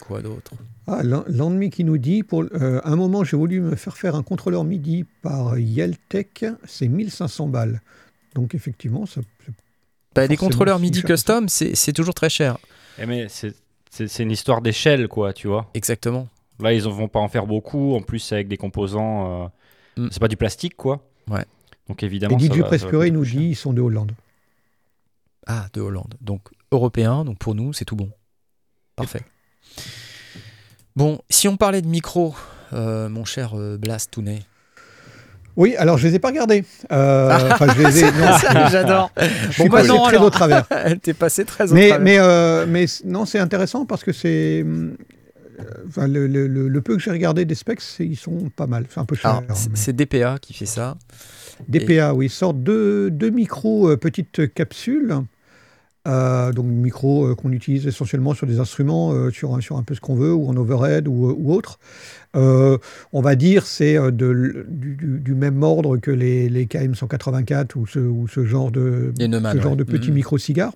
Quoi 0.00 0.20
d'autre? 0.20 0.52
Ah, 0.86 1.02
Landmi 1.02 1.70
qui 1.70 1.84
nous 1.84 1.98
dit, 1.98 2.22
pour 2.22 2.42
euh, 2.52 2.80
un 2.84 2.96
moment 2.96 3.24
j'ai 3.24 3.36
voulu 3.36 3.60
me 3.60 3.76
faire 3.76 3.96
faire 3.96 4.14
un 4.14 4.22
contrôleur 4.22 4.64
MIDI 4.64 5.04
par 5.22 5.58
Yeltec, 5.58 6.44
c'est 6.64 6.88
1500 6.88 7.48
balles. 7.48 7.80
Donc 8.34 8.54
effectivement, 8.54 9.06
ça, 9.06 9.20
bah, 10.14 10.28
Des 10.28 10.36
contrôleurs 10.36 10.78
MIDI 10.78 11.00
cher. 11.00 11.06
custom, 11.08 11.48
c'est 11.48 11.74
c'est 11.74 11.92
toujours 11.92 12.14
très 12.14 12.28
cher. 12.28 12.58
Eh, 12.98 13.06
mais 13.06 13.28
c'est 13.28 14.18
une 14.22 14.30
histoire 14.30 14.60
d'échelle, 14.60 15.08
quoi, 15.08 15.32
tu 15.32 15.48
vois. 15.48 15.70
Exactement. 15.74 16.28
Là, 16.60 16.72
ils 16.72 16.84
ne 16.84 16.88
vont 16.88 17.08
pas 17.08 17.20
en 17.20 17.28
faire 17.28 17.46
beaucoup. 17.46 17.94
En 17.94 18.00
plus, 18.02 18.18
c'est 18.18 18.34
avec 18.34 18.48
des 18.48 18.56
composants. 18.56 19.44
euh, 19.44 19.48
Mm. 19.96 20.08
C'est 20.10 20.20
pas 20.20 20.28
du 20.28 20.36
plastique, 20.36 20.76
quoi. 20.76 21.00
Ouais. 21.30 21.44
Donc 21.88 22.02
Et 22.02 22.06
évidemment. 22.06 22.38
DJ 22.38 22.48
ça 22.48 22.54
va 22.56 22.64
Prescuré 22.64 23.10
nous 23.10 23.24
dit, 23.24 23.48
ils 23.50 23.56
sont 23.56 23.72
de 23.72 23.80
Hollande. 23.80 24.12
Ah, 25.46 25.68
de 25.72 25.80
Hollande. 25.80 26.14
Donc 26.20 26.42
européen, 26.72 27.24
donc 27.24 27.38
pour 27.38 27.54
nous, 27.54 27.72
c'est 27.72 27.84
tout 27.84 27.96
bon. 27.96 28.10
Parfait. 28.96 29.20
Bon, 30.94 31.18
si 31.28 31.48
on 31.48 31.56
parlait 31.56 31.82
de 31.82 31.86
micro, 31.88 32.34
euh, 32.72 33.08
mon 33.08 33.24
cher 33.24 33.52
euh, 33.58 33.76
Blast 33.76 34.10
Tounet. 34.10 34.40
Oui, 35.56 35.74
alors 35.76 35.96
je 35.96 36.06
les 36.08 36.14
ai 36.14 36.18
pas 36.18 36.28
regardés. 36.28 36.64
Euh, 36.92 37.48
enfin, 37.52 37.66
je 37.74 37.82
les 37.82 37.98
ai. 38.04 38.10
J'adore. 38.70 39.10
je 39.18 39.52
suis 39.52 39.62
Bon, 39.64 39.68
bah 39.70 39.78
passé 39.78 39.88
non, 39.88 40.02
très 40.04 40.16
alors. 40.16 40.24
au 40.26 40.30
travers. 40.30 40.66
Elle 40.70 40.98
t'est 41.00 41.14
passée 41.14 41.44
très 41.44 41.70
au 41.70 41.74
mais, 41.74 41.88
travers. 41.88 42.04
mais, 42.04 42.18
euh, 42.18 42.86
non, 43.04 43.24
c'est 43.24 43.38
intéressant 43.38 43.86
parce 43.86 44.04
que 44.04 44.12
c'est. 44.12 44.64
Enfin, 45.88 46.06
le, 46.06 46.26
le- 46.26 46.46
le- 46.46 46.68
le 46.68 46.80
peu 46.82 46.96
que 46.96 47.02
j'ai 47.02 47.10
regardé 47.10 47.46
des 47.46 47.54
specs, 47.54 47.80
ils 48.00 48.16
sont 48.16 48.50
pas 48.54 48.66
mal. 48.66 48.84
C'est 48.90 49.00
un 49.00 49.06
peu 49.06 49.16
cher. 49.16 49.40
C'est- 49.54 49.88
mais- 49.88 49.92
DPA 50.04 50.36
qui 50.40 50.52
fait 50.52 50.66
ça. 50.66 50.96
DPA, 51.68 52.12
oui, 52.12 52.26
ils 52.26 52.30
sortent 52.30 52.62
deux, 52.62 53.10
deux 53.10 53.30
micros 53.30 53.96
petites 53.96 54.52
capsules. 54.52 55.14
Euh, 56.06 56.52
donc 56.52 56.66
micros 56.66 57.26
euh, 57.26 57.34
qu'on 57.34 57.50
utilise 57.50 57.86
essentiellement 57.86 58.32
sur 58.32 58.46
des 58.46 58.60
instruments, 58.60 59.12
euh, 59.12 59.30
sur, 59.30 59.54
un- 59.56 59.60
sur 59.60 59.76
un 59.76 59.82
peu 59.82 59.94
ce 59.94 60.00
qu'on 60.00 60.14
veut, 60.14 60.32
ou 60.32 60.48
en 60.48 60.56
overhead 60.56 61.08
ou, 61.08 61.34
ou 61.36 61.52
autre. 61.52 61.78
On 62.34 63.20
va 63.22 63.34
dire 63.34 63.66
c'est 63.66 63.96
du, 64.12 64.66
du- 64.68 65.18
du 65.20 65.34
même 65.34 65.62
ordre 65.62 65.96
que 65.96 66.10
les, 66.10 66.48
les 66.48 66.66
KM184 66.66 67.76
ou 67.76 67.86
ce, 67.86 67.98
ou 67.98 68.28
ce 68.28 68.44
genre 68.44 68.70
de, 68.70 69.12
Les 69.18 69.26
Neumann, 69.26 69.56
ce 69.56 69.62
genre 69.62 69.72
ouais. 69.72 69.78
de 69.78 69.84
petits 69.84 70.10
Mhm. 70.10 70.14
micro-cigares. 70.16 70.74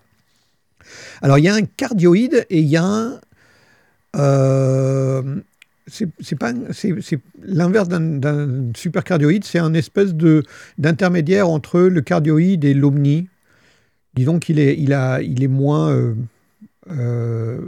Alors 1.22 1.38
il 1.38 1.44
y 1.44 1.48
a 1.48 1.54
un 1.54 1.62
cardioïde 1.62 2.46
et 2.50 2.60
il 2.60 2.66
y 2.68 2.76
a 2.78 2.84
un... 2.84 3.20
c'est 5.88 6.38
pas 6.38 6.52
c'est 6.72 7.18
l'inverse 7.42 7.88
d'un- 7.88 8.00
d'un 8.18 8.48
supercardioïde, 8.76 9.44
c'est 9.44 9.58
un 9.58 9.74
espèce 9.74 10.14
de 10.14 10.42
d'intermédiaire 10.78 11.48
entre 11.48 11.80
le 11.80 12.00
cardioïde 12.00 12.64
et 12.64 12.74
l'omni. 12.74 13.28
Disons 14.14 14.38
qu'il 14.38 14.58
est 14.58 14.76
il 14.78 14.92
a 14.92 15.20
il 15.22 15.42
est 15.42 15.48
moins 15.48 15.90
euh, 15.90 16.14
euh, 16.90 17.58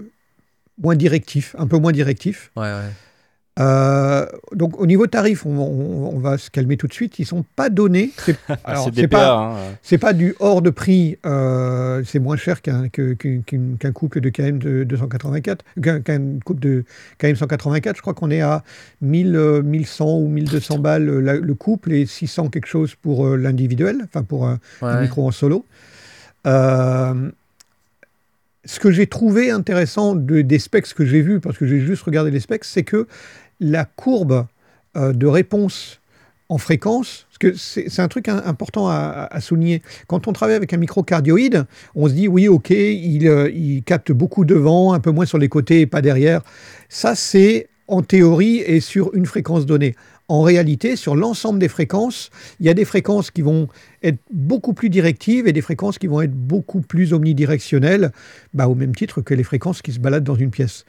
moins 0.80 0.96
directif, 0.96 1.54
un 1.58 1.66
peu 1.66 1.78
moins 1.78 1.92
directif. 1.92 2.50
Ouais, 2.56 2.62
ouais. 2.64 2.90
Euh, 3.60 4.24
donc 4.54 4.80
au 4.80 4.86
niveau 4.86 5.06
tarif, 5.06 5.44
on, 5.44 5.50
on- 5.58 6.16
on 6.16 6.18
va 6.18 6.38
se 6.38 6.48
calmer 6.50 6.78
tout 6.78 6.86
de 6.86 6.92
suite. 6.94 7.18
Ils 7.18 7.26
sont 7.26 7.44
pas 7.54 7.68
donnés. 7.68 8.10
C'est 8.16 8.34
alors, 8.64 8.90
DPA. 8.90 9.08
pas 9.08 9.32
hein. 9.36 9.56
c'est 9.82 9.98
pas 9.98 10.14
du 10.14 10.34
hors 10.40 10.62
de 10.62 10.70
prix. 10.70 11.18
euh, 11.26 12.02
c'est 12.06 12.18
moins 12.18 12.36
cher 12.38 12.62
qu'un 12.62 12.88
couple 13.92 14.20
de 14.22 14.28
KM 14.30 14.58
de 14.58 14.84
284, 14.84 15.64
qu'un 15.82 16.00
qu'un 16.00 16.38
couple 16.44 16.60
de 16.60 16.84
KM 17.18 17.36
184. 17.36 17.96
Je 17.96 18.00
crois 18.00 18.14
qu'on 18.14 18.30
est 18.30 18.40
à 18.40 18.64
1000, 19.02 19.36
euh, 19.36 19.62
1100 19.62 20.18
ou 20.18 20.28
1200 20.28 20.78
balles 20.78 21.04
la- 21.18 21.36
le 21.36 21.54
couple 21.54 21.92
et 21.92 22.06
600 22.06 22.48
quelque 22.48 22.66
chose 22.66 22.94
pour 22.94 23.28
l'individuel, 23.36 23.98
enfin 24.04 24.22
pour 24.22 24.46
un, 24.46 24.58
micro 25.02 25.26
en 25.26 25.30
solo. 25.30 25.66
Euh, 26.46 27.30
ce 28.64 28.78
que 28.80 28.90
j'ai 28.90 29.06
trouvé 29.06 29.50
intéressant 29.50 30.14
de, 30.14 30.40
des 30.42 30.58
specs 30.58 30.92
que 30.94 31.04
j'ai 31.04 31.20
vus, 31.20 31.40
parce 31.40 31.58
que 31.58 31.66
j'ai 31.66 31.80
juste 31.80 32.02
regardé 32.02 32.30
les 32.30 32.40
specs, 32.40 32.64
c'est 32.64 32.84
que 32.84 33.06
la 33.60 33.84
courbe 33.84 34.46
euh, 34.96 35.12
de 35.12 35.26
réponse 35.26 36.00
en 36.48 36.58
fréquence, 36.58 37.26
parce 37.28 37.38
que 37.38 37.58
c'est 37.58 38.00
un 38.00 38.08
truc 38.08 38.28
important 38.28 38.88
à, 38.88 39.26
à 39.30 39.40
souligner. 39.40 39.82
Quand 40.06 40.28
on 40.28 40.32
travaille 40.32 40.54
avec 40.54 40.74
un 40.74 40.76
microcardioïde, 40.76 41.64
on 41.94 42.08
se 42.08 42.12
dit 42.12 42.28
oui, 42.28 42.46
ok, 42.46 42.70
il, 42.70 43.26
euh, 43.26 43.50
il 43.50 43.82
capte 43.84 44.12
beaucoup 44.12 44.44
devant, 44.44 44.92
un 44.92 45.00
peu 45.00 45.10
moins 45.10 45.24
sur 45.24 45.38
les 45.38 45.48
côtés 45.48 45.80
et 45.80 45.86
pas 45.86 46.02
derrière. 46.02 46.42
Ça, 46.90 47.14
c'est 47.14 47.68
en 47.88 48.02
théorie 48.02 48.58
et 48.58 48.80
sur 48.80 49.14
une 49.14 49.26
fréquence 49.26 49.66
donnée. 49.66 49.94
En 50.32 50.40
réalité, 50.40 50.96
sur 50.96 51.14
l'ensemble 51.14 51.58
des 51.58 51.68
fréquences, 51.68 52.30
il 52.58 52.64
y 52.64 52.70
a 52.70 52.74
des 52.74 52.86
fréquences 52.86 53.30
qui 53.30 53.42
vont 53.42 53.68
être 54.02 54.16
beaucoup 54.30 54.72
plus 54.72 54.88
directives 54.88 55.46
et 55.46 55.52
des 55.52 55.60
fréquences 55.60 55.98
qui 55.98 56.06
vont 56.06 56.22
être 56.22 56.32
beaucoup 56.32 56.80
plus 56.80 57.12
omnidirectionnelles, 57.12 58.12
bah, 58.54 58.66
au 58.66 58.74
même 58.74 58.94
titre 58.94 59.20
que 59.20 59.34
les 59.34 59.42
fréquences 59.42 59.82
qui 59.82 59.92
se 59.92 60.00
baladent 60.00 60.24
dans 60.24 60.34
une 60.34 60.50
pièce. 60.50 60.86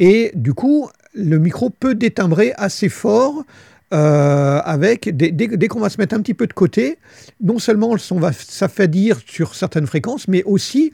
Et 0.00 0.32
du 0.34 0.54
coup, 0.54 0.88
le 1.12 1.36
micro 1.38 1.68
peut 1.68 1.94
détimbrer 1.94 2.54
assez 2.56 2.88
fort 2.88 3.44
euh, 3.92 4.60
avec, 4.64 5.14
dès, 5.14 5.30
dès- 5.32 5.68
qu'on 5.68 5.80
va 5.80 5.90
se 5.90 5.98
mettre 5.98 6.14
un 6.16 6.22
petit 6.22 6.32
peu 6.32 6.46
de 6.46 6.54
côté, 6.54 6.96
non 7.42 7.58
seulement 7.58 7.92
le 7.92 7.98
son 7.98 8.18
va 8.18 8.32
s'affadir 8.32 9.20
sur 9.26 9.54
certaines 9.54 9.86
fréquences, 9.86 10.28
mais 10.28 10.42
aussi 10.44 10.92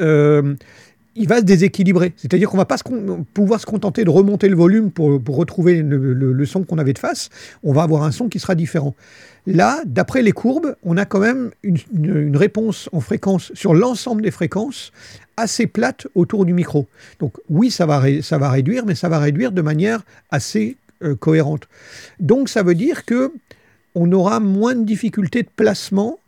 euh, 0.00 0.56
il 1.16 1.28
va 1.28 1.38
se 1.38 1.44
déséquilibrer. 1.44 2.12
C'est-à-dire 2.16 2.50
qu'on 2.50 2.56
va 2.56 2.64
pas 2.64 2.76
pouvoir 3.32 3.60
se 3.60 3.66
contenter 3.66 4.04
de 4.04 4.10
remonter 4.10 4.48
le 4.48 4.56
volume 4.56 4.90
pour, 4.90 5.20
retrouver 5.28 5.82
le, 5.82 6.46
son 6.46 6.64
qu'on 6.64 6.78
avait 6.78 6.92
de 6.92 6.98
face. 6.98 7.30
On 7.62 7.72
va 7.72 7.82
avoir 7.82 8.02
un 8.02 8.10
son 8.10 8.28
qui 8.28 8.38
sera 8.38 8.54
différent. 8.54 8.94
Là, 9.46 9.82
d'après 9.84 10.22
les 10.22 10.32
courbes, 10.32 10.74
on 10.84 10.96
a 10.96 11.04
quand 11.04 11.20
même 11.20 11.50
une, 11.62 12.36
réponse 12.36 12.88
en 12.92 13.00
fréquence 13.00 13.52
sur 13.54 13.74
l'ensemble 13.74 14.22
des 14.22 14.30
fréquences 14.30 14.90
assez 15.36 15.66
plate 15.66 16.06
autour 16.14 16.44
du 16.44 16.54
micro. 16.54 16.86
Donc 17.20 17.34
oui, 17.50 17.70
ça 17.70 17.86
va, 17.86 18.02
ça 18.22 18.38
va 18.38 18.50
réduire, 18.50 18.86
mais 18.86 18.94
ça 18.94 19.08
va 19.08 19.18
réduire 19.18 19.52
de 19.52 19.62
manière 19.62 20.02
assez 20.30 20.76
euh, 21.02 21.14
cohérente. 21.14 21.68
Donc 22.20 22.48
ça 22.48 22.62
veut 22.62 22.74
dire 22.74 23.04
que 23.04 23.32
on 23.94 24.10
aura 24.12 24.40
moins 24.40 24.74
de 24.74 24.84
difficultés 24.84 25.42
de 25.42 25.48
placement 25.54 26.18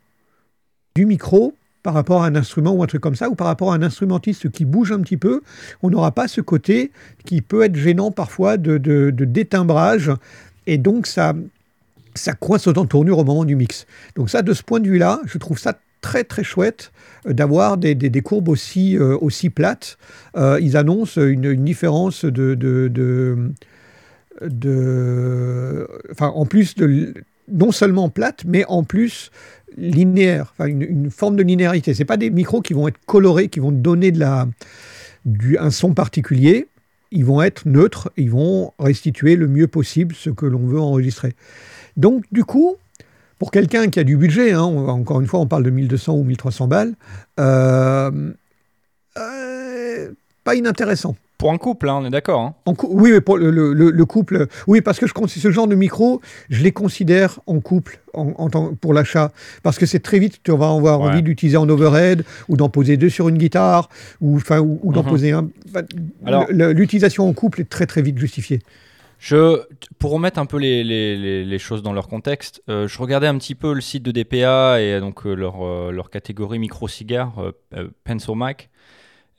du 0.95 1.07
micro 1.07 1.55
par 1.87 1.95
rapport 1.95 2.25
à 2.25 2.27
un 2.27 2.35
instrument 2.35 2.73
ou 2.73 2.83
un 2.83 2.89
truc 2.89 3.01
comme 3.01 3.15
ça, 3.15 3.31
ou 3.31 3.37
par 3.37 3.47
rapport 3.47 3.73
à 3.73 3.77
un 3.77 3.83
instrumentiste 3.85 4.51
qui 4.51 4.65
bouge 4.65 4.91
un 4.91 5.01
petit 5.03 5.17
peu, 5.17 5.43
on 5.85 5.91
n'aura 5.91 6.11
pas 6.11 6.27
ce 6.27 6.41
côté 6.41 6.91
qui 7.25 7.43
peut 7.43 7.63
être 7.63 7.77
gênant 7.77 8.11
parfois 8.11 8.57
de, 8.57 9.13
détimbrage, 9.13 10.11
et 10.67 10.79
donc 10.79 11.07
ça, 11.07 11.33
ça 12.17 12.33
coince 12.33 12.67
autant 12.67 12.83
de 12.83 12.89
tournure 12.89 13.19
au 13.19 13.25
moment 13.25 13.45
du 13.45 13.55
mix. 13.55 13.87
Donc 14.17 14.31
ça, 14.31 14.43
de 14.43 14.53
ce 14.53 14.65
point 14.65 14.81
de 14.81 14.89
vue-là, 14.89 15.21
je 15.27 15.39
trouve 15.39 15.61
ça 15.61 15.79
très 16.01 16.25
très 16.25 16.43
chouette 16.43 16.91
euh, 17.29 17.33
d'avoir 17.33 17.77
des, 17.77 17.95
des- 17.95 18.21
courbes 18.21 18.49
aussi, 18.49 18.99
euh, 18.99 19.17
aussi 19.21 19.49
plates. 19.49 19.97
Euh, 20.37 20.59
ils 20.61 20.77
annoncent 20.77 21.21
une, 21.25 21.55
différence 21.65 22.25
de... 22.25 22.57
de, 22.57 23.53
de- 24.43 25.89
enfin, 26.11 26.33
en 26.35 26.47
plus 26.47 26.75
de 26.75 27.15
non 27.49 27.73
seulement 27.73 28.09
plate, 28.09 28.45
mais 28.47 28.65
en 28.67 28.85
plus 28.85 29.31
linéaire, 29.77 30.55
une, 30.61 31.11
forme 31.11 31.37
de 31.37 31.43
linéarité. 31.43 31.95
C'est 31.95 32.05
pas 32.05 32.17
des 32.17 32.31
micros 32.31 32.63
qui 32.63 32.73
vont 32.73 32.89
être 32.89 32.99
colorés, 33.07 33.49
qui 33.49 33.61
vont 33.61 33.73
donner 33.73 34.11
de 34.11 34.21
la, 34.21 34.49
du, 35.25 35.59
un 35.59 35.71
son 35.71 35.93
particulier. 35.93 36.69
Ils 37.13 37.25
vont 37.25 37.43
être 37.43 37.67
neutres, 37.67 38.11
ils 38.17 38.31
vont 38.31 38.73
restituer 38.79 39.37
le 39.37 39.47
mieux 39.47 39.69
possible 39.69 40.15
ce 40.15 40.31
que 40.31 40.47
l'on 40.47 40.67
veut 40.67 40.81
enregistrer. 40.81 41.35
Donc, 41.97 42.25
du 42.33 42.45
coup, 42.45 42.77
pour 43.39 43.51
quelqu'un 43.51 43.89
qui 43.89 44.01
a 44.01 44.05
du 44.05 44.17
budget, 44.17 44.53
hein, 44.53 44.63
encore 44.63 45.21
une 45.21 45.27
fois, 45.27 45.41
on 45.41 45.47
parle 45.47 45.63
de 45.63 45.71
1200 45.71 46.15
ou 46.15 46.25
1300 46.25 46.69
balles, 46.69 46.95
euh, 47.39 48.33
euh, 49.19 50.11
pas 50.45 50.55
inintéressant. 50.55 51.17
Pour 51.39 51.53
un 51.53 51.59
couple, 51.59 51.89
hein, 51.91 51.99
on 52.01 52.07
est 52.07 52.11
d'accord. 52.11 52.41
hein. 52.41 52.75
Oui, 52.89 53.11
mais 53.13 53.21
pour 53.21 53.37
le, 53.37 53.51
le- 53.51 53.75
le- 53.75 53.91
le 53.91 54.05
couple, 54.07 54.47
oui, 54.67 54.81
parce 54.81 54.99
que 54.99 55.07
je 55.07 55.13
ce 55.27 55.51
genre 55.51 55.67
de 55.69 55.75
micro, 55.75 56.23
je 56.49 56.63
les 56.63 56.73
considère 56.73 57.41
en 57.47 57.61
couple 57.61 58.01
en, 58.15 58.33
en 58.39 58.49
tant- 58.49 58.75
pour 58.75 58.95
l'achat, 58.95 59.33
parce 59.63 59.79
que 59.79 59.85
c'est 59.85 59.99
très 60.01 60.19
vite, 60.19 60.41
tu 60.43 60.51
vas 60.51 60.71
avoir 60.71 61.01
Ouais. 61.01 61.09
envie 61.09 61.23
d'utiliser 61.23 61.59
en 61.59 61.69
overhead 61.69 62.25
ou 62.49 62.57
d'en 62.57 62.71
poser 62.71 62.97
deux 62.97 63.11
sur 63.11 63.29
une 63.29 63.37
guitare 63.37 63.91
ou 64.23 64.39
ou, 64.39 64.81
ou 64.83 64.93
d'en 64.95 65.03
Mhm. 65.03 65.09
poser 65.11 65.33
un. 65.33 65.49
L'utilisation 66.51 67.29
en 67.29 67.33
couple 67.33 67.61
est 67.61 67.69
très 67.69 67.87
très 67.87 68.01
vite 68.03 68.19
justifiée. 68.19 68.61
Je, 69.19 69.61
pour 69.99 70.11
remettre 70.13 70.39
un 70.39 70.47
peu 70.47 70.59
les, 70.59 70.85
les- 70.85 71.17
les- 71.17 71.45
les 71.45 71.59
choses 71.59 71.83
dans 71.83 71.93
leur 71.95 72.07
contexte, 72.09 72.63
euh, 72.69 72.87
je 72.87 72.99
regardais 72.99 73.27
un 73.27 73.39
petit 73.39 73.55
peu 73.55 73.73
le 73.75 73.81
site 73.81 74.03
de 74.03 74.11
DPA 74.11 74.81
et 74.81 75.01
donc 75.01 75.27
euh, 75.27 75.35
leur, 75.35 75.65
euh, 75.65 75.91
leur 75.91 76.11
catégorie 76.11 76.59
micro-cigare, 76.59 77.33
euh, 77.39 77.53
euh, 77.77 77.89
Pencil 78.05 78.35
Mac. 78.37 78.69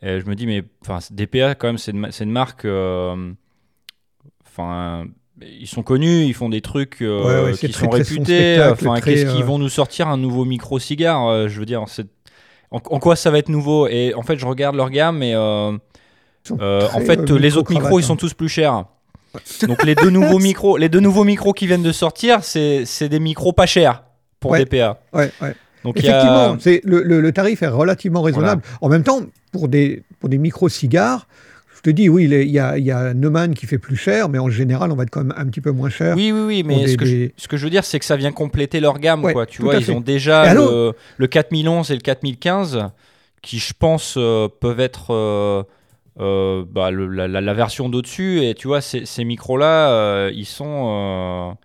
Et 0.02 0.20
je 0.20 0.26
me 0.26 0.36
dis, 0.36 0.45
mais 0.45 0.64
DPA, 1.12 1.56
quand 1.56 1.68
même, 1.68 1.78
c'est 1.78 1.91
une, 1.91 2.32
marque. 2.32 2.66
euh, 2.66 3.32
Enfin, 4.45 5.06
ils 5.41 5.68
sont 5.68 5.84
connus, 5.84 6.24
ils 6.26 6.34
font 6.34 6.50
des 6.50 6.62
trucs 6.62 7.02
euh, 7.02 7.24
Ouais, 7.24 7.45
ouais, 7.50 7.54
c'est 7.54 7.68
qui 7.68 7.74
très, 7.74 7.86
sont 7.86 7.89
très 7.91 8.02
réputés. 8.02 8.60
Enfin, 8.72 9.00
qu'est-ce 9.02 9.32
qu'ils 9.32 9.43
euh, 9.43 9.45
vont 9.45 9.60
nous 9.60 9.70
sortir 9.70 10.08
un 10.08 10.18
nouveau 10.18 10.45
micro-cigare 10.45 11.28
euh, 11.28 11.48
Je 11.48 11.60
veux 11.60 11.66
dire, 11.66 11.82
en, 11.82 11.88
en 12.72 13.00
quoi 13.00 13.16
ça 13.16 13.30
va 13.32 13.38
être 13.38 13.50
nouveau? 13.50 13.88
Et 13.88 14.14
en 14.16 14.24
fait, 14.24 14.38
je 14.38 14.45
regarde 14.45 14.76
leur 14.76 14.89
gamme 14.89 15.22
et. 15.24 15.36
en 15.36 15.80
fait, 17.06 17.30
les 17.32 17.58
autres 17.58 17.72
micros, 17.72 18.00
ils 18.00 18.04
sont 18.04 18.14
hein. 18.14 18.18
tous 18.18 18.34
plus 18.34 18.50
chers. 18.50 18.86
Donc 19.68 19.84
les 19.84 19.93
deux 19.93 20.10
nouveaux 20.12 20.39
micros, 20.39 20.78
les 20.78 20.89
deux 20.89 21.00
nouveaux 21.02 21.24
micros 21.26 21.54
qui 21.54 21.68
viennent 21.68 21.84
de 21.84 21.91
sortir, 21.91 22.43
c'est 22.43 22.86
c'est 22.86 23.10
des 23.10 23.20
micros 23.20 23.54
pas 23.54 23.66
chers 23.68 24.04
pour 24.39 24.52
Ouais. 24.52 24.66
DPA. 24.66 25.00
Ouais, 25.14 25.32
ouais. 25.41 25.56
Donc 25.88 25.98
a- 25.98 26.00
Effectivement, 26.02 26.58
c'est 26.60 26.82
le, 26.84 27.02
le- 27.02 27.22
le 27.22 27.32
tarif 27.32 27.62
est 27.64 27.68
relativement 27.68 28.22
raisonnable. 28.22 28.62
En 28.82 28.90
même 28.90 29.04
temps, 29.04 29.22
pour 29.52 29.68
des, 29.70 30.04
pour 30.20 30.30
des 30.30 30.38
micro-cigares, 30.38 31.28
je 31.76 31.82
te 31.82 31.90
dis, 31.92 32.10
oui, 32.10 32.24
il 32.26 32.50
y 32.52 32.60
a, 32.60 32.78
il 32.78 32.84
y 32.84 32.92
a 32.92 33.14
Neumann 33.14 33.54
qui 33.54 33.66
fait 33.68 33.78
plus 33.78 33.96
cher, 33.96 34.30
mais 34.30 34.40
en 34.40 34.50
général, 34.50 34.92
on 34.92 34.96
va 34.96 35.04
être 35.04 35.10
quand 35.12 35.24
même 35.24 35.34
un 35.38 35.46
petit 35.46 35.62
peu 35.62 35.72
moins 35.72 35.90
cher. 35.90 36.16
Oui, 36.16 36.32
oui, 36.34 36.42
oui, 36.46 36.64
mais 36.66 36.84
des- 36.84 36.88
ce, 36.92 36.98
que 36.98 37.06
des- 37.06 37.34
Je, 37.38 37.44
ce 37.44 37.48
que 37.48 37.56
je 37.56 37.64
veux 37.64 37.70
dire, 37.70 37.86
c'est 37.86 38.00
que 38.00 38.06
ça 38.06 38.16
vient 38.18 38.32
compléter 38.32 38.80
leur 38.80 39.00
gamme, 39.00 39.24
Ouais, 39.24 39.32
quoi. 39.34 39.46
Tu 39.46 39.62
vois, 39.62 39.76
ils 39.76 39.84
fait. 39.86 39.94
ont 39.94 40.02
déjà 40.02 40.54
le, 40.54 40.94
le 41.18 41.28
4011 41.28 41.92
et 41.92 41.94
le 41.96 42.02
4015 42.02 42.90
qui, 43.42 43.60
je 43.60 43.74
pense, 43.78 44.16
euh, 44.18 44.48
peuvent 44.60 44.80
être 44.82 45.14
euh, 45.14 45.64
euh, 46.20 46.66
bah, 46.70 46.90
le- 46.92 47.08
la, 47.08 47.28
la- 47.28 47.42
la 47.42 47.54
version 47.54 47.88
d'au-dessus. 47.90 48.44
Et 48.44 48.56
tu 48.56 48.68
vois, 48.68 48.82
ces, 48.82 49.06
ces 49.06 49.24
micros-là, 49.24 50.30
ils 50.32 50.46
sont. 50.46 51.56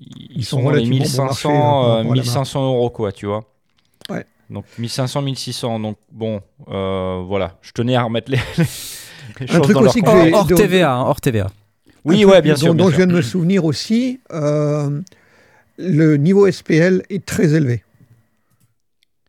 Ils, 0.00 0.38
Ils 0.38 0.44
sont 0.44 0.56
sont 0.58 0.62
les 0.70 0.80
relativement 0.80 1.04
bon 1.16 1.24
marché, 1.24 1.48
1500, 1.48 1.50
hein, 1.50 2.00
euh, 2.06 2.12
1500 2.12 2.66
euros, 2.66 2.90
quoi, 2.90 3.12
tu 3.12 3.26
vois. 3.26 3.44
Ouais. 4.10 4.24
Donc 4.50 4.64
1500, 4.78 5.22
1600. 5.22 5.80
Donc 5.80 5.96
bon, 6.12 6.40
euh, 6.70 7.22
voilà. 7.26 7.56
Je 7.62 7.72
tenais 7.72 7.96
à 7.96 8.02
remettre 8.04 8.30
les, 8.30 8.38
les 9.40 9.50
Un 9.50 9.54
choses 9.54 9.62
truc 9.62 9.74
dans 9.74 9.80
leur 9.82 9.90
aussi 9.90 10.00
que 10.00 10.06
contexte. 10.06 10.26
j'ai- 10.28 10.34
Hors 10.34 10.44
de- 10.46 10.54
TVA, 10.54 10.92
hein, 10.94 11.00
hors 11.02 11.20
TVA. 11.20 11.46
Oui, 12.04 12.24
Un 12.24 12.28
ouais, 12.28 12.42
bien 12.42 12.54
dont, 12.54 12.60
sûr. 12.60 12.74
bien 12.74 12.84
dont 12.84 12.90
je 12.90 12.96
viens 12.96 13.06
de 13.06 13.12
me 13.12 13.22
souvenir 13.22 13.64
aussi, 13.64 14.20
euh, 14.32 15.00
le 15.78 16.16
niveau 16.16 16.46
SPL 16.50 17.02
est 17.10 17.24
très 17.26 17.54
élevé. 17.54 17.82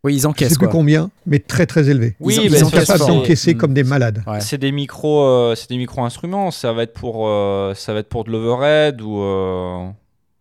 Oui, 0.06 0.14
ils 0.16 0.20
Je 0.22 0.28
ne 0.28 0.30
encaissent 0.30 0.50
sais 0.54 0.56
plus 0.56 0.68
quoi. 0.68 0.72
combien, 0.72 1.10
mais 1.26 1.40
très 1.40 1.66
très 1.66 1.90
élevé. 1.90 2.16
Oui, 2.22 2.36
Ils- 2.38 2.44
Ils 2.46 2.52
ils 2.54 2.58
sont 2.60 2.68
encaissent 2.68 2.88
capables 2.88 3.08
d'encaisser 3.10 3.54
Mm. 3.54 3.58
comme 3.58 3.74
des 3.74 3.84
malades. 3.84 4.24
Ouais. 4.28 4.40
C'est 4.40 4.58
des 4.58 4.72
micros, 4.72 5.24
euh, 5.24 5.56
c'est 5.56 5.68
des 5.70 5.78
micros 5.78 6.04
instruments. 6.06 6.52
Ça 6.52 6.72
va 6.72 6.84
être 6.84 6.94
pour, 6.94 7.28
euh, 7.28 7.74
ça 7.76 7.94
va 7.94 8.00
être 8.00 8.08
pour 8.08 8.24
de 8.24 8.32
l'overhead 8.32 9.02
ou. 9.02 9.20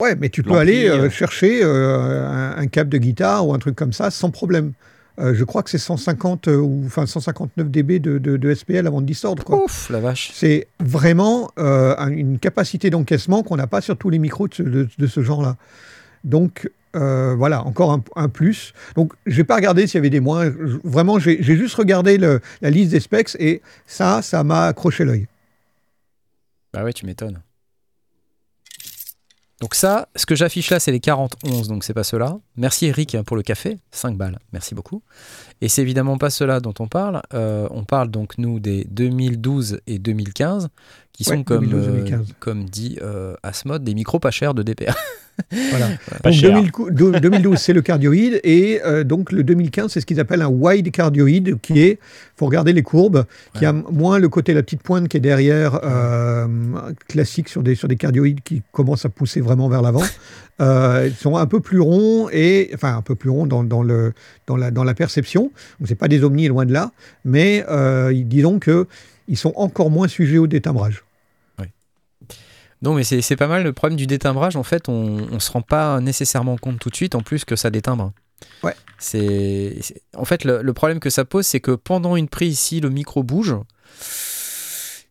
Ouais, 0.00 0.14
mais 0.16 0.28
tu 0.28 0.42
peux 0.42 0.50
aller 0.60 0.84
euh, 0.88 1.10
chercher 1.10 1.60
euh, 1.64 2.26
un, 2.28 2.56
un 2.56 2.66
câble 2.68 2.90
de 2.90 2.98
guitare 2.98 3.46
ou 3.46 3.52
un 3.54 3.58
truc 3.58 3.74
comme 3.76 3.92
ça 3.92 4.10
sans 4.10 4.30
problème. 4.30 4.72
Euh, 5.18 5.34
je 5.34 5.42
crois 5.42 5.64
que 5.64 5.70
c'est 5.70 5.78
150 5.78 6.46
euh, 6.46 6.56
ou 6.58 6.84
enfin 6.86 7.04
159 7.04 7.68
dB 7.68 7.98
de, 7.98 8.18
de- 8.18 8.36
de 8.36 8.54
SPL 8.54 8.86
avant 8.86 9.00
de 9.00 9.06
distordre. 9.06 9.42
Quoi. 9.42 9.64
Ouf, 9.64 9.90
la 9.90 9.98
vache. 9.98 10.30
C'est 10.32 10.68
vraiment 10.78 11.50
un- 11.56 12.10
une 12.10 12.38
capacité 12.38 12.90
d'encaissement 12.90 13.42
qu'on 13.42 13.56
n'a 13.56 13.66
pas 13.66 13.80
sur 13.80 13.96
tous 13.96 14.10
les 14.10 14.20
micros 14.20 14.46
de 14.46 14.54
ce, 14.54 14.62
de- 14.62 14.88
de 14.96 15.06
ce 15.08 15.20
genre-là. 15.22 15.56
Donc 16.22 16.70
voilà, 16.94 17.64
encore 17.64 17.92
un, 17.92 18.02
un 18.16 18.28
plus. 18.28 18.72
Donc 18.96 19.12
j'ai 19.26 19.42
pas 19.44 19.56
regardé 19.56 19.86
s'il 19.88 19.98
y 19.98 19.98
avait 19.98 20.10
des 20.10 20.20
moins. 20.20 20.44
Je- 20.46 20.78
Vraiment, 20.84 21.18
j'ai 21.18 21.42
j'ai 21.42 21.56
juste 21.56 21.74
regardé 21.74 22.18
le- 22.18 22.40
la 22.62 22.70
liste 22.70 22.92
des 22.92 23.00
specs 23.00 23.36
et 23.40 23.62
ça, 23.86 24.22
ça 24.22 24.44
m'a 24.44 24.66
accroché 24.66 25.04
l'œil. 25.04 25.26
Bah 26.72 26.84
ouais, 26.84 26.92
tu 26.92 27.06
m'étonnes. 27.06 27.40
Donc 29.60 29.74
ça, 29.74 30.08
ce 30.14 30.24
que 30.24 30.36
j'affiche 30.36 30.70
là, 30.70 30.78
c'est 30.78 30.92
les 30.92 31.00
40-11, 31.00 31.66
donc 31.66 31.82
c'est 31.82 31.94
pas 31.94 32.04
ceux-là. 32.04 32.38
Merci 32.56 32.86
Eric 32.86 33.16
hein, 33.16 33.24
pour 33.24 33.36
le 33.36 33.42
café, 33.42 33.78
5 33.90 34.16
balles, 34.16 34.38
merci 34.52 34.74
beaucoup. 34.74 35.02
Et 35.60 35.68
c'est 35.68 35.82
évidemment 35.82 36.16
pas 36.16 36.30
ceux-là 36.30 36.60
dont 36.60 36.74
on 36.78 36.86
parle. 36.86 37.22
Euh, 37.34 37.66
on 37.70 37.84
parle 37.84 38.08
donc, 38.08 38.38
nous, 38.38 38.60
des 38.60 38.84
2012 38.84 39.80
et 39.88 39.98
2015, 39.98 40.68
qui 41.12 41.24
sont, 41.24 41.42
comme, 41.42 41.66
2012, 41.66 41.88
euh, 41.88 41.92
2015. 41.92 42.34
comme 42.38 42.64
dit 42.66 42.98
euh, 43.02 43.34
Asmod, 43.42 43.82
des 43.82 43.94
micros 43.94 44.20
pas 44.20 44.30
chers 44.30 44.54
de 44.54 44.62
DPA. 44.62 44.94
Voilà. 45.70 45.88
Pas 46.22 46.30
Donc, 46.30 46.38
cher. 46.38 46.52
2000 46.54 46.72
cou- 46.72 46.90
de- 46.90 47.18
2012, 47.18 47.58
c'est 47.58 47.72
le 47.72 47.82
cardioïde. 47.82 48.40
Et 48.44 48.80
euh, 48.84 49.04
donc, 49.04 49.32
le 49.32 49.42
2015, 49.44 49.92
c'est 49.92 50.00
ce 50.00 50.06
qu'ils 50.06 50.20
appellent 50.20 50.42
un 50.42 50.48
wide 50.48 50.90
cardioïde, 50.90 51.58
qui 51.62 51.80
est, 51.80 51.98
faut 52.36 52.46
regarder 52.46 52.72
les 52.72 52.82
courbes, 52.82 53.24
qui 53.54 53.64
a 53.64 53.72
moins 53.72 54.18
le 54.18 54.28
côté, 54.28 54.54
la 54.54 54.62
petite 54.62 54.82
pointe 54.82 55.08
qui 55.08 55.16
est 55.16 55.20
derrière, 55.20 55.80
euh, 55.84 56.46
classique 57.08 57.48
sur 57.48 57.62
des, 57.62 57.74
sur 57.74 57.88
des 57.88 57.96
cardioïdes 57.96 58.40
qui 58.42 58.62
commencent 58.72 59.04
à 59.04 59.08
pousser 59.08 59.40
vraiment 59.40 59.68
vers 59.68 59.82
l'avant. 59.82 60.02
Euh, 60.60 61.06
ils 61.08 61.14
sont 61.14 61.36
un 61.36 61.46
peu 61.46 61.60
plus 61.60 61.78
ronds, 61.78 62.28
et, 62.32 62.70
enfin, 62.74 62.96
un 62.96 63.00
peu 63.02 63.14
plus 63.14 63.30
ronds 63.30 63.46
dans, 63.46 63.62
dans 63.62 63.84
le, 63.84 64.12
dans, 64.48 64.56
la, 64.56 64.72
dans 64.72 64.82
la 64.82 64.92
perception. 64.92 65.52
Donc, 65.78 65.86
c'est 65.86 65.94
pas 65.94 66.08
des 66.08 66.24
omnis, 66.24 66.48
loin 66.48 66.66
de 66.66 66.72
là. 66.72 66.90
Mais 67.24 67.64
euh, 67.70 68.12
disons 68.24 68.58
qu'ils 68.58 69.36
sont 69.36 69.52
encore 69.54 69.88
moins 69.88 70.08
sujets 70.08 70.38
au 70.38 70.48
détimbrage. 70.48 71.04
Non, 72.82 72.94
mais 72.94 73.02
c'est 73.04 73.20
c'est 73.22 73.36
pas 73.36 73.48
mal. 73.48 73.64
Le 73.64 73.72
problème 73.72 73.96
du 73.96 74.06
détimbrage, 74.06 74.56
en 74.56 74.62
fait, 74.62 74.88
on, 74.88 75.26
on 75.32 75.40
se 75.40 75.50
rend 75.50 75.62
pas 75.62 76.00
nécessairement 76.00 76.56
compte 76.56 76.78
tout 76.78 76.90
de 76.90 76.96
suite, 76.96 77.14
en 77.14 77.20
plus 77.22 77.44
que 77.44 77.56
ça 77.56 77.70
détimbre. 77.70 78.12
Ouais. 78.62 78.74
C'est 78.98 79.78
c'est- 79.80 80.00
en 80.16 80.24
fait 80.24 80.44
le, 80.44 80.62
le 80.62 80.72
problème 80.72 81.00
que 81.00 81.10
ça 81.10 81.24
pose, 81.24 81.44
c'est 81.46 81.60
que 81.60 81.72
pendant 81.72 82.14
une 82.16 82.28
prise, 82.28 82.58
si 82.58 82.80
le 82.80 82.88
micro 82.90 83.22
bouge, 83.24 83.56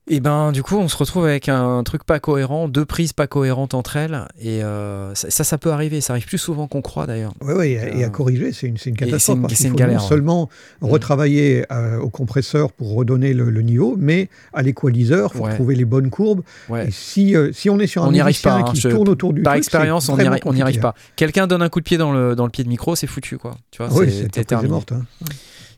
et 0.10 0.20
ben 0.20 0.52
du 0.52 0.64
coup, 0.64 0.78
on 0.78 0.88
se 0.88 0.96
retrouve 0.98 1.26
avec 1.26 1.50
un 1.50 1.84
truc 1.84 2.04
pas 2.04 2.20
cohérent, 2.20 2.68
deux 2.68 2.86
prises 2.86 3.14
pas 3.14 3.28
cohérentes 3.28 3.74
entre 3.74 3.96
elles, 3.98 4.26
et 4.40 4.64
euh, 4.64 5.14
ça, 5.16 5.30
ça, 5.30 5.44
ça 5.44 5.58
peut 5.58 5.72
arriver. 5.72 6.02
Ça 6.02 6.14
arrive 6.14 6.26
plus 6.26 6.38
souvent 6.38 6.68
qu'on 6.68 6.82
croit 6.82 7.06
d'ailleurs. 7.08 7.34
Oui, 7.42 7.54
oui, 7.58 7.68
et 7.72 8.04
à 8.04 8.08
Euh, 8.08 8.10
corriger, 8.10 8.52
c'est 8.54 8.68
une, 8.68 8.74
une 8.74 8.78
c'est 8.80 8.92
catastrophe. 8.94 9.36
une- 9.36 9.42
parce 9.42 9.54
c'est 9.54 9.58
qu'il 9.58 9.66
une 9.68 9.72
faut 9.74 9.78
galère, 9.78 10.02
non 10.02 10.08
seulement 10.08 10.50
Mm. 10.82 10.86
retravailler 10.88 11.66
euh, 11.72 12.00
au 12.00 12.10
compresseur 12.10 12.72
pour 12.72 12.94
redonner 12.96 13.34
le, 13.34 13.50
le 13.50 13.62
niveau, 13.62 13.96
mais 14.00 14.30
à 14.54 14.62
l'équaliseur, 14.62 15.34
faut 15.34 15.44
Ouais. 15.46 15.56
trouver 15.56 15.76
les 15.76 15.86
bonnes 15.86 16.10
courbes. 16.10 16.42
Ouais. 16.70 16.88
Et 16.88 16.92
si, 16.92 17.36
euh, 17.36 17.52
si 17.54 17.70
on 17.70 17.80
est 17.80 17.88
sur 17.88 18.04
un 18.04 18.08
On 18.08 18.20
arrive 18.20 18.42
pas, 18.42 18.54
hein, 18.54 18.64
qui 18.64 18.80
je- 18.80 18.90
tourne 18.90 19.10
autour 19.10 19.34
du 19.34 19.42
Par 19.42 19.54
truc, 19.54 19.64
expérience, 19.64 20.10
on 20.10 20.18
n'y 20.54 20.62
arrive 20.62 20.80
pas. 20.80 20.96
Quelqu'un 21.16 21.48
donne 21.48 21.62
un 21.62 21.70
coup 21.70 21.80
de 21.80 21.86
pied 21.86 21.98
dans 21.98 22.12
le, 22.12 22.36
dans 22.36 22.46
le 22.46 22.52
pied 22.52 22.64
de 22.64 22.70
micro, 22.70 22.96
c'est 22.96 23.08
foutu 23.08 23.38
quoi. 23.38 23.56
Tu 23.72 23.84
vois. 23.84 23.92
Oui, 23.94 24.10
c'est- 24.10 24.68
morte. 24.68 24.92
hein. 24.94 25.04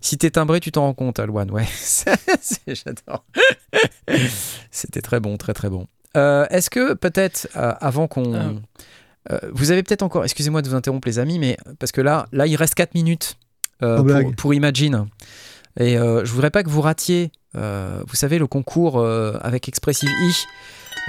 Si 0.02 0.18
t'es 0.18 0.30
timbré, 0.32 0.60
tu 0.60 0.72
t'en 0.72 0.82
rends 0.84 0.94
compte, 0.94 1.20
Alouane. 1.20 1.52
Ouais, 1.52 1.66
C'est- 1.76 2.18
j'adore. 2.68 3.26
C'était 4.72 5.02
très 5.02 5.20
bon, 5.20 5.38
très 5.38 5.54
très 5.54 5.70
bon. 5.70 5.88
Euh, 6.18 6.46
Est-ce 6.50 6.70
que 6.70 6.94
peut-être 6.94 7.48
euh, 7.56 7.74
avant 7.80 8.08
qu'on, 8.08 8.34
Ah. 8.36 8.52
Euh, 9.32 9.38
vous 9.52 9.70
avez 9.72 9.84
peut-être 9.84 10.02
encore, 10.02 10.24
excusez-moi 10.24 10.62
de 10.62 10.70
vous 10.70 10.76
interrompre 10.76 11.08
les 11.08 11.20
amis, 11.20 11.38
mais 11.40 11.58
parce 11.78 11.92
que 11.92 12.02
là, 12.02 12.26
là, 12.32 12.48
il 12.48 12.56
reste 12.56 12.74
4 12.74 12.96
minutes 12.96 13.38
euh, 13.84 14.02
pour, 14.38 14.54
Imagine. 14.54 15.08
Et 15.80 15.98
euh, 15.98 16.26
je 16.26 16.32
voudrais 16.32 16.50
pas 16.50 16.64
que 16.64 16.70
vous 16.70 16.82
ratiez, 16.82 17.32
euh, 17.56 18.02
vous 18.08 18.16
savez, 18.16 18.40
le 18.40 18.48
concours 18.48 18.98
euh, 19.00 19.38
avec 19.42 19.68
Expressive 19.68 20.10
I 20.10 20.34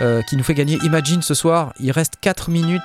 euh, 0.01 0.23
qui 0.23 0.37
nous 0.37 0.43
fait 0.43 0.55
gagner 0.55 0.77
Imagine 0.83 1.23
ce 1.23 1.35
soir. 1.35 1.73
Il 1.81 1.93
reste 1.93 2.15
4 2.21 2.51
minutes 2.51 2.83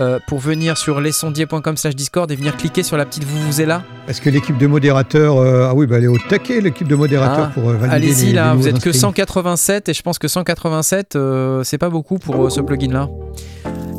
euh, 0.00 0.18
pour 0.26 0.38
venir 0.38 0.78
sur 0.78 1.00
lesondiers.com 1.00 1.76
slash 1.76 1.94
Discord 1.94 2.30
et 2.30 2.36
venir 2.36 2.56
cliquer 2.56 2.82
sur 2.82 2.96
la 2.96 3.04
petite 3.04 3.24
vous 3.24 3.38
vous 3.46 3.60
êtes 3.60 3.68
là. 3.68 3.82
Est-ce 4.08 4.20
que 4.20 4.30
l'équipe 4.30 4.56
de 4.56 4.66
modérateurs, 4.66 5.36
euh, 5.36 5.68
ah 5.68 5.74
oui, 5.74 5.86
bah, 5.86 5.98
elle 5.98 6.04
est 6.04 6.08
au 6.08 6.16
taquet, 6.18 6.60
l'équipe 6.60 6.88
de 6.88 6.96
modérateurs 6.96 7.48
Ah, 7.50 7.52
pour 7.52 7.68
euh, 7.68 7.74
valider 7.74 7.94
Allez-y 7.94 8.32
là, 8.32 8.52
les 8.52 8.56
vous 8.60 8.68
êtes 8.68 8.80
que 8.80 8.88
inscrits. 8.88 9.00
187 9.00 9.88
et 9.90 9.94
je 9.94 10.02
pense 10.02 10.18
que 10.18 10.28
187 10.28 11.16
euh, 11.16 11.62
c'est 11.62 11.78
pas 11.78 11.90
beaucoup 11.90 12.18
pour 12.18 12.50
ce 12.50 12.60
plugin 12.60 12.92
là. 12.92 13.08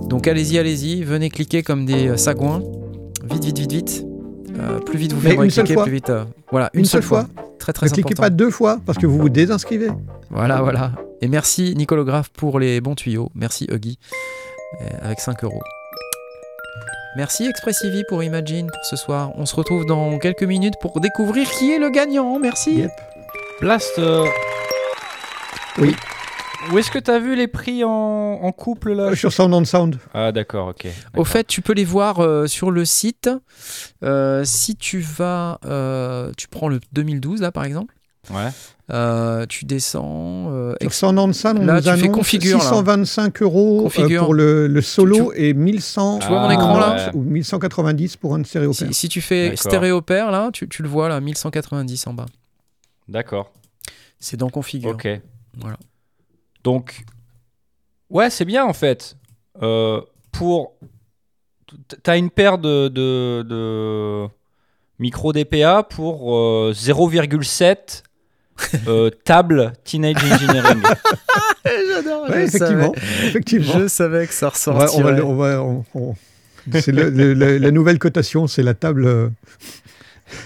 Donc 0.10 0.28
allez-y, 0.28 0.58
allez-y, 0.58 1.04
venez 1.04 1.30
cliquer 1.30 1.64
comme 1.64 1.86
des 1.86 2.18
sagouins. 2.18 2.62
Vite, 3.30 3.46
vite, 3.46 3.60
vite, 3.60 3.72
vite. 3.72 4.06
Plus 4.86 4.98
vite 4.98 5.14
vous 5.14 5.22
seule 5.22 5.66
cliquer, 5.66 5.82
plus 5.82 5.92
vite. 5.92 6.12
voilà, 6.52 6.70
une, 6.74 6.82
Une 6.82 6.86
seule 6.86 7.02
seule 7.02 7.08
fois. 7.08 7.22
fois. 7.22 7.46
Très 7.60 7.72
très 7.72 7.86
Ne 7.88 7.92
cliquez 7.92 8.16
pas 8.16 8.30
deux 8.30 8.52
fois 8.52 8.80
parce 8.86 8.98
que 8.98 9.06
vous 9.06 9.18
vous 9.18 9.30
désinscrivez. 9.30 9.90
Voilà, 10.30 10.62
voilà. 10.62 10.92
Et 11.22 11.28
merci 11.28 11.74
Nicolographe 11.78 12.30
pour 12.30 12.60
les 12.60 12.82
bons 12.82 12.96
tuyaux. 12.96 13.30
Merci 13.36 13.68
Huggy 13.72 13.98
avec 15.02 15.20
5 15.20 15.44
euros. 15.44 15.62
Merci 17.16 17.46
Expressivi 17.46 18.04
pour 18.10 18.24
Imagine 18.24 18.68
pour 18.68 18.84
ce 18.86 18.96
soir. 18.96 19.32
On 19.36 19.46
se 19.46 19.56
retrouve 19.56 19.86
dans 19.86 20.18
quelques 20.18 20.44
minutes 20.44 20.76
pour 20.82 21.00
découvrir 21.00 21.50
qui 21.52 21.72
est 21.72 21.78
le 21.80 21.90
gagnant. 21.92 22.40
Merci. 22.40 22.76
Yep. 22.78 22.92
Blast. 23.62 24.00
euh, 24.00 24.26
Oui. 25.78 25.96
Où 26.72 26.78
est-ce 26.78 26.90
que 26.90 26.98
t'as 26.98 27.20
vu 27.20 27.36
les 27.36 27.48
prix 27.48 27.84
en, 27.84 27.90
en 27.90 28.52
couple 28.54 28.94
là? 28.94 29.04
Euh, 29.12 29.16
Sur 29.16 29.32
Sound 29.34 29.54
on 29.54 29.66
Sound. 29.66 29.98
Ah 30.14 30.32
d'accord, 30.32 30.70
ok. 30.70 30.88
Au 31.18 31.26
fait, 31.26 31.44
tu 31.46 31.62
peux 31.62 31.74
les 31.74 31.84
voir 31.86 32.20
euh, 32.24 32.48
sur 32.48 32.72
le 32.72 32.86
site. 32.86 33.30
Euh, 34.04 34.44
si 34.46 34.76
tu 34.78 35.00
vas, 35.00 35.60
euh, 35.66 36.32
tu 36.38 36.48
prends 36.48 36.70
le 36.70 36.80
2012 36.94 37.42
là 37.42 37.52
par 37.52 37.66
exemple, 37.66 37.94
Ouais. 38.32 38.50
Euh, 38.94 39.46
tu 39.48 39.66
descends. 39.66 40.46
euh, 40.52 40.76
Sur 40.82 40.94
Sound 40.94 41.18
on 41.20 41.28
Là, 41.28 41.32
nous 41.32 41.80
tu 41.80 41.84
fais 41.84 41.90
annonce 41.90 42.16
configure, 42.16 42.58
là. 42.60 42.64
625 42.64 43.42
euros 43.42 43.90
euh, 43.98 44.18
pour 44.20 44.34
le, 44.34 44.68
le 44.68 44.82
solo 44.82 45.34
et 45.34 45.54
1100 45.54 46.20
Tu 46.20 46.28
vois 46.28 46.42
mon 46.42 46.48
Ah, 46.50 46.54
écran, 46.54 46.78
là 46.80 47.08
ouais. 47.08 47.12
ou 47.16 47.22
1190 47.24 48.18
pour 48.18 48.36
un 48.36 48.44
stéréo 48.44 48.72
si, 48.74 48.94
si 48.94 49.10
tu 49.10 49.20
fais 49.22 49.50
D'accord. 49.50 49.60
stéréo 49.60 50.02
pair 50.02 50.32
là, 50.32 50.50
tu, 50.54 50.70
tu 50.70 50.84
le 50.84 50.90
vois 50.90 51.10
là, 51.10 51.20
1190 51.20 52.08
en 52.08 52.14
bas. 52.14 52.26
D'accord. 53.08 53.52
C'est 54.20 54.38
dans 54.38 54.50
configure. 54.50 54.92
Ok. 54.92 55.08
Voilà. 55.58 55.78
Donc, 56.64 57.04
ouais, 58.10 58.30
c'est 58.30 58.46
bien 58.46 58.64
en 58.64 58.74
fait. 58.74 59.18
Euh, 59.62 60.02
pour, 60.32 60.74
t'as 62.04 62.18
une 62.18 62.30
paire 62.30 62.58
de, 62.58 62.88
de, 62.88 63.44
de 63.48 64.28
micro 65.00 65.34
DPA 65.34 65.84
pour 65.84 66.36
euh, 66.36 66.72
0,7 66.74 68.04
euh, 68.88 69.10
table 69.24 69.74
Teenage 69.84 70.16
Engineering. 70.24 70.82
J'adore. 71.66 72.30
Ouais, 72.30 72.46
effectivement, 72.46 72.94
effectivement. 73.24 73.80
Je 73.80 73.88
savais 73.88 74.28
que 74.28 74.34
ça 74.34 74.52
On 74.68 74.72
va- 74.72 74.76
on 74.76 74.78
va 74.78 74.86
ressortirait. 74.86 75.22
on 75.22 75.36
va- 75.36 75.62
on- 75.64 75.86
on- 75.96 76.16
c'est 76.80 76.92
le- 76.92 77.10
le- 77.10 77.34
le- 77.34 77.58
la 77.58 77.72
nouvelle 77.72 78.00
cotation, 78.00 78.48
c'est 78.48 78.64
la 78.64 78.74
table 78.74 79.06
euh, 79.06 79.30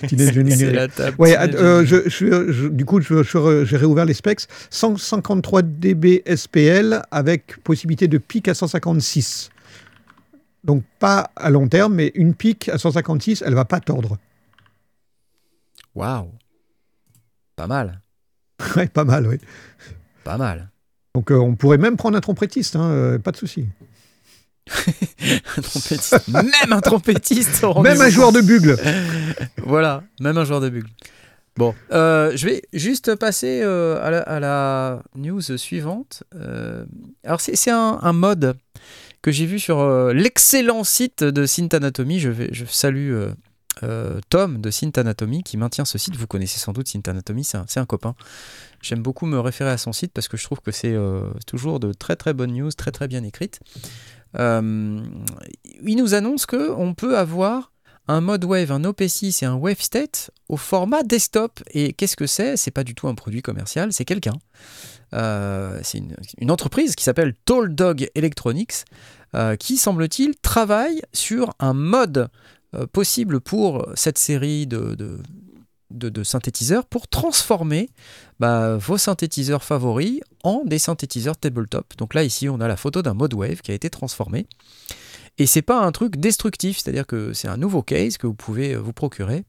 Teenage 0.08 0.34
C'est 0.34 0.40
Engineering. 0.42 0.76
la 0.76 0.88
table. 0.88 1.16
Ouais, 1.20 1.38
euh, 1.38 1.82
Engineering. 1.82 1.86
je, 1.86 2.10
je- 2.10 2.52
je- 2.52 2.68
du 2.68 2.86
coup, 2.86 3.02
je- 3.02 3.24
je- 3.24 3.66
j'ai 3.66 3.78
réouvert 3.78 4.06
les 4.06 4.14
specs. 4.14 4.42
153 4.70 5.62
dB 5.62 6.24
SPL 6.26 7.02
avec 7.12 7.58
possibilité 7.64 8.08
de 8.08 8.18
pic 8.18 8.48
à 8.48 8.54
156. 8.54 9.50
Donc 10.64 10.84
pas 11.00 11.30
à 11.36 11.50
long 11.50 11.68
terme, 11.68 11.94
mais 11.96 12.12
une 12.16 12.34
pique 12.34 12.68
à 12.70 12.78
156, 12.78 13.44
elle 13.46 13.54
va 13.54 13.66
pas 13.66 13.80
tordre. 13.80 14.18
Waouh. 15.96 16.30
Pas 17.58 17.68
mal. 17.68 18.02
Ouais, 18.76 18.88
pas 18.88 19.04
mal, 19.04 19.28
oui. 19.28 19.38
Pas 20.24 20.38
mal. 20.38 20.72
Donc 21.14 21.32
euh, 21.32 21.36
on 21.36 21.56
pourrait 21.56 21.78
même 21.78 21.96
prendre 21.98 22.18
un 22.18 22.22
trompettiste, 22.22 22.76
hein, 22.76 22.90
euh, 22.90 23.20
pas 23.20 23.32
de 23.32 23.38
souci. 23.38 23.66
Un 25.58 25.62
trompettiste. 25.62 26.28
même 26.28 26.72
un 26.74 26.82
trompettiste. 26.82 27.64
Même 27.82 28.02
un 28.02 28.10
joueur 28.10 28.32
de 28.32 28.42
bugle. 28.42 28.78
Voilà, 29.64 30.04
même 30.20 30.38
un 30.38 30.44
joueur 30.46 30.60
de 30.62 30.70
bugle. 30.70 30.90
Bon, 31.56 31.74
euh, 31.92 32.32
je 32.36 32.46
vais 32.48 32.62
juste 32.74 33.16
passer 33.16 33.62
euh, 33.64 34.00
à, 34.04 34.12
la, 34.12 34.20
à 34.22 34.40
la 34.40 35.04
news 35.16 35.42
suivante. 35.42 36.24
Euh, 36.36 36.86
alors, 37.24 37.42
c'est 37.42 37.72
un, 37.72 38.00
un 38.02 38.14
mode 38.14 38.56
que 39.22 39.32
j'ai 39.32 39.46
vu 39.46 39.60
sur 39.60 39.84
l'excellent 40.14 40.84
site 40.84 41.24
de 41.24 41.46
Synth 41.46 41.74
Anatomy. 41.74 42.20
Je, 42.20 42.30
vais, 42.30 42.50
je 42.52 42.66
salue 42.66 43.14
euh, 43.84 44.20
Tom 44.30 44.62
de 44.62 44.72
Synth 44.72 44.98
Anatomy 44.98 45.44
qui 45.44 45.58
maintient 45.58 45.86
ce 45.86 45.98
site. 45.98 46.16
Vous 46.16 46.28
connaissez 46.28 46.60
sans 46.60 46.74
doute 46.74 46.88
Synth 46.88 47.08
Anatomy, 47.08 47.44
c'est 47.44 47.80
un, 47.80 47.86
copain. 47.86 48.16
J'aime 48.82 49.02
beaucoup 49.02 49.26
me 49.26 49.40
référer 49.40 49.70
à 49.70 49.78
son 49.78 49.94
site 49.94 50.12
parce 50.14 50.28
que 50.28 50.38
je 50.38 50.44
trouve 50.44 50.62
que 50.62 50.72
c'est 50.72 50.94
euh, 50.94 51.30
toujours 51.46 51.80
de 51.80 51.94
très 51.94 52.16
très 52.16 52.34
bonnes 52.34 52.54
news, 52.54 52.72
très 52.72 52.92
très 52.92 53.08
bien 53.08 53.24
écrites. 53.24 53.60
Euh, 54.38 55.02
il 55.84 55.96
nous 55.98 56.14
annonce 56.14 56.46
que 56.46 56.72
on 56.72 56.94
peut 56.94 57.18
avoir 57.18 57.72
un 58.08 58.22
mode 58.22 58.46
wave, 58.46 58.72
un 58.72 58.82
OP6 58.82 59.44
et 59.44 59.48
un 59.48 59.56
wave 59.56 59.82
state 59.82 60.32
au 60.50 60.58
format 60.58 61.04
desktop. 61.04 61.62
Et 61.72 61.94
qu'est-ce 61.94 62.16
que 62.16 62.28
c'est? 62.28 62.58
C'est 62.58 62.72
pas 62.72 62.84
du 62.84 62.96
tout 62.96 63.08
un 63.08 63.16
produit 63.16 63.42
commercial, 63.42 63.92
c'est 63.92 64.06
quelqu'un. 64.06 64.38
C'est 65.12 66.00
une, 66.38 66.52
entreprise 66.52 66.96
qui 66.96 67.04
s'appelle 67.04 67.34
Tall 67.46 67.74
Dog 67.74 68.10
Electronics 68.16 68.86
qui, 69.60 69.78
semble-t-il, 69.78 70.36
travaille 70.38 71.02
sur 71.14 71.54
un 71.60 71.74
mode 71.74 72.30
possible 72.92 73.40
pour 73.40 73.88
cette 73.96 74.18
série 74.18 74.68
de, 74.68 75.20
synthétiseurs 76.24 76.86
pour 76.86 77.08
transformer 77.08 77.90
bah, 78.40 78.78
vos 78.78 78.98
synthétiseurs 78.98 79.64
favoris 79.64 80.20
en 80.44 80.64
des 80.66 80.80
synthétiseurs 80.80 81.38
tabletop. 81.38 81.96
Donc 81.98 82.14
là, 82.14 82.24
ici, 82.24 82.50
on 82.50 82.60
a 82.60 82.68
la 82.68 82.78
photo 82.78 83.02
d'un 83.02 83.14
mode 83.14 83.34
wave 83.34 83.62
qui 83.62 83.72
a 83.72 83.74
été 83.74 83.90
transformé. 83.90 84.48
Et 85.38 85.46
c'est 85.46 85.62
pas 85.62 85.82
un 85.82 85.92
truc 85.92 86.18
destructif, 86.18 86.80
c'est-à-dire 86.80 87.06
que 87.06 87.34
c'est 87.34 87.48
un 87.48 87.58
nouveau 87.58 87.84
case 87.84 88.18
que 88.18 88.26
vous 88.26 88.34
pouvez 88.34 88.74
euh, 88.74 88.80
vous 88.80 88.94
procurer, 88.94 89.44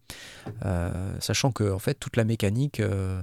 euh, 0.65 0.91
sachant 1.21 1.51
que 1.51 1.73
en 1.73 1.79
fait 1.79 1.95
toute 1.95 2.17
la 2.17 2.25
mécanique 2.25 2.81
euh, 2.81 2.89
euh, 2.89 3.23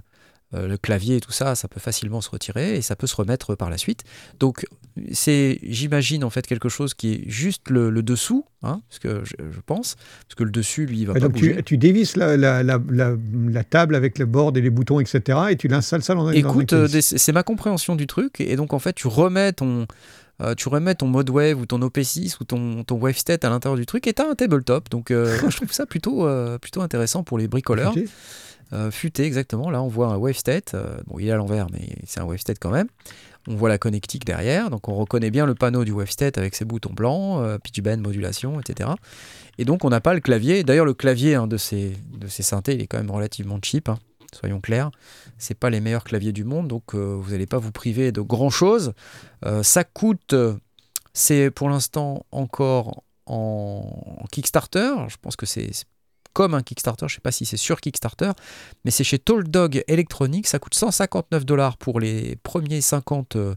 le 0.54 0.78
clavier 0.78 1.18
et 1.18 1.20
tout 1.20 1.32
ça, 1.34 1.56
ça 1.56 1.68
peut 1.68 1.80
facilement 1.82 2.22
se 2.22 2.30
retirer 2.30 2.76
et 2.78 2.82
ça 2.82 2.96
peut 2.96 3.08
se 3.08 3.16
remettre 3.16 3.56
par 3.56 3.70
la 3.70 3.78
suite. 3.78 4.04
Donc 4.40 4.66
c'est, 5.12 5.60
j'imagine 5.64 6.24
en 6.24 6.30
fait 6.30 6.48
quelque 6.48 6.70
chose 6.70 6.94
qui 6.94 7.14
est 7.14 7.24
juste 7.30 7.70
le, 7.70 7.90
le 7.90 8.02
dessous, 8.04 8.46
hein, 8.64 8.82
parce 8.88 9.00
que 9.00 9.24
je, 9.26 9.34
je 9.52 9.60
pense, 9.66 9.96
parce 9.96 10.36
que 10.38 10.44
le 10.44 10.52
dessus 10.52 10.86
lui 10.86 11.00
il 11.00 11.08
va 11.08 11.12
Et 11.12 11.16
pas 11.16 11.20
donc 11.22 11.34
bouger. 11.34 11.56
tu, 11.58 11.64
tu 11.64 11.78
dévisses 11.78 12.16
la, 12.16 12.38
la, 12.38 12.64
la, 12.64 12.80
la- 12.90 13.16
la 13.50 13.64
table 13.66 13.96
avec 13.96 14.18
le 14.18 14.26
board 14.26 14.56
et 14.58 14.62
les 14.62 14.70
boutons, 14.70 15.00
etc. 15.02 15.40
et 15.50 15.58
tu 15.58 15.68
l'installes 15.68 16.04
ça 16.04 16.14
dans 16.16 16.28
un 16.28 16.32
dans 16.32 16.38
Écoute, 16.38 16.72
euh, 16.74 16.88
c'est 17.02 17.34
ma 17.34 17.44
compréhension 17.44 17.96
du 17.98 18.08
truc 18.08 18.40
et 18.40 18.56
donc 18.56 18.72
en 18.74 18.80
fait 18.80 18.94
tu 18.94 19.08
remets 19.08 19.52
ton 19.52 19.88
euh, 20.42 20.54
tu 20.56 20.68
remets 20.70 20.96
ton 20.96 21.08
mode 21.08 21.30
wave 21.30 21.60
ou 21.60 21.66
ton 21.66 21.80
OP6 21.80 22.38
ou 22.40 22.44
ton, 22.44 22.84
ton 22.84 22.96
wave 22.98 23.18
state 23.18 23.44
à 23.46 23.50
l'intérieur 23.50 23.78
du 23.78 23.86
truc 23.86 24.06
et 24.08 24.14
t'as 24.14 24.30
un 24.30 24.36
tabletop. 24.36 24.90
Donc 24.90 25.12
euh, 25.12 25.38
je 25.50 25.56
trouve 25.58 25.72
ça 25.72 25.86
plutôt, 25.86 26.28
euh, 26.28 26.58
plutôt 26.58 26.82
intéressant 26.82 27.24
pour 27.24 27.38
les 27.38 27.48
bricoleurs. 27.48 27.94
Euh, 28.74 28.92
futé, 28.92 29.24
exactement. 29.24 29.70
Là, 29.70 29.82
on 29.82 29.88
voit 29.88 30.08
un 30.08 30.18
wave 30.18 30.36
state. 30.36 30.74
euh, 30.74 30.98
bon, 31.08 31.20
il 31.20 31.28
est 31.28 31.32
à 31.32 31.36
l'envers, 31.36 31.68
mais 31.72 31.96
c'est 32.06 32.20
un 32.20 32.26
wave 32.26 32.40
state 32.40 32.58
quand 32.60 32.72
même. 32.72 32.88
On 33.48 33.56
voit 33.56 33.70
la 33.70 33.78
connectique 33.78 34.26
derrière, 34.26 34.72
donc 34.72 34.88
on 34.90 34.96
reconnaît 34.96 35.30
bien 35.30 35.46
le 35.46 35.54
panneau 35.54 35.86
du 35.86 35.92
wave 35.92 36.10
state 36.10 36.40
avec 36.40 36.56
ses 36.56 36.66
boutons 36.66 36.94
blancs, 36.94 37.42
euh, 37.44 37.60
pitch 37.60 37.80
bend, 37.80 38.02
modulation, 38.02 38.60
etc. 38.60 38.90
Et 39.60 39.66
donc 39.66 39.86
on 39.86 39.90
n'a 39.90 40.02
pas 40.02 40.16
le 40.16 40.20
clavier. 40.20 40.64
D'ailleurs, 40.64 40.86
le 40.86 40.96
clavier 40.96 41.36
hein, 41.36 41.46
de, 41.46 41.58
ces, 41.58 41.96
de 42.18 42.28
ces 42.28 42.42
synthés, 42.42 42.74
il 42.74 42.82
est 42.82 42.88
quand 42.88 42.98
même 42.98 43.12
relativement 43.12 43.60
cheap. 43.62 43.88
hein, 43.88 44.00
soyons 44.34 44.60
clairs. 44.60 44.90
C'est 45.38 45.54
pas 45.54 45.70
les 45.70 45.80
meilleurs 45.80 46.04
claviers 46.04 46.32
du 46.32 46.44
monde, 46.44 46.68
donc 46.68 46.96
euh, 46.96 47.16
vous 47.20 47.32
n'allez 47.32 47.46
pas 47.46 47.60
vous 47.60 47.72
priver 47.72 48.12
de 48.12 48.22
grand 48.22 48.50
chose. 48.50 48.94
Ça 49.62 49.84
coûte, 49.84 50.34
c'est 51.14 51.52
pour 51.52 51.70
l'instant 51.70 52.26
encore 52.32 53.04
en, 53.28 54.26
Kickstarter. 54.32 54.94
Je 55.08 55.18
pense 55.22 55.36
que 55.36 55.46
c'est 55.46 55.70
comme 56.36 56.54
un 56.54 56.62
Kickstarter. 56.62 57.08
Je 57.08 57.16
sais 57.16 57.22
pas 57.22 57.32
si 57.32 57.46
c'est 57.46 57.58
sur 57.58 57.80
Kickstarter, 57.80 58.32
mais 58.84 58.92
c'est 58.92 59.06
chez 59.06 59.18
Tall 59.18 59.46
Dog 59.46 59.84
Electronics. 59.88 60.48
Ça 60.48 60.60
coûte 60.60 60.76
159 60.76 61.46
dollars 61.46 61.78
pour 61.78 62.00
les 62.00 62.36
premiers 62.44 62.82
50 62.82 63.38
euh, 63.38 63.56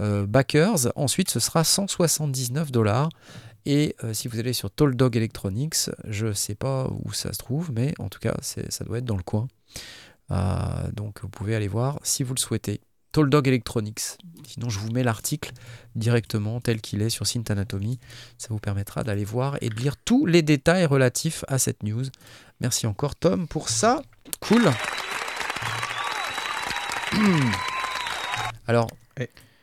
euh, 0.00 0.26
backers. 0.26 0.92
Ensuite, 0.96 1.30
ce 1.30 1.40
sera 1.40 1.64
179 1.64 2.70
dollars. 2.70 3.08
Et 3.64 3.96
euh, 4.04 4.12
si 4.12 4.28
vous 4.28 4.38
allez 4.38 4.52
sur 4.52 4.70
Tall 4.70 4.94
Dog 4.96 5.16
Electronics, 5.16 5.90
je 6.06 6.32
sais 6.32 6.54
pas 6.54 6.88
où 7.04 7.12
ça 7.12 7.32
se 7.32 7.38
trouve, 7.38 7.72
mais 7.72 7.94
en 7.98 8.10
tout 8.10 8.20
cas, 8.20 8.36
ça 8.42 8.84
doit 8.84 8.98
être 8.98 9.04
dans 9.06 9.16
le 9.16 9.22
coin. 9.22 9.48
Donc 10.92 11.22
vous 11.22 11.28
pouvez 11.28 11.56
aller 11.56 11.68
voir 11.68 11.98
si 12.02 12.22
vous 12.22 12.34
le 12.34 12.38
souhaitez. 12.38 12.82
Tall 13.12 13.28
Dog 13.30 13.48
Electronics. 13.48 14.00
Sinon, 14.46 14.68
je 14.68 14.78
vous 14.78 14.90
mets 14.90 15.02
l'article 15.02 15.52
directement 15.96 16.60
tel 16.60 16.80
qu'il 16.80 17.02
est 17.02 17.10
sur 17.10 17.26
Synth 17.26 17.50
Anatomy. 17.50 17.98
Ça 18.38 18.48
vous 18.50 18.58
permettra 18.58 19.02
d'aller 19.04 19.24
voir 19.24 19.56
et 19.60 19.68
de 19.68 19.74
lire 19.76 19.96
tous 19.96 20.26
les 20.26 20.42
détails 20.42 20.86
relatifs 20.86 21.44
à 21.48 21.58
cette 21.58 21.82
news. 21.82 22.04
Merci 22.60 22.86
encore 22.86 23.14
Tom 23.16 23.46
pour 23.48 23.68
ça. 23.68 24.02
Cool. 24.40 24.70
Alors, 28.66 28.88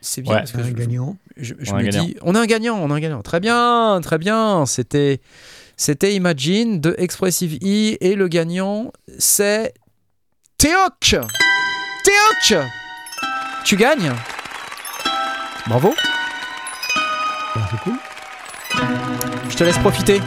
c'est 0.00 0.22
bien 0.22 0.32
Ouais. 0.34 0.38
parce 0.40 0.52
que 0.52 0.62
je- 0.62 0.70
gagnant. 0.72 1.16
je, 1.36 1.54
je 1.58 1.70
On 1.72 1.76
a 1.76 1.78
me 1.82 1.88
un 1.88 1.90
gagnant. 1.90 2.04
dis, 2.04 2.16
on 2.22 2.34
a 2.34 2.40
un 2.40 2.46
gagnant, 2.46 2.76
on 2.78 2.90
a 2.90 2.94
un 2.94 3.00
gagnant. 3.00 3.22
Très 3.22 3.40
bien, 3.40 4.00
très 4.02 4.18
bien. 4.18 4.66
C'était, 4.66 5.20
c'était 5.76 6.14
Imagine 6.14 6.80
de 6.80 6.94
Expressive 6.98 7.54
E 7.62 7.96
et 8.00 8.14
le 8.14 8.28
gagnant, 8.28 8.92
c'est 9.18 9.74
Théoc. 10.58 11.00
Théoc, 12.04 12.60
tu 13.68 13.76
gagnes. 13.76 14.12
Bravo. 15.68 15.92
Bah, 17.54 17.60
c'est 17.70 17.80
cool. 17.80 17.92
Je 19.50 19.56
te 19.56 19.64
laisse 19.64 19.78
profiter. 19.78 20.20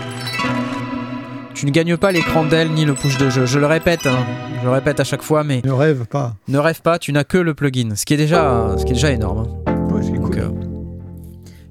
Tu 1.56 1.66
ne 1.66 1.72
gagnes 1.72 1.98
pas 1.98 2.12
l'écran 2.12 2.44
d'elle 2.46 2.70
ni 2.72 2.86
le 2.86 2.94
push 2.94 3.18
de 3.18 3.30
jeu. 3.30 3.46
Je 3.46 3.58
le 3.60 3.66
répète, 3.66 4.06
hein. 4.06 4.18
je 4.60 4.66
le 4.66 4.72
répète 4.72 5.00
à 5.00 5.04
chaque 5.04 5.22
fois, 5.24 5.44
mais 5.44 5.62
Ne 5.66 5.72
rêve 5.72 6.06
pas. 6.06 6.36
ne 6.48 6.58
rêve 6.60 6.82
pas, 6.82 7.00
tu 7.00 7.12
n'as 7.14 7.24
que 7.24 7.38
le 7.38 7.54
plugin, 7.54 7.96
ce 7.96 8.06
qui 8.06 8.14
est 8.14 8.18
déjà, 8.18 8.76
ce 8.78 8.84
qui 8.86 8.92
est 8.92 8.96
déjà 8.96 9.12
énorme. 9.12 9.48
hein. 9.68 9.88
Ouais, 9.92 10.02
c'est 10.04 10.14
cool. 10.14 10.40
euh, 10.40 10.50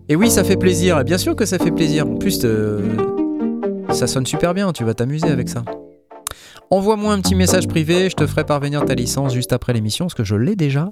Et 0.08 0.16
oui, 0.16 0.30
ça 0.30 0.42
fait 0.44 0.56
plaisir. 0.56 0.98
Et 1.00 1.04
bien 1.04 1.18
sûr 1.18 1.36
que 1.36 1.44
ça 1.46 1.58
fait 1.58 1.70
plaisir. 1.72 2.06
En 2.06 2.16
plus, 2.16 2.40
euh, 2.44 2.80
ça 3.90 4.06
sonne 4.08 4.26
super 4.26 4.54
bien. 4.54 4.72
Tu 4.72 4.82
vas 4.84 4.94
t'amuser 4.94 5.28
avec 5.28 5.48
ça. 5.48 5.62
Envoie-moi 6.70 7.12
un 7.12 7.20
petit 7.20 7.34
message 7.36 7.66
privé. 7.68 8.10
Je 8.10 8.16
te 8.16 8.26
ferai 8.26 8.44
parvenir 8.44 8.84
ta 8.84 8.94
licence 8.94 9.32
juste 9.34 9.52
après 9.52 9.72
l'émission, 9.72 10.06
parce 10.06 10.14
que 10.14 10.24
je 10.24 10.34
l'ai 10.36 10.56
déjà. 10.56 10.88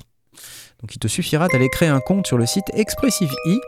Donc, 0.80 0.94
il 0.94 0.98
te 0.98 1.08
suffira 1.08 1.48
d'aller 1.48 1.68
créer 1.68 1.88
un 1.88 2.00
compte 2.00 2.26
sur 2.26 2.38
le 2.38 2.46
site 2.46 2.66
Expressive 2.74 3.32
E 3.46 3.58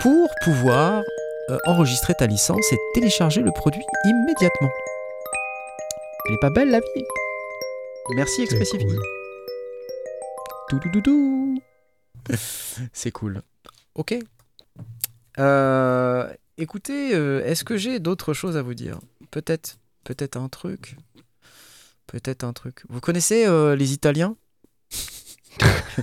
pour 0.00 0.28
pouvoir 0.44 1.02
euh, 1.50 1.58
enregistrer 1.66 2.14
ta 2.14 2.26
licence 2.26 2.72
et 2.72 2.78
télécharger 2.94 3.42
le 3.42 3.50
produit 3.50 3.82
immédiatement. 4.04 4.70
Elle 6.26 6.34
est 6.34 6.40
pas 6.40 6.50
belle 6.50 6.70
la 6.70 6.80
vie? 6.80 7.04
Merci 8.14 8.42
Expressive 8.42 8.80
E. 8.80 8.86
cool. 8.86 9.02
Tout, 10.68 10.78
tout, 10.78 10.88
tout, 10.90 11.00
tout. 11.00 11.62
C'est 12.92 13.10
cool. 13.10 13.42
Ok. 13.94 14.14
Euh, 15.38 16.32
écoutez, 16.58 17.14
euh, 17.14 17.44
est-ce 17.44 17.64
que 17.64 17.76
j'ai 17.76 17.98
d'autres 17.98 18.34
choses 18.34 18.56
à 18.56 18.62
vous 18.62 18.74
dire? 18.74 18.98
Peut-être, 19.30 19.78
peut-être 20.04 20.36
un 20.36 20.48
truc. 20.48 20.96
Peut-être 22.06 22.44
un 22.44 22.52
truc. 22.52 22.82
Vous 22.88 23.00
connaissez 23.00 23.46
les 23.76 23.92
Italiens? 23.92 24.36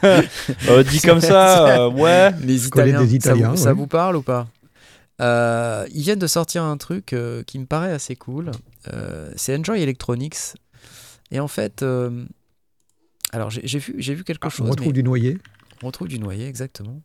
Euh, 0.70 0.84
dit 0.84 1.02
comme 1.02 1.20
ça, 1.22 1.82
euh, 1.86 1.90
ouais. 1.90 2.32
Les 2.42 2.68
Italiens. 2.68 3.04
des 3.04 3.20
ça 3.20 3.34
vous- 3.34 3.58
ça, 3.58 3.74
parle 3.90 4.16
ou 4.18 4.22
pas 4.22 4.48
Euh, 5.22 5.86
Ils 5.94 6.04
viennent 6.04 6.20
de 6.20 6.28
sortir 6.28 6.64
un 6.64 6.78
truc 6.78 7.14
euh, 7.14 7.44
qui 7.44 7.60
me 7.60 7.66
paraît 7.66 7.92
assez 7.92 8.16
cool. 8.16 8.52
Euh, 8.94 9.32
c'est 9.36 9.58
Enjoy 9.58 9.82
Electronics. 9.82 10.38
Et 11.32 11.40
en 11.40 11.48
fait, 11.48 11.82
euh, 11.84 12.26
alors 13.32 13.50
j'ai 13.50 13.80
vu, 13.80 14.24
quelque 14.24 14.48
On 14.48 14.50
chose. 14.50 14.70
retrouve 14.70 14.88
mais- 14.88 14.94
du 14.94 15.04
noyer. 15.04 15.38
On 15.84 15.88
retrouve 15.88 16.08
du 16.08 16.20
noyer, 16.20 16.48
exactement. 16.48 17.02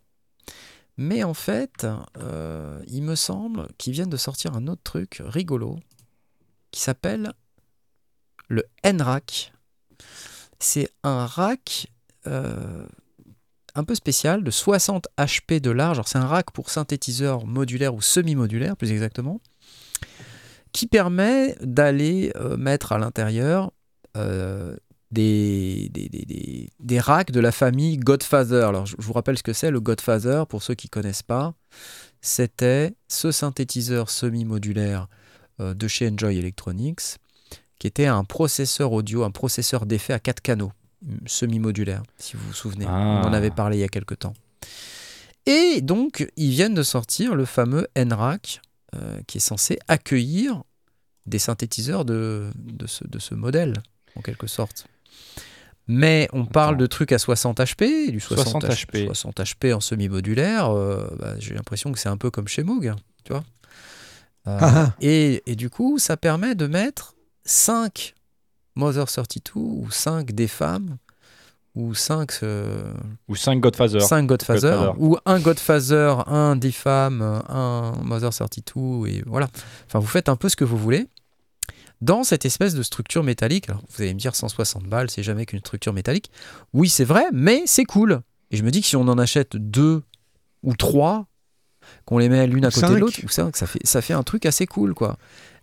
Mais 0.96 1.24
en 1.24 1.34
fait, 1.34 1.86
euh, 2.18 2.78
il 2.86 3.02
me 3.02 3.14
semble 3.16 3.66
qu'ils 3.78 3.92
viennent 3.94 4.10
de 4.10 4.16
sortir 4.16 4.54
un 4.54 4.68
autre 4.68 4.82
truc 4.84 5.20
rigolo 5.24 5.78
qui 6.70 6.80
s'appelle 6.80 7.32
le 8.48 8.64
N-Rack. 8.82 9.52
C'est 10.60 10.88
un 11.02 11.26
rack 11.26 11.88
euh, 12.26 12.86
un 13.76 13.84
peu 13.84 13.94
spécial 13.94 14.44
de 14.44 14.50
60 14.50 15.08
HP 15.18 15.60
de 15.60 15.70
large. 15.70 16.00
C'est 16.06 16.18
un 16.18 16.26
rack 16.26 16.52
pour 16.52 16.70
synthétiseur 16.70 17.44
modulaire 17.44 17.94
ou 17.94 18.00
semi-modulaire, 18.00 18.76
plus 18.76 18.92
exactement, 18.92 19.40
qui 20.70 20.86
permet 20.86 21.56
d'aller 21.60 22.32
euh, 22.36 22.56
mettre 22.56 22.92
à 22.92 22.98
l'intérieur 22.98 23.72
euh, 24.16 24.76
des, 25.10 25.90
racks 26.98 27.32
de 27.32 27.40
la 27.40 27.50
famille 27.50 27.96
Godfather. 27.96 28.68
Alors, 28.68 28.86
je 28.86 28.94
vous 28.98 29.12
rappelle 29.12 29.36
ce 29.38 29.42
que 29.42 29.52
c'est 29.52 29.72
le 29.72 29.80
Godfather, 29.80 30.46
pour 30.46 30.62
ceux 30.62 30.74
qui 30.74 30.86
ne 30.86 30.90
connaissent 30.90 31.24
pas. 31.24 31.54
C'était 32.20 32.94
ce 33.08 33.32
synthétiseur 33.32 34.08
semi-modulaire 34.08 35.08
de 35.58 35.88
chez 35.88 36.08
Enjoy 36.08 36.38
Electronics, 36.38 37.18
qui 37.78 37.86
était 37.86 38.06
un 38.06 38.24
processeur 38.24 38.92
audio, 38.92 39.24
un 39.24 39.30
processeur 39.30 39.84
d'effet 39.86 40.12
à 40.12 40.18
4 40.20 40.40
canaux, 40.40 40.72
semi-modulaire, 41.26 42.02
si 42.18 42.36
vous 42.36 42.46
vous 42.46 42.52
souvenez. 42.54 42.86
Ah. 42.88 43.22
On 43.24 43.28
en 43.28 43.32
avait 43.32 43.50
parlé 43.50 43.76
il 43.78 43.80
y 43.80 43.84
a 43.84 43.88
quelque 43.88 44.14
temps. 44.14 44.34
Et 45.46 45.80
donc, 45.82 46.26
ils 46.36 46.50
viennent 46.50 46.74
de 46.74 46.82
sortir 46.82 47.34
le 47.34 47.44
fameux 47.44 47.86
NRAC, 47.96 48.60
euh, 48.94 49.18
qui 49.26 49.38
est 49.38 49.40
censé 49.42 49.78
accueillir 49.88 50.62
des 51.26 51.38
synthétiseurs 51.38 52.04
de, 52.04 52.50
de, 52.56 52.86
ce, 52.86 53.06
de 53.06 53.18
ce 53.18 53.34
modèle, 53.34 53.74
en 54.16 54.20
quelque 54.22 54.46
sorte. 54.46 54.86
Mais 55.86 56.28
on 56.32 56.46
parle 56.46 56.78
de 56.78 56.86
trucs 56.86 57.12
à 57.12 57.18
60 57.18 57.58
HP, 57.60 58.10
du 58.10 58.20
60, 58.20 58.62
60 58.62 58.64
H- 58.64 58.86
HP. 58.86 59.04
60 59.06 59.40
HP 59.40 59.74
en 59.74 59.80
semi-modulaire, 59.80 60.70
euh, 60.70 61.06
bah, 61.18 61.34
j'ai 61.38 61.54
l'impression 61.54 61.92
que 61.92 61.98
c'est 61.98 62.08
un 62.08 62.16
peu 62.16 62.30
comme 62.30 62.48
chez 62.48 62.62
Moog, 62.62 62.86
hein, 62.88 62.96
tu 63.24 63.32
vois. 63.32 63.44
Euh, 64.46 64.58
Ah, 64.60 64.86
ah. 64.86 64.94
et, 65.02 65.42
et 65.46 65.56
du 65.56 65.68
coup, 65.68 65.98
ça 65.98 66.16
permet 66.16 66.54
de 66.54 66.66
mettre 66.66 67.14
5 67.44 68.14
Mother 68.74 69.06
32 69.06 69.52
ou 69.56 69.90
5 69.90 70.32
des 70.32 70.48
femmes 70.48 70.96
ou 71.74 71.94
5 71.94 72.40
Ou 73.28 73.34
5 73.34 73.60
Godfather. 73.60 74.00
5 74.00 74.26
Godfather, 74.26 74.70
Godfather. 74.70 74.92
ou 74.98 75.16
un 75.26 75.40
Godfather, 75.40 76.28
un 76.28 76.56
DFAM, 76.56 77.20
un 77.48 77.92
Mother 78.02 78.30
32, 78.30 79.08
et 79.08 79.22
voilà. 79.26 79.48
Enfin, 79.86 79.98
vous 79.98 80.06
faites 80.06 80.28
un 80.28 80.36
peu 80.36 80.48
ce 80.48 80.56
que 80.56 80.64
vous 80.64 80.78
voulez. 80.78 81.08
Dans 82.00 82.22
cette 82.22 82.44
espèce 82.44 82.74
de 82.74 82.82
structure 82.82 83.24
métallique, 83.24 83.68
alors 83.68 83.82
vous 83.88 84.02
allez 84.02 84.14
me 84.14 84.18
dire 84.18 84.34
160 84.34 84.84
balles, 84.84 85.10
c'est 85.10 85.22
jamais 85.22 85.46
qu'une 85.46 85.60
structure 85.60 85.92
métallique. 85.92 86.30
Oui, 86.72 86.88
c'est 86.88 87.04
vrai, 87.04 87.24
mais 87.32 87.62
c'est 87.66 87.84
cool. 87.84 88.20
Et 88.50 88.56
je 88.56 88.62
me 88.62 88.70
dis 88.70 88.80
que 88.80 88.86
si 88.86 88.96
on 88.96 89.08
en 89.08 89.18
achète 89.18 89.56
deux 89.56 90.02
ou 90.62 90.76
trois, 90.76 91.26
qu'on 92.04 92.18
les 92.18 92.28
met 92.28 92.46
l'une 92.46 92.64
à 92.64 92.70
côté 92.70 92.88
de 92.88 92.94
l'autre, 92.96 93.18
cinq, 93.28 93.56
ça 93.56 93.66
fait, 93.66 93.84
ça 93.84 94.00
fait 94.02 94.14
un 94.14 94.22
truc 94.22 94.46
assez 94.46 94.66
cool, 94.66 94.94
quoi. 94.94 95.16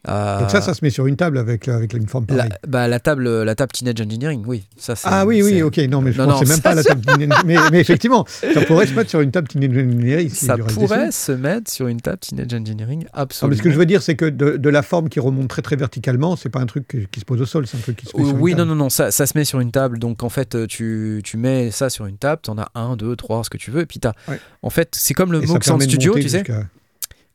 Euh, 0.10 0.40
Donc 0.40 0.50
ça, 0.50 0.62
ça 0.62 0.74
se 0.74 0.84
met 0.84 0.90
sur 0.90 1.06
une 1.06 1.16
table 1.16 1.38
avec, 1.38 1.68
euh, 1.68 1.76
avec 1.76 1.94
une 1.94 2.08
forme 2.08 2.26
la, 2.30 2.36
pareille. 2.38 2.52
bah, 2.68 2.88
la 2.88 3.00
table, 3.00 3.44
la 3.44 3.54
table 3.54 3.72
Teenage 3.72 4.02
Engineering, 4.02 4.44
oui. 4.48 4.64
Ça, 4.76 4.96
Ah 5.04 5.28
oui, 5.28 5.44
oui, 5.44 5.62
ok. 5.62 5.78
Non, 5.90 6.02
mais 6.02 6.12
je 6.12 6.22
pensais 6.22 6.46
même 6.46 6.60
pas 6.62 6.72
à 6.72 6.76
la 6.76 6.84
table 6.84 7.02
mais, 7.46 7.58
mais 7.72 7.80
effectivement, 7.80 8.26
ça 8.28 8.62
pourrait 8.66 8.88
se 8.88 8.94
mettre 8.96 9.12
sur 9.12 9.22
une 9.22 9.30
table 9.30 9.48
Teenage 9.48 9.70
Engineering. 9.78 10.30
Ça 10.30 10.58
pourrait 10.58 11.12
se 11.12 11.32
mettre 11.34 11.70
sur 11.72 11.88
une 11.88 12.02
table 12.02 12.18
Teenage 12.18 12.54
Engineering, 12.54 13.02
Non, 13.04 13.10
absolument. 13.14 13.52
mais 13.52 13.58
ce 13.58 13.62
que 13.62 13.70
je 13.72 13.78
veux 13.78 13.86
dire, 13.86 14.02
c'est 14.02 14.16
que 14.16 14.26
de, 14.26 14.58
de 14.58 14.70
la 14.70 14.82
forme 14.82 15.08
qui 15.08 15.20
remonte 15.20 15.48
très 15.50 15.62
très 15.62 15.76
verticalement, 15.76 16.36
c'est 16.36 16.50
pas 16.50 16.60
un 16.62 16.66
truc 16.66 16.88
qui, 16.88 17.06
qui 17.12 17.20
se 17.20 17.26
pose 17.26 17.40
au 17.42 17.46
sol, 17.46 17.68
c'est 17.68 17.78
un 17.78 17.82
truc 17.82 17.98
qui 17.98 18.08
se 18.08 18.18
met 18.18 18.24
sur 18.24 18.34
une 18.36 18.42
Oui, 18.42 18.52
non, 18.54 18.58
table. 18.58 18.70
non, 18.70 18.76
non, 18.76 18.90
ça, 18.90 19.12
ça 19.12 19.28
se 19.28 19.38
met 19.38 19.46
sur 19.46 19.60
une 19.60 19.72
table. 19.72 20.00
Donc, 20.00 20.24
en 20.24 20.30
fait, 20.30 20.56
euh, 20.56 20.66
tu, 20.66 21.22
tu 21.24 21.38
mets 21.38 21.70
ça 21.70 21.92
sur 21.92 22.08
une 22.08 22.18
table, 22.18 22.42
tu 22.44 22.50
en 22.50 22.58
as 22.58 22.70
un, 22.74 22.96
deux, 22.96 23.16
trois, 23.16 23.44
ce 23.44 23.52
que 23.52 23.58
tu 23.58 23.70
veux. 23.70 23.82
Et 23.82 23.86
puis, 23.86 24.00
t'as. 24.00 24.14
Ouais. 24.28 24.40
En 24.64 24.72
fait, 24.72 24.96
c'est 24.98 25.14
comme 25.14 25.32
le 25.32 25.42
Moog 25.42 25.64
Sound 25.64 25.82
Studio, 25.84 26.16
tu 26.18 26.28
sais. 26.28 26.44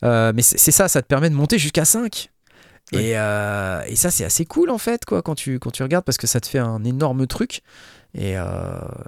Euh, 0.05 0.33
mais 0.35 0.43
c'est 0.43 0.73
ça, 0.73 0.89
ça 0.89 1.01
te 1.01 1.07
permet 1.07 1.31
de 1.31 1.35
monter 1.35 1.59
jusqu'à 1.59 1.85
5. 1.85 2.31
Ouais. 2.93 3.05
Et, 3.05 3.19
euh, 3.19 3.83
et 3.87 3.97
ça, 3.97 4.11
c'est 4.11 4.25
assez 4.25 4.45
cool, 4.45 4.71
en 4.71 4.79
fait, 4.79 5.05
quoi, 5.05 5.23
quand 5.23 5.35
tu, 5.35 5.59
quand 5.59 5.71
tu 5.71 5.83
regardes, 5.83 6.05
parce 6.05 6.19
que 6.19 6.27
ça 6.27 6.41
te 6.41 6.47
fait 6.47 6.59
un 6.59 6.85
énorme 6.85 7.27
truc. 7.27 7.63
Et 8.15 8.39
euh, 8.39 8.45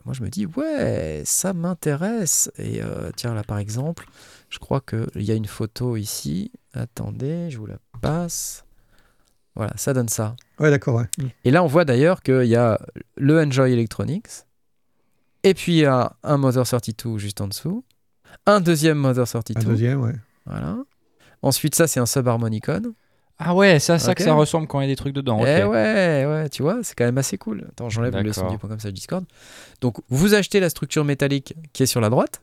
moi, 0.05 0.13
je 0.15 0.23
me 0.23 0.29
dis, 0.29 0.47
ouais, 0.47 1.23
ça 1.25 1.53
m'intéresse. 1.53 2.51
Et 2.59 2.83
euh, 2.83 3.11
tiens, 3.17 3.35
là, 3.35 3.43
par 3.45 3.59
exemple, 3.59 4.07
je 4.51 4.59
crois 4.59 4.81
qu'il 4.81 5.23
y 5.23 5.31
a 5.31 5.35
une 5.35 5.47
photo 5.47 5.97
ici. 5.97 6.51
Attendez, 6.75 7.51
je 7.51 7.59
vous 7.59 7.67
la 7.67 7.79
passe. 8.03 8.65
Voilà, 9.55 9.73
ça 9.77 9.93
donne 9.95 10.09
ça. 10.09 10.37
Ouais, 10.61 10.71
d'accord, 10.71 10.97
ouais. 10.97 11.07
Et 11.45 11.51
là, 11.51 11.65
on 11.65 11.67
voit 11.67 11.85
d'ailleurs 11.85 12.23
qu'il 12.23 12.45
y 12.45 12.55
a 12.57 12.79
le 13.17 13.41
Enjoy 13.41 13.73
Electronics, 13.73 14.29
et 15.43 15.55
puis 15.55 15.73
il 15.73 15.79
y 15.79 15.85
a 15.85 16.13
un 16.23 16.37
Mother 16.37 16.65
32 16.65 17.19
juste 17.19 17.41
en 17.41 17.49
dessous, 17.49 17.85
un 18.47 18.61
deuxième 18.61 18.99
Mother 18.99 19.27
32, 19.27 19.61
Un 19.61 19.65
deuxième, 19.65 20.01
ouais. 20.01 20.15
voilà. 20.47 20.77
Ensuite, 21.43 21.75
ça, 21.75 21.87
c'est 21.89 21.99
un 21.99 22.07
Subharmonicon. 22.07 22.95
Ah 23.41 23.55
ouais, 23.55 23.79
c'est 23.79 23.93
à 23.93 23.99
ça 24.01 24.15
que 24.15 24.23
ça 24.23 24.33
ressemble 24.35 24.67
quand 24.67 24.81
il 24.81 24.85
y 24.85 24.87
a 24.87 24.93
des 24.93 24.97
trucs 24.97 25.15
dedans. 25.15 25.39
Eh 25.43 25.63
ouais, 25.65 26.27
ouais, 26.27 26.49
tu 26.51 26.63
vois, 26.63 26.79
c'est 26.83 26.95
quand 26.97 27.05
même 27.05 27.19
assez 27.19 27.39
cool. 27.39 27.67
Attends, 27.71 27.89
j'enlève 27.89 28.17
le 28.17 28.33
son 28.33 28.51
du 28.51 28.59
point 28.59 28.69
comme 28.69 28.81
ça 28.81 28.91
Discord. 28.91 29.25
Donc, 29.81 29.97
vous 30.09 30.35
achetez 30.35 30.59
la 30.61 30.71
structure 30.71 31.05
métallique 31.05 31.55
qui 31.73 31.85
est 31.85 31.87
sur 31.87 32.01
la 32.01 32.11
droite, 32.11 32.41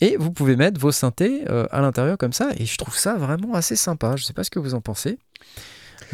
et 0.00 0.16
vous 0.18 0.32
pouvez 0.32 0.56
mettre 0.56 0.80
vos 0.80 0.90
synthés 0.90 1.42
euh, 1.48 1.66
à 1.70 1.80
l'intérieur 1.80 2.18
comme 2.18 2.32
ça, 2.32 2.48
et 2.58 2.66
je 2.66 2.76
trouve 2.76 2.96
ça 2.96 3.14
vraiment 3.14 3.54
assez 3.54 3.76
sympa. 3.76 4.14
Je 4.16 4.24
sais 4.24 4.32
pas 4.32 4.42
ce 4.42 4.50
que 4.50 4.58
vous 4.58 4.74
en 4.74 4.80
pensez. 4.80 5.18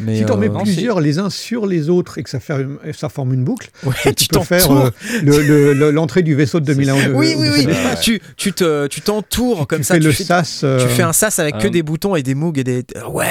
Mais 0.00 0.18
Si 0.18 0.26
tu 0.26 0.30
en 0.30 0.36
mets 0.36 0.48
euh, 0.50 0.58
plusieurs 0.62 1.00
les 1.00 1.18
uns 1.18 1.30
sur 1.30 1.66
les 1.66 1.88
autres 1.88 2.18
et 2.18 2.22
que 2.22 2.30
ça, 2.30 2.38
fait 2.38 2.52
une- 2.60 2.78
ça 2.92 3.08
forme 3.08 3.32
une 3.34 3.42
boucle, 3.42 3.70
ouais, 3.84 3.94
tu, 4.14 4.14
tu 4.14 4.28
peux 4.28 4.40
faire 4.40 4.62
t'entoures. 4.68 4.84
euh, 4.86 4.90
le- 5.24 5.42
le- 5.42 5.72
le- 5.72 5.90
l'entrée 5.90 6.22
du 6.22 6.36
vaisseau 6.36 6.60
de 6.60 6.66
2001. 6.66 7.08
de- 7.08 7.14
Oui, 7.14 7.34
oui, 7.36 7.48
oui. 7.66 7.66
Tu, 8.00 8.20
tu 8.36 8.52
te, 8.52 8.86
tu 8.86 9.00
t'entoures 9.00 9.66
comme 9.66 9.80
tu 9.80 9.84
ça. 9.84 9.94
fais 9.94 10.00
tu 10.00 10.06
le 10.06 10.12
fais, 10.12 10.22
sas. 10.22 10.60
euh, 10.62 10.82
tu 10.86 10.88
fais 10.94 11.02
un 11.02 11.12
sas 11.14 11.36
avec 11.40 11.58
que 11.58 11.66
euh, 11.66 11.70
des 11.70 11.82
boutons 11.82 12.14
et 12.14 12.22
des 12.22 12.34
Moog 12.36 12.58
et 12.58 12.64
des. 12.64 12.84
Ouais. 13.10 13.26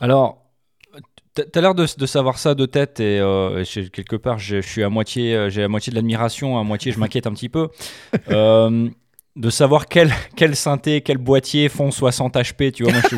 Alors, 0.00 0.38
t'as 1.34 1.60
l'air 1.60 1.74
de, 1.74 1.86
de 1.96 2.06
savoir 2.06 2.38
ça 2.38 2.54
de 2.54 2.66
tête 2.66 3.00
et 3.00 3.18
euh, 3.20 3.64
quelque 3.92 4.16
part, 4.16 4.38
je 4.38 4.60
je 4.60 4.68
suis 4.68 4.82
à 4.82 4.88
moitié, 4.88 5.34
euh, 5.34 5.50
j'ai 5.50 5.62
à 5.64 5.68
moitié 5.68 5.90
de 5.90 5.96
l'admiration, 5.96 6.58
à 6.58 6.62
moitié 6.62 6.92
je 6.92 6.98
m'inquiète 6.98 7.26
un 7.26 7.32
petit 7.32 7.48
peu. 7.48 7.68
Euh, 8.30 8.88
de 9.36 9.50
savoir 9.50 9.86
quel, 9.86 10.10
quel 10.34 10.56
synthé, 10.56 11.02
quel 11.02 11.18
boîtier 11.18 11.68
font 11.68 11.90
60 11.90 12.36
HP, 12.36 12.72
tu 12.72 12.84
vois. 12.84 12.92
Moi, 12.94 13.02
je, 13.10 13.16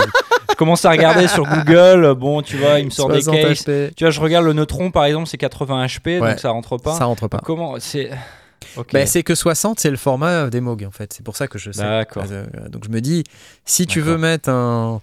je 0.50 0.54
commence 0.56 0.84
à 0.84 0.90
regarder 0.90 1.28
sur 1.28 1.44
Google, 1.44 2.12
bon, 2.14 2.42
tu 2.42 2.56
vois, 2.56 2.80
il 2.80 2.86
me 2.86 2.90
sort 2.90 3.08
des 3.08 3.20
60 3.22 3.40
cases. 3.40 3.64
HP. 3.68 3.94
Tu 3.94 4.02
vois, 4.02 4.10
je 4.10 4.20
regarde 4.20 4.44
le 4.44 4.52
Neutron 4.52 4.90
par 4.90 5.04
exemple, 5.04 5.28
c'est 5.28 5.38
80 5.38 5.86
HP, 5.86 6.20
Ouais. 6.20 6.30
donc 6.30 6.40
ça 6.40 6.50
rentre 6.50 6.76
pas. 6.76 6.94
Ça 6.94 7.04
rentre 7.04 7.28
pas. 7.28 7.38
Comment 7.44 7.76
c'est 7.78 8.10
Ok. 8.76 8.92
Ben, 8.92 9.06
c'est 9.06 9.22
que 9.22 9.36
60, 9.36 9.78
c'est 9.78 9.90
le 9.90 9.96
format 9.96 10.50
des 10.50 10.60
Moog 10.60 10.84
en 10.84 10.90
fait. 10.90 11.12
C'est 11.12 11.24
pour 11.24 11.36
ça 11.36 11.46
que 11.46 11.58
je 11.58 11.70
sais. 11.70 11.82
D'accord. 11.82 12.24
Donc 12.68 12.84
je 12.84 12.90
me 12.90 13.00
dis, 13.00 13.22
si 13.64 13.86
tu 13.86 14.00
veux 14.00 14.18
mettre 14.18 14.48
un, 14.48 15.00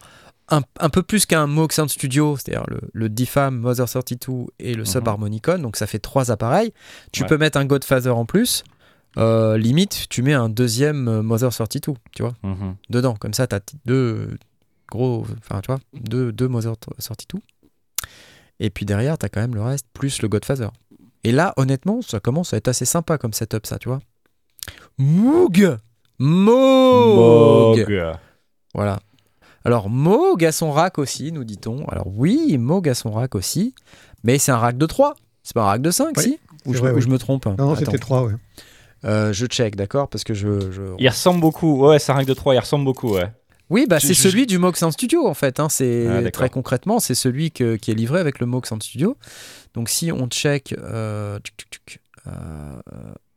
un, 0.49 0.61
un 0.79 0.89
peu 0.89 1.01
plus 1.03 1.25
qu'un 1.25 1.47
Moog 1.47 1.71
Sound 1.71 1.89
Studio, 1.89 2.37
c'est-à-dire 2.37 2.65
le, 2.67 2.79
le 2.93 3.09
DFAM, 3.09 3.57
Mother 3.57 3.87
32 3.89 4.45
et 4.59 4.73
le 4.73 4.81
Mhm. 4.81 4.85
Subharmonicon, 4.85 5.57
donc 5.59 5.75
ça 5.75 5.87
fait 5.87 5.99
trois 5.99 6.29
appareils, 6.31 6.71
tu 7.11 7.23
Ouais. 7.23 7.29
peux 7.29 7.37
mettre 7.37 7.57
un 7.57 7.65
Godfather 7.65 8.15
en 8.15 8.25
plus. 8.25 8.63
Euh, 9.17 9.57
limite, 9.57 10.07
tu 10.09 10.21
mets 10.21 10.33
un 10.33 10.49
deuxième 10.49 11.07
euh, 11.07 11.21
Mother 11.23 11.51
32, 11.53 11.93
tu 12.15 12.21
vois, 12.21 12.33
Mhm. 12.43 12.75
dedans. 12.89 13.15
Comme 13.15 13.33
ça, 13.33 13.47
tu 13.47 13.55
as 13.55 13.61
deux 13.85 14.37
gros, 14.91 15.25
enfin, 15.39 15.61
tu 15.61 15.67
vois, 15.67 15.79
deux, 15.93 16.31
deux 16.31 16.47
Mother 16.47 16.73
32. 16.77 17.39
Et 18.59 18.69
puis 18.69 18.85
derrière, 18.85 19.17
tu 19.17 19.25
as 19.25 19.29
quand 19.29 19.41
même 19.41 19.55
le 19.55 19.61
reste, 19.63 19.87
plus 19.93 20.21
le 20.21 20.27
Godfather. 20.27 20.69
Et 21.23 21.31
là, 21.31 21.53
honnêtement, 21.57 22.01
ça 22.01 22.19
commence 22.19 22.53
à 22.53 22.57
être 22.57 22.67
assez 22.67 22.85
sympa 22.85 23.17
comme 23.17 23.33
setup, 23.33 23.65
ça, 23.65 23.79
tu 23.79 23.87
vois. 23.89 23.99
Moog 24.97 25.77
Moog. 26.19 27.85
Voilà. 28.73 28.99
Alors, 29.65 29.89
Moog 29.89 30.45
a 30.45 30.51
son 30.51 30.71
rack 30.71 30.97
aussi, 30.99 31.31
nous 31.31 31.43
dit-on. 31.43 31.85
Alors, 31.87 32.07
oui, 32.07 32.57
Moog 32.57 32.87
a 32.87 32.93
son 32.93 33.11
rack 33.11 33.35
aussi, 33.35 33.73
mais 34.23 34.37
c'est 34.37 34.51
un 34.51 34.57
rack 34.57 34.77
de 34.77 34.85
3. 34.85 35.15
C'est 35.43 35.53
pas 35.53 35.63
un 35.63 35.67
rack 35.67 35.81
de 35.81 35.91
5, 35.91 36.13
Oui, 36.17 36.23
si 36.23 36.39
ou 36.65 36.73
je, 36.73 36.79
vrai, 36.79 36.91
ou 36.91 36.95
oui. 36.95 37.01
je 37.01 37.07
me 37.09 37.17
trompe 37.17 37.45
Non, 37.57 37.75
c'était 37.75 37.97
trois, 37.97 38.23
ouais. 38.23 38.33
Euh, 39.03 39.33
je 39.33 39.45
check, 39.45 39.75
d'accord 39.75 40.07
Parce 40.07 40.23
que 40.23 40.33
je. 40.33 40.71
je- 40.71 40.95
Il 40.97 41.07
ressemble 41.09 41.39
beaucoup. 41.41 41.85
Ouais, 41.85 41.99
c'est 41.99 42.11
un 42.11 42.15
règle 42.15 42.29
de 42.29 42.33
3, 42.33 42.55
il 42.55 42.59
ressemble 42.59 42.85
beaucoup, 42.85 43.11
ouais. 43.13 43.31
Oui, 43.71 43.85
bah, 43.89 43.99
c'est 43.99 44.13
je- 44.13 44.21
celui 44.21 44.45
du 44.47 44.57
Moog 44.59 44.75
Sound 44.75 44.93
Studio, 44.93 45.27
en 45.27 45.33
fait. 45.33 45.59
hein. 45.59 45.69
C'est 45.69 46.07
Ah, 46.07 46.31
très 46.31 46.49
concrètement, 46.49 46.99
c'est 46.99 47.15
celui 47.15 47.51
que- 47.51 47.75
qui 47.75 47.89
est 47.91 47.95
livré 47.95 48.19
avec 48.19 48.39
le 48.39 48.45
Moog 48.45 48.65
Sound 48.65 48.81
Studio. 48.83 49.17
Donc, 49.73 49.89
si 49.89 50.11
on 50.11 50.27
check. 50.27 50.73
euh, 50.77 51.39
tuc, 51.39 51.57
tuc, 51.57 51.69
tuc, 51.85 52.01
euh, 52.27 52.31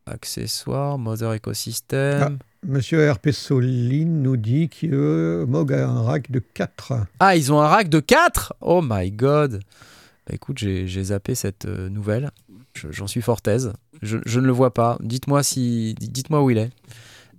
accessoires, 0.09 0.99
Mother 0.99 1.33
Ecosystem. 1.35 2.39
Monsieur 2.67 3.11
RP 3.11 3.31
Soline 3.31 4.21
nous 4.23 4.37
dit 4.37 4.69
que 4.69 4.87
euh, 4.91 5.47
Moog 5.47 5.73
a 5.73 5.89
un 5.89 6.03
rack 6.03 6.31
de 6.31 6.41
4. 6.41 6.93
Ah, 7.21 7.37
ils 7.37 7.53
ont 7.53 7.61
un 7.61 7.69
rack 7.69 7.89
de 7.89 8.01
4 8.01 8.55
Oh 8.61 8.81
my 8.83 9.11
god 9.13 9.61
Bah, 10.27 10.33
Écoute, 10.35 10.59
j'ai 10.59 11.05
zappé 11.05 11.35
cette 11.37 11.67
euh, 11.67 11.89
nouvelle. 11.89 12.31
Je- 12.75 12.91
J'en 12.91 13.07
suis 13.07 13.23
fort 13.23 13.41
aise. 13.47 13.73
Je, 14.03 14.19
je 14.27 14.41
ne 14.41 14.47
le 14.47 14.53
vois 14.53 14.75
pas. 14.75 14.97
Dites-moi 15.01 15.43
si, 15.43 15.95
dites-moi 16.01 16.43
où 16.43 16.51
il 16.51 16.59
est. 16.59 16.71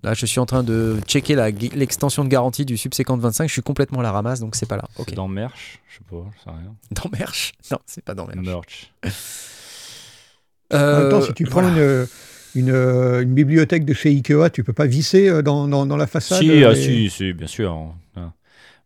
Là, 0.03 0.13
je 0.13 0.25
suis 0.25 0.39
en 0.39 0.45
train 0.45 0.63
de 0.63 0.97
checker 1.05 1.35
l'extension 1.75 2.23
de 2.23 2.29
garantie 2.29 2.63
du 2.63 2.77
Subsequent 2.77 3.17
25. 3.17 3.47
Je 3.47 3.51
suis 3.53 3.61
complètement 3.61 3.99
à 3.99 4.03
la 4.03 4.13
ramasse, 4.13 4.39
donc 4.39 4.55
c'est 4.55 4.65
pas 4.65 4.77
là. 4.77 4.87
Ok. 4.97 5.07
C'est 5.09 5.15
dans 5.15 5.27
Merch, 5.27 5.81
je 5.89 5.95
sais 5.97 6.03
pas, 6.09 6.25
je 6.37 6.43
sais 6.43 6.49
rien. 6.49 6.73
Dans 6.91 7.09
Merch? 7.19 7.51
Non, 7.69 7.79
c'est 7.85 8.03
pas 8.05 8.13
dans 8.15 8.25
Merch. 8.25 8.39
Merch. 8.45 8.93
En 10.71 10.77
même 10.77 10.85
Euh, 10.85 11.11
temps, 11.11 11.21
si 11.21 11.33
tu 11.33 11.43
prends 11.45 11.61
voilà. 11.61 11.77
une, 12.03 12.07
une, 12.55 12.71
euh, 12.71 13.21
une 13.21 13.33
bibliothèque 13.33 13.85
de 13.85 13.93
chez 13.93 14.09
Ikea, 14.09 14.49
tu 14.51 14.63
peux 14.63 14.73
pas 14.73 14.85
visser 14.87 15.29
euh, 15.29 15.41
dans, 15.41 15.67
dans, 15.67 15.85
dans 15.85 15.97
la 15.97 16.07
façade 16.07 16.39
Si, 16.39 16.49
euh, 16.63 16.69
ah, 16.69 16.73
les- 16.73 16.81
si, 16.81 17.09
si, 17.09 17.33
bien 17.33 17.47
sûr. 17.47 17.93
Ah. 18.15 18.31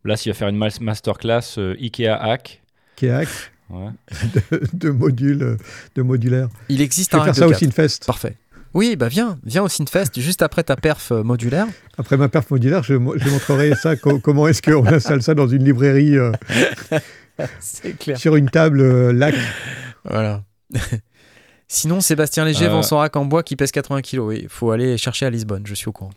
Là, 0.06 0.18
s'il 0.18 0.32
va 0.32 0.38
faire 0.38 0.50
une 0.50 0.58
mas- 0.58 0.82
masterclass 0.82 1.56
euh, 1.58 1.76
Ikea 1.80 2.10
Hack. 2.10 2.62
Ikea 3.02 3.28
Ouais. 3.70 3.90
de, 4.52 4.62
de 4.74 4.90
modules, 4.92 5.42
euh, 5.44 5.58
de 5.96 6.02
modulaires. 6.02 6.50
Il 6.70 6.78
Je 6.78 6.84
existe 6.84 7.14
vais 7.14 7.20
un 7.20 7.24
faire 7.26 7.36
ça 7.36 7.48
au 7.48 7.52
4. 7.52 7.60
Synfest. 7.60 8.06
Parfait. 8.06 8.36
Oui, 8.76 8.96
bah 8.96 9.08
viens, 9.08 9.38
viens 9.46 9.64
au 9.64 9.68
Synfest 9.70 10.20
juste 10.20 10.42
après 10.42 10.64
ta 10.64 10.76
perf 10.76 11.12
euh, 11.12 11.24
modulaire. 11.24 11.68
Après 11.98 12.18
ma 12.18 12.28
perf 12.28 12.50
modulaire, 12.52 12.84
je, 12.84 12.96
mo- 12.96 13.16
je 13.18 13.30
montrerai 13.30 13.76
ça, 13.76 13.96
co- 13.96 14.20
comment 14.24 14.48
est-ce 14.48 14.62
qu'on 14.62 14.86
installe 14.86 15.22
ça 15.24 15.34
dans 15.36 15.48
une 15.48 15.64
librairie 15.64 16.18
euh, 16.18 16.32
c'est 17.60 17.98
clair. 17.98 18.18
sur 18.18 18.36
une 18.36 18.50
table 18.50 18.82
euh, 18.82 19.14
lac. 19.14 19.36
Voilà. 20.10 20.44
Sinon, 21.68 22.02
Sébastien 22.02 22.46
Léger 22.46 22.66
Euh. 22.66 22.70
vend 22.70 22.84
son 22.84 22.98
rack 22.98 23.16
en 23.16 23.26
bois 23.26 23.44
qui 23.44 23.56
pèse 23.56 23.72
80 23.72 24.02
kg. 24.02 24.20
Oui, 24.20 24.40
il 24.44 24.50
faut 24.50 24.72
aller 24.72 24.98
chercher 24.98 25.26
à 25.26 25.30
Lisbonne, 25.30 25.66
je 25.66 25.74
suis 25.74 25.88
au 25.88 25.92
courant. 25.92 26.12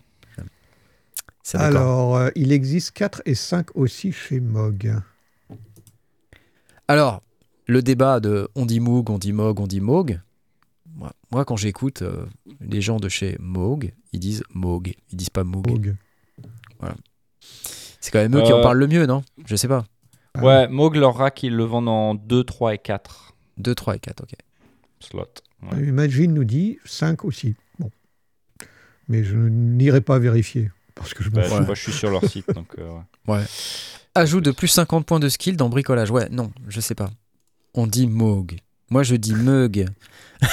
Alors, 1.54 2.16
euh, 2.16 2.30
il 2.34 2.50
existe 2.52 2.90
4 2.90 3.22
et 3.24 3.34
5 3.36 3.68
aussi 3.76 4.10
chez 4.12 4.40
Moog. 4.40 4.92
Alors, 6.88 7.22
le 7.66 7.82
débat 7.82 8.18
de 8.20 8.48
on 8.56 8.66
dit 8.66 8.80
Moog, 8.80 9.10
on 9.10 9.18
dit 9.18 9.32
Moog, 9.32 9.60
on 9.60 9.66
dit 9.66 9.80
Moog. 9.80 10.20
Moi, 10.96 11.12
moi, 11.30 11.44
quand 11.44 11.56
j'écoute 11.56 12.02
euh, 12.02 12.26
les 12.60 12.80
gens 12.80 12.96
de 12.98 13.08
chez 13.08 13.36
Moog, 13.38 13.92
ils 14.12 14.18
disent 14.20 14.42
Moog, 14.54 14.92
ils 15.10 15.16
disent 15.16 15.30
pas 15.30 15.44
Moog. 15.44 15.68
Moog. 15.68 15.94
C'est 18.00 18.10
quand 18.10 18.18
même 18.18 18.36
eux 18.36 18.42
qui 18.42 18.52
en 18.52 18.60
parlent 18.62 18.78
le 18.78 18.86
mieux, 18.86 19.06
non? 19.06 19.22
Je 19.46 19.56
sais 19.56 19.68
pas. 19.68 19.84
Ouais, 20.40 20.68
Moog, 20.68 20.96
leur 20.96 21.14
rack, 21.16 21.42
ils 21.44 21.54
le 21.54 21.64
vendent 21.64 21.88
en 21.88 22.14
2, 22.14 22.44
3 22.44 22.74
et 22.74 22.78
4 22.78 23.34
2, 23.58 23.74
3 23.74 23.96
et 23.96 23.98
4, 24.00 24.22
ok. 24.22 24.32
Ouais. 25.14 25.82
Imagine 25.86 26.34
nous 26.34 26.44
dit 26.44 26.78
5 26.84 27.24
aussi. 27.24 27.54
Bon. 27.78 27.90
Mais 29.08 29.24
je 29.24 29.36
n'irai 29.36 30.00
pas 30.00 30.18
vérifier. 30.18 30.70
Parce 30.94 31.12
que 31.14 31.22
je 31.22 31.30
m'en 31.30 31.36
Bah, 31.40 31.60
moi, 31.60 31.74
je 31.74 31.80
suis 31.82 31.92
sur 31.92 32.10
leur 32.10 32.24
site, 32.24 32.48
donc 32.54 32.74
euh, 32.78 32.98
ouais. 33.28 33.42
Ajout 34.14 34.40
de 34.40 34.50
plus 34.50 34.68
50 34.68 35.04
points 35.06 35.20
de 35.20 35.28
skill 35.28 35.56
dans 35.56 35.68
bricolage. 35.68 36.10
Ouais, 36.10 36.28
non, 36.30 36.50
je 36.68 36.80
sais 36.80 36.94
pas. 36.94 37.10
On 37.74 37.86
dit 37.86 38.06
Moog. 38.06 38.56
Moi, 38.88 39.02
je 39.02 39.16
dis 39.16 39.34
Meug. 39.34 39.86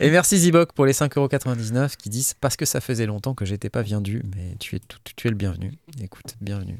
Et 0.00 0.10
merci 0.10 0.38
Zibok 0.38 0.72
pour 0.72 0.86
les 0.86 0.92
5,99€ 0.92 1.96
qui 1.96 2.08
disent 2.10 2.34
parce 2.40 2.56
que 2.56 2.64
ça 2.64 2.80
faisait 2.80 3.06
longtemps 3.06 3.34
que 3.34 3.44
j'étais 3.44 3.70
pas 3.70 3.82
vendu, 3.82 4.22
mais 4.34 4.54
tu 4.60 4.76
es, 4.76 4.78
tout- 4.80 4.98
tu 5.16 5.26
es 5.26 5.30
le 5.30 5.36
bienvenu. 5.36 5.72
Écoute, 6.00 6.36
bienvenue. 6.40 6.78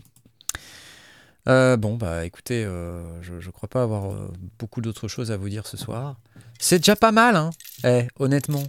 Euh, 1.49 1.77
bon, 1.77 1.97
bah 1.97 2.25
écoutez, 2.25 2.65
euh, 2.65 3.23
je, 3.23 3.39
je 3.41 3.51
crois 3.51 3.69
pas 3.69 3.83
avoir 3.83 4.13
euh, 4.13 4.33
beaucoup 4.59 4.81
d'autres 4.81 5.07
choses 5.09 5.31
à 5.31 5.37
vous 5.37 5.49
dire 5.49 5.67
ce 5.67 5.77
soir. 5.77 6.19
C'est 6.59 6.79
déjà 6.79 6.97
pas 6.97 7.13
mal, 7.13 7.37
hein 7.37 7.51
Eh, 7.85 8.09
honnêtement. 8.19 8.65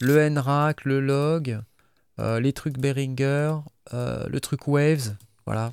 Le 0.00 0.28
NRAC, 0.28 0.84
le 0.84 1.00
log, 1.00 1.60
les 2.18 2.52
trucs 2.52 2.78
Behringer, 2.78 3.54
le 3.92 4.38
truc 4.40 4.66
Waves, 4.66 5.16
voilà. 5.46 5.70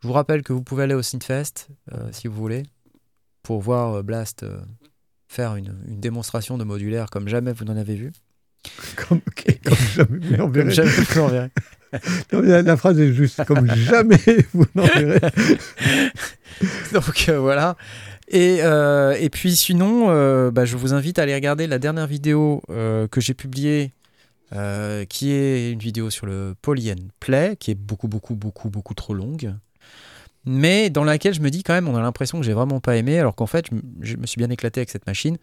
Je 0.00 0.06
vous 0.06 0.12
rappelle 0.12 0.42
que 0.42 0.52
vous 0.52 0.62
pouvez 0.62 0.82
aller 0.82 0.94
au 0.94 1.00
Synthfest 1.00 1.68
euh, 1.92 2.10
si 2.12 2.28
vous 2.28 2.34
voulez 2.36 2.64
pour 3.42 3.62
voir 3.62 4.02
Blast 4.04 4.44
faire 5.28 5.56
une, 5.56 5.74
une 5.88 5.98
démonstration 5.98 6.58
de 6.58 6.64
modulaire 6.64 7.08
comme 7.08 7.26
jamais 7.26 7.54
vous 7.54 7.64
n'en 7.64 7.76
avez 7.76 7.94
vu. 7.94 8.12
Comme, 8.96 9.20
ok, 9.26 9.58
comme 9.64 9.76
jamais 9.94 10.18
vous 10.20 10.36
n'en 10.36 10.44
Comme 10.44 10.52
verrez. 10.52 10.70
jamais 10.70 10.90
vous 10.90 12.42
la, 12.42 12.62
la 12.62 12.76
phrase 12.76 12.98
est 12.98 13.12
juste 13.12 13.44
comme 13.44 13.72
jamais 13.74 14.18
vous 14.52 14.66
n'en 14.74 14.84
verrez. 14.84 15.20
Donc 16.92 17.26
euh, 17.28 17.38
voilà. 17.38 17.76
Et, 18.28 18.58
euh, 18.62 19.16
et 19.20 19.28
puis 19.28 19.54
sinon, 19.54 20.06
euh, 20.08 20.50
bah, 20.50 20.64
je 20.64 20.76
vous 20.76 20.94
invite 20.94 21.18
à 21.18 21.22
aller 21.22 21.34
regarder 21.34 21.66
la 21.66 21.78
dernière 21.78 22.06
vidéo 22.06 22.62
que 22.68 23.20
j'ai 23.20 23.34
publiée, 23.34 23.92
qui 25.08 25.32
est 25.32 25.72
une 25.72 25.78
vidéo 25.78 26.10
sur 26.10 26.26
le 26.26 26.54
Poly 26.62 26.92
Play, 27.20 27.56
qui 27.58 27.70
est 27.70 27.76
beaucoup, 27.76 28.08
beaucoup, 28.08 28.34
beaucoup, 28.34 28.70
beaucoup 28.70 28.94
trop 28.94 29.14
longue. 29.14 29.54
Mais 30.46 30.90
dans 30.90 31.04
laquelle 31.04 31.34
je 31.34 31.40
me 31.40 31.50
dis 31.50 31.62
quand 31.62 31.72
même, 31.72 31.88
on 31.88 31.96
a 31.96 32.02
l'impression 32.02 32.38
que 32.38 32.44
j'ai 32.44 32.52
vraiment 32.52 32.80
pas 32.80 32.96
aimé, 32.96 33.18
alors 33.18 33.34
qu'en 33.34 33.46
fait, 33.46 33.66
je 34.02 34.16
me 34.16 34.26
suis 34.26 34.38
bien 34.38 34.50
éclaté 34.50 34.80
avec 34.80 34.90
cette 34.90 35.06
machine. 35.06 35.38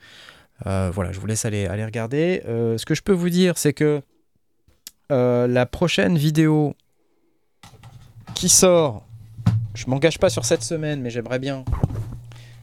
Euh, 0.67 0.91
voilà, 0.93 1.11
je 1.11 1.19
vous 1.19 1.25
laisse 1.27 1.45
aller, 1.45 1.65
aller 1.67 1.85
regarder. 1.85 2.41
Euh, 2.47 2.77
ce 2.77 2.85
que 2.85 2.93
je 2.95 3.01
peux 3.01 3.13
vous 3.13 3.29
dire, 3.29 3.57
c'est 3.57 3.73
que 3.73 4.01
euh, 5.11 5.47
la 5.47 5.65
prochaine 5.65 6.17
vidéo 6.17 6.75
qui 8.35 8.49
sort, 8.49 9.05
je 9.73 9.85
m'engage 9.87 10.19
pas 10.19 10.29
sur 10.29 10.45
cette 10.45 10.63
semaine, 10.63 11.01
mais 11.01 11.09
j'aimerais 11.09 11.39
bien. 11.39 11.65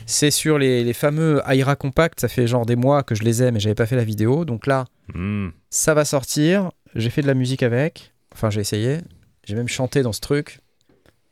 C'est 0.07 0.31
sur 0.31 0.59
les, 0.59 0.85
les 0.85 0.93
fameux 0.95 1.43
Aira 1.47 1.77
Compact. 1.77 2.21
Ça 2.21 2.29
fait 2.29 2.47
genre 2.47 2.65
des 2.65 2.77
mois 2.77 3.03
que 3.03 3.15
je 3.15 3.23
les 3.23 3.43
ai, 3.43 3.51
mais 3.51 3.61
j'avais 3.61 3.75
pas 3.75 3.87
fait 3.87 3.97
la 3.97 4.05
vidéo. 4.05 4.45
Donc 4.45 4.67
là, 4.67 4.87
Hmm. 5.15 5.49
ça 5.71 5.95
va 5.95 6.05
sortir. 6.05 6.71
J'ai 6.95 7.09
fait 7.11 7.23
de 7.23 7.27
la 7.27 7.35
musique 7.35 7.63
avec. 7.63 8.13
Enfin, 8.35 8.51
j'ai 8.51 8.61
essayé. 8.61 8.99
J'ai 9.45 9.55
même 9.55 9.69
chanté 9.69 10.03
dans 10.03 10.13
ce 10.13 10.21
truc, 10.21 10.61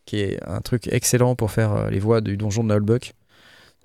qui 0.07 0.21
est 0.21 0.39
un 0.47 0.61
truc 0.63 0.89
excellent 0.89 1.35
pour 1.35 1.51
faire 1.51 1.91
les 1.91 1.99
voix 1.99 2.23
du 2.23 2.37
donjon 2.39 2.65
de 2.65 2.73
Nullbuck. 2.73 3.13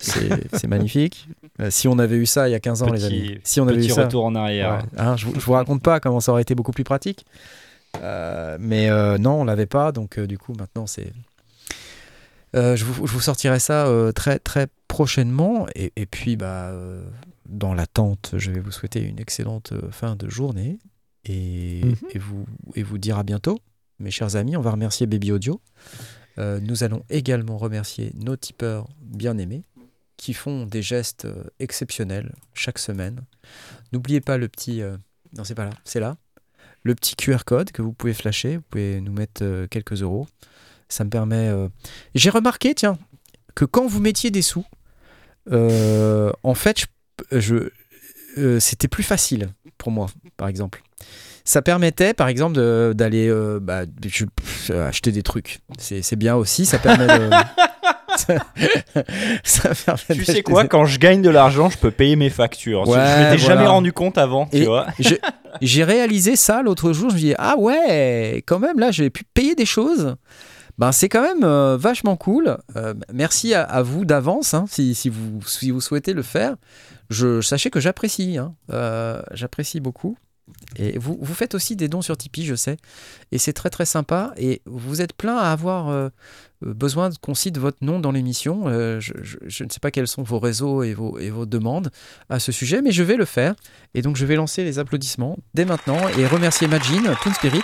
C'est 0.02 0.66
magnifique. 0.66 1.28
Euh, 1.60 1.70
si 1.70 1.86
on 1.88 1.98
avait 1.98 2.16
eu 2.16 2.26
ça 2.26 2.48
il 2.48 2.52
y 2.52 2.54
a 2.54 2.60
15 2.60 2.82
ans, 2.82 2.90
les 2.92 3.04
amis. 3.04 3.38
Si 3.44 3.60
on 3.60 3.68
avait 3.68 3.76
eu 3.78 3.80
Petit 3.86 3.90
ça. 3.94 4.04
retour 4.04 4.24
en 4.24 4.34
arrière. 4.34 4.78
Ouais. 4.92 5.00
Hein, 5.00 5.16
je, 5.16 5.26
vous, 5.26 5.34
je 5.34 5.40
vous 5.40 5.52
raconte 5.52 5.82
pas 5.82 6.00
comment 6.00 6.20
ça 6.20 6.32
aurait 6.32 6.42
été 6.42 6.54
beaucoup 6.54 6.72
plus 6.72 6.84
pratique. 6.84 7.24
Euh, 8.02 8.56
mais 8.60 8.90
euh, 8.90 9.18
non, 9.18 9.42
on 9.42 9.44
l'avait 9.44 9.66
pas, 9.66 9.92
donc 9.92 10.18
euh, 10.18 10.26
du 10.26 10.38
coup 10.38 10.54
maintenant 10.58 10.86
c'est. 10.86 11.12
Euh, 12.54 12.76
je, 12.76 12.84
vous, 12.84 13.06
je 13.06 13.12
vous 13.12 13.20
sortirai 13.20 13.58
ça 13.58 13.86
euh, 13.86 14.12
très 14.12 14.38
très 14.38 14.66
prochainement 14.88 15.66
et, 15.74 15.90
et 15.96 16.04
puis 16.04 16.36
bah 16.36 16.66
euh, 16.66 17.02
dans 17.48 17.72
l'attente, 17.72 18.34
je 18.36 18.50
vais 18.50 18.60
vous 18.60 18.70
souhaiter 18.72 19.00
une 19.02 19.18
excellente 19.18 19.72
fin 19.90 20.16
de 20.16 20.28
journée 20.28 20.78
et, 21.24 21.80
Mhm. 21.84 21.94
et 22.10 22.18
vous 22.18 22.44
et 22.74 22.82
vous 22.82 22.98
dire 22.98 23.18
à 23.18 23.22
bientôt, 23.22 23.58
mes 23.98 24.10
chers 24.10 24.36
amis. 24.36 24.56
On 24.56 24.60
va 24.60 24.70
remercier 24.72 25.06
Baby 25.06 25.32
Audio. 25.32 25.60
Euh, 26.38 26.60
nous 26.62 26.82
allons 26.82 27.02
également 27.10 27.58
remercier 27.58 28.10
nos 28.14 28.36
tipeurs 28.36 28.88
bien 29.02 29.36
aimés 29.38 29.62
qui 30.22 30.34
font 30.34 30.66
des 30.66 30.82
gestes 30.82 31.24
euh, 31.24 31.42
exceptionnels 31.58 32.32
chaque 32.54 32.78
semaine. 32.78 33.22
N'oubliez 33.92 34.20
pas 34.20 34.38
le 34.38 34.46
petit. 34.46 34.80
euh, 34.80 34.96
Non, 35.36 35.42
c'est 35.42 35.56
pas 35.56 35.64
là, 35.64 35.72
c'est 35.82 35.98
là. 35.98 36.16
Le 36.84 36.94
petit 36.94 37.16
QR 37.16 37.38
code 37.44 37.72
que 37.72 37.82
vous 37.82 37.92
pouvez 37.92 38.14
flasher. 38.14 38.58
Vous 38.58 38.62
pouvez 38.70 39.00
nous 39.00 39.10
mettre 39.10 39.42
euh, 39.42 39.66
quelques 39.66 40.00
euros. 40.00 40.28
Ça 40.88 41.02
me 41.02 41.10
permet. 41.10 41.50
J'ai 42.14 42.30
remarqué, 42.30 42.72
tiens, 42.72 42.98
que 43.56 43.64
quand 43.64 43.86
vous 43.88 43.98
mettiez 43.98 44.30
des 44.30 44.42
sous, 44.42 44.64
en 45.50 46.54
fait, 46.54 46.86
je, 47.32 47.70
c'était 48.60 48.88
plus 48.88 49.02
facile 49.02 49.48
pour 49.78 49.90
moi, 49.90 50.06
par 50.36 50.48
exemple. 50.48 50.82
Ça 51.44 51.62
permettait, 51.62 52.12
par 52.12 52.28
exemple, 52.28 52.54
d'aller 52.94 53.32
bah, 53.62 53.86
acheter 54.86 55.12
des 55.12 55.22
trucs. 55.22 55.60
C'est 55.78 56.16
bien 56.16 56.36
aussi. 56.36 56.66
Ça 56.66 56.78
permet 56.78 57.06
de. 57.06 57.30
ça, 59.44 59.74
ça 59.74 59.94
permet 59.94 60.24
Tu 60.24 60.24
sais 60.24 60.42
quoi, 60.42 60.64
quand 60.66 60.84
je 60.84 60.98
gagne 60.98 61.22
de 61.22 61.30
l'argent, 61.30 61.70
je 61.70 61.78
peux 61.78 61.90
payer 61.90 62.16
mes 62.16 62.30
factures. 62.30 62.86
Ouais, 62.88 62.98
je 62.98 63.22
m'étais 63.24 63.38
jamais 63.38 63.66
rendu 63.66 63.92
compte 63.92 64.18
avant, 64.18 64.46
tu 64.46 64.58
Et- 64.58 64.64
vois. 64.66 64.86
J'ai 65.60 65.84
réalisé 65.84 66.34
ça 66.34 66.62
l'autre 66.62 66.92
jour. 66.92 67.10
Je 67.10 67.14
me 67.16 67.20
dis 67.20 67.34
ah 67.38 67.56
ouais, 67.58 68.42
quand 68.46 68.58
même 68.58 68.78
là, 68.78 68.90
j'ai 68.90 69.10
pu 69.10 69.22
payer 69.34 69.54
des 69.54 69.66
choses. 69.66 70.16
Ben 70.78 70.90
c'est 70.92 71.10
quand 71.10 71.20
même 71.22 71.44
euh, 71.44 71.76
vachement 71.78 72.16
cool. 72.16 72.56
Euh, 72.76 72.94
merci 73.12 73.52
à, 73.52 73.62
à 73.62 73.82
vous 73.82 74.06
d'avance 74.06 74.54
hein, 74.54 74.64
si, 74.70 74.94
si 74.94 75.10
vous 75.10 75.40
si 75.46 75.70
vous 75.70 75.82
souhaitez 75.82 76.14
le 76.14 76.22
faire. 76.22 76.54
Je 77.10 77.42
sachez 77.42 77.68
que 77.68 77.78
j'apprécie, 77.80 78.38
hein. 78.38 78.54
Euh, 78.72 79.20
j'apprécie 79.32 79.80
beaucoup. 79.80 80.16
Et 80.76 80.98
vous, 80.98 81.18
faites 81.34 81.54
aussi 81.54 81.76
des 81.76 81.88
dons 81.88 82.02
sur 82.02 82.16
Tipeee, 82.16 82.44
je 82.44 82.54
sais. 82.54 82.76
Et 83.30 83.38
c'est 83.38 83.52
très 83.52 83.70
très 83.70 83.84
sympa. 83.84 84.32
Et 84.36 84.62
vous 84.66 85.00
êtes 85.00 85.12
plein 85.12 85.36
à 85.36 85.52
avoir 85.52 85.88
euh, 85.88 86.08
euh, 86.64 86.74
besoin 86.74 87.10
qu'on 87.20 87.34
cite 87.34 87.58
votre 87.58 87.78
nom 87.82 88.00
dans 88.00 88.12
l'émission. 88.12 88.64
Euh, 88.66 89.00
je, 89.00 89.64
ne 89.64 89.68
sais 89.68 89.80
pas 89.80 89.90
quels 89.90 90.08
sont 90.08 90.22
vos 90.22 90.38
réseaux 90.38 90.82
et 90.82 90.94
vos, 90.94 91.18
et 91.18 91.30
vos 91.30 91.46
demandes 91.46 91.90
à 92.28 92.38
ce 92.38 92.52
sujet, 92.52 92.82
mais 92.82 92.92
je 92.92 93.02
vais 93.02 93.16
le 93.16 93.24
faire. 93.24 93.54
Et 93.94 94.02
donc 94.02 94.16
je 94.16 94.26
vais 94.26 94.36
lancer 94.36 94.64
les 94.64 94.78
applaudissements 94.78 95.38
dès 95.54 95.64
maintenant 95.64 96.08
et 96.16 96.26
remercier 96.26 96.68
Majin, 96.68 97.02
Toon 97.22 97.34
Spirit, 97.34 97.62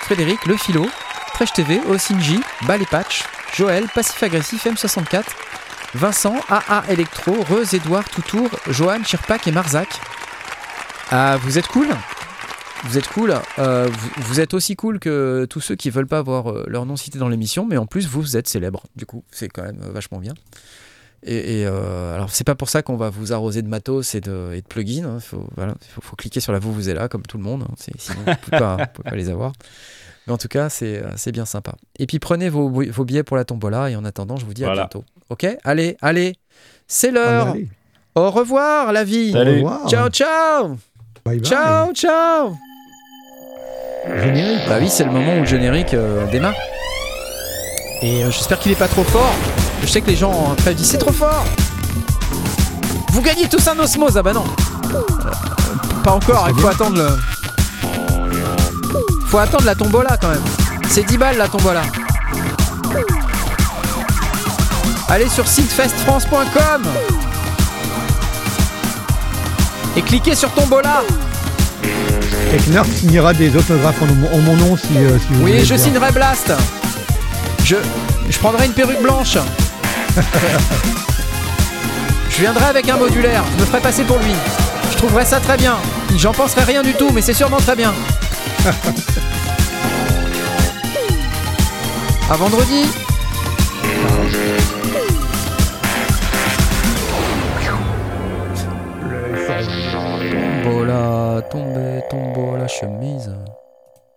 Frédéric, 0.00 0.44
Le 0.46 0.56
Philo, 0.56 0.86
Fresh 1.34 1.52
TV, 1.52 1.80
Osinji, 1.88 2.40
Patch, 2.90 3.24
Joël, 3.56 3.86
Passif 3.94 4.22
Agressif, 4.22 4.66
M64, 4.66 5.24
Vincent, 5.94 6.36
AA 6.48 6.84
Electro, 6.88 7.32
Reuse, 7.50 7.74
Edouard, 7.74 8.08
Toutour, 8.08 8.48
Johan, 8.68 9.02
Chirpac 9.04 9.46
et 9.46 9.52
Marzac. 9.52 9.88
Ah, 11.16 11.36
vous 11.40 11.58
êtes 11.58 11.68
cool 11.68 11.86
vous 12.86 12.98
êtes 12.98 13.08
cool. 13.08 13.32
Euh, 13.58 13.88
vous, 13.90 14.10
vous 14.24 14.40
êtes 14.40 14.52
aussi 14.52 14.76
cool 14.76 14.98
que 14.98 15.46
tous 15.48 15.60
ceux 15.60 15.74
qui 15.74 15.88
veulent 15.88 16.06
pas 16.06 16.18
avoir 16.18 16.50
euh, 16.50 16.64
leur 16.68 16.84
nom 16.84 16.96
cité 16.96 17.18
dans 17.18 17.28
l'émission, 17.30 17.64
mais 17.64 17.78
en 17.78 17.86
plus 17.86 18.06
vous 18.06 18.36
êtes 18.36 18.46
célèbre. 18.46 18.82
Du 18.94 19.06
coup, 19.06 19.24
c'est 19.30 19.48
quand 19.48 19.62
même 19.62 19.80
euh, 19.82 19.90
vachement 19.90 20.18
bien. 20.18 20.34
Et, 21.22 21.60
et, 21.60 21.66
euh, 21.66 22.14
alors 22.14 22.28
c'est 22.30 22.44
pas 22.44 22.54
pour 22.56 22.68
ça 22.68 22.82
qu'on 22.82 22.96
va 22.98 23.08
vous 23.08 23.32
arroser 23.32 23.62
de 23.62 23.68
matos 23.68 24.14
et 24.14 24.20
de, 24.20 24.50
et 24.52 24.60
de 24.60 24.66
plugins. 24.66 25.06
hein. 25.06 25.20
Faut, 25.20 25.46
voilà, 25.56 25.76
faut, 25.94 26.02
faut 26.02 26.16
cliquer 26.16 26.40
sur 26.40 26.52
la 26.52 26.58
vous 26.58 26.74
vous 26.74 26.90
êtes 26.90 26.96
là 26.96 27.08
comme 27.08 27.22
tout 27.22 27.38
le 27.38 27.44
monde. 27.44 27.62
hein. 27.66 27.74
Sinon 27.96 28.18
vous 28.26 28.34
pouvez 28.42 28.58
pas, 28.58 28.76
vous 28.76 28.84
pouvez 28.92 29.10
pas 29.10 29.16
les 29.16 29.30
avoir. 29.30 29.52
Mais 30.26 30.34
en 30.34 30.38
tout 30.38 30.48
cas, 30.48 30.68
c'est 30.68 31.32
bien 31.32 31.46
sympa. 31.46 31.76
Et 31.98 32.06
puis 32.06 32.18
prenez 32.18 32.50
vos, 32.50 32.68
vos 32.68 33.04
billets 33.06 33.22
pour 33.22 33.38
la 33.38 33.46
tombola 33.46 33.88
et 33.88 33.96
en 33.96 34.04
attendant, 34.04 34.36
je 34.36 34.44
vous 34.44 34.52
dis 34.52 34.64
à 34.64 34.68
bientôt. 34.80 35.04
Ok? 35.30 35.46
Allez, 35.64 35.96
allez, 36.02 36.36
c'est 36.86 37.12
l'heure. 37.12 37.54
Au 38.14 38.30
revoir 38.30 38.92
la 38.92 39.04
vie. 39.04 39.32
Salut. 39.32 39.52
Au 39.52 39.64
revoir. 39.64 39.88
Ciao 39.88 40.10
ciao. 40.10 40.76
Bye 41.24 41.38
bye. 41.38 41.50
Ciao 41.50 41.92
ciao. 41.92 42.56
Générique. 44.06 44.68
Bah 44.68 44.76
oui, 44.78 44.90
c'est 44.90 45.04
le 45.04 45.10
moment 45.10 45.36
où 45.36 45.40
le 45.40 45.46
générique 45.46 45.94
euh, 45.94 46.26
démarre. 46.30 46.54
Et 48.02 48.22
euh, 48.22 48.30
j'espère 48.30 48.58
qu'il 48.58 48.72
est 48.72 48.78
pas 48.78 48.88
trop 48.88 49.04
fort. 49.04 49.32
Je 49.82 49.86
sais 49.86 50.02
que 50.02 50.08
les 50.08 50.16
gens 50.16 50.30
ont 50.30 50.52
après 50.52 50.74
dit 50.74 50.84
c'est 50.84 50.98
trop 50.98 51.12
fort. 51.12 51.44
Vous 53.12 53.22
gagnez 53.22 53.48
tous 53.48 53.66
un 53.68 53.78
osmose, 53.78 54.18
ah 54.18 54.22
bah 54.22 54.34
non. 54.34 54.44
Euh, 54.94 55.00
pas 56.02 56.12
encore, 56.12 56.46
il 56.50 56.60
faut 56.60 56.68
attendre 56.68 56.96
le. 56.98 57.08
Faut 59.28 59.38
attendre 59.38 59.64
la 59.64 59.74
tombola 59.74 60.18
quand 60.20 60.28
même. 60.28 60.44
C'est 60.88 61.04
10 61.04 61.16
balles 61.16 61.38
la 61.38 61.48
tombola. 61.48 61.82
Allez 65.08 65.28
sur 65.28 65.46
sitefestfrance.com 65.46 66.82
et 69.96 70.02
cliquez 70.02 70.34
sur 70.34 70.50
tombola. 70.50 71.02
Et 72.52 72.58
Knarf 72.70 72.88
signera 72.96 73.32
des 73.34 73.54
autographes 73.56 74.00
en, 74.02 74.06
mon- 74.06 74.32
en 74.34 74.38
mon 74.38 74.56
nom 74.56 74.76
si, 74.76 74.86
euh, 74.96 75.18
si 75.18 75.26
vous 75.30 75.40
voulez. 75.40 75.52
Oui, 75.60 75.60
je 75.64 75.74
voir. 75.74 75.80
signerai 75.80 76.12
Blast. 76.12 76.52
Je, 77.64 77.76
je 78.30 78.38
prendrai 78.38 78.66
une 78.66 78.72
perruque 78.72 79.00
blanche. 79.02 79.38
je 82.30 82.40
viendrai 82.40 82.64
avec 82.66 82.88
un 82.88 82.96
modulaire. 82.96 83.42
Je 83.56 83.62
me 83.62 83.66
ferai 83.66 83.80
passer 83.80 84.04
pour 84.04 84.18
lui. 84.18 84.32
Je 84.92 84.96
trouverai 84.98 85.24
ça 85.24 85.40
très 85.40 85.56
bien. 85.56 85.76
J'en 86.16 86.32
penserai 86.32 86.62
rien 86.64 86.82
du 86.82 86.92
tout, 86.94 87.10
mais 87.12 87.20
c'est 87.22 87.34
sûrement 87.34 87.56
très 87.58 87.74
bien. 87.76 87.92
à 92.30 92.36
vendredi. 92.36 92.84
Tombola, 100.84 101.40
tombe, 101.48 102.06
tombe 102.10 102.58
la 102.58 102.68
chemise. 102.68 103.53